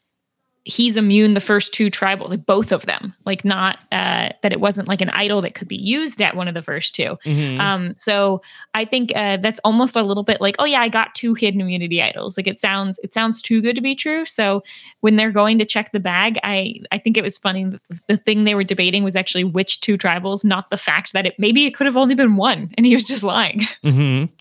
he's 0.65 0.97
immune 0.97 1.35
the 1.35 1.39
first 1.39 1.73
two 1.73 1.91
tribal 1.91 2.27
like 2.27 2.43
both 2.43 2.71
of 2.71 2.87
them 2.87 3.13
like 3.23 3.45
not 3.45 3.77
uh 3.91 4.29
that 4.41 4.51
it 4.51 4.59
wasn't 4.59 4.87
like 4.87 4.99
an 4.99 5.11
idol 5.11 5.39
that 5.39 5.53
could 5.53 5.67
be 5.67 5.75
used 5.75 6.19
at 6.23 6.35
one 6.35 6.47
of 6.47 6.55
the 6.55 6.61
first 6.61 6.95
2 6.95 7.17
mm-hmm. 7.23 7.61
um 7.61 7.93
so 7.97 8.41
i 8.73 8.83
think 8.83 9.11
uh 9.15 9.37
that's 9.37 9.59
almost 9.63 9.95
a 9.95 10.01
little 10.01 10.23
bit 10.23 10.41
like 10.41 10.55
oh 10.57 10.65
yeah 10.65 10.81
i 10.81 10.89
got 10.89 11.13
two 11.13 11.35
hidden 11.35 11.61
immunity 11.61 12.01
idols 12.01 12.35
like 12.35 12.47
it 12.47 12.59
sounds 12.59 12.99
it 13.03 13.13
sounds 13.13 13.43
too 13.43 13.61
good 13.61 13.75
to 13.75 13.81
be 13.81 13.93
true 13.93 14.25
so 14.25 14.63
when 15.01 15.17
they're 15.17 15.31
going 15.31 15.59
to 15.59 15.65
check 15.65 15.91
the 15.91 15.99
bag 15.99 16.39
i 16.43 16.73
i 16.91 16.97
think 16.97 17.15
it 17.15 17.23
was 17.23 17.37
funny 17.37 17.71
the 18.07 18.17
thing 18.17 18.43
they 18.43 18.55
were 18.55 18.63
debating 18.63 19.03
was 19.03 19.15
actually 19.15 19.43
which 19.43 19.81
two 19.81 19.99
tribals 19.99 20.43
not 20.43 20.71
the 20.71 20.77
fact 20.77 21.13
that 21.13 21.27
it 21.27 21.35
maybe 21.37 21.65
it 21.65 21.75
could 21.75 21.85
have 21.85 21.97
only 21.97 22.15
been 22.15 22.37
one 22.37 22.71
and 22.75 22.87
he 22.87 22.95
was 22.95 23.03
just 23.03 23.23
lying 23.23 23.59
mm-hmm. 23.83 24.33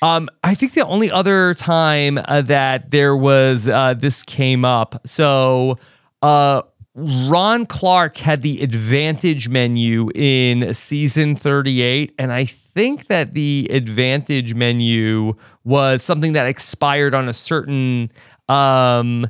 Um, 0.00 0.28
I 0.44 0.54
think 0.54 0.74
the 0.74 0.86
only 0.86 1.10
other 1.10 1.54
time 1.54 2.18
uh, 2.18 2.42
that 2.42 2.90
there 2.90 3.16
was 3.16 3.68
uh, 3.68 3.94
this 3.94 4.22
came 4.22 4.64
up, 4.64 5.00
so 5.06 5.78
uh, 6.22 6.62
Ron 6.94 7.66
Clark 7.66 8.16
had 8.16 8.42
the 8.42 8.60
advantage 8.60 9.48
menu 9.48 10.10
in 10.14 10.72
season 10.74 11.36
38, 11.36 12.14
and 12.18 12.32
I 12.32 12.44
think 12.44 13.06
that 13.08 13.34
the 13.34 13.68
advantage 13.70 14.54
menu 14.54 15.34
was 15.64 16.02
something 16.02 16.32
that 16.32 16.46
expired 16.46 17.14
on 17.14 17.28
a 17.28 17.32
certain. 17.32 18.10
Um, 18.48 19.28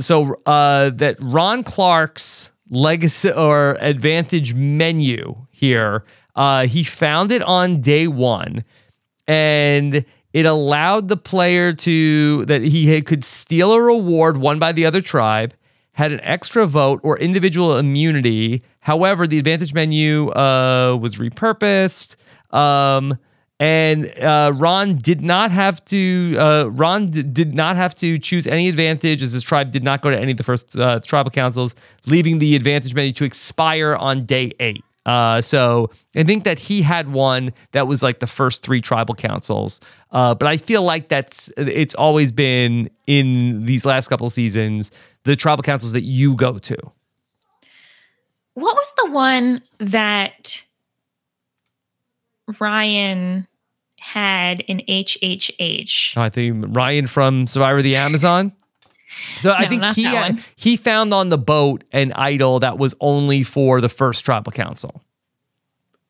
so 0.00 0.34
uh, 0.44 0.90
that 0.90 1.16
Ron 1.20 1.62
Clark's 1.64 2.50
legacy 2.70 3.30
or 3.30 3.76
advantage 3.80 4.52
menu 4.54 5.46
here, 5.50 6.04
uh, 6.34 6.66
he 6.66 6.82
found 6.82 7.30
it 7.30 7.42
on 7.42 7.80
day 7.80 8.06
one 8.06 8.64
and 9.28 10.04
it 10.32 10.46
allowed 10.46 11.08
the 11.08 11.16
player 11.16 11.72
to 11.72 12.44
that 12.46 12.62
he 12.62 13.00
could 13.02 13.24
steal 13.24 13.72
a 13.72 13.80
reward 13.80 14.38
won 14.38 14.58
by 14.58 14.72
the 14.72 14.84
other 14.84 15.00
tribe, 15.00 15.54
had 15.92 16.10
an 16.12 16.20
extra 16.22 16.66
vote 16.66 17.00
or 17.02 17.18
individual 17.18 17.76
immunity. 17.76 18.62
However, 18.80 19.26
the 19.26 19.38
advantage 19.38 19.74
menu 19.74 20.30
uh, 20.30 20.96
was 21.00 21.16
repurposed. 21.16 22.16
Um, 22.54 23.18
and 23.60 24.06
uh, 24.20 24.52
Ron 24.54 24.96
did 24.96 25.20
not 25.20 25.50
have 25.50 25.84
to. 25.86 26.36
Uh, 26.38 26.70
Ron 26.70 27.06
d- 27.06 27.24
did 27.24 27.54
not 27.54 27.74
have 27.74 27.94
to 27.96 28.16
choose 28.16 28.46
any 28.46 28.68
advantage, 28.68 29.20
as 29.20 29.32
his 29.32 29.42
tribe 29.42 29.72
did 29.72 29.82
not 29.82 30.00
go 30.00 30.10
to 30.10 30.18
any 30.18 30.30
of 30.30 30.36
the 30.36 30.44
first 30.44 30.76
uh, 30.78 31.00
tribal 31.00 31.32
councils, 31.32 31.74
leaving 32.06 32.38
the 32.38 32.54
advantage 32.54 32.94
menu 32.94 33.12
to 33.14 33.24
expire 33.24 33.96
on 33.96 34.24
day 34.26 34.52
eight. 34.60 34.84
Uh, 35.08 35.40
so 35.40 35.90
I 36.14 36.22
think 36.22 36.44
that 36.44 36.58
he 36.58 36.82
had 36.82 37.10
one 37.10 37.54
that 37.72 37.86
was 37.86 38.02
like 38.02 38.18
the 38.18 38.26
first 38.26 38.62
three 38.62 38.82
tribal 38.82 39.14
councils. 39.14 39.80
Uh, 40.12 40.34
but 40.34 40.46
I 40.46 40.58
feel 40.58 40.82
like 40.82 41.08
that's 41.08 41.50
it's 41.56 41.94
always 41.94 42.30
been 42.30 42.90
in 43.06 43.64
these 43.64 43.86
last 43.86 44.08
couple 44.08 44.26
of 44.26 44.34
seasons 44.34 44.90
the 45.24 45.34
tribal 45.34 45.62
councils 45.62 45.94
that 45.94 46.04
you 46.04 46.36
go 46.36 46.58
to. 46.58 46.76
What 48.52 48.76
was 48.76 48.92
the 49.02 49.10
one 49.10 49.62
that 49.78 50.62
Ryan 52.60 53.46
had 53.98 54.60
in 54.60 54.82
HHH? 54.86 56.18
Oh, 56.18 56.22
I 56.22 56.28
think 56.28 56.66
Ryan 56.68 57.06
from 57.06 57.46
Survivor 57.46 57.78
of 57.78 57.84
the 57.84 57.96
Amazon. 57.96 58.52
So 59.38 59.52
I 59.52 59.66
think 59.66 59.84
he 59.94 60.08
he 60.56 60.76
found 60.76 61.12
on 61.12 61.28
the 61.28 61.38
boat 61.38 61.84
an 61.92 62.12
idol 62.12 62.60
that 62.60 62.78
was 62.78 62.94
only 63.00 63.42
for 63.42 63.80
the 63.80 63.88
first 63.88 64.24
tribal 64.24 64.52
council. 64.52 65.02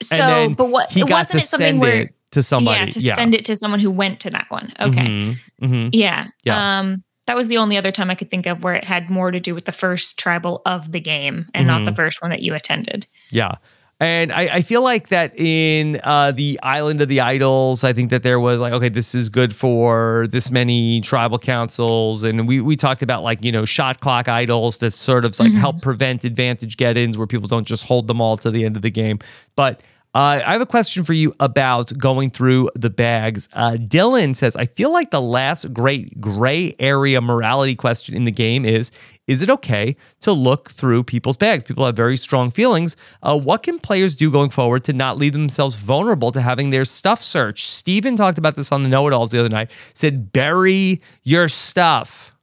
So, 0.02 0.54
but 0.56 0.70
what 0.70 0.90
he 0.90 1.04
got 1.04 1.28
to 1.30 1.40
send 1.40 1.80
where, 1.80 2.02
it 2.02 2.14
to 2.32 2.42
somebody. 2.42 2.78
Yeah, 2.78 2.86
to 2.86 3.00
yeah. 3.00 3.14
send 3.16 3.34
it 3.34 3.44
to 3.46 3.56
someone 3.56 3.80
who 3.80 3.90
went 3.90 4.20
to 4.20 4.30
that 4.30 4.46
one. 4.48 4.72
Okay. 4.78 5.00
Mm-hmm, 5.00 5.64
mm-hmm. 5.64 5.88
Yeah. 5.92 6.28
Yeah. 6.44 6.78
Um, 6.78 7.04
that 7.26 7.36
was 7.36 7.48
the 7.48 7.58
only 7.58 7.76
other 7.76 7.90
time 7.90 8.10
I 8.10 8.14
could 8.14 8.30
think 8.30 8.46
of 8.46 8.64
where 8.64 8.74
it 8.74 8.84
had 8.84 9.10
more 9.10 9.30
to 9.30 9.40
do 9.40 9.54
with 9.54 9.66
the 9.66 9.72
first 9.72 10.18
tribal 10.18 10.62
of 10.64 10.92
the 10.92 11.00
game 11.00 11.48
and 11.52 11.66
mm-hmm. 11.66 11.78
not 11.78 11.84
the 11.84 11.94
first 11.94 12.22
one 12.22 12.30
that 12.30 12.42
you 12.42 12.54
attended. 12.54 13.06
Yeah. 13.30 13.56
And 14.00 14.32
I, 14.32 14.42
I, 14.42 14.62
feel 14.62 14.82
like 14.84 15.08
that 15.08 15.36
in 15.36 15.98
uh, 16.04 16.30
the 16.30 16.60
Island 16.62 17.00
of 17.00 17.08
the 17.08 17.20
Idols, 17.20 17.82
I 17.82 17.92
think 17.92 18.10
that 18.10 18.22
there 18.22 18.38
was 18.38 18.60
like, 18.60 18.72
okay, 18.72 18.90
this 18.90 19.12
is 19.12 19.28
good 19.28 19.56
for 19.56 20.28
this 20.30 20.52
many 20.52 21.00
tribal 21.00 21.38
councils. 21.40 22.22
And 22.22 22.46
we, 22.46 22.60
we 22.60 22.76
talked 22.76 23.02
about 23.02 23.24
like, 23.24 23.42
you 23.42 23.50
know, 23.50 23.64
shot 23.64 23.98
clock 23.98 24.28
idols 24.28 24.78
that 24.78 24.92
sort 24.92 25.24
of 25.24 25.36
like 25.40 25.48
mm-hmm. 25.48 25.58
help 25.58 25.82
prevent 25.82 26.22
advantage 26.22 26.76
get 26.76 26.96
ins 26.96 27.18
where 27.18 27.26
people 27.26 27.48
don't 27.48 27.66
just 27.66 27.86
hold 27.86 28.06
them 28.06 28.20
all 28.20 28.36
to 28.36 28.52
the 28.52 28.64
end 28.64 28.76
of 28.76 28.82
the 28.82 28.90
game. 28.90 29.18
But 29.56 29.82
uh, 30.14 30.40
I 30.44 30.52
have 30.52 30.62
a 30.62 30.66
question 30.66 31.04
for 31.04 31.12
you 31.12 31.34
about 31.38 31.96
going 31.98 32.30
through 32.30 32.70
the 32.74 32.88
bags. 32.88 33.46
Uh, 33.52 33.72
Dylan 33.72 34.34
says, 34.34 34.56
I 34.56 34.64
feel 34.64 34.90
like 34.90 35.10
the 35.10 35.20
last 35.20 35.74
great 35.74 36.18
gray 36.18 36.74
area 36.78 37.20
morality 37.20 37.76
question 37.76 38.16
in 38.16 38.24
the 38.24 38.32
game 38.32 38.64
is 38.64 38.90
Is 39.26 39.42
it 39.42 39.50
okay 39.50 39.96
to 40.20 40.32
look 40.32 40.70
through 40.70 41.04
people's 41.04 41.36
bags? 41.36 41.62
People 41.62 41.84
have 41.84 41.94
very 41.94 42.16
strong 42.16 42.50
feelings. 42.50 42.96
Uh, 43.22 43.38
what 43.38 43.62
can 43.62 43.78
players 43.78 44.16
do 44.16 44.30
going 44.30 44.48
forward 44.48 44.82
to 44.84 44.94
not 44.94 45.18
leave 45.18 45.34
themselves 45.34 45.74
vulnerable 45.74 46.32
to 46.32 46.40
having 46.40 46.70
their 46.70 46.86
stuff 46.86 47.22
searched? 47.22 47.66
Stephen 47.66 48.16
talked 48.16 48.38
about 48.38 48.56
this 48.56 48.72
on 48.72 48.82
the 48.82 48.88
Know 48.88 49.06
It 49.08 49.12
Alls 49.12 49.30
the 49.30 49.38
other 49.38 49.50
night, 49.50 49.70
said, 49.92 50.32
Bury 50.32 51.02
your 51.22 51.48
stuff. 51.48 52.34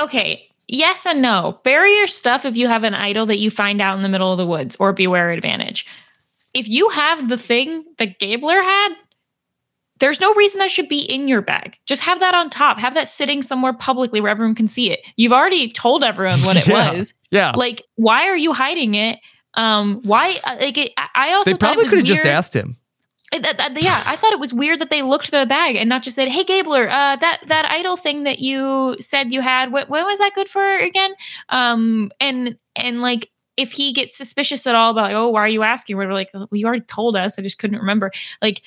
Okay, 0.00 0.48
yes 0.68 1.06
and 1.06 1.20
no. 1.20 1.60
Bury 1.64 1.96
your 1.96 2.06
stuff 2.06 2.44
if 2.44 2.56
you 2.56 2.68
have 2.68 2.84
an 2.84 2.94
idol 2.94 3.26
that 3.26 3.40
you 3.40 3.50
find 3.50 3.82
out 3.82 3.96
in 3.96 4.02
the 4.02 4.08
middle 4.08 4.30
of 4.30 4.38
the 4.38 4.46
woods 4.46 4.76
or 4.76 4.92
beware 4.92 5.32
advantage 5.32 5.86
if 6.54 6.68
you 6.68 6.90
have 6.90 7.28
the 7.28 7.38
thing 7.38 7.84
that 7.98 8.18
Gabler 8.18 8.62
had, 8.62 8.94
there's 10.02 10.20
no 10.20 10.34
reason 10.34 10.58
that 10.58 10.70
should 10.70 10.88
be 10.88 10.98
in 10.98 11.28
your 11.28 11.42
bag. 11.42 11.78
Just 11.86 12.02
have 12.02 12.20
that 12.20 12.34
on 12.34 12.50
top. 12.50 12.78
Have 12.80 12.94
that 12.94 13.06
sitting 13.06 13.40
somewhere 13.40 13.72
publicly 13.72 14.20
where 14.20 14.30
everyone 14.30 14.54
can 14.54 14.66
see 14.66 14.90
it. 14.90 15.06
You've 15.16 15.32
already 15.32 15.68
told 15.68 16.02
everyone 16.02 16.40
what 16.40 16.56
it 16.56 16.66
yeah, 16.68 16.92
was. 16.92 17.14
Yeah. 17.30 17.52
Like, 17.52 17.82
why 17.94 18.26
are 18.28 18.36
you 18.36 18.52
hiding 18.52 18.94
it? 18.94 19.20
Um, 19.54 20.00
why? 20.02 20.38
Uh, 20.44 20.56
like, 20.60 20.76
it, 20.76 20.92
I 20.96 21.34
also 21.34 21.52
they 21.52 21.56
probably 21.56 21.86
could 21.86 21.98
have 21.98 22.06
just 22.06 22.26
asked 22.26 22.54
him. 22.54 22.76
It, 23.32 23.46
uh, 23.46 23.70
yeah, 23.76 24.02
I 24.04 24.16
thought 24.16 24.32
it 24.32 24.40
was 24.40 24.52
weird 24.52 24.80
that 24.80 24.90
they 24.90 25.00
looked 25.00 25.30
the 25.30 25.46
bag 25.46 25.76
and 25.76 25.88
not 25.88 26.02
just 26.02 26.16
said, 26.16 26.28
"Hey, 26.28 26.44
Gabler, 26.44 26.88
uh, 26.88 27.16
that 27.16 27.42
that 27.46 27.70
idol 27.70 27.96
thing 27.96 28.24
that 28.24 28.40
you 28.40 28.96
said 28.98 29.32
you 29.32 29.40
had, 29.40 29.72
when, 29.72 29.86
when 29.86 30.04
was 30.04 30.18
that 30.18 30.32
good 30.34 30.48
for 30.48 30.76
again?" 30.78 31.14
Um, 31.48 32.10
and 32.20 32.58
and 32.76 33.00
like 33.00 33.30
if 33.56 33.72
he 33.72 33.92
gets 33.92 34.16
suspicious 34.16 34.66
at 34.66 34.74
all 34.74 34.90
about 34.90 35.04
like, 35.04 35.14
oh, 35.14 35.28
why 35.28 35.40
are 35.40 35.48
you 35.48 35.62
asking? 35.62 35.96
We're 35.96 36.12
like, 36.12 36.30
well, 36.32 36.48
you 36.52 36.66
already 36.66 36.84
told 36.84 37.16
us. 37.16 37.38
I 37.38 37.42
just 37.42 37.58
couldn't 37.58 37.78
remember. 37.78 38.10
Like, 38.40 38.62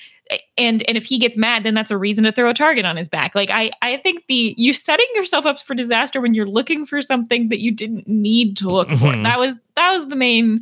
and 0.56 0.82
and 0.88 0.96
if 0.96 1.04
he 1.06 1.18
gets 1.18 1.36
mad, 1.36 1.64
then 1.64 1.74
that's 1.74 1.90
a 1.90 1.98
reason 1.98 2.24
to 2.24 2.32
throw 2.32 2.48
a 2.50 2.54
target 2.54 2.84
on 2.84 2.96
his 2.96 3.08
back. 3.08 3.34
Like, 3.34 3.50
I 3.50 3.70
I 3.82 3.96
think 3.98 4.24
the 4.28 4.54
you 4.56 4.72
setting 4.72 5.06
yourself 5.14 5.46
up 5.46 5.60
for 5.60 5.74
disaster 5.74 6.20
when 6.20 6.34
you're 6.34 6.46
looking 6.46 6.84
for 6.84 7.00
something 7.00 7.48
that 7.48 7.60
you 7.60 7.72
didn't 7.72 8.08
need 8.08 8.56
to 8.58 8.70
look 8.70 8.88
for. 8.90 9.12
Mm-hmm. 9.12 9.24
That 9.24 9.38
was 9.38 9.58
that 9.74 9.92
was 9.92 10.08
the 10.08 10.16
main 10.16 10.60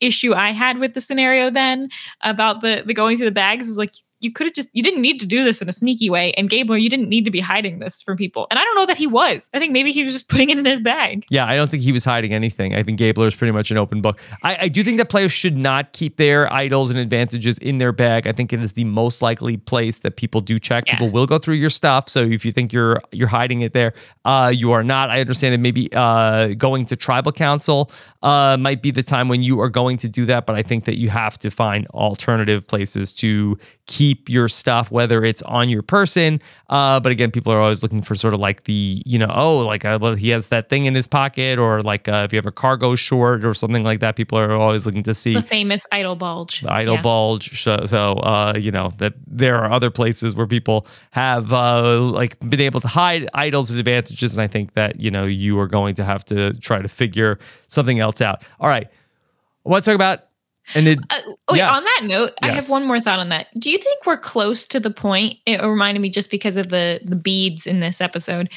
issue 0.00 0.34
I 0.34 0.50
had 0.50 0.78
with 0.78 0.94
the 0.94 1.00
scenario 1.00 1.50
then 1.50 1.88
about 2.22 2.60
the 2.60 2.82
the 2.84 2.94
going 2.94 3.16
through 3.16 3.26
the 3.26 3.32
bags 3.32 3.66
was 3.66 3.78
like 3.78 3.92
you 4.26 4.32
could 4.32 4.46
have 4.46 4.54
just 4.54 4.70
you 4.74 4.82
didn't 4.82 5.00
need 5.00 5.18
to 5.20 5.26
do 5.26 5.44
this 5.44 5.62
in 5.62 5.68
a 5.68 5.72
sneaky 5.72 6.10
way 6.10 6.32
and 6.32 6.50
gabler 6.50 6.76
you 6.76 6.90
didn't 6.90 7.08
need 7.08 7.24
to 7.24 7.30
be 7.30 7.40
hiding 7.40 7.78
this 7.78 8.02
from 8.02 8.16
people 8.16 8.46
and 8.50 8.58
i 8.58 8.64
don't 8.64 8.76
know 8.76 8.86
that 8.86 8.96
he 8.96 9.06
was 9.06 9.48
i 9.54 9.58
think 9.58 9.72
maybe 9.72 9.92
he 9.92 10.02
was 10.02 10.12
just 10.12 10.28
putting 10.32 10.50
it 10.50 10.58
in 10.58 10.64
his 10.64 10.80
bag 10.80 11.24
Yeah, 11.30 11.46
I 11.46 11.56
don't 11.56 11.70
think 11.70 11.82
he 11.82 11.92
was 11.92 12.04
hiding 12.04 12.32
anything. 12.32 12.74
I 12.74 12.82
think 12.82 12.98
Gabler 12.98 13.26
is 13.26 13.34
pretty 13.34 13.52
much 13.52 13.70
an 13.70 13.76
open 13.76 14.00
book. 14.00 14.20
I, 14.42 14.56
I 14.62 14.68
do 14.68 14.82
think 14.82 14.98
that 14.98 15.08
players 15.08 15.32
should 15.32 15.56
not 15.56 15.92
keep 15.92 16.16
their 16.16 16.52
idols 16.52 16.90
and 16.90 16.98
advantages 16.98 17.58
in 17.58 17.78
their 17.78 17.92
bag. 17.92 18.26
I 18.26 18.32
think 18.32 18.52
it 18.52 18.60
is 18.60 18.72
the 18.72 18.84
most 18.84 19.22
likely 19.22 19.56
place 19.56 20.00
that 20.00 20.16
people 20.16 20.40
do 20.40 20.58
check. 20.58 20.84
Yeah. 20.86 20.94
People 20.94 21.10
will 21.10 21.26
go 21.26 21.38
through 21.38 21.56
your 21.56 21.70
stuff. 21.70 22.08
So 22.08 22.20
if 22.22 22.44
you 22.44 22.52
think 22.52 22.72
you're 22.72 23.00
you're 23.12 23.28
hiding 23.28 23.60
it 23.62 23.72
there, 23.72 23.92
uh, 24.24 24.52
you 24.54 24.72
are 24.72 24.82
not. 24.82 25.10
I 25.10 25.20
understand 25.20 25.54
it. 25.54 25.58
Maybe 25.58 25.88
uh, 25.92 26.54
going 26.54 26.86
to 26.86 26.96
tribal 26.96 27.32
council 27.32 27.90
uh, 28.22 28.56
might 28.58 28.82
be 28.82 28.90
the 28.90 29.02
time 29.02 29.28
when 29.28 29.42
you 29.42 29.60
are 29.60 29.70
going 29.70 29.98
to 29.98 30.08
do 30.08 30.24
that. 30.26 30.46
But 30.46 30.56
I 30.56 30.62
think 30.62 30.84
that 30.84 30.98
you 30.98 31.08
have 31.10 31.38
to 31.38 31.50
find 31.50 31.86
alternative 31.88 32.66
places 32.66 33.12
to 33.14 33.58
keep 33.86 34.15
your 34.26 34.48
stuff, 34.48 34.90
whether 34.90 35.24
it's 35.24 35.42
on 35.42 35.68
your 35.68 35.82
person. 35.82 36.40
Uh, 36.68 36.98
but 37.00 37.12
again, 37.12 37.30
people 37.30 37.52
are 37.52 37.60
always 37.60 37.82
looking 37.82 38.02
for 38.02 38.14
sort 38.14 38.34
of 38.34 38.40
like 38.40 38.64
the, 38.64 39.02
you 39.06 39.18
know, 39.18 39.30
oh, 39.34 39.58
like 39.58 39.84
uh, 39.84 39.98
well, 40.00 40.14
he 40.14 40.30
has 40.30 40.48
that 40.48 40.68
thing 40.68 40.86
in 40.86 40.94
his 40.94 41.06
pocket, 41.06 41.58
or 41.58 41.82
like 41.82 42.08
uh, 42.08 42.22
if 42.26 42.32
you 42.32 42.36
have 42.38 42.46
a 42.46 42.52
cargo 42.52 42.94
short 42.94 43.44
or 43.44 43.54
something 43.54 43.82
like 43.84 44.00
that, 44.00 44.16
people 44.16 44.38
are 44.38 44.52
always 44.52 44.86
looking 44.86 45.02
to 45.04 45.14
see 45.14 45.34
the 45.34 45.42
famous 45.42 45.86
idol 45.92 46.16
bulge 46.16 46.60
the 46.60 46.72
idle 46.72 46.94
Yeah. 46.94 47.02
bulge. 47.02 47.62
So, 47.62 47.86
so 47.86 48.14
uh, 48.14 48.54
you 48.58 48.70
know 48.70 48.90
that 48.98 49.14
there 49.26 49.56
are 49.56 49.70
other 49.70 49.90
places 49.90 50.34
where 50.34 50.46
people 50.46 50.86
have 51.12 51.52
uh, 51.52 52.00
like 52.00 52.38
been 52.40 52.60
able 52.60 52.80
to 52.80 52.88
hide 52.88 53.28
idols 53.34 53.70
and 53.70 53.78
advantages, 53.78 54.32
and 54.36 54.42
I 54.42 54.46
think 54.48 54.74
that 54.74 54.98
you 55.00 55.10
know 55.10 55.24
you 55.24 55.58
are 55.60 55.66
going 55.68 55.94
to 55.96 56.04
have 56.04 56.24
to 56.26 56.52
try 56.54 56.82
to 56.82 56.88
figure 56.88 57.38
something 57.68 58.00
else 58.00 58.20
out. 58.20 58.42
All 58.60 58.68
right, 58.68 58.86
I 58.86 59.68
want 59.68 59.84
to 59.84 59.90
talk 59.90 59.94
about 59.94 60.25
and 60.74 60.88
it. 60.88 60.98
Uh, 61.10 61.20
wait, 61.50 61.58
yes. 61.58 61.76
on 61.76 61.82
that 61.82 62.00
note, 62.04 62.32
I 62.42 62.50
have 62.50 62.68
one 62.68 62.86
more 62.86 63.00
thought 63.00 63.18
on 63.18 63.28
that. 63.30 63.48
Do 63.58 63.70
you 63.70 63.78
think 63.78 64.04
we're 64.06 64.16
close 64.16 64.66
to 64.68 64.80
the 64.80 64.90
point? 64.90 65.36
It 65.46 65.62
reminded 65.62 66.00
me 66.00 66.10
just 66.10 66.30
because 66.30 66.56
of 66.56 66.70
the 66.70 67.00
the 67.04 67.16
beads 67.16 67.66
in 67.66 67.80
this 67.80 68.00
episode. 68.00 68.50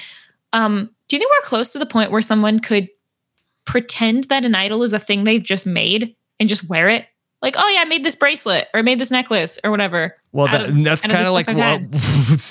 Um, 0.53 0.89
do 1.07 1.15
you 1.15 1.19
think 1.19 1.31
we're 1.31 1.47
close 1.47 1.71
to 1.71 1.79
the 1.79 1.85
point 1.85 2.11
where 2.11 2.21
someone 2.21 2.59
could 2.59 2.89
pretend 3.65 4.25
that 4.25 4.45
an 4.45 4.55
idol 4.55 4.83
is 4.83 4.93
a 4.93 4.99
thing 4.99 5.23
they've 5.23 5.43
just 5.43 5.67
made 5.67 6.15
and 6.39 6.49
just 6.49 6.67
wear 6.67 6.89
it? 6.89 7.07
Like, 7.41 7.55
oh 7.57 7.67
yeah, 7.69 7.81
I 7.81 7.85
made 7.85 8.03
this 8.03 8.15
bracelet 8.15 8.67
or 8.73 8.79
I 8.79 8.81
made 8.81 8.99
this 8.99 9.11
necklace 9.11 9.59
or 9.63 9.71
whatever. 9.71 10.17
Well, 10.31 10.47
that, 10.47 10.69
of- 10.69 10.83
that's 10.83 11.05
kind 11.05 11.25
of 11.25 11.33
like 11.33 11.47
well, 11.47 11.79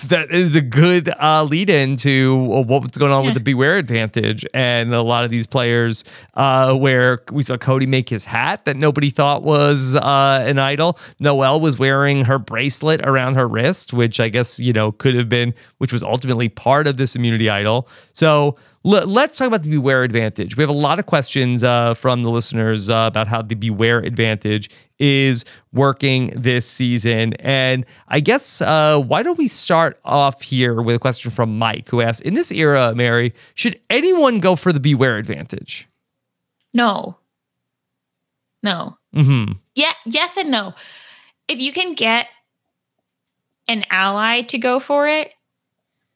that 0.08 0.28
is 0.30 0.56
a 0.56 0.60
good 0.60 1.08
uh, 1.20 1.44
lead 1.44 1.70
into 1.70 2.34
what's 2.64 2.98
going 2.98 3.12
on 3.12 3.24
with 3.24 3.34
the 3.34 3.40
Beware 3.40 3.76
advantage 3.76 4.44
and 4.52 4.92
a 4.92 5.02
lot 5.02 5.24
of 5.24 5.30
these 5.30 5.46
players 5.46 6.02
uh, 6.34 6.74
where 6.74 7.20
we 7.30 7.42
saw 7.42 7.56
Cody 7.56 7.86
make 7.86 8.08
his 8.08 8.24
hat 8.24 8.64
that 8.64 8.76
nobody 8.76 9.10
thought 9.10 9.42
was 9.42 9.94
uh, 9.94 10.44
an 10.46 10.58
idol. 10.58 10.98
Noelle 11.20 11.60
was 11.60 11.78
wearing 11.78 12.24
her 12.24 12.38
bracelet 12.38 13.02
around 13.02 13.34
her 13.34 13.46
wrist, 13.46 13.92
which 13.92 14.18
I 14.18 14.28
guess 14.28 14.58
you 14.58 14.72
know 14.72 14.90
could 14.90 15.14
have 15.14 15.28
been, 15.28 15.54
which 15.76 15.92
was 15.92 16.02
ultimately 16.02 16.48
part 16.48 16.86
of 16.86 16.96
this 16.96 17.14
immunity 17.14 17.50
idol. 17.50 17.88
So. 18.12 18.56
Let's 18.84 19.36
talk 19.36 19.48
about 19.48 19.64
the 19.64 19.70
Beware 19.70 20.04
Advantage. 20.04 20.56
We 20.56 20.62
have 20.62 20.70
a 20.70 20.72
lot 20.72 20.98
of 20.98 21.06
questions 21.06 21.64
uh, 21.64 21.94
from 21.94 22.22
the 22.22 22.30
listeners 22.30 22.88
uh, 22.88 23.06
about 23.08 23.26
how 23.26 23.42
the 23.42 23.56
Beware 23.56 23.98
Advantage 23.98 24.70
is 24.98 25.44
working 25.72 26.32
this 26.34 26.66
season. 26.66 27.34
And 27.34 27.84
I 28.06 28.20
guess, 28.20 28.62
uh, 28.62 28.98
why 29.00 29.22
don't 29.22 29.36
we 29.36 29.48
start 29.48 29.98
off 30.04 30.42
here 30.42 30.80
with 30.80 30.94
a 30.94 30.98
question 30.98 31.30
from 31.32 31.58
Mike, 31.58 31.88
who 31.88 32.00
asks 32.00 32.20
In 32.20 32.34
this 32.34 32.52
era, 32.52 32.94
Mary, 32.94 33.34
should 33.54 33.80
anyone 33.90 34.38
go 34.38 34.54
for 34.54 34.72
the 34.72 34.80
Beware 34.80 35.16
Advantage? 35.16 35.88
No. 36.72 37.18
No. 38.62 38.96
Mm-hmm. 39.14 39.52
Yeah, 39.74 39.92
yes 40.06 40.36
and 40.36 40.50
no. 40.50 40.74
If 41.48 41.60
you 41.60 41.72
can 41.72 41.94
get 41.94 42.28
an 43.66 43.84
ally 43.90 44.42
to 44.42 44.58
go 44.58 44.78
for 44.78 45.08
it, 45.08 45.34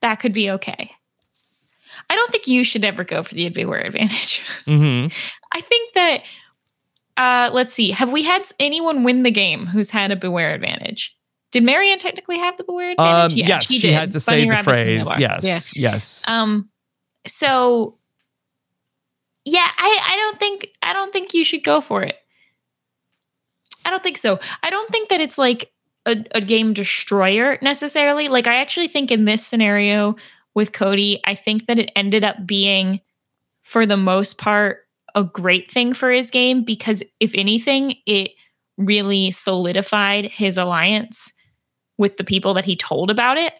that 0.01 0.17
could 0.17 0.33
be 0.33 0.51
okay. 0.53 0.93
I 2.13 2.15
don't 2.15 2.31
think 2.31 2.47
you 2.47 2.63
should 2.63 2.85
ever 2.85 3.05
go 3.05 3.23
for 3.23 3.35
the 3.35 3.49
beware 3.49 3.81
advantage. 3.81 4.43
Mm-hmm. 4.67 5.09
I 5.55 5.61
think 5.63 5.95
that 5.95 6.23
uh 7.17 7.51
let's 7.55 7.75
see. 7.75 7.91
Have 7.91 8.13
we 8.13 8.23
had 8.23 8.43
anyone 8.61 9.03
win 9.03 9.23
the 9.23 9.31
game 9.31 9.67
who's 9.67 9.89
had 9.89 10.11
a 10.11 10.17
beware 10.17 10.53
advantage? 10.55 11.17
Did 11.53 11.63
Maryanne 11.65 11.99
technically 11.99 12.39
have 12.39 12.59
the 12.59 12.65
beware 12.65 12.91
advantage? 12.91 13.33
Um, 13.33 13.39
yes, 13.39 13.65
she, 13.65 13.91
had 13.93 14.13
to 14.13 14.21
say 14.21 14.47
the 14.47 14.57
phrase. 14.57 15.09
Yes, 15.19 15.75
Yeah. 15.75 15.93
yes. 15.93 16.29
Um 16.29 16.69
so 17.27 17.99
yeah, 19.47 19.67
I 19.79 19.99
I 20.13 20.17
don't 20.17 20.39
think 20.39 20.69
I 20.83 20.93
don't 20.93 21.15
think 21.15 21.33
you 21.33 21.45
should 21.47 21.65
go 21.65 21.81
for 21.81 22.03
it. 22.03 22.17
I 23.87 23.91
don't 23.91 24.03
think 24.03 24.19
so. 24.19 24.39
I 24.63 24.69
don't 24.69 24.91
think 24.91 25.09
that 25.09 25.23
it's 25.23 25.39
like 25.39 25.73
a, 26.05 26.25
a 26.35 26.41
game 26.43 26.75
destroyer 26.75 27.59
necessarily. 27.63 28.29
Like 28.29 28.47
I 28.47 28.57
actually 28.57 28.89
think 28.89 29.11
in 29.11 29.25
this 29.25 29.47
scenario 29.47 30.17
with 30.55 30.73
Cody, 30.73 31.21
I 31.27 31.35
think 31.35 31.67
that 31.67 31.79
it 31.79 31.91
ended 31.97 32.25
up 32.25 32.47
being 32.47 33.01
for 33.63 33.87
the 33.87 33.97
most 33.97 34.39
part 34.39 34.81
a 35.15 35.25
great 35.25 35.71
thing 35.71 35.93
for 35.93 36.11
his 36.11 36.31
game 36.31 36.65
because 36.65 37.03
if 37.21 37.33
anything, 37.35 37.97
it 38.07 38.31
really 38.79 39.31
solidified 39.31 40.25
his 40.25 40.57
alliance 40.57 41.33
with 41.99 42.17
the 42.17 42.25
people 42.25 42.55
that 42.55 42.65
he 42.65 42.75
told 42.77 43.11
about 43.11 43.37
it. 43.37 43.53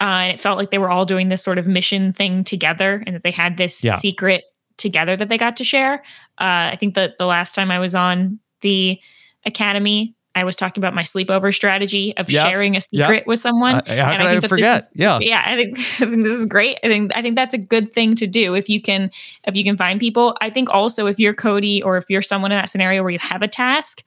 Uh, 0.00 0.04
and 0.28 0.32
it 0.32 0.40
felt 0.40 0.58
like 0.58 0.70
they 0.70 0.78
were 0.78 0.90
all 0.90 1.06
doing 1.06 1.28
this 1.28 1.42
sort 1.42 1.58
of 1.58 1.66
mission 1.66 2.12
thing 2.12 2.44
together 2.44 3.02
and 3.06 3.14
that 3.16 3.22
they 3.22 3.30
had 3.30 3.56
this 3.56 3.82
Yeah. 3.82 3.96
secret 3.96 4.44
together 4.76 5.16
that 5.16 5.28
they 5.28 5.38
got 5.38 5.56
to 5.56 5.64
share. 5.64 6.02
Uh, 6.38 6.70
I 6.72 6.76
think 6.78 6.94
that 6.94 7.16
the 7.18 7.26
last 7.26 7.54
time 7.54 7.70
I 7.70 7.78
was 7.78 7.94
on 7.94 8.38
the 8.60 9.00
academy, 9.46 10.14
I 10.34 10.44
was 10.44 10.56
talking 10.56 10.80
about 10.80 10.94
my 10.94 11.02
sleepover 11.02 11.54
strategy 11.54 12.16
of 12.16 12.30
Yep. 12.30 12.46
sharing 12.46 12.72
a 12.74 12.80
Yep. 12.80 12.82
secret 13.06 13.26
with 13.26 13.38
someone. 13.38 13.76
Uh, 13.76 13.82
And 13.86 14.00
I 14.22 14.26
think 14.30 14.40
this 14.42 14.48
forget? 14.48 14.78
is- 14.78 14.88
Yeah. 14.94 15.18
yeah. 15.20 15.42
I 15.46 15.56
think, 15.56 15.78
I 16.00 16.06
think 16.06 16.22
this 16.22 16.32
is 16.32 16.46
great. 16.46 16.78
I 16.82 16.88
think 16.88 17.12
I 17.16 17.22
think 17.22 17.36
that's 17.36 17.54
a 17.54 17.58
good 17.58 17.90
thing 17.90 18.14
to 18.16 18.26
do 18.26 18.54
if 18.54 18.68
you 18.68 18.80
can 18.80 19.10
if 19.46 19.56
you 19.56 19.64
can 19.64 19.76
find 19.76 20.00
people. 20.00 20.36
I 20.40 20.50
think 20.50 20.68
also 20.70 21.06
if 21.06 21.18
you're 21.18 21.34
Cody 21.34 21.82
or 21.82 21.96
if 21.96 22.06
you're 22.08 22.22
someone 22.22 22.52
in 22.52 22.58
that 22.58 22.70
scenario 22.70 23.02
where 23.02 23.10
you 23.12 23.18
have 23.20 23.42
a 23.42 23.48
task, 23.48 24.02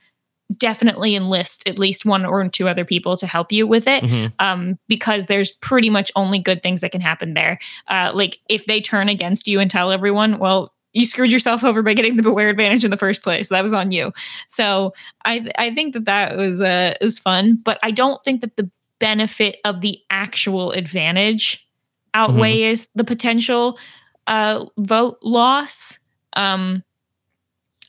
definitely 0.58 1.14
enlist 1.16 1.68
at 1.68 1.78
least 1.78 2.06
one 2.06 2.26
or 2.26 2.48
two 2.48 2.70
other 2.70 2.86
people 2.86 3.18
to 3.18 3.28
help 3.28 3.52
you 3.52 3.68
with 3.68 3.86
it 3.86 4.02
Mhm. 4.04 4.32
um, 4.40 4.80
because 4.88 5.26
there's 5.26 5.52
pretty 5.52 5.90
much 5.90 6.10
only 6.16 6.40
good 6.40 6.64
things 6.64 6.80
that 6.82 6.92
can 6.94 7.02
happen 7.02 7.34
there. 7.34 7.60
Uh, 7.90 8.12
like 8.14 8.38
if 8.48 8.66
they 8.66 8.80
turn 8.80 9.10
against 9.10 9.48
you 9.50 9.60
and 9.60 9.70
tell 9.70 9.92
everyone, 9.92 10.40
well, 10.40 10.74
you 10.98 11.06
screwed 11.06 11.32
yourself 11.32 11.64
over 11.64 11.84
by 11.84 11.94
getting 11.94 12.18
the 12.18 12.24
beware 12.24 12.50
advantage 12.50 12.84
in 12.84 12.90
the 12.90 12.98
first 12.98 13.22
place. 13.22 13.50
That 13.50 13.62
was 13.62 13.74
on 13.74 13.92
you. 13.92 14.12
So 14.48 14.94
I 15.26 15.50
I 15.58 15.74
think 15.74 15.94
that 15.94 16.06
that 16.06 16.36
was 16.36 16.60
uh 16.60 16.96
was 17.02 17.20
fun, 17.20 17.60
but 17.64 17.80
I 17.84 17.92
don't 17.92 18.22
think 18.24 18.42
that 18.42 18.58
the 18.58 18.70
benefit 19.00 19.58
of 19.64 19.82
the 19.82 20.00
actual 20.10 20.72
advantage 20.72 21.68
outweighs 22.16 22.88
the 22.96 23.04
potential 23.04 23.78
uh 24.26 24.66
vote 24.78 25.20
loss. 25.22 26.00
Um, 26.34 26.84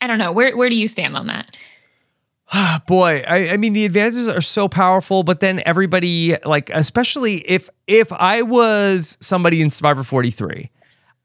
I 0.03 0.07
don't 0.07 0.19
know. 0.19 0.33
Where 0.33 0.55
where 0.55 0.69
do 0.69 0.77
you 0.77 0.87
stand 0.87 1.17
on 1.17 1.29
that? 1.29 1.57
boy 2.87 3.23
I, 3.27 3.51
I 3.51 3.57
mean 3.57 3.73
the 3.73 3.87
advantages 3.87 4.29
are 4.29 4.41
so 4.41 4.69
powerful 4.69 5.23
but 5.23 5.41
then 5.41 5.63
everybody 5.67 6.35
like 6.47 6.71
especially 6.71 7.47
if 7.47 7.69
if 7.87 8.11
i 8.11 8.41
was 8.41 9.19
somebody 9.21 9.61
in 9.61 9.69
survivor 9.69 10.03
43 10.03 10.71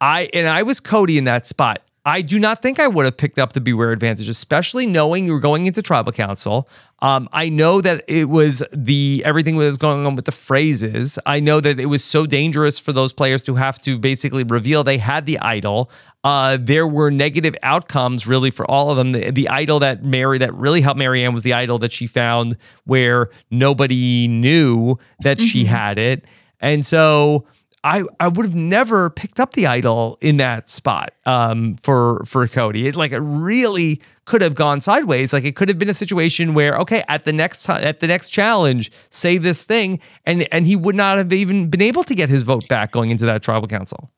i 0.03 0.29
and 0.33 0.47
i 0.47 0.61
was 0.61 0.79
cody 0.79 1.17
in 1.17 1.23
that 1.23 1.47
spot. 1.47 1.81
I 2.05 2.21
do 2.21 2.37
not 2.37 2.61
think 2.61 2.81
i 2.81 2.87
would 2.87 3.05
have 3.05 3.15
picked 3.15 3.39
up 3.39 3.53
the 3.53 3.61
beware 3.61 3.93
advantage 3.93 4.27
especially 4.27 4.85
knowing 4.85 5.25
you 5.25 5.31
were 5.31 5.39
going 5.39 5.65
into 5.67 5.81
tribal 5.81 6.11
council. 6.11 6.67
Um, 6.99 7.29
i 7.31 7.47
know 7.47 7.79
that 7.79 8.03
it 8.09 8.27
was 8.27 8.61
the 8.73 9.21
everything 9.25 9.57
that 9.57 9.69
was 9.69 9.77
going 9.77 10.05
on 10.05 10.15
with 10.17 10.25
the 10.25 10.33
phrases. 10.33 11.17
I 11.25 11.39
know 11.39 11.61
that 11.61 11.79
it 11.79 11.85
was 11.85 12.03
so 12.03 12.25
dangerous 12.25 12.77
for 12.79 12.91
those 12.91 13.13
players 13.13 13.41
to 13.43 13.55
have 13.55 13.81
to 13.83 13.97
basically 13.97 14.43
reveal 14.43 14.83
they 14.83 14.97
had 14.97 15.25
the 15.25 15.39
idol. 15.39 15.89
Uh, 16.25 16.57
there 16.59 16.87
were 16.87 17.09
negative 17.09 17.55
outcomes 17.63 18.27
really 18.27 18.51
for 18.51 18.69
all 18.69 18.91
of 18.91 18.97
them. 18.97 19.13
The, 19.13 19.31
the 19.31 19.47
idol 19.47 19.79
that 19.79 20.03
Mary 20.03 20.37
that 20.39 20.53
really 20.53 20.81
helped 20.81 20.99
Maryanne 20.99 21.33
was 21.33 21.43
the 21.43 21.53
idol 21.53 21.79
that 21.79 21.93
she 21.93 22.07
found 22.07 22.57
where 22.83 23.29
nobody 23.49 24.27
knew 24.27 24.97
that 25.19 25.39
she 25.41 25.63
had 25.65 25.97
it, 25.97 26.25
and 26.59 26.85
so 26.85 27.45
I 27.83 28.03
I 28.19 28.27
would 28.29 28.45
have 28.45 28.55
never 28.55 29.09
picked 29.09 29.39
up 29.39 29.53
the 29.53 29.67
idol 29.67 30.17
in 30.21 30.37
that 30.37 30.69
spot 30.69 31.13
um, 31.25 31.75
for 31.77 32.23
for 32.25 32.47
Cody. 32.47 32.87
It 32.87 32.95
like 32.95 33.11
it 33.11 33.19
really 33.19 34.01
could 34.25 34.41
have 34.41 34.55
gone 34.55 34.79
sideways. 34.79 35.33
Like 35.33 35.43
it 35.43 35.55
could 35.57 35.67
have 35.67 35.77
been 35.77 35.89
a 35.89 35.93
situation 35.93 36.53
where 36.53 36.77
okay, 36.79 37.03
at 37.09 37.25
the 37.25 37.33
next 37.33 37.69
at 37.69 37.99
the 37.99 38.07
next 38.07 38.29
challenge, 38.29 38.91
say 39.09 39.37
this 39.37 39.65
thing, 39.65 39.99
and 40.25 40.47
and 40.53 40.65
he 40.65 40.75
would 40.77 40.95
not 40.95 41.17
have 41.17 41.33
even 41.33 41.69
been 41.69 41.81
able 41.81 42.03
to 42.05 42.15
get 42.15 42.29
his 42.29 42.43
vote 42.43 42.67
back 42.69 42.91
going 42.91 43.09
into 43.09 43.25
that 43.25 43.43
tribal 43.43 43.67
council. 43.67 44.09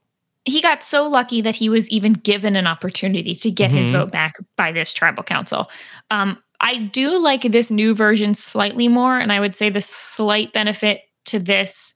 he 0.47 0.61
got 0.61 0.83
so 0.83 1.07
lucky 1.09 1.41
that 1.41 1.55
he 1.55 1.69
was 1.69 1.89
even 1.89 2.13
given 2.13 2.55
an 2.55 2.67
opportunity 2.67 3.33
to 3.33 3.49
get 3.49 3.71
his 3.71 3.87
Mhm. 3.89 3.93
vote 3.93 4.11
back 4.11 4.35
by 4.55 4.71
this 4.71 4.93
tribal 4.93 5.23
council. 5.23 5.71
Um, 6.11 6.37
I 6.61 6.77
do 6.77 7.17
like 7.17 7.51
this 7.51 7.71
new 7.71 7.95
version 7.95 8.35
slightly 8.35 8.87
more, 8.87 9.17
and 9.17 9.33
I 9.33 9.39
would 9.39 9.55
say 9.55 9.71
the 9.71 9.81
slight 9.81 10.53
benefit 10.53 11.01
to 11.25 11.39
this 11.39 11.94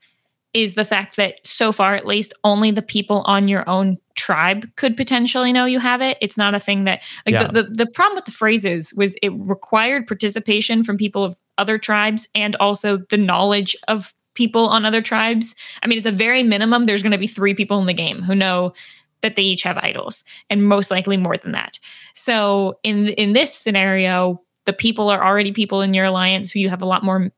is 0.53 0.76
the 0.76 0.85
fact 0.85 1.15
that 1.17 1.45
so 1.45 1.71
far, 1.71 1.93
at 1.93 2.07
least, 2.07 2.34
only 2.43 2.71
the 2.71 2.81
people 2.81 3.21
on 3.21 3.47
your 3.47 3.67
own 3.69 3.97
tribe 4.15 4.65
could 4.76 4.97
potentially 4.97 5.53
know 5.53 5.65
you 5.65 5.80
have 5.80 6.01
it. 6.01 6.17
It's 6.21 6.38
not 6.38 6.55
a 6.55 6.59
thing 6.59 6.84
that 6.85 7.01
like 7.26 7.34
Yeah. 7.34 7.43
the, 7.45 7.63
the 7.63 7.69
the 7.85 7.85
problem 7.88 8.15
with 8.15 8.26
the 8.26 8.31
phrases 8.31 8.93
was 8.95 9.15
it 9.21 9.30
required 9.30 10.07
participation 10.07 10.84
from 10.84 10.97
people 10.97 11.23
of 11.23 11.38
other 11.57 11.77
tribes 11.77 12.27
and 12.35 12.55
also 12.57 12.97
the 12.97 13.17
knowledge 13.17 13.76
of 13.88 14.13
people 14.34 14.67
on 14.67 14.85
other 14.85 15.01
tribes. 15.01 15.55
I 15.84 15.88
mean, 15.88 15.99
at 15.99 16.03
the 16.03 16.11
very 16.11 16.43
minimum, 16.43 16.85
there's 16.85 17.03
going 17.03 17.11
to 17.11 17.17
be 17.17 17.27
three 17.27 17.53
people 17.53 17.80
in 17.80 17.88
the 17.88 17.93
game 17.93 18.21
who 18.21 18.35
know 18.35 18.73
that 19.21 19.35
they 19.35 19.43
each 19.43 19.63
have 19.63 19.77
idols, 19.77 20.23
and 20.49 20.63
most 20.65 20.89
likely 20.91 21.17
more 21.17 21.38
than 21.38 21.51
that. 21.51 21.77
So 22.13 22.80
in 22.84 23.09
in 23.09 23.34
this 23.34 23.53
scenario, 23.53 24.41
the 24.65 24.73
people 24.73 25.09
are 25.09 25.23
already 25.23 25.51
people 25.51 25.81
in 25.81 25.93
your 25.93 26.05
alliance 26.05 26.51
who 26.51 26.59
you 26.59 26.69
have 26.69 26.81
a 26.81 26.85
lot 26.85 27.03
more 27.03 27.31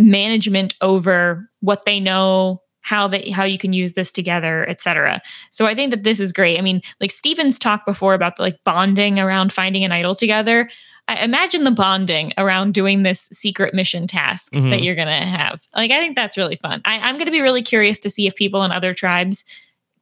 management 0.00 0.74
over 0.80 1.48
what 1.60 1.84
they 1.84 2.00
know 2.00 2.62
how 2.82 3.06
they 3.06 3.30
how 3.30 3.44
you 3.44 3.58
can 3.58 3.72
use 3.74 3.92
this 3.92 4.10
together 4.10 4.66
etc 4.68 5.20
so 5.50 5.66
i 5.66 5.74
think 5.74 5.90
that 5.90 6.02
this 6.02 6.18
is 6.18 6.32
great. 6.32 6.58
I 6.58 6.62
mean 6.62 6.80
like 7.00 7.10
stephen's 7.10 7.58
talked 7.58 7.84
before 7.86 8.14
about 8.14 8.36
the 8.36 8.42
like 8.42 8.56
bonding 8.64 9.18
around 9.18 9.52
finding 9.52 9.84
an 9.84 9.92
idol 9.92 10.14
together. 10.14 10.68
I 11.08 11.24
imagine 11.24 11.64
the 11.64 11.72
bonding 11.72 12.32
around 12.38 12.72
doing 12.72 13.02
this 13.02 13.28
secret 13.32 13.74
mission 13.74 14.06
task 14.06 14.52
Mhm. 14.52 14.70
that 14.70 14.82
you're 14.82 14.94
gonna 14.94 15.26
have. 15.26 15.60
Like 15.76 15.90
i 15.90 15.98
think 15.98 16.16
that's 16.16 16.38
really 16.38 16.56
fun. 16.56 16.80
I, 16.84 16.98
i'm 17.02 17.18
gonna 17.18 17.30
be 17.30 17.42
really 17.42 17.62
curious 17.62 18.00
to 18.00 18.10
see 18.10 18.26
if 18.26 18.34
people 18.34 18.64
in 18.64 18.72
other 18.72 18.94
tribes 18.94 19.44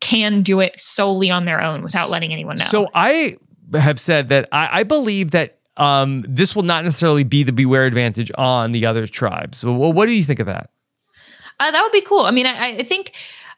can 0.01 0.43
do 0.43 0.61
it 0.61 0.81
solely 0.81 1.31
on 1.31 1.45
their 1.45 1.61
own 1.61 1.83
without 1.83 2.09
letting 2.11 2.33
anyone 2.33 2.57
know. 2.57 2.67
So 2.67 2.89
I 2.95 3.37
have 3.75 3.99
said 3.99 4.29
that 4.29 4.49
I, 4.53 4.81
I 4.81 4.83
believe 4.85 5.33
that 5.33 5.58
um, 5.79 6.25
this 6.29 6.55
will 6.55 6.63
not 6.63 6.85
necessarily 6.85 7.25
be 7.25 7.43
the 7.43 7.53
beware 7.53 7.85
advantage 7.85 8.31
on 8.37 8.73
the 8.73 8.87
other 8.87 9.07
tribes. 9.07 9.59
So, 9.59 9.73
well, 9.73 9.93
what 9.93 10.07
do 10.07 10.13
you 10.13 10.25
think 10.25 10.41
of 10.41 10.47
that? 10.47 10.71
Uh, 11.61 11.71
that 11.71 11.83
would 11.83 11.93
be 11.93 12.01
cool. 12.03 12.21
I 12.21 12.31
mean, 12.31 12.47
I, 12.47 12.79
I 12.79 12.83
think 12.85 13.13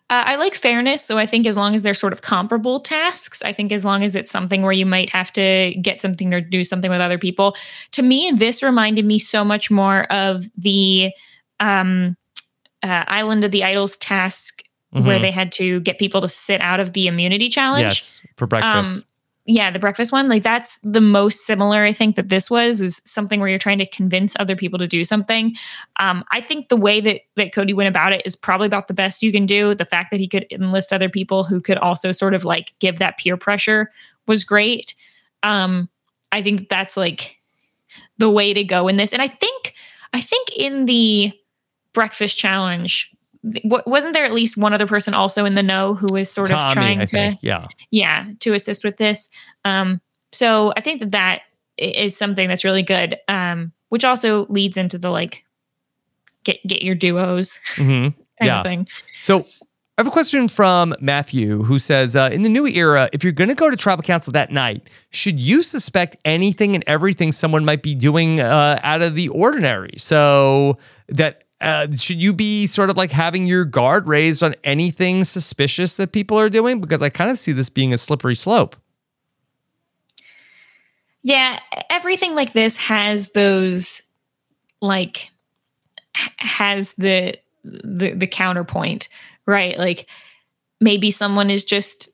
uh, 0.08 0.24
I 0.26 0.36
like 0.36 0.54
fairness. 0.54 1.04
So 1.04 1.18
I 1.18 1.26
think 1.26 1.46
as 1.46 1.56
long 1.56 1.74
as 1.74 1.82
they're 1.82 1.94
sort 1.94 2.12
of 2.12 2.22
comparable 2.22 2.80
tasks, 2.80 3.42
I 3.42 3.52
think 3.52 3.72
as 3.72 3.84
long 3.84 4.02
as 4.02 4.16
it's 4.16 4.30
something 4.30 4.62
where 4.62 4.72
you 4.72 4.86
might 4.86 5.10
have 5.10 5.32
to 5.34 5.74
get 5.80 6.00
something 6.00 6.32
or 6.34 6.40
do 6.40 6.64
something 6.64 6.90
with 6.90 7.00
other 7.00 7.18
people. 7.18 7.54
To 7.92 8.02
me, 8.02 8.32
this 8.34 8.62
reminded 8.62 9.04
me 9.04 9.18
so 9.18 9.44
much 9.44 9.70
more 9.70 10.04
of 10.12 10.46
the 10.56 11.12
um, 11.60 12.16
uh, 12.82 13.04
Island 13.06 13.44
of 13.44 13.50
the 13.50 13.64
Idols 13.64 13.96
task 13.98 14.62
where 14.92 15.18
Mhm. 15.18 15.22
they 15.22 15.30
had 15.30 15.52
to 15.52 15.78
get 15.80 16.00
people 16.00 16.20
to 16.20 16.28
sit 16.28 16.60
out 16.62 16.80
of 16.80 16.94
the 16.94 17.06
immunity 17.06 17.48
challenge. 17.48 17.82
Yes, 17.84 18.26
for 18.36 18.48
breakfast. 18.48 18.96
Um, 18.96 19.04
yeah, 19.50 19.70
the 19.72 19.80
breakfast 19.80 20.12
one. 20.12 20.28
Like 20.28 20.44
that's 20.44 20.78
the 20.84 21.00
most 21.00 21.44
similar 21.44 21.82
I 21.82 21.92
think 21.92 22.14
that 22.14 22.28
this 22.28 22.48
was 22.48 22.80
is 22.80 23.02
something 23.04 23.40
where 23.40 23.48
you're 23.48 23.58
trying 23.58 23.78
to 23.78 23.86
convince 23.86 24.36
other 24.38 24.54
people 24.54 24.78
to 24.78 24.86
do 24.86 25.04
something. 25.04 25.56
Um, 25.98 26.24
I 26.30 26.40
think 26.40 26.68
the 26.68 26.76
way 26.76 27.00
that 27.00 27.22
that 27.36 27.52
Cody 27.52 27.72
went 27.72 27.88
about 27.88 28.12
it 28.12 28.22
is 28.24 28.36
probably 28.36 28.68
about 28.68 28.86
the 28.86 28.94
best 28.94 29.24
you 29.24 29.32
can 29.32 29.46
do. 29.46 29.74
The 29.74 29.84
fact 29.84 30.12
that 30.12 30.20
he 30.20 30.28
could 30.28 30.46
enlist 30.52 30.92
other 30.92 31.08
people 31.08 31.42
who 31.42 31.60
could 31.60 31.78
also 31.78 32.12
sort 32.12 32.32
of 32.32 32.44
like 32.44 32.72
give 32.78 32.98
that 32.98 33.18
peer 33.18 33.36
pressure 33.36 33.90
was 34.28 34.44
great. 34.44 34.94
Um, 35.42 35.88
I 36.30 36.42
think 36.42 36.68
that's 36.68 36.96
like 36.96 37.38
the 38.18 38.30
way 38.30 38.54
to 38.54 38.62
go 38.62 38.86
in 38.86 38.98
this. 38.98 39.12
And 39.12 39.20
I 39.20 39.28
think 39.28 39.74
I 40.12 40.20
think 40.20 40.56
in 40.56 40.86
the 40.86 41.32
breakfast 41.92 42.38
challenge 42.38 43.12
w- 43.44 43.82
wasn't 43.86 44.12
there 44.14 44.24
at 44.24 44.32
least 44.32 44.56
one 44.56 44.72
other 44.74 44.86
person 44.86 45.14
also 45.14 45.44
in 45.44 45.54
the 45.54 45.62
know 45.62 45.94
who 45.94 46.06
was 46.12 46.30
sort 46.30 46.48
Tommy, 46.48 46.66
of 46.68 46.72
trying 46.72 47.00
I 47.00 47.04
to 47.06 47.16
think. 47.16 47.38
Yeah. 47.42 47.66
yeah 47.90 48.26
to 48.40 48.52
assist 48.54 48.84
with 48.84 48.96
this 48.98 49.28
um 49.64 50.00
so 50.32 50.72
i 50.76 50.80
think 50.80 51.00
that 51.00 51.12
that 51.12 51.40
is 51.78 52.16
something 52.16 52.48
that's 52.48 52.64
really 52.64 52.82
good 52.82 53.16
um 53.28 53.72
which 53.88 54.04
also 54.04 54.46
leads 54.48 54.76
into 54.76 54.98
the 54.98 55.10
like 55.10 55.44
get 56.44 56.58
get 56.66 56.82
your 56.82 56.94
duos 56.94 57.58
hmm 57.76 57.84
kind 58.08 58.14
Yeah. 58.42 58.58
of 58.60 58.64
thing 58.64 58.88
So 59.20 59.46
I 59.98 60.02
have 60.02 60.06
a 60.06 60.10
question 60.12 60.48
from 60.48 60.94
Matthew 61.02 61.62
who 61.62 61.78
says 61.78 62.16
uh, 62.16 62.30
In 62.32 62.40
the 62.40 62.48
new 62.48 62.66
era, 62.66 63.10
if 63.12 63.22
you're 63.22 63.34
going 63.34 63.50
to 63.50 63.54
go 63.54 63.68
to 63.68 63.76
tribal 63.76 64.02
council 64.02 64.32
that 64.32 64.50
night, 64.50 64.88
should 65.10 65.38
you 65.38 65.62
suspect 65.62 66.16
anything 66.24 66.74
and 66.74 66.82
everything 66.86 67.32
someone 67.32 67.66
might 67.66 67.82
be 67.82 67.94
doing 67.94 68.40
uh, 68.40 68.78
out 68.82 69.02
of 69.02 69.14
the 69.14 69.28
ordinary? 69.28 69.90
So 69.98 70.78
that. 71.08 71.44
Uh, 71.60 71.90
should 71.92 72.22
you 72.22 72.32
be 72.32 72.66
sort 72.66 72.88
of 72.90 72.96
like 72.96 73.10
having 73.10 73.46
your 73.46 73.64
guard 73.64 74.06
raised 74.08 74.42
on 74.42 74.54
anything 74.64 75.24
suspicious 75.24 75.94
that 75.94 76.12
people 76.12 76.38
are 76.38 76.48
doing? 76.48 76.80
Because 76.80 77.02
I 77.02 77.10
kind 77.10 77.30
of 77.30 77.38
see 77.38 77.52
this 77.52 77.68
being 77.68 77.92
a 77.92 77.98
slippery 77.98 78.34
slope. 78.34 78.76
yeah 81.22 81.58
everything 81.90 82.34
like 82.34 82.52
this 82.54 82.76
has 82.78 83.28
those 83.30 84.02
like 84.80 85.30
has 86.38 86.94
the 86.94 87.34
the 87.62 88.12
the 88.14 88.26
counterpoint 88.26 89.08
right 89.46 89.78
like 89.78 90.08
maybe 90.80 91.10
someone 91.10 91.50
is 91.50 91.62
just 91.62 92.08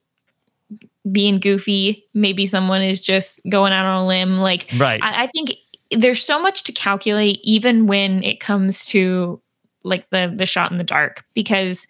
being 1.09 1.39
goofy 1.39 2.05
maybe 2.13 2.45
someone 2.45 2.81
is 2.81 2.99
just 2.99 3.39
going 3.49 3.71
out 3.71 3.85
on 3.85 4.03
a 4.03 4.05
limb 4.07 4.37
like 4.39 4.67
Right. 4.77 4.99
I, 5.01 5.23
I 5.23 5.27
think 5.27 5.51
there's 5.91 6.23
so 6.23 6.41
much 6.41 6.63
to 6.63 6.71
calculate 6.71 7.39
even 7.43 7.87
when 7.87 8.23
it 8.23 8.39
comes 8.39 8.85
to 8.85 9.41
like 9.83 10.09
the 10.09 10.33
the 10.35 10.45
shot 10.45 10.71
in 10.71 10.77
the 10.77 10.83
dark 10.83 11.23
because 11.33 11.87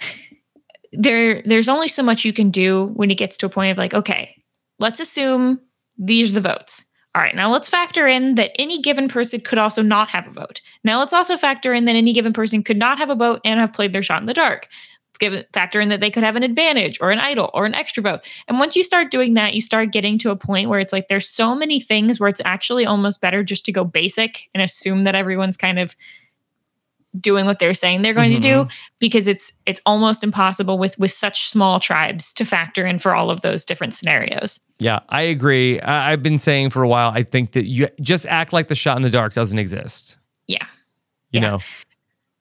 there 0.92 1.42
there's 1.42 1.68
only 1.68 1.88
so 1.88 2.02
much 2.02 2.24
you 2.24 2.32
can 2.32 2.50
do 2.50 2.86
when 2.94 3.10
it 3.10 3.16
gets 3.16 3.36
to 3.38 3.46
a 3.46 3.50
point 3.50 3.70
of 3.70 3.78
like 3.78 3.94
okay 3.94 4.36
let's 4.80 4.98
assume 4.98 5.60
these 5.98 6.30
are 6.30 6.40
the 6.40 6.40
votes. 6.40 6.84
All 7.14 7.20
right 7.20 7.34
now 7.34 7.50
let's 7.50 7.68
factor 7.68 8.06
in 8.06 8.36
that 8.36 8.52
any 8.58 8.80
given 8.80 9.08
person 9.08 9.40
could 9.40 9.58
also 9.58 9.82
not 9.82 10.10
have 10.10 10.26
a 10.26 10.32
vote. 10.32 10.60
Now 10.84 10.98
let's 10.98 11.12
also 11.12 11.36
factor 11.36 11.74
in 11.74 11.84
that 11.84 11.96
any 11.96 12.12
given 12.12 12.32
person 12.32 12.62
could 12.62 12.76
not 12.76 12.98
have 12.98 13.10
a 13.10 13.14
vote 13.14 13.40
and 13.44 13.60
have 13.60 13.72
played 13.72 13.92
their 13.92 14.02
shot 14.02 14.22
in 14.22 14.26
the 14.26 14.34
dark 14.34 14.68
give 15.20 15.44
factor 15.52 15.80
in 15.80 15.88
that 15.90 16.00
they 16.00 16.10
could 16.10 16.24
have 16.24 16.34
an 16.36 16.42
advantage 16.42 16.98
or 17.00 17.10
an 17.10 17.18
idol 17.20 17.50
or 17.54 17.66
an 17.66 17.74
extra 17.74 18.02
vote 18.02 18.20
and 18.48 18.58
once 18.58 18.74
you 18.74 18.82
start 18.82 19.10
doing 19.10 19.34
that 19.34 19.54
you 19.54 19.60
start 19.60 19.92
getting 19.92 20.18
to 20.18 20.30
a 20.30 20.36
point 20.36 20.68
where 20.68 20.80
it's 20.80 20.92
like 20.92 21.06
there's 21.08 21.28
so 21.28 21.54
many 21.54 21.78
things 21.78 22.18
where 22.18 22.28
it's 22.28 22.42
actually 22.44 22.84
almost 22.84 23.20
better 23.20 23.44
just 23.44 23.64
to 23.64 23.72
go 23.72 23.84
basic 23.84 24.50
and 24.54 24.62
assume 24.62 25.02
that 25.02 25.14
everyone's 25.14 25.56
kind 25.56 25.78
of 25.78 25.94
doing 27.18 27.44
what 27.44 27.58
they're 27.58 27.74
saying 27.74 28.02
they're 28.02 28.14
going 28.14 28.32
to 28.32 28.40
do 28.40 28.62
mm-hmm. 28.62 28.70
because 29.00 29.26
it's 29.26 29.52
it's 29.66 29.80
almost 29.84 30.22
impossible 30.22 30.78
with 30.78 30.96
with 30.96 31.10
such 31.10 31.48
small 31.48 31.80
tribes 31.80 32.32
to 32.32 32.44
factor 32.44 32.86
in 32.86 33.00
for 33.00 33.14
all 33.16 33.30
of 33.30 33.40
those 33.40 33.64
different 33.64 33.94
scenarios 33.94 34.60
Yeah, 34.78 35.00
I 35.08 35.22
agree. 35.22 35.80
I, 35.80 36.12
I've 36.12 36.22
been 36.22 36.38
saying 36.38 36.70
for 36.70 36.82
a 36.84 36.88
while, 36.88 37.10
I 37.12 37.24
think 37.24 37.52
that 37.52 37.66
you 37.66 37.88
just 38.00 38.26
act 38.26 38.52
like 38.52 38.68
the 38.68 38.76
shot 38.76 38.96
in 38.96 39.02
the 39.02 39.10
dark 39.10 39.34
doesn't 39.34 39.58
exist. 39.58 40.18
yeah 40.46 40.64
You 41.32 41.40
Yeah. 41.40 41.50
know, 41.50 41.58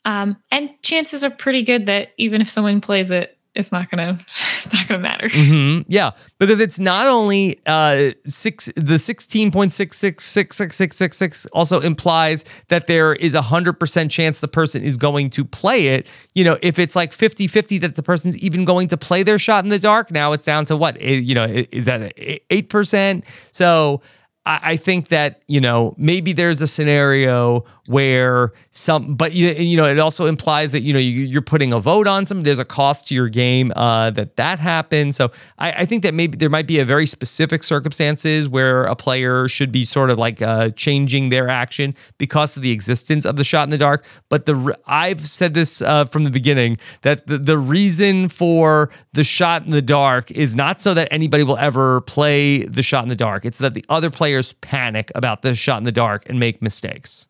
um 0.05 0.37
and 0.51 0.69
chances 0.81 1.23
are 1.23 1.29
pretty 1.29 1.63
good 1.63 1.85
that 1.87 2.11
even 2.17 2.41
if 2.41 2.49
someone 2.49 2.81
plays 2.81 3.11
it 3.11 3.35
it's 3.55 3.71
not 3.71 3.89
gonna 3.89 4.17
it's 4.63 4.71
not 4.71 4.87
gonna 4.87 5.01
matter 5.01 5.27
hmm 5.29 5.79
Yeah, 5.87 6.11
because 6.37 6.59
it's 6.61 6.79
not 6.79 7.07
only 7.07 7.59
uh 7.65 8.11
six. 8.23 8.71
The 8.75 8.99
sixteen 8.99 9.51
point 9.51 9.73
six 9.73 9.97
six 9.97 10.23
six 10.23 10.55
six 10.55 10.75
six 10.77 10.95
six 10.95 11.17
six 11.17 11.45
also 11.47 11.79
implies 11.81 12.45
that 12.67 12.85
there 12.85 13.13
is 13.13 13.33
a 13.33 13.41
hundred 13.41 13.73
percent 13.79 14.11
chance 14.11 14.39
the 14.39 14.47
person 14.47 14.83
is 14.83 14.97
going 14.97 15.31
to 15.31 15.43
play 15.43 15.87
it. 15.87 16.07
You 16.35 16.43
know, 16.43 16.57
if 16.61 16.77
it's 16.77 16.95
like 16.95 17.11
50-50 17.11 17.81
that 17.81 17.95
the 17.95 18.03
person's 18.03 18.37
even 18.37 18.65
going 18.65 18.87
to 18.89 18.97
play 18.97 19.23
their 19.23 19.39
shot 19.39 19.63
in 19.63 19.69
the 19.71 19.79
dark, 19.79 20.11
now 20.11 20.31
it's 20.31 20.45
down 20.45 20.65
to 20.65 20.77
what? 20.77 20.95
Eh, 21.01 21.15
You 21.15 21.33
know, 21.35 21.45
is 21.45 21.85
that 21.85 22.13
eight 22.15 22.69
percent? 22.69 23.25
So. 23.51 24.01
I 24.45 24.77
think 24.77 25.09
that 25.09 25.43
you 25.47 25.59
know 25.61 25.93
maybe 25.97 26.33
there's 26.33 26.59
a 26.63 26.65
scenario 26.65 27.65
where 27.89 28.53
some, 28.69 29.15
but 29.15 29.31
you, 29.33 29.49
you 29.49 29.75
know 29.75 29.85
it 29.85 29.97
also 29.97 30.27
implies 30.27 30.73
that 30.73 30.81
you 30.81 30.93
know 30.93 30.99
you, 30.99 31.23
you're 31.23 31.41
putting 31.41 31.73
a 31.73 31.79
vote 31.79 32.07
on 32.07 32.23
some. 32.27 32.41
There's 32.41 32.59
a 32.59 32.65
cost 32.65 33.07
to 33.07 33.15
your 33.15 33.29
game 33.29 33.73
uh, 33.75 34.11
that 34.11 34.35
that 34.35 34.59
happens. 34.59 35.15
So 35.15 35.31
I, 35.57 35.71
I 35.71 35.85
think 35.85 36.03
that 36.03 36.13
maybe 36.13 36.37
there 36.37 36.51
might 36.51 36.67
be 36.67 36.77
a 36.77 36.85
very 36.85 37.07
specific 37.07 37.63
circumstances 37.63 38.47
where 38.47 38.83
a 38.83 38.95
player 38.95 39.47
should 39.47 39.71
be 39.71 39.85
sort 39.85 40.11
of 40.11 40.19
like 40.19 40.39
uh, 40.39 40.69
changing 40.69 41.29
their 41.29 41.49
action 41.49 41.95
because 42.19 42.55
of 42.55 42.61
the 42.61 42.69
existence 42.69 43.25
of 43.25 43.37
the 43.37 43.43
shot 43.43 43.63
in 43.63 43.71
the 43.71 43.77
dark. 43.77 44.05
But 44.29 44.45
the 44.45 44.77
I've 44.85 45.27
said 45.27 45.55
this 45.55 45.81
uh, 45.81 46.05
from 46.05 46.25
the 46.25 46.29
beginning 46.29 46.77
that 47.01 47.25
the, 47.25 47.39
the 47.39 47.57
reason 47.57 48.29
for 48.29 48.91
the 49.13 49.23
shot 49.23 49.63
in 49.63 49.71
the 49.71 49.81
dark 49.81 50.29
is 50.29 50.55
not 50.55 50.79
so 50.79 50.93
that 50.93 51.07
anybody 51.09 51.41
will 51.41 51.57
ever 51.57 52.01
play 52.01 52.65
the 52.65 52.83
shot 52.83 53.01
in 53.01 53.09
the 53.09 53.15
dark. 53.15 53.45
It's 53.45 53.57
that 53.57 53.73
the 53.73 53.85
other 53.89 54.11
players 54.11 54.53
panic 54.61 55.11
about 55.15 55.41
the 55.41 55.55
shot 55.55 55.79
in 55.79 55.85
the 55.85 55.91
dark 55.91 56.29
and 56.29 56.39
make 56.39 56.61
mistakes. 56.61 57.28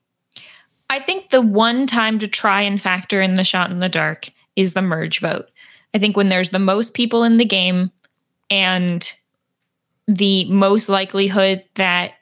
I 0.90 0.99
think 0.99 1.30
the 1.30 1.41
one 1.41 1.86
time 1.88 2.20
to 2.20 2.28
try 2.28 2.61
and 2.61 2.82
factor 2.82 3.22
in 3.22 3.36
the 3.36 3.44
shot 3.44 3.72
in 3.72 3.80
the 3.80 3.90
dark 3.90 4.30
is 4.56 4.74
the 4.74 4.82
merge 4.82 5.20
vote. 5.20 5.49
I 5.94 5.99
think 5.99 6.18
when 6.18 6.30
there's 6.30 6.49
the 6.49 6.60
most 6.60 6.94
people 6.94 7.24
in 7.24 7.38
the 7.38 7.45
game 7.45 7.91
and 8.49 9.11
the 10.07 10.45
most 10.45 10.90
likelihood 10.90 11.64
that 11.76 12.14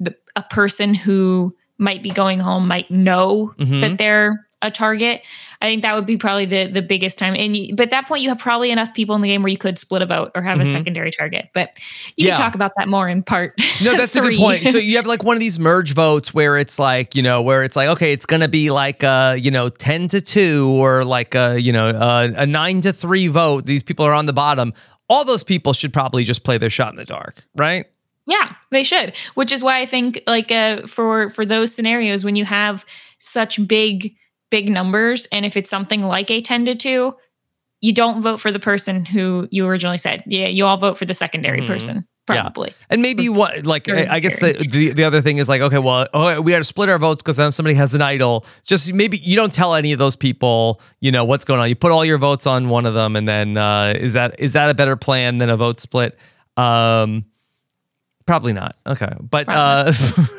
the, 0.00 0.14
a 0.36 0.42
person 0.42 0.94
who 0.94 1.54
might 1.78 2.02
be 2.02 2.10
going 2.10 2.40
home 2.40 2.66
might 2.66 2.90
know 2.90 3.54
Mhm. 3.58 3.80
that 3.80 3.98
they're 3.98 4.46
a 4.64 4.70
target, 4.70 5.22
I 5.62 5.66
think 5.66 5.82
that 5.82 5.94
would 5.94 6.06
be 6.06 6.16
probably 6.16 6.46
the 6.46 6.66
the 6.66 6.82
biggest 6.82 7.18
time. 7.18 7.34
And 7.38 7.56
you, 7.56 7.74
but 7.76 7.84
at 7.84 7.90
that 7.90 8.08
point, 8.08 8.22
you 8.22 8.28
have 8.30 8.38
probably 8.38 8.70
enough 8.70 8.92
people 8.94 9.14
in 9.14 9.22
the 9.22 9.28
game 9.28 9.42
where 9.42 9.50
you 9.50 9.56
could 9.58 9.78
split 9.78 10.02
a 10.02 10.06
vote 10.06 10.32
or 10.34 10.42
have 10.42 10.58
Mhm. 10.58 10.62
a 10.62 10.66
secondary 10.66 11.10
target. 11.10 11.50
But 11.54 11.70
you 12.16 12.26
Yeah. 12.26 12.34
can 12.34 12.44
talk 12.44 12.54
about 12.54 12.72
that 12.76 12.88
more 12.88 13.08
in 13.08 13.22
part. 13.22 13.54
No, 13.82 13.92
that's 13.96 14.16
a 14.16 14.20
good 14.20 14.36
point. 14.38 14.68
So 14.68 14.78
you 14.78 14.96
have 14.96 15.06
like 15.06 15.22
one 15.30 15.36
of 15.36 15.40
these 15.40 15.58
merge 15.60 15.94
votes 15.94 16.34
where 16.34 16.58
it's 16.58 16.78
like, 16.78 17.14
you 17.14 17.22
know, 17.22 17.40
where 17.42 17.62
it's 17.62 17.76
like, 17.76 17.88
okay, 17.90 18.12
it's 18.12 18.26
going 18.26 18.42
to 18.42 18.48
be 18.48 18.70
like, 18.70 19.04
uh, 19.04 19.36
you 19.40 19.50
know, 19.50 19.68
10 19.68 20.08
to 20.08 20.20
2 20.20 20.68
or 20.82 21.04
like, 21.04 21.34
a, 21.34 21.58
you 21.60 21.72
know, 21.72 21.88
uh, 21.88 22.30
a 22.36 22.46
9 22.46 22.80
to 22.82 22.92
3 22.92 23.28
vote. 23.28 23.64
These 23.66 23.82
people 23.82 24.04
are 24.04 24.12
on 24.12 24.26
the 24.26 24.32
bottom. 24.32 24.72
All 25.08 25.24
those 25.24 25.44
people 25.44 25.72
should 25.72 25.92
probably 25.92 26.24
just 26.24 26.44
play 26.44 26.58
their 26.58 26.70
shot 26.70 26.90
in 26.92 26.96
the 26.96 27.04
dark, 27.04 27.44
right? 27.54 27.86
Yeah, 28.26 28.54
they 28.70 28.84
should. 28.84 29.12
Which 29.34 29.52
is 29.52 29.62
why 29.62 29.80
I 29.80 29.86
think 29.86 30.22
like 30.26 30.50
uh 30.50 30.86
for 30.86 31.28
for 31.28 31.44
those 31.44 31.74
scenarios 31.74 32.24
when 32.24 32.36
you 32.36 32.46
have 32.46 32.86
such 33.18 33.66
big 33.68 34.14
big 34.50 34.68
numbers 34.70 35.26
and 35.32 35.44
if 35.44 35.56
it's 35.56 35.70
something 35.70 36.02
like 36.02 36.30
a 36.30 36.40
10 36.40 36.66
to 36.66 36.74
2, 36.74 37.14
you 37.80 37.92
don't 37.92 38.22
vote 38.22 38.40
for 38.40 38.50
the 38.52 38.58
person 38.60 39.04
who 39.04 39.46
you 39.50 39.66
originally 39.66 39.98
said. 39.98 40.22
Yeah, 40.26 40.46
you 40.46 40.64
all 40.66 40.76
vote 40.76 40.96
for 40.98 41.04
the 41.04 41.14
secondary 41.14 41.60
Mhm. 41.60 41.66
person 41.66 41.96
Yeah. 42.28 42.42
probably. 42.42 42.72
And 42.88 43.02
maybe 43.02 43.28
what, 43.28 43.66
like, 43.66 43.88
I, 43.90 44.06
I 44.14 44.20
guess 44.20 44.40
the, 44.40 44.52
the 44.70 44.92
the 44.94 45.04
other 45.04 45.20
thing 45.20 45.36
is 45.36 45.48
like, 45.50 45.60
okay, 45.60 45.78
well, 45.78 46.06
oh, 46.14 46.40
we 46.40 46.52
got 46.52 46.58
to 46.58 46.64
split 46.64 46.88
our 46.88 46.98
votes 46.98 47.20
because 47.20 47.36
then 47.36 47.52
somebody 47.52 47.74
has 47.74 47.94
an 47.94 48.00
idol. 48.00 48.46
Just 48.66 48.94
maybe 48.94 49.18
you 49.18 49.36
don't 49.36 49.52
tell 49.52 49.74
any 49.74 49.92
of 49.92 49.98
those 49.98 50.16
people, 50.16 50.80
you 51.00 51.12
know, 51.12 51.24
what's 51.26 51.44
going 51.44 51.60
on. 51.60 51.68
You 51.68 51.76
put 51.76 51.92
all 51.92 52.04
your 52.04 52.16
votes 52.16 52.46
on 52.46 52.70
one 52.70 52.86
of 52.86 52.94
them, 52.94 53.16
and 53.16 53.28
then 53.28 53.58
uh, 53.58 53.92
is 53.96 54.14
that 54.14 54.36
is 54.38 54.54
that 54.54 54.70
a 54.70 54.74
better 54.74 54.96
plan 54.96 55.36
than 55.38 55.50
a 55.50 55.56
vote 55.56 55.78
split? 55.80 56.16
Um, 56.56 57.26
probably 58.24 58.54
not. 58.54 58.76
Okay, 58.86 59.12
but 59.20 59.46
uh, 59.48 59.92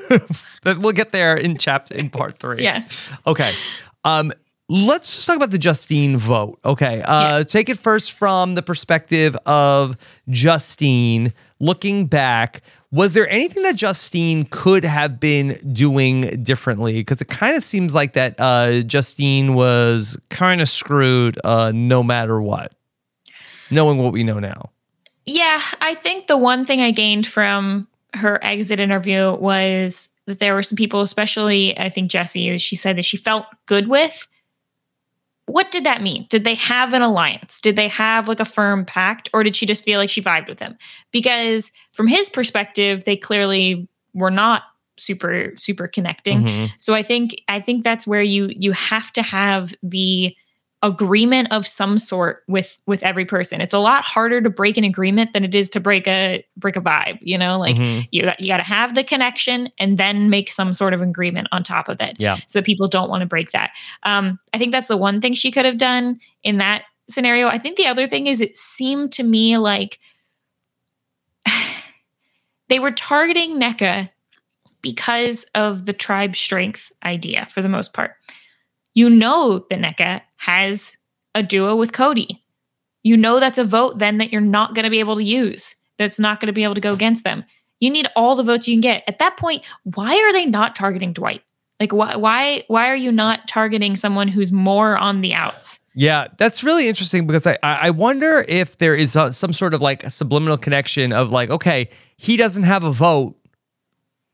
but 0.64 0.80
we'll 0.80 0.94
get 0.94 1.12
there 1.12 1.36
in 1.36 1.56
chapter 1.58 1.94
in 1.94 2.10
part 2.10 2.40
three. 2.40 2.64
Yeah. 2.64 2.88
Okay. 3.28 3.54
Um, 4.06 4.32
let's 4.70 5.14
just 5.14 5.28
talk 5.28 5.36
about 5.36 5.52
the 5.52 5.58
Justine 5.58 6.16
vote. 6.18 6.60
Okay. 6.64 7.02
Uh, 7.06 7.44
Take 7.44 7.70
it 7.70 7.78
first 7.78 8.14
from 8.14 8.56
the 8.56 8.62
perspective 8.62 9.36
of 9.46 9.98
Justine. 10.30 11.34
Looking 11.60 12.06
back, 12.06 12.62
was 12.92 13.14
there 13.14 13.30
anything 13.30 13.64
that 13.64 13.76
Justine 13.76 14.46
could 14.50 14.86
have 14.86 15.20
been 15.20 15.56
doing 15.74 16.44
differently? 16.44 16.94
Because 16.94 17.22
it 17.22 17.28
kind 17.28 17.58
of 17.58 17.64
seems 17.64 17.94
like 17.94 18.14
that 18.14 18.36
uh, 18.40 18.82
Justine 18.84 19.54
was 19.54 20.18
kind 20.30 20.62
of 20.62 20.70
screwed 20.70 21.38
uh, 21.44 21.72
no 21.74 22.04
matter 22.04 22.42
what, 22.42 22.74
knowing 23.70 23.98
what 23.98 24.14
we 24.14 24.24
know 24.24 24.40
now. 24.40 24.70
Yeah, 25.26 25.62
I 25.82 25.96
think 25.96 26.28
the 26.28 26.38
one 26.38 26.66
thing 26.66 26.82
I 26.82 26.92
gained 26.92 27.26
from 27.26 27.88
her 28.14 28.42
exit 28.44 28.80
interview 28.80 29.34
was 29.34 30.10
that 30.28 30.40
there 30.40 30.54
were 30.54 30.64
some 30.64 30.76
people, 30.76 31.02
especially 31.02 31.78
I 31.78 31.90
think 31.90 32.10
Jesse, 32.10 32.58
she 32.58 32.76
said 32.76 32.98
that 32.98 33.06
she 33.06 33.18
felt 33.18 33.46
good 33.66 33.88
with. 33.88 34.28
What 35.48 35.70
did 35.70 35.84
that 35.84 36.02
mean? 36.02 36.26
Did 36.30 36.44
they 36.44 36.56
have 36.56 36.94
an 36.94 37.04
alliance? 37.04 37.62
Did 37.62 37.76
they 37.76 37.88
have 37.88 38.28
like 38.28 38.40
a 38.40 38.46
firm 38.46 38.84
pact? 38.84 39.30
Or 39.32 39.44
did 39.44 39.56
she 39.56 39.68
just 39.68 39.84
feel 39.84 40.00
like 40.00 40.10
she 40.10 40.22
vibed 40.22 40.48
with 40.48 40.60
him? 40.60 40.76
Because 41.12 41.72
from 41.92 42.08
his 42.08 42.30
perspective, 42.30 43.06
they 43.06 43.16
clearly 43.16 43.88
were 44.14 44.32
not 44.32 44.64
super, 44.98 45.54
super 45.58 45.88
connecting. 45.88 46.42
Mhm. 46.42 46.72
So 46.80 46.94
I 46.96 47.04
think 47.04 47.36
I 47.48 47.60
think 47.60 47.84
that's 47.84 48.08
where 48.08 48.24
you 48.24 48.52
you 48.56 48.72
have 48.72 49.12
to 49.14 49.22
have 49.22 49.76
the 49.84 50.36
agreement 50.84 51.48
of 51.52 51.66
some 51.66 51.98
sort 51.98 52.44
with 52.48 52.78
with 52.86 53.02
every 53.02 53.26
person. 53.26 53.60
It's 53.62 53.74
a 53.74 53.80
lot 53.80 54.04
harder 54.04 54.40
to 54.42 54.50
break 54.50 54.78
an 54.78 54.84
agreement 54.84 55.34
than 55.34 55.44
it 55.44 55.56
is 55.56 55.70
to 55.72 55.80
break 55.80 56.08
a 56.08 56.46
break 56.58 56.76
a 56.76 56.82
vibe, 56.82 57.18
you 57.22 57.38
know? 57.38 57.58
Like 57.58 57.78
Mhm. 57.78 58.08
you 58.12 58.24
got- 58.24 58.40
you 58.40 58.48
got 58.48 58.58
to 58.58 58.66
have 58.66 58.94
the 58.94 59.04
connection 59.04 59.72
and 59.80 59.98
then 59.98 60.30
make 60.30 60.52
some 60.52 60.74
sort 60.74 60.94
of 60.94 61.02
agreement 61.02 61.48
on 61.52 61.64
top 61.64 61.90
of 61.90 62.00
it. 62.02 62.18
Yeah. 62.20 62.38
So 62.48 62.62
people 62.62 62.88
don't 62.88 63.10
want 63.10 63.22
to 63.22 63.26
break 63.26 63.52
that. 63.52 63.72
Um 64.04 64.38
I 64.54 64.58
think 64.60 64.72
that's 64.74 64.88
the 64.90 64.98
one 64.98 65.22
thing 65.22 65.34
she 65.34 65.50
could 65.52 65.66
have 65.66 65.78
done 65.78 66.20
in 66.44 66.58
that 66.60 66.84
scenario. 67.10 67.48
I 67.48 67.58
think 67.58 67.78
the 67.78 67.88
other 67.88 68.06
thing 68.06 68.28
is 68.28 68.40
it 68.42 68.56
seemed 68.56 69.12
to 69.14 69.24
me 69.24 69.58
like 69.58 69.98
they 72.70 72.80
were 72.80 72.92
targeting 72.92 73.60
Nneka 73.60 74.10
because 74.82 75.46
of 75.56 75.86
the 75.86 75.94
tribe 75.94 76.36
strength 76.36 76.92
idea 77.04 77.48
for 77.50 77.62
the 77.62 77.70
most 77.70 77.94
part. 77.94 78.12
You 78.94 79.10
know 79.10 79.66
that 79.70 79.80
Nneka 79.80 80.22
has 80.38 80.98
a 81.34 81.44
duo 81.44 81.76
with 81.76 81.94
Cody. 81.94 82.44
You 83.04 83.18
know 83.18 83.40
that's 83.40 83.58
a 83.58 83.64
vote 83.64 84.00
then 84.00 84.18
that 84.18 84.32
you're 84.32 84.42
not 84.42 84.74
going 84.74 84.84
to 84.84 84.90
be 84.90 85.00
able 85.00 85.16
to 85.16 85.24
use. 85.24 85.76
That's 85.98 86.20
not 86.20 86.40
going 86.40 86.48
to 86.48 86.54
be 86.54 86.64
able 86.64 86.76
to 86.76 86.82
go 86.82 86.92
against 86.92 87.24
them. 87.24 87.46
You 87.80 87.90
need 87.90 88.08
all 88.16 88.36
the 88.36 88.44
votes 88.44 88.68
you 88.68 88.74
can 88.74 88.82
get. 88.82 89.04
At 89.08 89.20
that 89.20 89.38
point, 89.38 89.64
why 89.84 90.18
are 90.18 90.34
they 90.34 90.46
not 90.46 90.76
targeting 90.76 91.14
Dwight? 91.14 91.42
Like 91.80 91.92
why 91.92 92.16
why 92.16 92.64
why 92.68 92.90
are 92.90 92.96
you 92.96 93.12
not 93.12 93.48
targeting 93.48 93.96
someone 93.96 94.30
who's 94.30 94.52
more 94.52 94.98
on 94.98 95.22
the 95.22 95.34
outs? 95.34 95.82
Yeah, 95.94 96.28
that's 96.38 96.64
really 96.64 96.88
interesting 96.88 97.28
because 97.28 97.46
I 97.46 97.58
I 97.62 97.90
wonder 97.90 98.46
if 98.48 98.78
there 98.78 98.96
is 98.96 99.16
a, 99.16 99.34
some 99.34 99.52
sort 99.52 99.74
of 99.74 99.82
like 99.82 100.04
a 100.04 100.10
subliminal 100.10 100.58
connection 100.58 101.12
of 101.12 101.32
like, 101.32 101.50
okay, 101.50 101.90
he 102.16 102.38
doesn't 102.38 102.64
have 102.64 102.84
a 102.84 102.92
vote. 102.92 103.36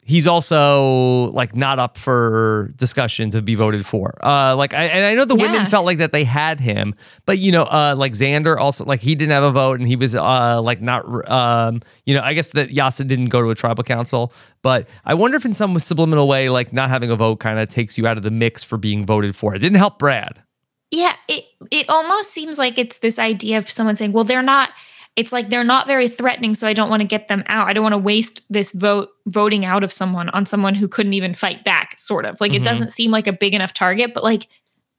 He's 0.03 0.25
also 0.25 1.25
like 1.31 1.55
not 1.55 1.77
up 1.77 1.95
for 1.97 2.73
discussion 2.75 3.29
to 3.31 3.41
be 3.41 3.53
voted 3.53 3.85
for. 3.85 4.13
Uh, 4.25 4.55
like, 4.55 4.73
I, 4.73 4.85
and 4.85 5.05
I 5.05 5.13
know 5.13 5.25
the 5.25 5.35
women 5.35 5.67
felt 5.67 5.85
like 5.85 5.99
that 5.99 6.11
they 6.11 6.23
had 6.23 6.59
him, 6.59 6.95
but 7.25 7.37
you 7.37 7.51
know, 7.51 7.63
uh, 7.63 7.93
like 7.95 8.13
Xander 8.13 8.57
also 8.57 8.83
like 8.83 8.99
he 8.99 9.13
didn't 9.13 9.31
have 9.31 9.43
a 9.43 9.51
vote 9.51 9.79
and 9.79 9.87
he 9.87 9.95
was 9.95 10.15
uh 10.15 10.59
like 10.61 10.81
not 10.81 11.05
um 11.29 11.81
you 12.05 12.15
know 12.15 12.21
I 12.21 12.33
guess 12.33 12.51
that 12.51 12.71
Yase 12.71 12.97
didn't 12.97 13.29
go 13.29 13.41
to 13.41 13.51
a 13.51 13.55
tribal 13.55 13.83
council, 13.83 14.33
but 14.63 14.89
I 15.05 15.13
wonder 15.13 15.37
if 15.37 15.45
in 15.45 15.53
some 15.53 15.77
subliminal 15.77 16.27
way 16.27 16.49
like 16.49 16.73
not 16.73 16.89
having 16.89 17.11
a 17.11 17.15
vote 17.15 17.39
kind 17.39 17.59
of 17.59 17.69
takes 17.69 17.97
you 17.97 18.07
out 18.07 18.17
of 18.17 18.23
the 18.23 18.31
mix 18.31 18.63
for 18.63 18.77
being 18.77 19.05
voted 19.05 19.35
for. 19.35 19.53
It 19.53 19.59
didn't 19.59 19.77
help 19.77 19.99
Brad. 19.99 20.41
Yeah, 20.89 21.13
it 21.27 21.45
it 21.69 21.89
almost 21.89 22.31
seems 22.31 22.57
like 22.57 22.77
it's 22.77 22.97
this 22.97 23.17
idea 23.17 23.59
of 23.59 23.69
someone 23.69 23.95
saying, 23.95 24.11
"Well, 24.11 24.23
they're 24.25 24.41
not." 24.41 24.71
It's 25.15 25.31
like 25.33 25.49
they're 25.49 25.63
not 25.63 25.87
very 25.87 26.07
threatening, 26.07 26.55
so 26.55 26.67
I 26.67 26.73
don't 26.73 26.89
want 26.89 27.01
to 27.01 27.07
get 27.07 27.27
them 27.27 27.43
out. 27.47 27.67
I 27.67 27.73
don't 27.73 27.83
want 27.83 27.93
to 27.93 27.97
waste 27.97 28.45
this 28.49 28.71
vote 28.71 29.09
voting 29.25 29.65
out 29.65 29.83
of 29.83 29.91
someone 29.91 30.29
on 30.29 30.45
someone 30.45 30.75
who 30.75 30.87
couldn't 30.87 31.13
even 31.13 31.33
fight 31.33 31.63
back. 31.65 31.99
Sort 31.99 32.25
of 32.25 32.39
like 32.39 32.51
Mhm. 32.53 32.55
it 32.55 32.63
doesn't 32.63 32.91
seem 32.91 33.11
like 33.11 33.27
a 33.27 33.33
big 33.33 33.53
enough 33.53 33.73
target, 33.73 34.13
but 34.13 34.23
like 34.23 34.47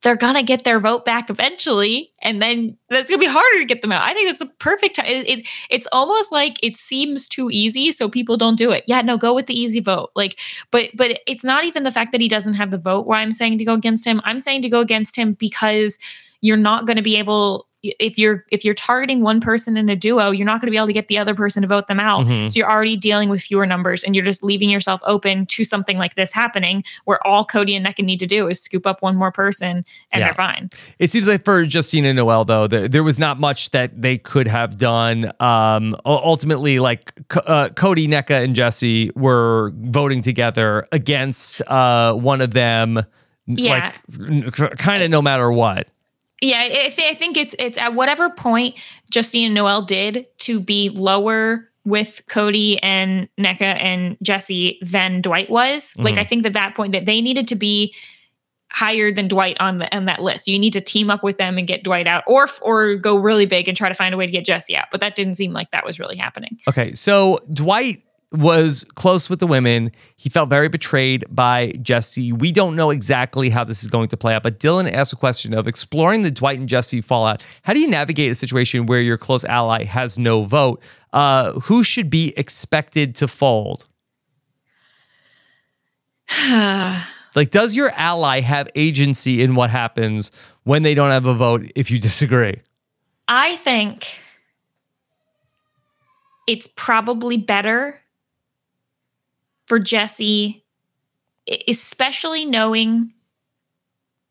they're 0.03 0.17
gonna 0.17 0.43
get 0.43 0.65
their 0.65 0.81
vote 0.81 1.05
back 1.05 1.31
eventually, 1.31 2.13
and 2.21 2.43
then 2.43 2.77
that's 2.91 3.09
gonna 3.09 3.21
be 3.21 3.27
harder 3.27 3.61
to 3.61 3.65
get 3.65 3.83
them 3.83 3.93
out. 3.93 4.03
I 4.03 4.13
think 4.13 4.29
that's 4.29 4.41
a 4.41 4.47
perfect 4.47 4.97
time. 4.97 5.07
It, 5.07 5.29
it, 5.29 5.49
it's 5.71 5.87
almost 5.93 6.31
like 6.33 6.59
it 6.63 6.77
seems 6.77 7.27
too 7.29 7.49
easy, 7.51 7.91
so 7.93 8.09
people 8.09 8.37
don't 8.37 8.57
do 8.59 8.71
it. 8.73 8.85
Yeah, 8.87 9.01
no, 9.03 9.17
go 9.17 9.33
with 9.33 9.47
the 9.47 9.59
easy 9.59 9.81
vote. 9.81 10.11
Like, 10.15 10.39
but 10.73 10.91
but 10.95 11.21
it's 11.27 11.45
not 11.45 11.65
even 11.65 11.85
the 11.85 11.93
fact 11.93 12.13
that 12.13 12.21
he 12.21 12.29
doesn't 12.29 12.55
have 12.55 12.71
the 12.71 12.79
vote. 12.79 13.07
Why 13.07 13.21
I'm 13.23 13.33
saying 13.33 13.59
to 13.59 13.65
go 13.65 13.75
against 13.75 14.05
him. 14.05 14.21
I'm 14.25 14.41
saying 14.41 14.63
to 14.63 14.69
go 14.69 14.81
against 14.81 15.17
him 15.17 15.35
because 15.35 15.99
you're 16.43 16.57
not 16.57 16.87
going 16.87 16.97
to 16.97 17.03
be 17.03 17.17
able 17.17 17.69
if 17.83 18.17
you're 18.17 18.45
if 18.51 18.65
you're 18.65 18.75
targeting 18.75 19.23
one 19.23 19.41
person 19.41 19.77
in 19.77 19.89
a 19.89 19.97
duo 19.97 20.31
you're 20.31 20.47
not 20.47 20.61
going 20.61 20.69
to 20.69 20.71
be 20.71 20.77
able 20.77 20.87
to 20.87 20.93
get 20.93 21.09
the 21.09 21.19
other 21.19 21.35
person 21.35 21.63
to 21.63 21.69
vote 21.69 21.89
them 21.89 21.99
out 21.99 22.25
Mhm. 22.27 22.49
so 22.49 22.57
you're 22.59 22.71
already 22.71 22.97
dealing 22.97 23.29
with 23.29 23.41
fewer 23.43 23.67
numbers 23.67 24.05
and 24.05 24.15
you're 24.15 24.25
just 24.25 24.45
leaving 24.45 24.71
yourself 24.71 25.01
open 25.05 25.47
to 25.47 25.65
something 25.65 25.99
like 25.99 26.15
this 26.15 26.33
happening 26.33 26.85
where 27.07 27.25
all 27.27 27.45
cody 27.45 27.75
and 27.75 27.85
Nneka 27.85 28.05
need 28.05 28.21
to 28.21 28.27
do 28.27 28.47
is 28.49 28.61
scoop 28.61 28.87
up 28.87 29.03
one 29.03 29.17
more 29.17 29.33
person 29.33 29.85
and 30.13 30.21
Yeah. 30.21 30.27
they're 30.27 30.35
fine 30.35 30.71
It 31.01 31.11
seems 31.11 31.27
like 31.27 31.45
for 31.45 31.63
Justina 31.63 32.09
and 32.11 32.17
Noelle, 32.17 32.45
though, 32.45 32.67
there, 32.69 32.87
there 32.87 33.03
was 33.03 33.19
not 33.19 33.41
much 33.41 33.71
that 33.73 34.01
they 34.01 34.17
could 34.19 34.47
have 34.47 34.79
done. 34.79 35.33
Um, 35.41 35.97
ultimately, 36.07 36.79
like 36.79 37.13
uh, 37.47 37.71
Cody, 37.71 38.07
Nneka, 38.07 38.45
and 38.45 38.55
Jesse 38.55 39.11
were 39.17 39.73
voting 39.77 40.23
together 40.23 40.87
against 40.93 41.63
uh, 41.69 42.13
one 42.15 42.41
of 42.41 42.53
them, 42.55 43.05
Yeah. 43.47 43.93
like 44.07 44.53
kind 44.79 45.03
of 45.03 45.11
no 45.11 45.21
matter 45.21 45.51
what. 45.51 45.89
Yeah, 46.43 46.59
I, 46.61 46.91
thi- 46.91 47.09
I 47.09 47.15
think 47.15 47.37
it's 47.37 47.55
it's 47.59 47.79
at 47.79 47.95
whatever 47.95 48.29
point 48.29 48.75
Justine 49.11 49.47
and 49.47 49.55
Noelle 49.55 49.83
did 49.83 50.27
to 50.41 50.61
be 50.61 50.89
lower 50.91 51.69
with 51.85 52.23
Cody 52.29 52.79
and 52.83 53.29
Nneka 53.39 53.61
and 53.63 54.17
Jesse 54.23 54.79
than 54.83 55.21
Dwight 55.23 55.49
was. 55.51 55.95
Like 55.97 56.15
Mhm. 56.17 56.19
I 56.19 56.25
think 56.25 56.43
that 56.43 56.53
that 56.53 56.75
point 56.75 56.93
that 56.93 57.07
they 57.07 57.21
needed 57.21 57.49
to 57.49 57.55
be 57.57 57.95
higher 58.71 59.13
than 59.13 59.29
Dwight 59.29 59.57
on 59.61 59.79
the 59.79 59.97
on 59.97 60.07
that 60.07 60.23
list. 60.23 60.49
You 60.49 60.59
need 60.59 60.73
to 60.73 60.81
team 60.81 61.11
up 61.11 61.23
with 61.23 61.39
them 61.39 61.59
and 61.59 61.67
get 61.67 61.83
Dwight 61.85 62.07
out, 62.07 62.25
or 62.27 62.49
or 62.63 62.97
go 62.97 63.17
really 63.17 63.47
big 63.47 63.69
and 63.69 63.77
try 63.77 63.89
to 63.89 63.95
find 63.95 64.15
a 64.15 64.17
way 64.17 64.27
to 64.27 64.33
get 64.33 64.45
Jesse 64.45 64.77
out. 64.77 64.87
But 64.91 65.01
that 65.01 65.15
didn't 65.15 65.35
seem 65.37 65.53
like 65.53 65.71
that 65.73 65.85
was 65.85 65.99
really 66.01 66.17
happening. 66.17 66.59
Okay, 66.69 66.93
so 66.95 67.39
Dwight 67.53 68.03
was 68.33 68.85
close 68.95 69.29
with 69.29 69.41
the 69.41 69.47
women. 69.47 69.93
He 70.17 70.29
felt 70.29 70.49
very 70.49 70.69
betrayed 70.69 71.25
by 71.31 71.73
Jesse. 71.83 72.33
We 72.33 72.53
don't 72.53 72.77
know 72.77 72.91
exactly 72.91 73.51
how 73.51 73.65
this 73.65 73.83
is 73.83 73.89
going 73.89 74.09
to 74.09 74.17
play 74.17 74.35
out, 74.35 74.43
but 74.43 74.59
Dylan 74.59 74.91
asked 74.91 75.13
a 75.13 75.17
question 75.17 75.55
of 75.55 75.69
exploring 75.69 76.23
the 76.23 76.31
Dwight 76.31 76.59
and 76.59 76.69
Jesse 76.69 77.01
fallout. 77.01 77.43
How 77.63 77.73
do 77.73 77.81
you 77.81 77.89
navigate 77.89 78.31
a 78.31 78.35
situation 78.35 78.87
where 78.87 79.01
your 79.01 79.19
close 79.19 79.45
ally 79.45 79.85
has 79.85 80.19
no 80.19 80.43
vote? 80.45 80.83
Uh, 81.13 81.53
who 81.61 81.83
should 81.83 82.11
be 82.11 82.33
expected 82.37 83.15
to 83.17 83.29
fold? 83.29 83.87
Like, 87.35 87.51
does 87.51 87.75
your 87.75 87.91
ally 87.97 88.41
have 88.41 88.69
agency 88.75 89.43
in 89.43 89.55
what 89.55 89.71
happens 89.71 90.31
when 90.65 90.83
they 90.83 90.93
don't 90.93 91.11
have 91.11 91.27
a 91.27 91.33
vote 91.33 91.65
if 91.75 91.91
you 91.91 91.99
disagree? 91.99 92.61
I 93.27 93.57
think 93.57 94.07
it's 96.47 96.67
probably 96.67 97.39
better 97.39 98.02
for 99.67 99.79
Jesse, 99.79 100.65
especially 101.69 102.45
knowing 102.45 103.13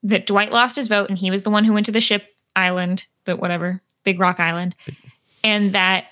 that 0.04 0.26
Dwight 0.26 0.52
lost 0.52 0.76
his 0.76 0.88
vote 0.88 1.10
and 1.10 1.18
he 1.18 1.32
was 1.32 1.44
the 1.44 1.50
one 1.50 1.64
who 1.64 1.74
went 1.74 1.86
to 1.86 1.92
the 1.92 2.02
ship 2.02 2.26
island, 2.56 3.06
the 3.26 3.36
whatever, 3.36 3.82
Big 4.04 4.20
Rock 4.20 4.40
Island, 4.40 4.76
and 5.44 5.74
that 5.74 6.06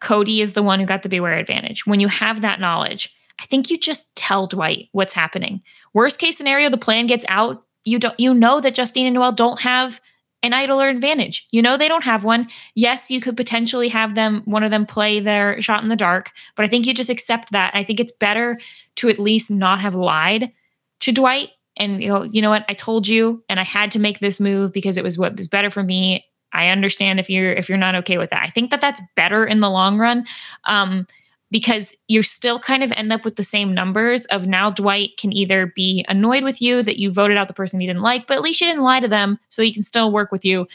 Cody 0.00 0.40
is 0.40 0.54
the 0.54 0.62
one 0.62 0.80
who 0.80 0.86
got 0.86 1.02
the 1.02 1.08
beware 1.08 1.38
advantage. 1.38 1.86
When 1.86 2.00
you 2.00 2.08
have 2.08 2.40
that 2.40 2.60
knowledge, 2.60 3.14
I 3.40 3.46
think 3.46 3.70
you 3.70 3.78
just 3.78 4.14
tell 4.16 4.46
Dwight 4.46 4.88
what's 4.92 5.14
happening. 5.14 5.62
Worst 5.92 6.18
case 6.18 6.36
scenario, 6.36 6.68
the 6.68 6.76
plan 6.76 7.06
gets 7.06 7.24
out. 7.28 7.64
You 7.84 7.98
don't 7.98 8.18
you 8.18 8.34
know 8.34 8.60
that 8.60 8.74
Justine 8.74 9.06
and 9.06 9.14
Noelle 9.14 9.32
don't 9.32 9.60
have 9.60 10.00
an 10.42 10.54
idol 10.54 10.80
or 10.80 10.88
advantage. 10.88 11.46
You 11.50 11.62
know 11.62 11.76
they 11.76 11.88
don't 11.88 12.04
have 12.04 12.24
one. 12.24 12.48
Yes, 12.74 13.10
you 13.10 13.20
could 13.20 13.36
potentially 13.36 13.88
have 13.88 14.14
them 14.14 14.42
one 14.44 14.64
of 14.64 14.70
them 14.70 14.86
play 14.86 15.20
their 15.20 15.60
shot 15.60 15.82
in 15.82 15.88
the 15.88 15.96
dark, 15.96 16.30
but 16.56 16.64
I 16.64 16.68
think 16.68 16.86
you 16.86 16.94
just 16.94 17.10
accept 17.10 17.52
that. 17.52 17.72
I 17.74 17.84
think 17.84 18.00
it's 18.00 18.12
better 18.12 18.58
to 18.96 19.08
at 19.08 19.18
least 19.18 19.50
not 19.50 19.80
have 19.80 19.94
lied 19.94 20.52
to 21.00 21.12
Dwight 21.12 21.50
and 21.76 22.02
you 22.02 22.08
know, 22.08 22.22
you 22.24 22.42
know 22.42 22.50
what? 22.50 22.64
I 22.68 22.74
told 22.74 23.08
you 23.08 23.42
and 23.48 23.58
I 23.58 23.64
had 23.64 23.90
to 23.92 23.98
make 23.98 24.20
this 24.20 24.40
move 24.40 24.72
because 24.72 24.96
it 24.96 25.04
was 25.04 25.18
what 25.18 25.36
was 25.36 25.48
better 25.48 25.70
for 25.70 25.82
me. 25.82 26.26
I 26.52 26.68
understand 26.68 27.20
if 27.20 27.30
you're 27.30 27.52
if 27.52 27.68
you're 27.68 27.78
not 27.78 27.94
okay 27.96 28.18
with 28.18 28.30
that. 28.30 28.42
I 28.42 28.48
think 28.48 28.70
that 28.70 28.80
that's 28.80 29.00
better 29.16 29.46
in 29.46 29.60
the 29.60 29.70
long 29.70 29.98
run. 29.98 30.24
Um, 30.64 31.06
because 31.50 31.94
you 32.08 32.22
still 32.22 32.58
kind 32.60 32.82
of 32.84 32.92
end 32.92 33.12
up 33.12 33.24
with 33.24 33.36
the 33.36 33.42
same 33.42 33.74
numbers 33.74 34.24
of 34.26 34.46
now 34.46 34.70
Dwight 34.70 35.16
can 35.18 35.32
either 35.32 35.66
be 35.66 36.04
annoyed 36.08 36.44
with 36.44 36.62
you 36.62 36.82
that 36.82 36.98
you 36.98 37.10
voted 37.10 37.36
out 37.38 37.48
the 37.48 37.54
person 37.54 37.80
he 37.80 37.86
didn't 37.86 38.02
like, 38.02 38.26
but 38.26 38.36
at 38.36 38.42
least 38.42 38.60
you 38.60 38.66
didn't 38.68 38.82
lie 38.84 39.00
to 39.00 39.08
them 39.08 39.38
so 39.48 39.62
he 39.62 39.72
can 39.72 39.82
still 39.82 40.12
work 40.12 40.30
with 40.30 40.44
you, 40.44 40.68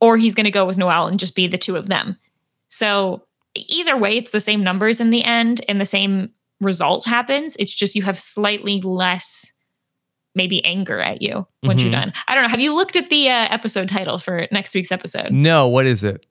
or 0.00 0.16
he's 0.18 0.34
going 0.34 0.44
to 0.44 0.50
go 0.50 0.66
with 0.66 0.76
Noelle 0.78 1.06
and 1.06 1.18
just 1.18 1.34
be 1.34 1.46
the 1.46 1.56
two 1.58 1.76
of 1.76 1.88
them. 1.88 2.18
So 2.68 3.24
either 3.54 3.96
way, 3.96 4.16
it's 4.18 4.30
the 4.32 4.40
same 4.40 4.62
numbers 4.62 5.00
in 5.00 5.10
the 5.10 5.24
end 5.24 5.62
and 5.68 5.80
the 5.80 5.86
same 5.86 6.30
result 6.60 7.04
happens. 7.06 7.56
It's 7.58 7.74
just 7.74 7.94
you 7.94 8.02
have 8.02 8.18
slightly 8.18 8.80
less 8.82 9.52
maybe 10.34 10.64
anger 10.64 10.98
at 11.00 11.22
you 11.22 11.46
once 11.62 11.80
Mhm. 11.80 11.84
you're 11.84 11.92
done. 11.92 12.12
I 12.26 12.34
don't 12.34 12.42
know. 12.42 12.48
Have 12.50 12.60
you 12.60 12.74
looked 12.74 12.96
at 12.96 13.08
the 13.08 13.28
uh, 13.28 13.46
episode 13.50 13.88
title 13.88 14.18
for 14.18 14.48
next 14.50 14.74
week's 14.74 14.90
episode? 14.90 15.30
No, 15.30 15.68
what 15.68 15.86
is 15.86 16.02
it? 16.02 16.26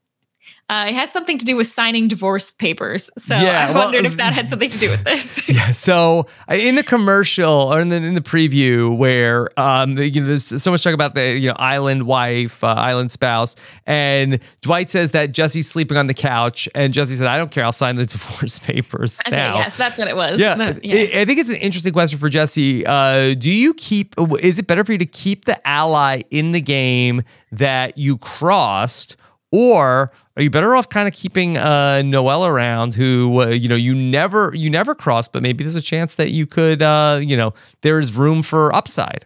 Uh, 0.69 0.85
it 0.87 0.95
has 0.95 1.11
something 1.11 1.37
to 1.37 1.45
do 1.45 1.55
with 1.57 1.67
signing 1.67 2.07
divorce 2.07 2.49
papers. 2.49 3.09
So 3.17 3.35
Yeah, 3.35 3.67
I 3.69 3.73
well, 3.73 3.83
wondered 3.85 4.05
if 4.05 4.17
that 4.17 4.33
had 4.33 4.49
something 4.49 4.69
to 4.69 4.77
do 4.79 4.89
with 4.89 5.03
this. 5.03 5.47
Yeah, 5.53 5.71
so 5.71 6.27
uh, 6.49 6.55
in 6.55 6.75
the 6.75 6.83
commercial 6.83 7.51
or 7.51 7.79
in 7.81 7.89
the, 7.89 7.97
in 7.97 8.15
the 8.15 8.21
preview 8.21 8.95
where 8.97 9.49
um 9.59 9.95
the, 9.95 10.09
you 10.09 10.21
know 10.21 10.27
there's 10.27 10.45
so 10.63 10.71
much 10.71 10.83
talk 10.83 10.93
about 10.93 11.13
the 11.15 11.37
you 11.37 11.49
know 11.49 11.55
island 11.59 12.07
wife 12.07 12.63
uh, 12.63 12.67
island 12.67 13.11
spouse 13.11 13.55
and 13.85 14.39
Dwight 14.61 14.89
says 14.89 15.11
that 15.11 15.31
Jesse's 15.33 15.69
sleeping 15.69 15.97
on 15.97 16.07
the 16.07 16.13
couch 16.13 16.67
and 16.73 16.93
Jesse 16.93 17.15
said 17.17 17.27
I 17.27 17.37
don't 17.37 17.51
care 17.51 17.63
I'll 17.65 17.71
sign 17.71 17.97
the 17.97 18.05
divorce 18.15 18.57
papers 18.57 19.19
okay, 19.27 19.35
now. 19.35 19.57
yes, 19.57 19.75
that's 19.77 19.97
what 19.99 20.07
it 20.07 20.15
was. 20.15 20.39
Yeah, 20.39 20.55
The- 20.55 20.73
I- 21.17 21.21
I 21.21 21.25
think 21.25 21.39
it's 21.39 21.49
an 21.49 21.57
interesting 21.57 21.93
question 21.93 22.17
for 22.17 22.29
Jesse. 22.29 22.85
Uh, 22.85 23.33
do 23.35 23.51
you 23.51 23.73
keep? 23.75 24.15
Is 24.41 24.57
it 24.59 24.65
better 24.67 24.83
for 24.83 24.93
you 24.93 24.97
to 24.97 25.05
keep 25.05 25.45
the 25.45 25.65
ally 25.67 26.21
in 26.31 26.51
the 26.53 26.61
game 26.61 27.21
that 27.51 27.97
you 27.97 28.17
crossed, 28.17 29.15
or 29.53 30.11
are 30.35 30.41
you 30.41 30.49
better 30.49 30.75
off 30.75 30.89
kind 30.89 31.07
of 31.07 31.13
keeping 31.13 31.57
uh, 31.57 32.01
Noelle 32.01 32.45
around, 32.47 32.95
who 32.95 33.41
uh, 33.43 33.47
you 33.49 33.69
know 33.69 33.75
you 33.75 33.93
never 33.93 34.51
you 34.55 34.69
never 34.69 34.95
crossed, 34.95 35.31
but 35.31 35.43
maybe 35.43 35.63
there's 35.63 35.75
a 35.75 35.81
chance 35.81 36.15
that 36.15 36.31
you 36.31 36.47
could, 36.47 36.81
uh, 36.81 37.19
you 37.23 37.37
know, 37.37 37.53
there 37.81 37.99
is 37.99 38.17
room 38.17 38.41
for 38.41 38.73
upside. 38.75 39.25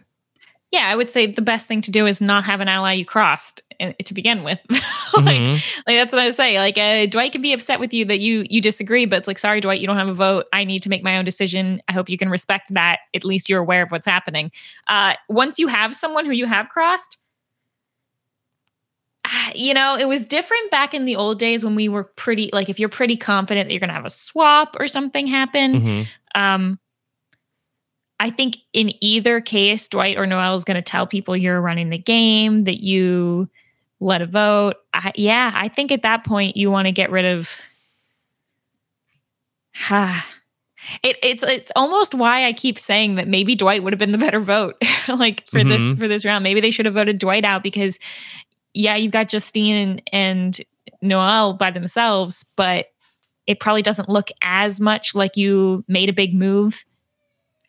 yeah, 0.70 0.84
I 0.86 0.96
would 0.96 1.10
say 1.10 1.24
the 1.26 1.40
best 1.40 1.66
thing 1.66 1.80
to 1.80 1.90
do 1.90 2.04
is 2.06 2.20
not 2.20 2.44
have 2.44 2.60
an 2.60 2.68
ally 2.68 2.92
you 2.92 3.06
crossed 3.06 3.62
uh, 3.80 3.92
to 4.04 4.12
begin 4.12 4.44
with. 4.44 4.58
like, 4.70 5.40
Mhm. 5.40 5.52
like 5.86 5.96
that's 5.96 6.12
what 6.12 6.20
I 6.20 6.26
would 6.26 6.34
say. 6.34 6.58
Like 6.58 6.76
uh, 6.76 7.06
Dwight 7.06 7.32
can 7.32 7.40
be 7.40 7.54
upset 7.54 7.80
with 7.80 7.94
you 7.94 8.04
that 8.04 8.20
you 8.20 8.44
you 8.50 8.60
disagree, 8.60 9.06
but 9.06 9.16
it's 9.20 9.28
like, 9.28 9.38
sorry, 9.38 9.62
Dwight, 9.62 9.80
you 9.80 9.86
don't 9.86 9.96
have 9.96 10.08
a 10.08 10.12
vote. 10.28 10.44
I 10.52 10.64
need 10.64 10.82
to 10.82 10.90
make 10.90 11.02
my 11.02 11.16
own 11.16 11.24
decision. 11.24 11.80
I 11.88 11.94
hope 11.94 12.10
you 12.10 12.18
can 12.18 12.28
respect 12.28 12.74
that. 12.74 12.98
At 13.14 13.24
least 13.24 13.48
you're 13.48 13.60
aware 13.62 13.82
of 13.82 13.90
what's 13.90 14.06
happening. 14.06 14.52
Uh, 14.88 15.14
once 15.30 15.58
you 15.58 15.68
have 15.68 15.96
someone 15.96 16.26
who 16.26 16.32
you 16.32 16.44
have 16.46 16.68
crossed, 16.68 17.16
you 19.54 19.74
know, 19.74 19.96
it 19.96 20.06
was 20.08 20.24
different 20.24 20.70
back 20.70 20.94
in 20.94 21.04
the 21.04 21.16
old 21.16 21.38
days 21.38 21.64
when 21.64 21.74
we 21.74 21.88
were 21.88 22.04
pretty 22.04 22.50
like 22.52 22.68
if 22.68 22.78
you're 22.78 22.88
pretty 22.88 23.16
confident 23.16 23.68
that 23.68 23.72
you're 23.74 23.80
gonna 23.80 23.92
have 23.92 24.04
a 24.06 24.10
swap 24.10 24.76
or 24.78 24.88
something 24.88 25.26
happen. 25.26 25.80
Mhm. 25.80 26.06
Um, 26.34 26.78
I 28.20 28.30
think 28.30 28.56
in 28.72 28.92
either 29.02 29.40
case, 29.40 29.86
Dwight 29.88 30.16
or 30.18 30.26
Noelle 30.26 30.56
is 30.56 30.64
going 30.64 30.74
to 30.74 30.82
tell 30.82 31.06
people 31.06 31.36
you're 31.36 31.60
running 31.60 31.88
the 31.90 31.98
game, 31.98 32.64
that 32.64 32.82
you 32.82 33.48
let 34.00 34.20
a 34.22 34.26
vote. 34.26 34.74
I, 34.92 35.12
yeah, 35.14 35.52
I 35.54 35.68
think 35.68 35.92
at 35.92 36.02
that 36.02 36.24
point 36.24 36.56
you 36.56 36.68
want 36.68 36.86
to 36.86 36.92
get 36.92 37.12
rid 37.12 37.24
of. 37.24 37.48
it, 41.02 41.16
it's 41.22 41.42
it's 41.44 41.72
almost 41.76 42.14
why 42.14 42.44
I 42.44 42.52
keep 42.52 42.78
saying 42.78 43.16
that 43.16 43.28
maybe 43.28 43.54
Dwight 43.54 43.82
would 43.82 43.92
have 43.92 43.98
been 44.00 44.12
the 44.12 44.18
better 44.18 44.40
vote, 44.40 44.76
like 45.08 45.46
for 45.46 45.62
this 45.62 45.82
Mhm. 45.82 45.98
for 45.98 46.08
this 46.08 46.24
round. 46.24 46.42
Maybe 46.42 46.60
they 46.60 46.70
should 46.70 46.86
have 46.86 46.94
voted 46.94 47.18
Dwight 47.18 47.44
out 47.44 47.62
because, 47.62 47.98
yeah, 48.78 48.94
you've 48.94 49.12
got 49.12 49.28
Justine 49.28 49.74
and, 49.74 50.02
and 50.12 50.60
Noelle 51.02 51.54
by 51.54 51.72
themselves, 51.72 52.46
but 52.54 52.86
it 53.48 53.58
probably 53.58 53.82
doesn't 53.82 54.08
look 54.08 54.28
as 54.40 54.80
much 54.80 55.16
like 55.16 55.36
you 55.36 55.84
made 55.88 56.08
a 56.08 56.12
big 56.12 56.32
move 56.32 56.84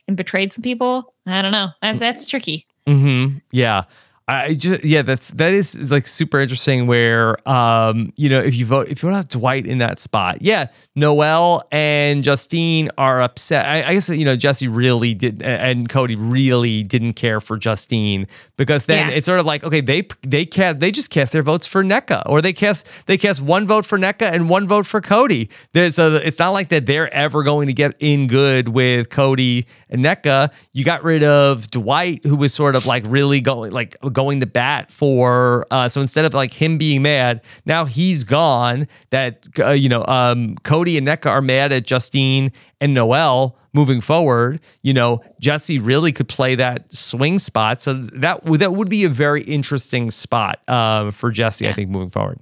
and 0.08 0.16
betrayed 0.16 0.54
some 0.54 0.62
people. 0.62 1.16
I 1.26 1.42
don't 1.42 1.52
know. 1.52 1.70
That's 1.82 2.00
that's 2.00 2.28
tricky. 2.28 2.68
Mm-hmm. 2.86 3.40
Yeah. 3.52 3.86
I 4.32 4.54
just 4.54 4.84
yeah, 4.84 5.02
that's 5.02 5.32
that 5.32 5.54
is, 5.54 5.76
is 5.76 5.90
like 5.92 6.06
super 6.08 6.40
interesting. 6.40 6.86
Where 6.86 7.36
um, 7.50 8.14
you 8.16 8.30
know, 8.30 8.40
if 8.40 8.56
you 8.56 8.66
vote 8.66 8.88
if 8.90 9.02
you 9.02 9.10
vote 9.10 9.16
out 9.16 9.30
Dwight 9.30 9.66
in 9.66 9.80
that 9.80 10.00
spot, 10.00 10.42
yeah, 10.42 10.68
Noelle 10.96 11.64
and 11.72 12.24
Justine 12.24 12.90
are 12.98 13.22
upset. 13.24 13.66
I, 13.66 13.84
I 13.90 13.94
guess 13.96 14.08
you 14.10 14.26
know 14.26 14.36
Jesse 14.36 14.68
really 14.68 15.14
did, 15.16 15.42
and 15.42 15.90
Cody 15.90 16.16
really 16.16 16.84
didn't 16.84 17.14
care 17.14 17.42
for 17.42 17.58
Justine 17.58 18.28
because 18.56 18.86
then 18.86 19.10
Yeah. 19.10 19.16
it's 19.16 19.26
sort 19.26 19.40
of 19.40 19.48
like 19.48 19.64
okay, 19.64 19.82
they 19.82 20.08
they 20.22 20.46
cast 20.46 20.80
they 20.80 20.92
just 20.92 21.10
cast 21.10 21.32
their 21.32 21.42
votes 21.42 21.66
for 21.66 21.84
Nneka, 21.84 22.22
or 22.28 22.42
they 22.42 22.54
cast 22.54 22.88
they 23.08 23.18
cast 23.18 23.42
one 23.42 23.66
vote 23.66 23.86
for 23.86 23.98
Nneka 23.98 24.32
and 24.32 24.48
one 24.48 24.68
vote 24.68 24.86
for 24.86 25.02
Cody. 25.02 25.50
There's 25.74 25.96
so 25.96 26.16
it's 26.16 26.38
not 26.38 26.50
like 26.52 26.70
that 26.70 26.86
they're 26.86 27.12
ever 27.14 27.42
going 27.42 27.66
to 27.68 27.74
get 27.74 27.96
in 28.00 28.28
good 28.28 28.68
with 28.68 29.10
Cody 29.10 29.66
and 29.90 30.06
Nneka. 30.06 30.52
You 30.74 30.84
got 30.84 31.04
rid 31.04 31.24
of 31.24 31.72
Dwight, 31.72 32.26
who 32.26 32.36
was 32.36 32.54
sort 32.54 32.76
of 32.76 32.86
like 32.86 33.04
really 33.08 33.42
going 33.42 33.72
like 33.72 33.96
going 34.02 34.19
to 34.40 34.46
bat 34.46 34.92
for. 34.92 35.66
Uh, 35.72 35.88
so 35.88 36.02
instead 36.02 36.26
of 36.26 36.34
like 36.34 36.54
him 36.54 36.78
being 36.78 37.02
mad, 37.02 37.42
now 37.66 37.86
he's 37.86 38.24
gone. 38.24 38.88
That 39.10 39.48
uh, 39.60 39.72
you 39.72 39.90
know, 39.90 40.06
um, 40.08 40.56
Cody 40.64 40.98
and 40.98 41.08
Nneka 41.08 41.28
are 41.28 41.42
mad 41.42 41.72
at 41.72 41.86
Justine 41.86 42.52
and 42.82 42.94
Noelle 42.94 43.58
moving 43.74 44.02
forward. 44.02 44.60
You 44.82 44.94
know, 44.94 45.22
Jesse 45.40 45.80
really 45.80 46.12
could 46.12 46.28
play 46.28 46.56
that 46.56 46.94
swing 46.94 47.40
spot. 47.40 47.82
So 47.82 47.94
that 47.94 48.44
would 48.46 48.60
that 48.60 48.74
would 48.74 48.90
be 48.90 49.04
a 49.04 49.10
very 49.10 49.44
interesting 49.44 50.10
spot 50.10 50.60
uh, 50.68 51.12
for 51.12 51.32
Jesse. 51.32 51.68
I 51.68 51.74
think 51.74 51.90
moving 51.90 52.10
forward. 52.10 52.40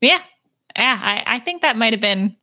Yeah, 0.00 0.20
yeah. 0.76 0.98
I, 1.02 1.34
I 1.34 1.38
think 1.40 1.62
that 1.62 1.76
might 1.76 1.92
have 1.92 2.00
been 2.00 2.36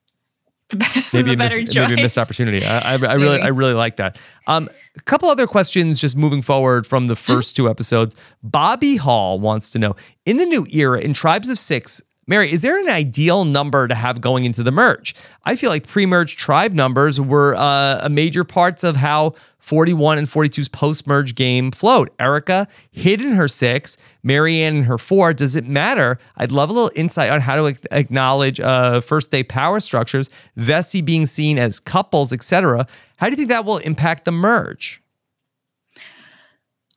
maybe 1.14 1.34
a 1.34 1.38
better 1.38 1.62
miss, 1.64 1.74
choice. 1.74 1.90
maybe 1.90 2.02
a 2.02 2.04
missed 2.04 2.18
opportunity. 2.18 2.66
I, 2.66 2.94
I, 2.94 2.94
I 2.94 3.14
really, 3.14 3.40
I 3.42 3.48
really 3.48 3.74
like 3.74 3.98
that. 3.98 4.18
Um, 4.48 4.68
a 4.98 5.02
couple 5.02 5.30
other 5.30 5.46
questions 5.48 6.00
just 6.00 6.16
moving 6.18 6.42
forward 6.42 6.88
from 6.88 7.08
the 7.08 7.14
Mm-hmm. 7.16 7.34
1st 7.34 7.56
two 7.56 7.70
episodes. 7.70 8.20
Bobby 8.44 8.96
Hall 8.98 9.40
wants 9.40 9.70
to 9.72 9.80
know 9.80 9.96
in 10.26 10.38
the 10.38 10.46
new 10.46 10.66
era 10.72 11.00
in 11.00 11.14
Tribes 11.14 11.50
of 11.50 11.60
Six. 11.60 12.02
Mary, 12.28 12.52
is 12.52 12.64
there 12.64 12.80
an 12.80 12.90
ideal 12.90 13.46
number 13.46 13.88
to 13.88 13.94
have 13.94 14.20
going 14.20 14.46
into 14.46 14.64
the 14.64 14.72
merge? 14.72 15.14
I 15.44 15.56
feel 15.56 15.70
like 15.70 15.88
pre-merge 15.88 16.36
tribe 16.36 16.74
numbers 16.74 17.22
were 17.22 17.54
uh, 17.56 18.00
a 18.02 18.10
major 18.10 18.44
parts 18.44 18.84
of 18.84 18.96
how 18.96 19.36
41 19.60 20.18
and 20.18 20.28
42's 20.28 20.68
post-merge 20.68 21.36
game 21.36 21.70
flowed. 21.70 22.10
Erika 22.18 22.68
hid 22.90 23.22
in 23.22 23.34
her 23.34 23.48
six, 23.48 23.96
Maryanne 24.24 24.76
in 24.76 24.84
her 24.84 24.98
four. 24.98 25.34
Does 25.34 25.56
it 25.56 25.68
matter? 25.68 26.18
I'd 26.36 26.52
love 26.52 26.72
a 26.72 26.74
little 26.74 26.92
insight 26.96 27.30
on 27.30 27.42
how 27.42 27.56
to 27.58 27.78
acknowledge 27.92 28.60
uh, 28.60 29.02
first 29.02 29.30
day 29.30 29.44
power 29.44 29.80
structures, 29.80 30.28
Vesi 30.58 31.06
being 31.06 31.28
seen 31.28 31.60
as 31.60 31.80
couples, 31.80 32.34
etc. 32.34 32.88
How 33.18 33.28
do 33.28 33.34
you 33.34 33.38
think 33.38 33.50
that 33.50 33.66
will 33.66 33.78
impact 33.78 34.26
the 34.26 34.32
merge? 34.32 35.00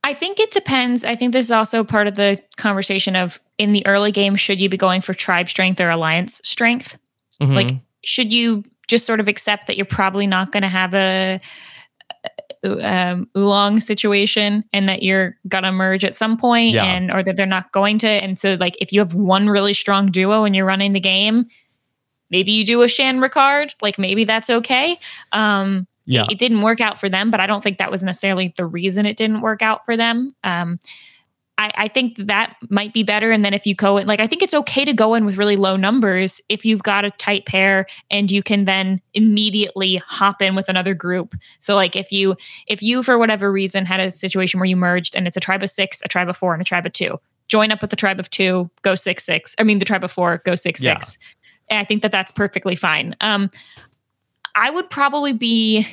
I 0.08 0.14
think 0.14 0.40
it 0.40 0.50
depends. 0.50 1.04
I 1.04 1.14
think 1.14 1.32
this 1.34 1.46
is 1.46 1.50
also 1.50 1.84
part 1.84 2.06
of 2.06 2.14
the 2.14 2.40
conversation 2.56 3.14
of 3.14 3.40
in 3.58 3.72
the 3.72 3.86
early 3.86 4.10
game, 4.10 4.36
should 4.36 4.58
you 4.60 4.68
be 4.70 4.76
going 4.78 5.02
for 5.02 5.12
tribe 5.12 5.48
strength 5.50 5.80
or 5.80 5.90
alliance 5.90 6.40
strength? 6.44 6.98
Mhm. 7.42 7.54
Like, 7.54 7.70
should 8.04 8.32
you 8.32 8.64
just 8.86 9.04
sort 9.04 9.20
of 9.20 9.28
accept 9.28 9.66
that 9.66 9.76
you're 9.76 9.84
probably 9.84 10.26
not 10.26 10.50
going 10.50 10.62
to 10.62 10.68
have 10.68 10.94
a 10.94 11.40
um, 12.64 13.28
Ulong 13.36 13.80
situation 13.82 14.64
and 14.72 14.88
that 14.88 15.02
you're 15.02 15.36
gonna 15.46 15.70
merge 15.70 16.04
at 16.04 16.14
some 16.14 16.36
point 16.36 16.72
Yeah. 16.74 16.84
and 16.84 17.10
or 17.12 17.22
that 17.22 17.36
they're 17.36 17.46
not 17.46 17.70
going 17.70 17.98
to 17.98 18.08
and 18.08 18.36
so 18.38 18.56
like 18.58 18.76
if 18.80 18.92
you 18.92 18.98
have 19.00 19.14
one 19.14 19.48
really 19.48 19.72
strong 19.74 20.10
duo 20.10 20.44
and 20.44 20.56
you're 20.56 20.66
running 20.66 20.92
the 20.92 20.98
game 21.00 21.46
maybe 22.30 22.50
you 22.50 22.64
do 22.64 22.82
a 22.82 22.88
shan 22.88 23.20
ricard 23.20 23.70
like 23.80 23.96
maybe 23.96 24.24
that's 24.24 24.50
okay 24.50 24.98
um 25.32 25.86
Yeah. 26.08 26.22
it, 26.24 26.32
it 26.32 26.38
didn't 26.38 26.62
work 26.62 26.80
out 26.80 26.98
for 26.98 27.08
them 27.08 27.30
but 27.30 27.38
i 27.40 27.46
don't 27.46 27.62
think 27.62 27.78
that 27.78 27.90
was 27.90 28.02
necessarily 28.02 28.52
the 28.56 28.66
reason 28.66 29.06
it 29.06 29.16
didn't 29.16 29.40
work 29.42 29.62
out 29.62 29.84
for 29.84 29.96
them 29.96 30.34
um 30.42 30.78
I, 31.60 31.70
I 31.74 31.88
think 31.88 32.16
that 32.28 32.54
might 32.70 32.94
be 32.94 33.02
better. 33.02 33.32
And 33.32 33.44
then 33.44 33.52
if 33.52 33.66
you 33.66 33.74
go 33.74 33.96
in, 33.96 34.06
like, 34.06 34.20
I 34.20 34.28
think 34.28 34.42
it's 34.42 34.54
okay 34.54 34.84
to 34.84 34.92
go 34.92 35.14
in 35.14 35.24
with 35.24 35.36
really 35.36 35.56
low 35.56 35.76
numbers 35.76 36.40
if 36.48 36.64
you've 36.64 36.84
got 36.84 37.04
a 37.04 37.10
tight 37.10 37.46
pair 37.46 37.86
and 38.12 38.30
you 38.30 38.44
can 38.44 38.64
then 38.64 39.00
immediately 39.12 39.96
hop 39.96 40.40
in 40.40 40.54
with 40.54 40.68
another 40.68 40.94
group. 40.94 41.34
So, 41.58 41.74
like, 41.74 41.96
if 41.96 42.12
you, 42.12 42.36
if 42.68 42.80
you, 42.80 43.02
for 43.02 43.18
whatever 43.18 43.50
reason, 43.50 43.86
had 43.86 43.98
a 43.98 44.08
situation 44.08 44.60
where 44.60 44.68
you 44.68 44.76
merged 44.76 45.16
and 45.16 45.26
it's 45.26 45.36
a 45.36 45.40
tribe 45.40 45.64
of 45.64 45.70
six, 45.70 46.00
a 46.04 46.06
tribe 46.06 46.28
of 46.28 46.36
four, 46.36 46.52
and 46.52 46.62
a 46.62 46.64
tribe 46.64 46.86
of 46.86 46.92
two, 46.92 47.18
join 47.48 47.72
up 47.72 47.80
with 47.80 47.90
the 47.90 47.96
tribe 47.96 48.20
of 48.20 48.30
two, 48.30 48.70
go 48.82 48.94
six, 48.94 49.24
six. 49.24 49.56
I 49.58 49.64
mean, 49.64 49.80
the 49.80 49.84
tribe 49.84 50.04
of 50.04 50.12
four, 50.12 50.40
go 50.44 50.54
six, 50.54 50.80
Yeah. 50.80 50.94
six. 50.94 51.18
And 51.70 51.78
I 51.80 51.84
think 51.84 52.02
that 52.02 52.12
that's 52.12 52.30
perfectly 52.30 52.76
fine. 52.76 53.16
Um, 53.20 53.50
I 54.58 54.70
would 54.70 54.90
probably 54.90 55.32
be, 55.32 55.86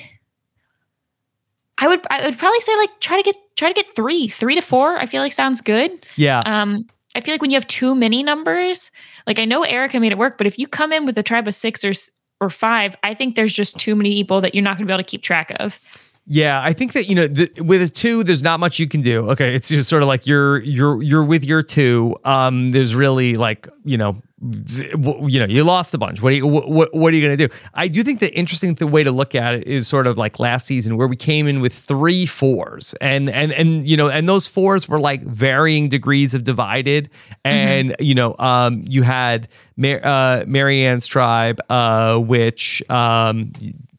I 1.77 1.87
would, 1.87 2.01
I 2.09 2.25
would 2.25 2.37
probably 2.37 2.59
say 2.61 2.75
like 2.77 2.99
try 2.99 3.17
to 3.17 3.23
get, 3.23 3.35
try 3.55 3.67
to 3.71 3.73
get 3.73 3.95
three, 3.95 4.27
three 4.27 4.55
to 4.55 4.61
four. 4.61 4.97
I 4.97 5.05
feel 5.05 5.21
like 5.21 5.33
sounds 5.33 5.61
good. 5.61 6.05
Yeah. 6.15 6.39
Um, 6.45 6.87
I 7.15 7.21
feel 7.21 7.33
like 7.33 7.41
when 7.41 7.51
you 7.51 7.55
have 7.55 7.67
too 7.67 7.95
many 7.95 8.23
numbers, 8.23 8.91
like 9.27 9.39
I 9.39 9.45
know 9.45 9.63
Erika 9.63 9.99
made 9.99 10.11
it 10.11 10.17
work, 10.17 10.37
but 10.37 10.47
if 10.47 10.57
you 10.57 10.67
come 10.67 10.91
in 10.91 11.05
with 11.05 11.17
a 11.17 11.23
tribe 11.23 11.47
of 11.47 11.53
six 11.53 11.83
or 11.83 11.93
or 12.41 12.49
five, 12.49 12.95
I 13.03 13.13
think 13.13 13.35
there's 13.35 13.53
just 13.53 13.79
too 13.79 13.95
many 13.95 14.11
people 14.11 14.41
that 14.41 14.53
you're 14.53 14.63
not 14.63 14.77
going 14.77 14.85
to 14.85 14.87
be 14.87 14.93
able 14.93 15.03
to 15.03 15.09
keep 15.09 15.21
track 15.21 15.55
of. 15.59 15.79
Yeah, 16.27 16.61
I 16.61 16.73
think 16.73 16.93
that 16.93 17.07
you 17.07 17.15
know 17.15 17.27
the, 17.27 17.49
with 17.61 17.81
a 17.81 17.87
two, 17.87 18.23
there's 18.23 18.41
not 18.41 18.59
much 18.59 18.79
you 18.79 18.87
can 18.87 19.01
do. 19.01 19.29
Okay, 19.29 19.53
it's 19.53 19.69
just 19.69 19.87
sort 19.87 20.01
of 20.01 20.07
like 20.07 20.25
you're 20.25 20.57
you're 20.59 21.01
you're 21.03 21.23
with 21.23 21.43
your 21.43 21.61
two. 21.61 22.15
Um, 22.25 22.71
there's 22.71 22.95
really 22.95 23.35
like 23.35 23.67
you 23.83 23.95
know, 23.95 24.21
you 24.41 25.39
know, 25.39 25.45
you 25.45 25.63
lost 25.63 25.93
a 25.93 25.97
bunch. 25.97 26.21
What 26.21 26.33
are 26.33 26.35
you 26.35 26.45
what, 26.45 26.93
what 26.93 27.13
are 27.13 27.17
you 27.17 27.25
gonna 27.25 27.37
do? 27.37 27.47
I 27.73 27.87
do 27.87 28.03
think 28.03 28.19
the 28.19 28.33
interesting 28.37 28.75
way 28.91 29.03
to 29.03 29.11
look 29.11 29.33
at 29.33 29.53
it 29.53 29.67
is 29.67 29.87
sort 29.87 30.07
of 30.07 30.17
like 30.17 30.39
last 30.39 30.67
season 30.67 30.97
where 30.97 31.07
we 31.07 31.15
came 31.15 31.47
in 31.47 31.61
with 31.61 31.73
three 31.73 32.25
fours, 32.25 32.93
and 32.95 33.29
and 33.29 33.53
and 33.53 33.87
you 33.87 33.95
know, 33.95 34.09
and 34.09 34.27
those 34.27 34.45
fours 34.45 34.89
were 34.89 34.99
like 34.99 35.21
varying 35.21 35.87
degrees 35.87 36.33
of 36.33 36.43
divided, 36.43 37.09
and 37.45 37.95
you 37.99 38.13
know, 38.13 38.35
um, 38.37 38.83
you 38.89 39.03
had 39.03 39.47
Mar- 39.77 40.01
uh, 40.03 40.43
Maryanne's 40.45 41.07
tribe, 41.07 41.61
uh, 41.69 42.17
which 42.17 42.83
um 42.89 43.53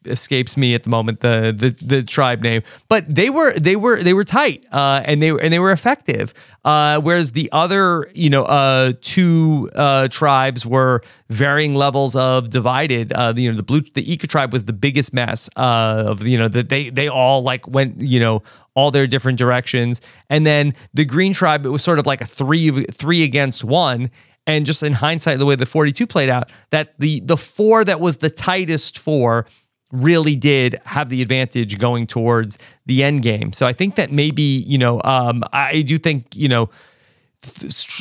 escapes 0.07 0.57
me 0.57 0.73
at 0.75 0.83
the 0.83 0.89
moment 0.89 1.19
the 1.19 1.53
the 1.55 1.69
the 1.85 2.03
tribe 2.03 2.41
name. 2.41 2.63
But 2.87 3.13
they 3.13 3.29
were 3.29 3.57
they 3.57 3.75
were 3.75 4.01
they 4.03 4.13
were 4.13 4.23
tight 4.23 4.65
uh 4.71 5.03
and 5.05 5.21
they 5.21 5.31
were 5.31 5.39
and 5.39 5.51
they 5.51 5.59
were 5.59 5.71
effective. 5.71 6.33
Uh 6.65 6.99
whereas 7.01 7.31
the 7.33 7.49
other 7.51 8.09
you 8.13 8.29
know 8.29 8.43
uh 8.45 8.93
two 9.01 9.69
uh 9.75 10.07
tribes 10.09 10.65
were 10.65 11.01
varying 11.29 11.75
levels 11.75 12.15
of 12.15 12.49
divided. 12.49 13.11
Uh 13.13 13.33
you 13.35 13.49
know 13.51 13.57
the 13.57 13.63
blue 13.63 13.81
the 13.81 14.11
Ika 14.11 14.27
tribe 14.27 14.53
was 14.53 14.65
the 14.65 14.73
biggest 14.73 15.13
mess 15.13 15.49
uh 15.57 16.03
of 16.07 16.25
you 16.25 16.37
know 16.37 16.47
that 16.47 16.69
they 16.69 16.89
they 16.89 17.07
all 17.07 17.41
like 17.43 17.67
went 17.67 18.01
you 18.01 18.19
know 18.19 18.43
all 18.77 18.91
their 18.91 19.07
different 19.07 19.39
directions. 19.39 20.01
And 20.29 20.45
then 20.45 20.73
the 20.93 21.03
green 21.03 21.33
tribe 21.33 21.65
it 21.65 21.69
was 21.69 21.83
sort 21.83 21.97
of 21.97 22.05
like 22.05 22.21
a 22.21 22.25
three 22.25 22.83
three 22.85 23.23
against 23.23 23.63
one. 23.63 24.11
And 24.45 24.65
just 24.65 24.81
in 24.81 24.93
hindsight 24.93 25.39
the 25.39 25.45
way 25.45 25.55
the 25.55 25.65
42 25.65 26.07
played 26.07 26.29
out 26.29 26.49
that 26.69 26.93
the 26.99 27.19
the 27.21 27.35
four 27.35 27.83
that 27.83 27.99
was 27.99 28.17
the 28.17 28.29
tightest 28.29 28.97
four 28.97 29.45
really 29.91 30.35
did 30.35 30.79
have 30.85 31.09
the 31.09 31.21
advantage 31.21 31.77
going 31.79 32.07
towards 32.07 32.57
the 32.85 33.03
end 33.03 33.21
game. 33.21 33.53
So 33.53 33.65
I 33.65 33.73
think 33.73 33.95
that 33.95 34.11
maybe, 34.11 34.41
you 34.41 34.77
know, 34.77 35.01
um, 35.03 35.43
I 35.53 35.81
do 35.81 35.97
think, 35.97 36.35
you 36.35 36.49
know, 36.49 36.69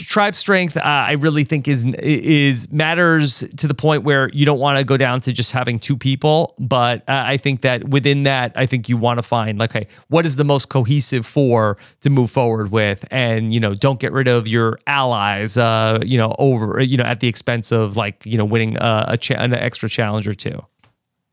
tribe 0.09 0.35
strength 0.35 0.77
uh, 0.77 0.83
I 0.83 1.13
really 1.13 1.45
think 1.45 1.69
is 1.69 1.85
is 1.85 2.73
matters 2.73 3.45
to 3.59 3.69
the 3.69 3.75
point 3.75 4.03
where 4.03 4.31
you 4.31 4.45
don't 4.45 4.59
want 4.59 4.79
to 4.79 4.85
go 4.85 4.97
down 4.97 5.21
to 5.23 5.33
just 5.33 5.53
having 5.53 5.79
two 5.79 5.97
people, 5.97 6.55
but 6.59 7.03
uh, 7.09 7.23
I 7.27 7.37
think 7.37 7.61
that 7.61 7.89
within 7.89 8.25
that 8.25 8.53
I 8.57 8.67
think 8.67 8.89
you 8.89 8.97
want 8.97 9.19
to 9.19 9.23
find 9.23 9.59
like 9.59 9.77
okay, 9.77 9.89
what 10.09 10.27
is 10.27 10.37
the 10.37 10.45
most 10.45 10.69
cohesive 10.69 11.27
four 11.27 11.77
to 12.01 12.11
move 12.11 12.31
forward 12.31 12.73
with 12.73 13.07
and 13.11 13.53
you 13.53 13.61
know, 13.61 13.75
don't 13.75 14.01
get 14.01 14.13
rid 14.13 14.27
of 14.27 14.49
your 14.49 14.79
allies 14.87 15.57
uh, 15.57 16.01
you 16.05 16.19
know, 16.19 16.35
over 16.39 16.81
you 16.81 16.97
know, 16.97 17.05
at 17.05 17.21
the 17.21 17.29
expense 17.29 17.71
of 17.71 17.97
like, 17.97 18.25
you 18.25 18.39
know, 18.39 18.45
winning 18.45 18.79
uh, 18.79 19.05
a 19.09 19.19
cha- 19.19 19.35
an 19.35 19.55
extra 19.55 19.89
challenge 19.89 20.27
or 20.27 20.35
two. 20.35 20.65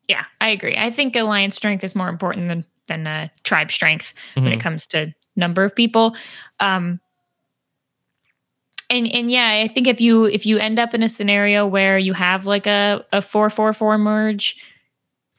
Yeah, 0.07 0.25
I 0.41 0.49
agree. 0.49 0.75
I 0.77 0.91
think 0.91 1.15
alliance 1.15 1.55
strength 1.55 1.83
is 1.83 1.95
more 1.95 2.09
important 2.09 2.47
than 2.49 2.65
than 2.87 3.07
uh, 3.07 3.27
tribe 3.43 3.71
strength 3.71 4.13
when 4.35 4.47
it 4.47 4.57
Mhm. 4.59 4.61
comes 4.61 4.87
to 4.87 5.13
number 5.37 5.63
of 5.63 5.73
people. 5.75 6.15
Um, 6.59 6.99
and 8.89 9.07
and 9.13 9.31
yeah, 9.31 9.61
I 9.63 9.67
think 9.67 9.87
if 9.87 10.01
you 10.01 10.25
if 10.25 10.45
you 10.45 10.57
end 10.57 10.79
up 10.79 10.93
in 10.93 11.01
a 11.03 11.09
scenario 11.09 11.65
where 11.65 11.97
you 11.97 12.13
have 12.13 12.45
like 12.45 12.67
a 12.67 13.05
a 13.11 13.21
four 13.21 13.49
four 13.49 13.73
four 13.73 13.97
merge, 13.97 14.61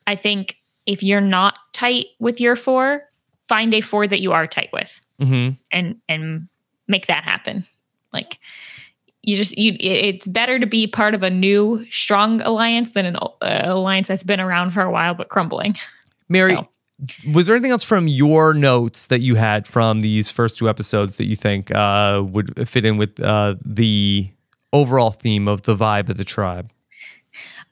I 0.06 0.16
think 0.16 0.56
if 0.86 1.02
you're 1.02 1.20
not 1.20 1.54
tight 1.72 2.06
with 2.18 2.40
your 2.40 2.56
four, 2.56 3.04
find 3.48 3.72
a 3.74 3.80
four 3.80 4.06
that 4.06 4.20
you 4.20 4.32
are 4.32 4.46
tight 4.46 4.70
with, 4.72 5.00
Mhm. 5.20 5.58
and 5.70 5.96
and 6.08 6.48
make 6.88 7.06
that 7.06 7.24
happen. 7.24 7.66
Like 8.12 8.38
you 9.26 9.36
just 9.36 9.56
you 9.58 9.76
it's 9.80 10.28
better 10.28 10.58
to 10.58 10.66
be 10.66 10.86
part 10.86 11.14
of 11.14 11.22
a 11.22 11.30
new 11.30 11.84
strong 11.90 12.40
alliance 12.42 12.92
than 12.92 13.06
an 13.06 13.16
uh, 13.16 13.62
alliance 13.64 14.08
that's 14.08 14.24
been 14.24 14.40
around 14.40 14.70
for 14.70 14.82
a 14.82 14.90
while 14.90 15.14
but 15.14 15.28
crumbling. 15.28 15.76
Mary, 16.28 16.56
was 17.32 17.46
there 17.46 17.54
anything 17.54 17.70
else 17.70 17.84
from 17.84 18.08
your 18.08 18.54
notes 18.54 19.08
that 19.08 19.20
you 19.20 19.34
had 19.34 19.66
from 19.66 20.00
these 20.00 20.30
first 20.30 20.58
two 20.58 20.68
episodes 20.68 21.16
that 21.18 21.24
you 21.24 21.36
think 21.36 21.70
uh, 21.70 22.22
would 22.24 22.68
fit 22.68 22.84
in 22.84 22.96
with 22.96 23.20
uh, 23.20 23.56
the 23.64 24.30
overall 24.72 25.10
theme 25.10 25.48
of 25.48 25.62
the 25.62 25.74
vibe 25.74 26.08
of 26.08 26.16
the 26.16 26.24
tribe? 26.24 26.70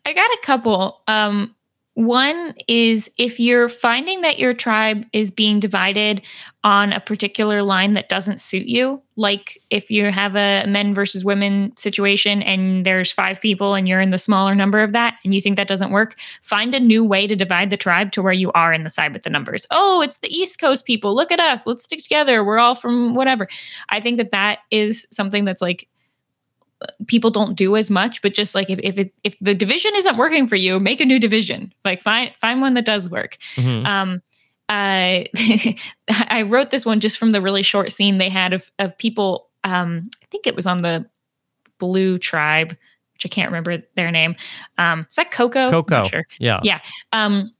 I 0.04 0.12
got 0.12 0.30
a 0.30 0.38
couple. 0.42 1.02
Um, 1.06 1.54
one 1.94 2.54
is 2.68 3.10
if 3.18 3.38
you're 3.38 3.68
finding 3.68 4.22
that 4.22 4.38
your 4.38 4.54
tribe 4.54 5.04
is 5.12 5.30
being 5.30 5.60
divided 5.60 6.22
on 6.64 6.92
a 6.92 7.00
particular 7.00 7.62
line 7.62 7.92
that 7.94 8.08
doesn't 8.08 8.40
suit 8.40 8.66
you, 8.66 9.02
like 9.16 9.58
if 9.68 9.90
you 9.90 10.10
have 10.10 10.34
a 10.34 10.64
men 10.66 10.94
versus 10.94 11.22
women 11.22 11.76
situation 11.76 12.40
and 12.42 12.86
there's 12.86 13.12
five 13.12 13.42
people 13.42 13.74
and 13.74 13.86
you're 13.86 14.00
in 14.00 14.08
the 14.08 14.16
smaller 14.16 14.54
number 14.54 14.80
of 14.80 14.92
that 14.92 15.18
and 15.22 15.34
you 15.34 15.40
think 15.42 15.56
that 15.56 15.68
doesn't 15.68 15.90
work, 15.90 16.18
find 16.42 16.74
a 16.74 16.80
new 16.80 17.04
way 17.04 17.26
to 17.26 17.36
divide 17.36 17.68
the 17.68 17.76
tribe 17.76 18.10
to 18.12 18.22
where 18.22 18.32
you 18.32 18.50
are 18.52 18.72
in 18.72 18.84
the 18.84 18.90
side 18.90 19.12
with 19.12 19.24
the 19.24 19.30
numbers. 19.30 19.66
Oh, 19.70 20.00
it's 20.00 20.18
the 20.18 20.34
East 20.34 20.58
Coast 20.58 20.86
people. 20.86 21.14
Look 21.14 21.30
at 21.30 21.40
us. 21.40 21.66
Let's 21.66 21.84
stick 21.84 22.02
together. 22.02 22.42
We're 22.42 22.58
all 22.58 22.74
from 22.74 23.12
whatever. 23.12 23.48
I 23.90 24.00
think 24.00 24.16
that 24.16 24.32
that 24.32 24.60
is 24.70 25.06
something 25.10 25.44
that's 25.44 25.60
like 25.60 25.88
people 27.06 27.30
don't 27.30 27.54
do 27.56 27.76
as 27.76 27.90
much 27.90 28.22
but 28.22 28.34
just 28.34 28.54
like 28.54 28.70
if 28.70 28.78
if 28.82 28.98
it, 28.98 29.14
if 29.24 29.36
the 29.40 29.54
division 29.54 29.90
isn't 29.94 30.16
working 30.16 30.46
for 30.46 30.56
you 30.56 30.78
make 30.80 31.00
a 31.00 31.04
new 31.04 31.18
division 31.18 31.72
like 31.84 32.00
find 32.00 32.32
find 32.36 32.60
one 32.60 32.74
that 32.74 32.84
does 32.84 33.08
work 33.10 33.36
Mhm. 33.56 33.86
um 33.86 34.22
uh 34.68 35.24
i 36.28 36.42
wrote 36.46 36.70
this 36.70 36.86
one 36.86 37.00
just 37.00 37.18
from 37.18 37.30
the 37.32 37.40
really 37.42 37.62
short 37.62 37.92
scene 37.92 38.18
they 38.18 38.28
had 38.28 38.52
of 38.52 38.70
of 38.78 38.96
people 38.98 39.48
um 39.64 40.08
i 40.22 40.26
think 40.30 40.46
it 40.46 40.54
was 40.56 40.66
on 40.66 40.78
the 40.78 41.04
blue 41.78 42.18
tribe 42.18 42.70
which 43.14 43.26
i 43.26 43.28
can't 43.28 43.50
remember 43.50 43.82
their 43.96 44.10
name 44.10 44.34
um 44.78 45.06
is 45.10 45.16
that 45.16 45.30
coco 45.30 45.70
Coco. 45.70 46.06
sure. 46.08 46.24
Yeah. 46.38 46.60
yeah 46.62 46.78
um 47.12 47.50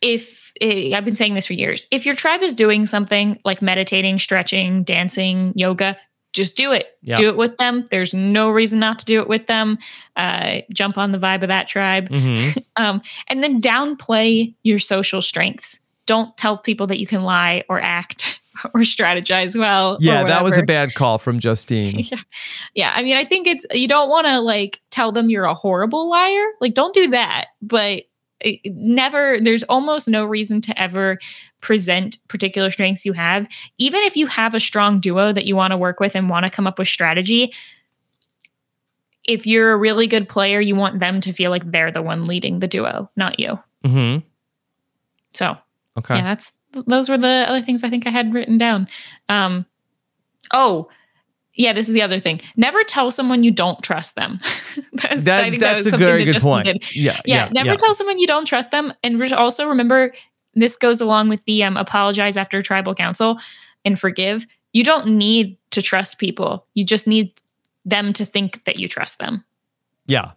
if 0.00 0.52
eh, 0.60 0.92
I've 0.94 1.04
been 1.06 1.14
saying 1.16 1.32
this 1.32 1.46
for 1.46 1.54
years, 1.54 1.86
if 1.90 2.04
your 2.04 2.14
tribe 2.14 2.42
is 2.42 2.54
doing 2.54 2.84
something 2.84 3.40
like 3.42 3.62
meditating, 3.62 4.18
stretching, 4.18 4.82
dancing, 4.82 5.54
yoga, 5.56 5.96
just 6.34 6.56
do 6.56 6.72
it. 6.72 6.98
Yeah. 7.00 7.16
Do 7.16 7.28
it 7.28 7.36
with 7.36 7.56
them. 7.56 7.86
There's 7.90 8.12
no 8.12 8.50
reason 8.50 8.80
not 8.80 8.98
to 8.98 9.04
do 9.06 9.20
it 9.20 9.28
with 9.28 9.46
them. 9.46 9.78
Uh, 10.16 10.58
jump 10.74 10.98
on 10.98 11.12
the 11.12 11.18
vibe 11.18 11.42
of 11.42 11.48
that 11.48 11.68
tribe. 11.68 12.10
Mhm. 12.10 12.62
um, 12.76 13.00
and 13.28 13.42
then 13.42 13.62
downplay 13.62 14.54
your 14.64 14.78
social 14.80 15.22
strengths. 15.22 15.80
Don't 16.06 16.36
tell 16.36 16.58
people 16.58 16.88
that 16.88 16.98
you 16.98 17.06
can 17.06 17.22
lie 17.22 17.64
or 17.68 17.80
act 17.80 18.40
or 18.74 18.80
strategize 18.80 19.58
well. 19.58 19.96
Yeah, 20.00 20.24
that 20.24 20.44
was 20.44 20.58
a 20.58 20.64
bad 20.64 20.94
call 20.94 21.16
from 21.18 21.38
Justine. 21.38 22.06
Yeah, 22.74 22.92
I 22.94 23.04
mean, 23.04 23.16
I 23.16 23.24
think 23.24 23.46
it's 23.46 23.64
you 23.72 23.86
don't 23.86 24.08
want 24.08 24.26
to 24.26 24.40
like 24.40 24.80
tell 24.90 25.12
them 25.12 25.30
you're 25.30 25.44
a 25.44 25.54
horrible 25.54 26.10
liar. 26.10 26.44
Like, 26.60 26.74
don't 26.74 26.92
do 26.92 27.08
that. 27.10 27.46
But 27.62 28.02
it, 28.44 28.60
never. 28.74 29.38
There's 29.40 29.62
almost 29.64 30.08
no 30.08 30.24
reason 30.24 30.60
to 30.62 30.80
ever 30.80 31.18
present 31.60 32.18
particular 32.28 32.70
strengths 32.70 33.04
you 33.04 33.12
have, 33.14 33.48
even 33.78 34.02
if 34.02 34.16
you 34.16 34.26
have 34.26 34.54
a 34.54 34.60
strong 34.60 35.00
duo 35.00 35.32
that 35.32 35.46
you 35.46 35.56
want 35.56 35.72
to 35.72 35.76
work 35.76 35.98
with 36.00 36.14
and 36.14 36.28
want 36.28 36.44
to 36.44 36.50
come 36.50 36.66
up 36.66 36.78
with 36.78 36.88
strategy. 36.88 37.52
If 39.26 39.46
you're 39.46 39.72
a 39.72 39.76
really 39.76 40.06
good 40.06 40.28
player, 40.28 40.60
you 40.60 40.76
want 40.76 41.00
them 41.00 41.20
to 41.22 41.32
feel 41.32 41.50
like 41.50 41.70
they're 41.70 41.90
the 41.90 42.02
one 42.02 42.26
leading 42.26 42.58
the 42.58 42.68
duo, 42.68 43.10
not 43.16 43.40
you. 43.40 43.58
mm-hmm. 43.84 44.18
So 45.32 45.56
Okay. 45.96 46.16
yeah, 46.16 46.22
that's 46.24 46.52
those 46.86 47.08
were 47.08 47.16
the 47.18 47.44
other 47.48 47.62
things 47.62 47.82
I 47.84 47.90
think 47.90 48.06
I 48.06 48.10
had 48.10 48.34
written 48.34 48.58
down. 48.58 48.88
Um, 49.28 49.64
oh, 50.52 50.88
yeah, 51.56 51.72
this 51.72 51.88
is 51.88 51.94
the 51.94 52.02
other 52.02 52.18
thing. 52.18 52.40
Never 52.56 52.82
tell 52.84 53.10
someone 53.10 53.44
you 53.44 53.50
don't 53.50 53.82
trust 53.82 54.14
them. 54.16 54.40
That's- 54.92 55.24
That- 55.24 55.44
I 55.44 55.50
think 55.50 55.60
that's 55.62 55.84
was 55.84 55.94
a 55.94 55.96
very 55.96 56.24
that 56.24 56.32
good 56.32 56.34
Justin 56.34 56.50
point. 56.50 56.64
did. 56.66 56.96
Yeah, 56.96 57.20
yeah. 57.24 57.44
yeah, 57.44 57.48
never 57.52 57.70
yeah. 57.70 57.76
tell 57.76 57.94
someone 57.94 58.18
you 58.18 58.26
don't 58.26 58.44
trust 58.46 58.70
them, 58.70 58.92
and 59.02 59.18
re- 59.20 59.32
also 59.32 59.68
remember 59.68 60.12
this 60.54 60.76
goes 60.76 61.00
along 61.00 61.28
with 61.28 61.44
the 61.46 61.64
um, 61.64 61.76
apologize 61.76 62.36
after 62.36 62.62
tribal 62.62 62.94
council 62.94 63.38
and 63.84 63.98
forgive. 63.98 64.46
You 64.72 64.84
don't 64.84 65.06
need 65.06 65.56
to 65.70 65.82
trust 65.82 66.18
people. 66.18 66.66
You 66.74 66.84
just 66.84 67.06
need 67.06 67.32
them 67.84 68.12
to 68.14 68.24
think 68.24 68.64
that 68.64 68.78
you 68.78 68.88
trust 68.88 69.18
them, 69.18 69.44
Yeah. 70.06 70.32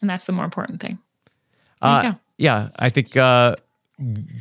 and 0.00 0.08
that's 0.10 0.24
the 0.24 0.32
more 0.32 0.44
important 0.44 0.80
thing. 0.80 0.98
Uh, 1.80 2.14
yeah, 2.38 2.68
I 2.78 2.90
think 2.90 3.16
uh, 3.16 3.56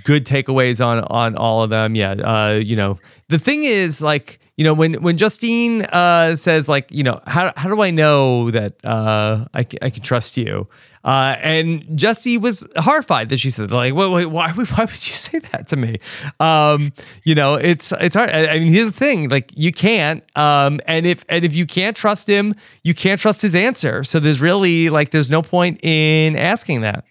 good 0.04 0.26
takeaways 0.26 0.84
on 0.86 1.00
on 1.06 1.36
all 1.36 1.64
of 1.64 1.70
them. 1.70 1.96
Yeah, 1.96 2.12
uh, 2.14 2.54
you 2.64 2.76
know, 2.76 2.98
the 3.30 3.38
thing 3.40 3.64
is, 3.64 4.02
like, 4.02 4.40
you 4.62 4.66
know, 4.66 4.76
when 4.76 4.94
when 5.02 5.18
Justine 5.18 5.86
uh, 5.86 6.36
says 6.36 6.70
like, 6.70 6.86
you 6.92 7.02
know, 7.02 7.20
how 7.26 7.52
how 7.58 7.68
do 7.68 7.82
I 7.82 7.90
know 7.90 8.52
that 8.52 8.74
uh, 8.86 9.46
I 9.56 9.66
I 9.82 9.90
can 9.90 10.04
trust 10.04 10.38
you? 10.38 10.68
Uh, 11.04 11.36
and 11.42 11.98
Jesse 11.98 12.38
was 12.38 12.68
horrified 12.78 13.30
that 13.30 13.40
she 13.40 13.50
said 13.50 13.72
like, 13.72 13.96
wait, 13.96 14.12
wait, 14.12 14.28
why, 14.28 14.52
why 14.52 14.86
would 14.86 15.08
you 15.08 15.16
say 15.16 15.40
that 15.40 15.68
to 15.70 15.76
me? 15.76 15.98
Um, 16.40 16.94
you 17.24 17.34
know, 17.34 17.56
it's 17.56 17.92
it's 17.94 18.16
hard. 18.16 18.30
I, 18.30 18.50
I 18.50 18.60
mean, 18.60 18.72
here's 18.72 18.92
the 18.92 19.00
thing: 19.00 19.30
like, 19.30 19.50
you 19.56 19.72
can't. 19.72 20.24
Um, 20.38 20.80
and 20.86 21.08
if 21.08 21.26
and 21.28 21.44
if 21.44 21.56
you 21.56 21.66
can't 21.66 21.98
trust 21.98 22.30
him, 22.30 22.54
you 22.84 22.94
can't 22.94 23.20
trust 23.20 23.42
his 23.42 23.56
answer. 23.56 24.04
So 24.04 24.20
there's 24.20 24.42
really 24.42 24.92
like, 24.92 25.10
there's 25.10 25.32
no 25.32 25.42
point 25.42 25.80
in 25.84 26.36
asking 26.36 26.82
that. 26.82 27.04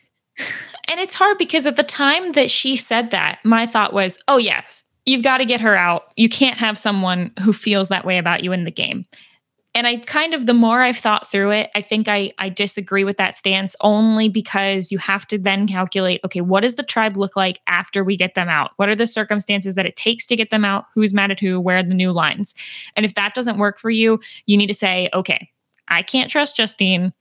And 0.87 1.01
it's 1.01 1.17
hard 1.17 1.37
because 1.37 1.67
at 1.67 1.75
the 1.75 1.83
time 1.83 2.31
that 2.33 2.49
she 2.49 2.77
said 2.77 3.11
that, 3.11 3.41
my 3.43 3.67
thought 3.67 3.93
was, 3.93 4.23
oh 4.29 4.39
yes, 4.39 4.85
you've 5.07 5.23
got 5.23 5.39
to 5.39 5.45
get 5.45 5.61
her 5.61 5.77
out. 5.77 6.13
You 6.17 6.29
can't 6.29 6.59
have 6.59 6.79
someone 6.79 7.33
who 7.43 7.53
feels 7.53 7.89
that 7.89 8.05
way 8.05 8.19
about 8.19 8.45
you 8.45 8.53
in 8.53 8.65
the 8.65 8.71
game 8.71 9.07
and 9.75 9.87
I 9.87 9.97
kind 9.99 10.35
of 10.35 10.47
the 10.47 10.55
more 10.55 10.81
I've 10.81 10.97
thought 10.97 11.31
through 11.31 11.53
it, 11.53 11.71
I 11.75 11.83
think 11.83 12.09
I 12.09 12.33
I 12.39 12.49
disagree 12.49 13.05
with 13.05 13.19
that 13.19 13.35
stance 13.35 13.77
only 13.81 14.29
because 14.29 14.91
you 14.91 14.99
have 14.99 15.27
to 15.29 15.39
then 15.39 15.69
calculate, 15.69 16.21
okay, 16.25 16.41
what 16.41 16.63
does 16.63 16.75
the 16.75 16.83
tribe 16.83 17.17
look 17.17 17.37
like 17.37 17.61
after 17.69 18.03
we 18.03 18.17
get 18.17 18.35
them 18.35 18.49
out? 18.49 18.73
What 18.77 18.89
are 18.89 18.97
the 18.97 19.07
circumstances 19.07 19.77
that 19.77 19.87
it 19.87 19.97
takes 19.97 20.27
to 20.27 20.37
get 20.37 20.51
them 20.51 20.65
out? 20.65 20.87
Who's 20.95 21.15
mad 21.15 21.31
at 21.31 21.41
who? 21.41 21.61
Where 21.61 21.79
are 21.79 21.83
the 21.85 21.95
new 21.95 22.11
lines? 22.11 22.55
And 22.97 23.07
if 23.07 23.15
that 23.15 23.35
doesn't 23.35 23.59
work 23.59 23.79
for 23.79 23.91
you, 23.91 24.21
you 24.47 24.57
need 24.57 24.67
to 24.67 24.75
say, 24.75 25.09
okay, 25.15 25.51
I 25.87 26.03
can't 26.03 26.31
trust 26.31 26.57
Justine. 26.57 27.13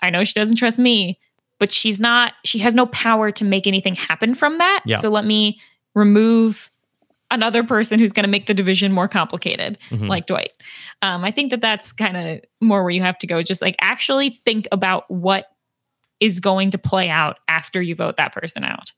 I 0.00 0.10
know 0.10 0.24
she 0.24 0.34
doesn't 0.34 0.56
trust 0.56 0.80
me, 0.80 1.20
but 1.60 1.70
she's 1.70 2.00
not, 2.00 2.32
she 2.44 2.58
has 2.58 2.74
no 2.74 2.86
power 2.86 3.30
to 3.30 3.44
make 3.44 3.68
anything 3.68 3.94
happen 3.94 4.34
from 4.34 4.58
that. 4.58 4.82
Yeah. 4.84 4.96
So 4.96 5.08
let 5.08 5.24
me 5.24 5.60
remove 5.94 6.71
another 7.32 7.64
person 7.64 7.98
who's 7.98 8.12
going 8.12 8.24
to 8.24 8.30
make 8.30 8.46
the 8.46 8.54
division 8.54 8.92
more 8.92 9.08
complicated, 9.08 9.78
mm-hmm. 9.90 10.06
like 10.06 10.26
Dwight. 10.26 10.52
Um, 11.00 11.24
I 11.24 11.32
think 11.32 11.50
that 11.50 11.60
that's 11.60 11.90
kind 11.92 12.16
of 12.16 12.40
more 12.60 12.82
where 12.82 12.90
you 12.90 13.02
have 13.02 13.18
to 13.18 13.26
go. 13.26 13.42
Just 13.42 13.62
like 13.62 13.74
actually 13.80 14.30
think 14.30 14.68
about 14.70 15.10
what 15.10 15.46
is 16.20 16.38
going 16.38 16.70
to 16.70 16.78
play 16.78 17.08
out 17.08 17.38
after 17.48 17.82
you 17.82 17.96
vote 17.96 18.16
that 18.16 18.32
person 18.32 18.62
out. 18.62 18.92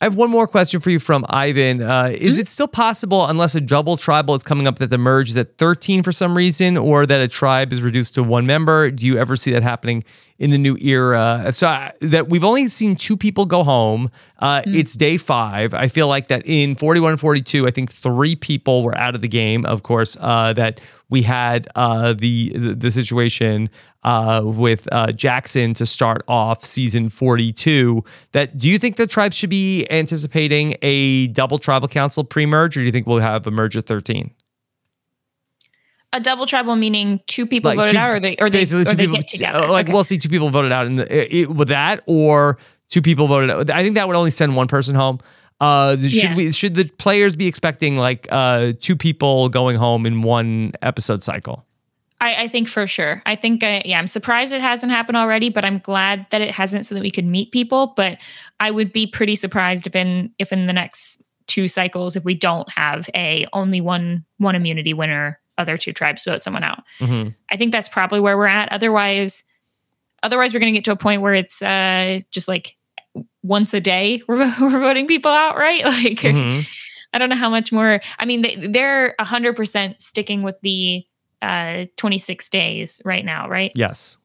I 0.00 0.06
have 0.06 0.16
one 0.16 0.28
more 0.28 0.48
question 0.48 0.80
for 0.80 0.90
you 0.90 0.98
from 0.98 1.24
Ivan. 1.30 1.80
Uh, 1.80 2.10
is 2.12 2.34
mm-hmm. 2.34 2.40
it 2.40 2.48
still 2.48 2.66
possible, 2.66 3.26
unless 3.26 3.54
a 3.54 3.60
double 3.60 3.96
tribal 3.96 4.34
is 4.34 4.42
coming 4.42 4.66
up, 4.66 4.78
that 4.78 4.90
the 4.90 4.98
merge 4.98 5.30
is 5.30 5.36
at 5.36 5.56
13 5.56 6.02
for 6.02 6.10
some 6.10 6.36
reason, 6.36 6.76
or 6.76 7.06
that 7.06 7.20
a 7.20 7.28
tribe 7.28 7.72
is 7.72 7.80
reduced 7.80 8.16
to 8.16 8.22
one 8.22 8.44
member? 8.44 8.90
Do 8.90 9.06
you 9.06 9.16
ever 9.18 9.36
see 9.36 9.52
that 9.52 9.62
happening 9.62 10.04
in 10.36 10.50
the 10.50 10.58
new 10.58 10.76
era? 10.80 11.48
So 11.52 11.68
uh, 11.68 11.92
that 12.00 12.28
we've 12.28 12.44
only 12.44 12.66
seen 12.68 12.96
two 12.96 13.16
people 13.16 13.46
go 13.46 13.62
home. 13.62 14.10
Uh, 14.40 14.60
mm-hmm. 14.62 14.74
It's 14.74 14.94
day 14.94 15.16
five. 15.16 15.72
I 15.72 15.86
feel 15.86 16.08
like 16.08 16.26
that 16.28 16.42
in 16.44 16.74
41 16.74 17.12
and 17.12 17.20
42, 17.20 17.66
I 17.66 17.70
think 17.70 17.92
three 17.92 18.34
people 18.34 18.82
were 18.82 18.98
out 18.98 19.14
of 19.14 19.22
the 19.22 19.28
game. 19.28 19.64
Of 19.64 19.84
course, 19.84 20.16
uh, 20.20 20.52
that 20.54 20.80
we 21.14 21.22
had 21.22 21.68
uh, 21.76 22.12
the, 22.12 22.50
the, 22.56 22.74
the 22.74 22.90
situation 22.90 23.70
uh, 24.02 24.42
with 24.44 24.88
uh, 24.90 25.12
Jackson 25.12 25.72
to 25.74 25.86
start 25.86 26.24
off 26.26 26.64
season 26.64 27.08
42. 27.08 28.02
That 28.32 28.58
do 28.58 28.68
you 28.68 28.80
think 28.80 28.96
the 28.96 29.06
tribes 29.06 29.36
should 29.36 29.48
be 29.48 29.86
anticipating 29.92 30.74
a 30.82 31.28
double 31.28 31.60
tribal 31.60 31.86
council 31.86 32.24
pre-merge, 32.24 32.76
or 32.76 32.80
do 32.80 32.86
you 32.86 32.90
think 32.90 33.06
we'll 33.06 33.20
have 33.20 33.46
a 33.46 33.52
merge 33.52 33.76
at 33.76 33.86
13? 33.86 34.32
A 36.12 36.18
double 36.18 36.46
tribal 36.46 36.74
meaning 36.74 37.20
two 37.28 37.46
people 37.46 37.68
like 37.68 37.76
voted 37.76 37.92
two, 37.92 37.98
out, 38.00 38.12
or 38.14 38.18
they 38.18 38.34
or 38.40 38.50
they, 38.50 38.64
or 38.64 38.82
they 38.82 38.96
people, 38.96 39.16
get 39.18 39.28
together. 39.28 39.68
Like 39.68 39.86
okay. 39.86 39.92
we'll 39.92 40.02
see 40.02 40.18
two 40.18 40.28
people 40.28 40.50
voted 40.50 40.72
out 40.72 40.86
in 40.86 40.96
the, 40.96 41.36
it, 41.36 41.48
with 41.48 41.68
that, 41.68 42.02
or 42.06 42.58
two 42.88 43.02
people 43.02 43.28
voted 43.28 43.50
out. 43.50 43.70
I 43.70 43.84
think 43.84 43.94
that 43.94 44.08
would 44.08 44.16
only 44.16 44.32
send 44.32 44.56
one 44.56 44.66
person 44.66 44.96
home. 44.96 45.20
Uh, 45.60 45.96
should 45.96 46.12
yeah. 46.12 46.34
we 46.34 46.52
should 46.52 46.74
the 46.74 46.84
players 46.98 47.36
be 47.36 47.46
expecting 47.46 47.96
like 47.96 48.26
uh, 48.30 48.72
two 48.80 48.96
people 48.96 49.48
going 49.48 49.76
home 49.76 50.04
in 50.04 50.22
one 50.22 50.72
episode 50.82 51.22
cycle? 51.22 51.64
I, 52.20 52.44
I 52.44 52.48
think 52.48 52.68
for 52.68 52.86
sure. 52.86 53.22
I 53.26 53.36
think, 53.36 53.62
uh, 53.62 53.82
yeah, 53.84 53.98
I'm 53.98 54.08
surprised 54.08 54.54
it 54.54 54.60
hasn't 54.62 54.92
happened 54.92 55.18
already, 55.18 55.50
but 55.50 55.62
I'm 55.62 55.78
glad 55.78 56.26
that 56.30 56.40
it 56.40 56.52
hasn't, 56.52 56.86
so 56.86 56.94
that 56.94 57.02
we 57.02 57.10
could 57.10 57.26
meet 57.26 57.52
people. 57.52 57.92
But 57.96 58.18
I 58.58 58.70
would 58.70 58.92
be 58.92 59.06
pretty 59.06 59.36
surprised 59.36 59.86
if 59.86 59.94
in 59.94 60.32
if 60.38 60.52
in 60.52 60.66
the 60.66 60.72
next 60.72 61.22
two 61.46 61.68
cycles, 61.68 62.16
if 62.16 62.24
we 62.24 62.34
don't 62.34 62.68
have 62.72 63.10
a 63.14 63.46
only 63.52 63.80
one 63.80 64.24
one 64.38 64.54
immunity 64.54 64.94
winner, 64.94 65.38
other 65.58 65.76
two 65.76 65.92
tribes 65.92 66.24
vote 66.24 66.42
someone 66.42 66.64
out. 66.64 66.82
Mm-hmm. 66.98 67.30
I 67.50 67.56
think 67.56 67.72
that's 67.72 67.88
probably 67.88 68.20
where 68.20 68.38
we're 68.38 68.46
at. 68.46 68.72
Otherwise, 68.72 69.44
otherwise 70.22 70.54
we're 70.54 70.60
going 70.60 70.72
to 70.72 70.78
get 70.78 70.84
to 70.86 70.92
a 70.92 70.96
point 70.96 71.20
where 71.20 71.34
it's 71.34 71.60
uh, 71.60 72.20
just 72.30 72.48
like 72.48 72.76
once 73.44 73.74
a 73.74 73.80
day 73.80 74.22
we're, 74.26 74.38
we're 74.60 74.80
voting 74.80 75.06
people 75.06 75.30
out, 75.30 75.56
right? 75.56 75.84
Like. 75.94 76.18
Mm-hmm. 76.18 76.62
I 77.12 77.18
don't 77.18 77.28
know 77.28 77.36
how 77.36 77.48
much 77.48 77.70
more. 77.70 78.00
I 78.18 78.24
mean, 78.24 78.42
they, 78.42 78.56
they're 78.56 79.14
100% 79.20 80.02
sticking 80.02 80.42
with 80.42 80.56
the 80.62 81.06
uh, 81.40 81.84
26 81.96 82.50
days 82.50 83.00
right 83.04 83.24
now, 83.24 83.48
right? 83.48 83.70
Yes. 83.76 84.18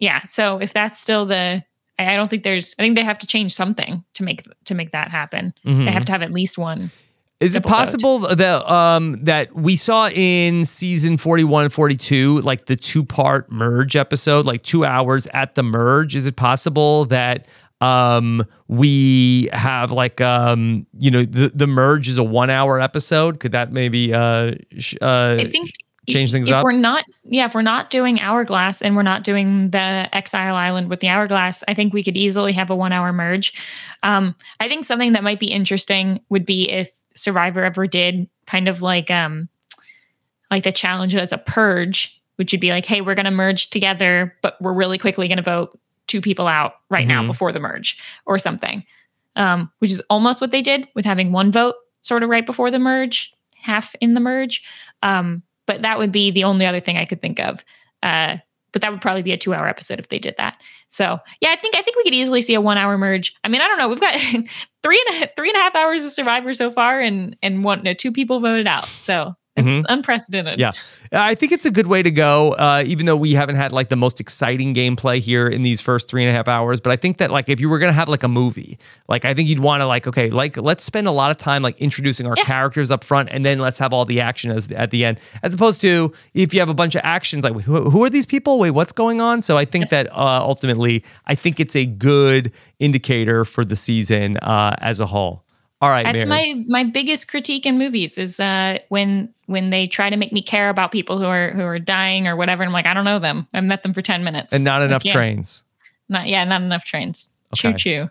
Yeah. 0.00 0.24
So 0.24 0.58
if 0.60 0.72
that's 0.72 0.98
still 0.98 1.24
the, 1.24 1.62
I 2.00 2.16
don't 2.16 2.28
think 2.28 2.42
there's. 2.42 2.74
I 2.80 2.82
think 2.82 2.96
they 2.96 3.04
have 3.04 3.20
to 3.20 3.28
change 3.28 3.54
something 3.54 4.02
to 4.14 4.24
make 4.24 4.42
to 4.64 4.74
make 4.74 4.90
that 4.90 5.12
happen. 5.12 5.54
Mm-hmm. 5.64 5.84
They 5.84 5.92
have 5.92 6.04
to 6.06 6.12
have 6.12 6.22
at 6.22 6.32
least 6.32 6.58
one. 6.58 6.90
Is 7.38 7.56
it 7.56 7.64
possible 7.64 8.20
vote. 8.20 8.38
that 8.38 8.70
um 8.70 9.24
that 9.24 9.54
we 9.54 9.76
saw 9.76 10.08
in 10.08 10.64
season 10.64 11.16
41 11.16 11.64
and 11.64 11.72
42 11.72 12.40
like 12.40 12.66
the 12.66 12.76
two-part 12.76 13.50
merge 13.50 13.96
episode 13.96 14.46
like 14.46 14.62
2 14.62 14.84
hours 14.84 15.26
at 15.28 15.56
the 15.56 15.64
merge 15.64 16.14
is 16.14 16.26
it 16.26 16.36
possible 16.36 17.04
that 17.06 17.48
um 17.82 18.44
we 18.68 19.48
have 19.52 19.90
like 19.90 20.20
um 20.20 20.86
you 20.98 21.10
know 21.10 21.24
the 21.24 21.50
the 21.54 21.66
merge 21.66 22.08
is 22.08 22.16
a 22.16 22.22
1 22.22 22.48
hour 22.48 22.80
episode 22.80 23.40
could 23.40 23.52
that 23.52 23.72
maybe 23.72 24.14
uh, 24.14 24.52
sh- 24.78 24.94
uh 25.02 25.36
I 25.40 25.44
think 25.44 25.70
change 26.08 26.32
things 26.32 26.48
if 26.48 26.54
up? 26.54 26.64
we're 26.64 26.72
not, 26.72 27.04
yeah, 27.22 27.46
if 27.46 27.54
we're 27.54 27.62
not 27.62 27.90
doing 27.90 28.20
Hourglass 28.20 28.82
and 28.82 28.96
we're 28.96 29.02
not 29.02 29.22
doing 29.22 29.70
the 29.70 30.08
Exile 30.12 30.54
Island 30.54 30.88
with 30.90 31.00
the 31.00 31.08
Hourglass, 31.08 31.62
I 31.68 31.74
think 31.74 31.92
we 31.92 32.02
could 32.02 32.16
easily 32.16 32.52
have 32.52 32.70
a 32.70 32.76
one 32.76 32.92
hour 32.92 33.12
merge. 33.12 33.52
Um, 34.02 34.34
I 34.60 34.68
think 34.68 34.84
something 34.84 35.12
that 35.12 35.22
might 35.22 35.40
be 35.40 35.52
interesting 35.52 36.20
would 36.28 36.44
be 36.44 36.68
if 36.70 36.90
Survivor 37.14 37.62
ever 37.62 37.86
did 37.86 38.28
kind 38.46 38.68
of 38.68 38.82
like 38.82 39.10
um 39.10 39.48
like 40.50 40.64
the 40.64 40.72
challenge 40.72 41.14
as 41.14 41.32
a 41.32 41.38
purge, 41.38 42.20
which 42.36 42.52
would 42.52 42.60
be 42.60 42.70
like, 42.70 42.86
hey, 42.86 43.00
we're 43.00 43.14
gonna 43.14 43.30
merge 43.30 43.70
together, 43.70 44.34
but 44.42 44.60
we're 44.60 44.72
really 44.72 44.98
quickly 44.98 45.28
gonna 45.28 45.42
vote 45.42 45.78
two 46.12 46.20
people 46.20 46.46
out 46.46 46.74
right 46.90 47.08
mm-hmm. 47.08 47.22
now 47.22 47.26
before 47.26 47.52
the 47.52 47.58
merge 47.58 48.00
or 48.26 48.38
something. 48.38 48.84
Um, 49.34 49.72
which 49.78 49.90
is 49.90 50.02
almost 50.10 50.42
what 50.42 50.50
they 50.50 50.60
did 50.60 50.86
with 50.94 51.06
having 51.06 51.32
one 51.32 51.50
vote 51.50 51.76
sort 52.02 52.22
of 52.22 52.28
right 52.28 52.44
before 52.44 52.70
the 52.70 52.78
merge, 52.78 53.32
half 53.54 53.94
in 54.02 54.12
the 54.12 54.20
merge. 54.20 54.62
Um, 55.02 55.42
but 55.64 55.82
that 55.82 55.96
would 55.96 56.12
be 56.12 56.30
the 56.30 56.44
only 56.44 56.66
other 56.66 56.80
thing 56.80 56.98
I 56.98 57.06
could 57.06 57.22
think 57.22 57.40
of. 57.40 57.64
Uh, 58.02 58.36
but 58.72 58.82
that 58.82 58.90
would 58.90 59.00
probably 59.00 59.22
be 59.22 59.32
a 59.32 59.38
two 59.38 59.54
hour 59.54 59.68
episode 59.68 59.98
if 59.98 60.08
they 60.08 60.18
did 60.18 60.34
that. 60.36 60.58
So 60.88 61.18
yeah, 61.40 61.50
I 61.50 61.56
think 61.56 61.74
I 61.76 61.82
think 61.82 61.96
we 61.96 62.04
could 62.04 62.14
easily 62.14 62.42
see 62.42 62.54
a 62.54 62.60
one 62.60 62.78
hour 62.78 62.98
merge. 62.98 63.34
I 63.44 63.48
mean, 63.48 63.62
I 63.62 63.64
don't 63.64 63.78
know. 63.78 63.88
We've 63.88 64.00
got 64.00 64.14
three 64.82 65.04
and 65.08 65.24
a, 65.24 65.26
three 65.34 65.48
and 65.48 65.56
a 65.56 65.60
half 65.60 65.74
hours 65.74 66.04
of 66.04 66.12
Survivor 66.12 66.52
so 66.52 66.70
far, 66.70 67.00
and 67.00 67.36
and 67.42 67.64
one 67.64 67.82
no, 67.82 67.94
two 67.94 68.12
people 68.12 68.40
voted 68.40 68.66
out. 68.66 68.86
So 68.86 69.34
it's 69.54 69.68
mm-hmm. 69.68 69.84
unprecedented. 69.88 70.58
Yeah. 70.58 70.72
I 71.12 71.34
think 71.34 71.52
it's 71.52 71.66
a 71.66 71.70
good 71.70 71.86
way 71.86 72.02
to 72.02 72.10
go, 72.10 72.52
uh, 72.52 72.82
even 72.86 73.04
though 73.04 73.16
we 73.16 73.34
haven't 73.34 73.56
had 73.56 73.70
like 73.70 73.88
the 73.88 73.96
most 73.96 74.18
exciting 74.18 74.72
gameplay 74.72 75.18
here 75.18 75.46
in 75.46 75.60
these 75.60 75.78
first 75.78 76.08
three 76.08 76.24
and 76.24 76.30
a 76.30 76.32
half 76.34 76.48
hours. 76.48 76.80
But 76.80 76.92
I 76.92 76.96
think 76.96 77.18
that 77.18 77.30
like 77.30 77.50
if 77.50 77.60
you 77.60 77.68
were 77.68 77.78
gonna 77.78 77.92
have 77.92 78.08
like 78.08 78.22
a 78.22 78.28
movie, 78.28 78.78
like 79.08 79.26
I 79.26 79.34
think 79.34 79.50
you'd 79.50 79.60
want 79.60 79.82
to 79.82 79.86
like 79.86 80.06
okay, 80.06 80.30
like 80.30 80.56
let's 80.56 80.84
spend 80.84 81.06
a 81.06 81.10
lot 81.10 81.30
of 81.30 81.36
time 81.36 81.62
like 81.62 81.78
introducing 81.78 82.26
our 82.26 82.34
yeah. 82.38 82.44
characters 82.44 82.90
up 82.90 83.04
front, 83.04 83.28
and 83.30 83.44
then 83.44 83.58
let's 83.58 83.76
have 83.76 83.92
all 83.92 84.06
the 84.06 84.22
action 84.22 84.50
as 84.50 84.72
at 84.72 84.90
the 84.90 85.04
end, 85.04 85.20
as 85.42 85.54
opposed 85.54 85.82
to 85.82 86.14
if 86.32 86.54
you 86.54 86.60
have 86.60 86.70
a 86.70 86.74
bunch 86.74 86.94
of 86.94 87.02
actions 87.04 87.44
like 87.44 87.52
who, 87.60 87.90
who 87.90 88.02
are 88.04 88.10
these 88.10 88.26
people? 88.26 88.58
Wait, 88.58 88.70
what's 88.70 88.92
going 88.92 89.20
on? 89.20 89.42
So 89.42 89.58
I 89.58 89.66
think 89.66 89.90
that 89.90 90.10
uh, 90.12 90.40
ultimately, 90.42 91.04
I 91.26 91.34
think 91.34 91.60
it's 91.60 91.76
a 91.76 91.84
good 91.84 92.52
indicator 92.78 93.44
for 93.44 93.66
the 93.66 93.76
season 93.76 94.38
uh, 94.38 94.76
as 94.78 94.98
a 94.98 95.06
whole. 95.06 95.44
All 95.82 95.90
right, 95.90 96.04
that's 96.04 96.26
Mary. 96.26 96.54
my 96.54 96.84
my 96.84 96.84
biggest 96.88 97.26
critique 97.26 97.66
in 97.66 97.76
movies 97.76 98.16
is 98.16 98.38
uh, 98.38 98.78
when 98.88 99.34
when 99.46 99.70
they 99.70 99.88
try 99.88 100.10
to 100.10 100.16
make 100.16 100.32
me 100.32 100.40
care 100.40 100.70
about 100.70 100.92
people 100.92 101.18
who 101.18 101.24
are 101.24 101.50
who 101.50 101.64
are 101.64 101.80
dying 101.80 102.28
or 102.28 102.36
whatever. 102.36 102.62
I'm 102.62 102.70
like, 102.70 102.86
I 102.86 102.94
don't 102.94 103.04
know 103.04 103.18
them. 103.18 103.48
I've 103.52 103.64
met 103.64 103.82
them 103.82 103.92
for 103.92 104.00
ten 104.00 104.22
minutes, 104.22 104.52
and 104.52 104.62
not 104.62 104.80
like, 104.80 104.88
enough 104.88 105.04
yeah. 105.04 105.12
trains. 105.12 105.64
Not 106.08 106.28
yeah, 106.28 106.44
not 106.44 106.62
enough 106.62 106.84
trains. 106.84 107.30
Okay. 107.52 107.72
Choo 107.72 108.08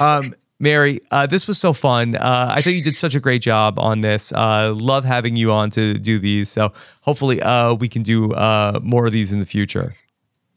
um, 0.02 0.32
Mary, 0.58 1.00
uh, 1.10 1.26
this 1.26 1.46
was 1.46 1.58
so 1.58 1.74
fun. 1.74 2.16
Uh, 2.16 2.46
I 2.48 2.62
thought 2.62 2.70
you 2.70 2.82
did 2.82 2.96
such 2.96 3.14
a 3.14 3.20
great 3.20 3.42
job 3.42 3.78
on 3.78 4.00
this. 4.00 4.32
Uh, 4.32 4.72
love 4.74 5.04
having 5.04 5.36
you 5.36 5.52
on 5.52 5.68
to 5.72 5.98
do 5.98 6.18
these. 6.18 6.48
So 6.48 6.72
hopefully, 7.02 7.42
uh, 7.42 7.74
we 7.74 7.88
can 7.88 8.02
do 8.02 8.32
uh, 8.32 8.80
more 8.82 9.04
of 9.04 9.12
these 9.12 9.34
in 9.34 9.38
the 9.38 9.44
future 9.44 9.94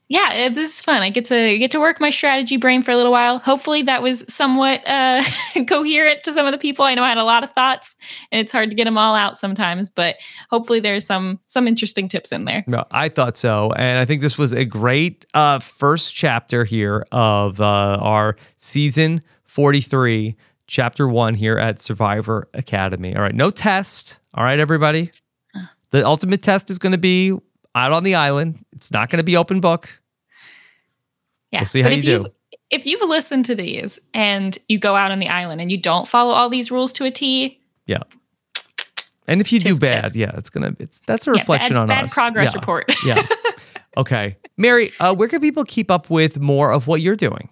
yeah, 0.10 0.50
this 0.50 0.76
is 0.76 0.82
fun. 0.82 1.04
I 1.04 1.12
get 1.12 1.26
to 1.26 1.60
get 1.60 1.70
to 1.72 1.80
work 1.80 2.02
my 2.02 2.10
strategy 2.10 2.58
brain 2.58 2.82
for 2.82 2.90
a 2.90 2.96
little 2.96 3.12
while. 3.12 3.38
Hopefully, 3.38 3.84
that 3.84 4.02
was 4.02 4.26
somewhat 4.28 4.82
uh, 4.88 5.22
coherent 5.68 6.24
to 6.24 6.34
some 6.34 6.48
of 6.48 6.52
the 6.52 6.58
people. 6.58 6.84
I 6.84 6.96
know 6.96 7.04
I 7.04 7.10
had 7.10 7.20
a 7.20 7.24
lot 7.24 7.44
of 7.44 7.52
thoughts, 7.54 7.94
and 8.32 8.42
it's 8.42 8.52
hard 8.52 8.72
to 8.72 8.76
get 8.76 8.86
them 8.86 8.98
all 8.98 9.14
out 9.14 9.38
sometimes. 9.38 9.88
But 9.88 10.16
hopefully, 10.50 10.80
there's 10.80 11.06
some 11.06 11.40
some 11.46 11.68
interesting 11.68 12.08
tips 12.08 12.32
in 12.32 12.46
there. 12.46 12.64
No, 12.66 12.86
I 12.90 13.10
thought 13.10 13.38
so, 13.38 13.72
and 13.74 14.00
I 14.00 14.06
think 14.06 14.22
this 14.22 14.36
was 14.36 14.52
a 14.52 14.66
great 14.66 15.28
uh, 15.36 15.60
first 15.60 16.16
chapter 16.16 16.64
here 16.64 17.06
of 17.12 17.62
uh, 17.62 18.00
our 18.02 18.36
season 18.58 19.22
43, 19.44 20.36
chapter 20.66 21.08
one 21.08 21.36
here 21.36 21.60
at 21.60 21.80
Survivor 21.82 22.48
Academy. 22.56 23.16
All 23.16 23.22
right, 23.22 23.36
no 23.36 23.52
test. 23.52 24.20
All 24.34 24.44
right, 24.44 24.60
everybody. 24.60 25.12
The 25.92 26.04
ultimate 26.04 26.42
test 26.42 26.72
is 26.72 26.80
going 26.80 26.94
to 26.94 27.00
be 27.00 27.38
out 27.76 27.92
on 27.92 28.04
the 28.04 28.16
island. 28.16 28.66
It's 28.74 28.92
not 28.92 29.10
going 29.10 29.18
to 29.18 29.24
be 29.24 29.38
open 29.38 29.60
book. 29.60 29.99
Yeah. 31.52 31.60
We'll 31.60 31.66
see 31.66 31.82
how 31.82 31.90
but 31.90 31.94
you 31.94 31.98
if 32.00 32.06
do. 32.06 32.12
you've- 32.12 32.30
If 32.72 32.86
you've 32.86 33.02
listened 33.10 33.46
to 33.46 33.56
these 33.56 34.00
and 34.14 34.58
you 34.68 34.78
go 34.80 34.96
out 34.96 35.12
on 35.12 35.20
the 35.20 35.28
island 35.30 35.60
and 35.62 35.72
you 35.72 35.78
don't 35.82 36.08
follow 36.08 36.34
all 36.34 36.50
these 36.50 36.70
rules 36.72 36.94
to 36.94 37.06
a 37.06 37.12
T, 37.12 37.60
Yeah. 37.88 38.04
And 39.28 39.42
if 39.42 39.52
you 39.54 39.60
do 39.60 39.78
bad, 39.78 40.16
yeah, 40.16 40.32
it's 40.38 40.50
gonna. 40.50 40.76
It's 40.80 41.02
that's 41.06 41.28
a 41.28 41.32
Yeah, 41.32 41.38
reflection 41.40 41.76
bad- 41.76 41.82
on 41.82 41.88
bad 41.88 42.04
us. 42.06 42.14
progress 42.14 42.54
Yeah. 42.54 42.60
report. 42.60 42.94
yeah. 43.06 43.22
Okay, 43.98 44.38
Mary, 44.56 44.92
uh, 45.00 45.14
where 45.14 45.28
can 45.28 45.42
people 45.42 45.64
keep 45.66 45.92
up 45.92 46.10
with 46.10 46.40
more 46.40 46.72
of 46.72 46.88
what 46.88 47.02
you're 47.02 47.16
doing? 47.18 47.50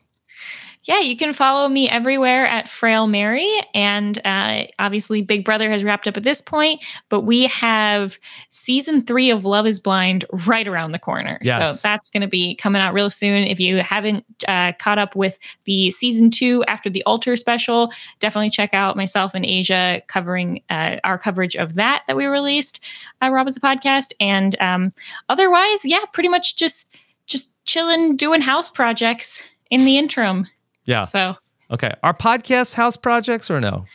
Yeah, 0.87 0.99
you 1.01 1.17
can 1.17 1.33
follow 1.33 1.67
me 1.67 1.89
everywhere 1.89 2.45
at 2.47 2.69
Frail 2.69 3.07
Mary. 3.07 3.51
And 3.73 4.17
uh, 4.25 4.67
obviously, 4.79 5.21
Big 5.21 5.43
Brother 5.43 5.69
has 5.69 5.83
wrapped 5.83 6.07
up 6.07 6.15
at 6.15 6.23
this 6.23 6.41
point, 6.41 6.81
but 7.09 7.21
we 7.21 7.43
have 7.47 8.17
season 8.47 9.01
three 9.01 9.29
of 9.29 9.43
Love 9.43 9.67
is 9.67 9.81
Blind 9.81 10.23
right 10.47 10.65
around 10.65 10.93
the 10.93 10.99
corner. 10.99 11.39
Yes. 11.41 11.81
So 11.81 11.87
that's 11.87 12.09
going 12.09 12.21
to 12.21 12.27
be 12.27 12.55
coming 12.55 12.81
out 12.81 12.93
real 12.93 13.09
soon. 13.09 13.43
If 13.43 13.59
you 13.59 13.77
haven't 13.77 14.25
uh, 14.47 14.71
caught 14.79 14.97
up 14.97 15.13
with 15.13 15.37
the 15.65 15.91
season 15.91 16.31
two 16.31 16.63
after 16.69 16.89
the 16.89 17.03
Altar 17.03 17.35
special, 17.35 17.91
definitely 18.19 18.49
check 18.49 18.73
out 18.73 18.95
myself 18.95 19.33
and 19.33 19.45
Asia 19.45 20.01
covering 20.07 20.61
uh, 20.69 20.97
our 21.03 21.17
coverage 21.17 21.55
of 21.57 21.73
that 21.75 22.03
that 22.07 22.15
we 22.15 22.25
released. 22.27 22.81
Uh, 23.21 23.29
Rob 23.29 23.47
Has 23.47 23.57
a 23.57 23.59
Podcast. 23.59 24.13
And 24.21 24.55
um, 24.61 24.93
otherwise, 25.27 25.83
yeah, 25.83 26.05
pretty 26.13 26.29
much 26.29 26.55
just 26.55 26.87
just 27.25 27.51
chilling, 27.65 28.15
doing 28.15 28.39
house 28.39 28.71
projects 28.71 29.43
in 29.69 29.83
the 29.83 29.97
interim. 29.97 30.47
Yeah. 30.87 31.03
So 31.03 31.35
Okay. 31.71 31.91
Are 32.03 32.13
podcasts 32.13 32.73
house 32.73 32.97
projects 32.97 33.51
or 33.51 33.59
no? 33.59 33.85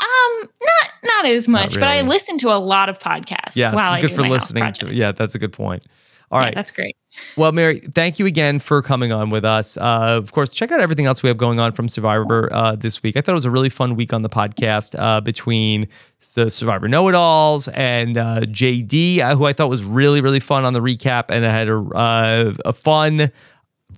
Um, 0.00 0.48
not 0.60 0.90
not 1.02 1.26
as 1.26 1.48
much, 1.48 1.74
but 1.74 1.84
I 1.84 2.02
listen 2.02 2.38
to 2.38 2.50
a 2.50 2.58
lot 2.58 2.88
of 2.88 2.98
podcasts. 3.00 3.56
Yeah, 3.56 3.74
while 3.74 3.94
it's 3.94 4.02
good 4.02 4.14
for 4.14 4.28
listening. 4.28 4.72
To, 4.74 4.94
yeah, 4.94 5.10
that's 5.10 5.34
a 5.34 5.40
good 5.40 5.52
point. 5.52 5.84
All 6.30 6.38
right, 6.38 6.48
Yeah, 6.48 6.54
that's 6.54 6.70
great. 6.70 6.96
Well, 7.36 7.50
Mary, 7.52 7.80
thank 7.80 8.18
you 8.18 8.26
again 8.26 8.58
for 8.60 8.80
coming 8.82 9.12
on 9.12 9.30
with 9.30 9.44
us. 9.44 9.76
Uh, 9.76 10.18
of 10.22 10.30
course, 10.30 10.50
check 10.52 10.70
out 10.70 10.80
everything 10.80 11.06
else 11.06 11.22
we 11.22 11.28
have 11.28 11.36
going 11.38 11.58
on 11.58 11.72
from 11.72 11.88
Survivor 11.88 12.52
uh, 12.52 12.76
this 12.76 13.02
week. 13.02 13.16
I 13.16 13.22
thought 13.22 13.32
it 13.32 13.34
was 13.34 13.44
a 13.46 13.50
really 13.50 13.70
fun 13.70 13.96
week 13.96 14.12
on 14.12 14.22
the 14.22 14.28
podcast 14.28 14.94
uh, 14.96 15.20
between 15.20 15.88
the 16.34 16.50
Survivor 16.50 16.86
Know 16.86 17.08
It 17.08 17.14
Alls 17.16 17.66
and 17.68 18.18
uh, 18.18 18.40
JD, 18.42 19.18
uh, 19.20 19.34
who 19.36 19.46
I 19.46 19.52
thought 19.52 19.70
was 19.70 19.82
really, 19.82 20.20
really 20.20 20.38
fun 20.38 20.64
on 20.64 20.74
the 20.74 20.80
recap. 20.80 21.24
And 21.30 21.44
I 21.44 21.50
had 21.50 21.68
a, 21.68 21.78
uh, 21.78 22.52
a 22.64 22.72
fun 22.72 23.32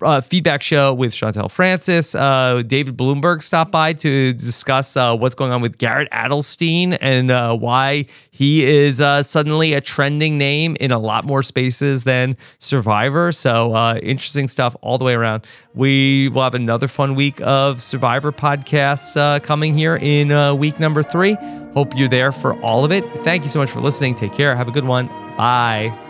uh, 0.02 0.20
feedback 0.20 0.62
show 0.62 0.92
with 0.94 1.12
Chantel 1.12 1.50
Francis. 1.50 2.14
Uh, 2.14 2.62
David 2.66 2.96
Bloomberg 2.96 3.42
stopped 3.42 3.70
by 3.70 3.92
to 3.94 4.32
discuss 4.32 4.96
uh, 4.96 5.16
what's 5.16 5.34
going 5.34 5.52
on 5.52 5.60
with 5.60 5.78
Garrett 5.78 6.10
Adelstein 6.10 6.96
and 7.00 7.30
uh, 7.30 7.56
why 7.56 8.06
he 8.30 8.64
is 8.64 9.00
uh, 9.00 9.22
suddenly 9.22 9.74
a 9.74 9.80
trending 9.80 10.38
name 10.38 10.76
in 10.80 10.90
a 10.90 10.98
lot 10.98 11.24
more 11.24 11.42
spaces 11.42 12.04
than 12.04 12.36
Survivor. 12.58 13.32
So 13.32 13.74
uh, 13.74 13.98
interesting 14.02 14.48
stuff 14.48 14.76
all 14.80 14.98
the 14.98 15.04
way 15.04 15.14
around. 15.14 15.46
We 15.74 16.28
will 16.28 16.42
have 16.42 16.54
another 16.54 16.88
fun 16.88 17.14
week 17.14 17.40
of 17.40 17.82
Survivor 17.82 18.32
podcasts 18.32 19.42
coming 19.42 19.74
here 19.74 19.96
in 19.96 20.58
week 20.58 20.80
number 20.80 21.02
three. 21.02 21.36
Hope 21.74 21.96
you're 21.96 22.08
there 22.08 22.32
for 22.32 22.60
all 22.62 22.84
of 22.84 22.92
it. 22.92 23.04
Thank 23.22 23.44
you 23.44 23.48
so 23.50 23.58
much 23.58 23.70
for 23.70 23.80
listening. 23.80 24.14
Take 24.14 24.32
care. 24.32 24.54
Have 24.56 24.68
a 24.68 24.72
good 24.72 24.84
one. 24.84 25.06
Bye. 25.36 26.09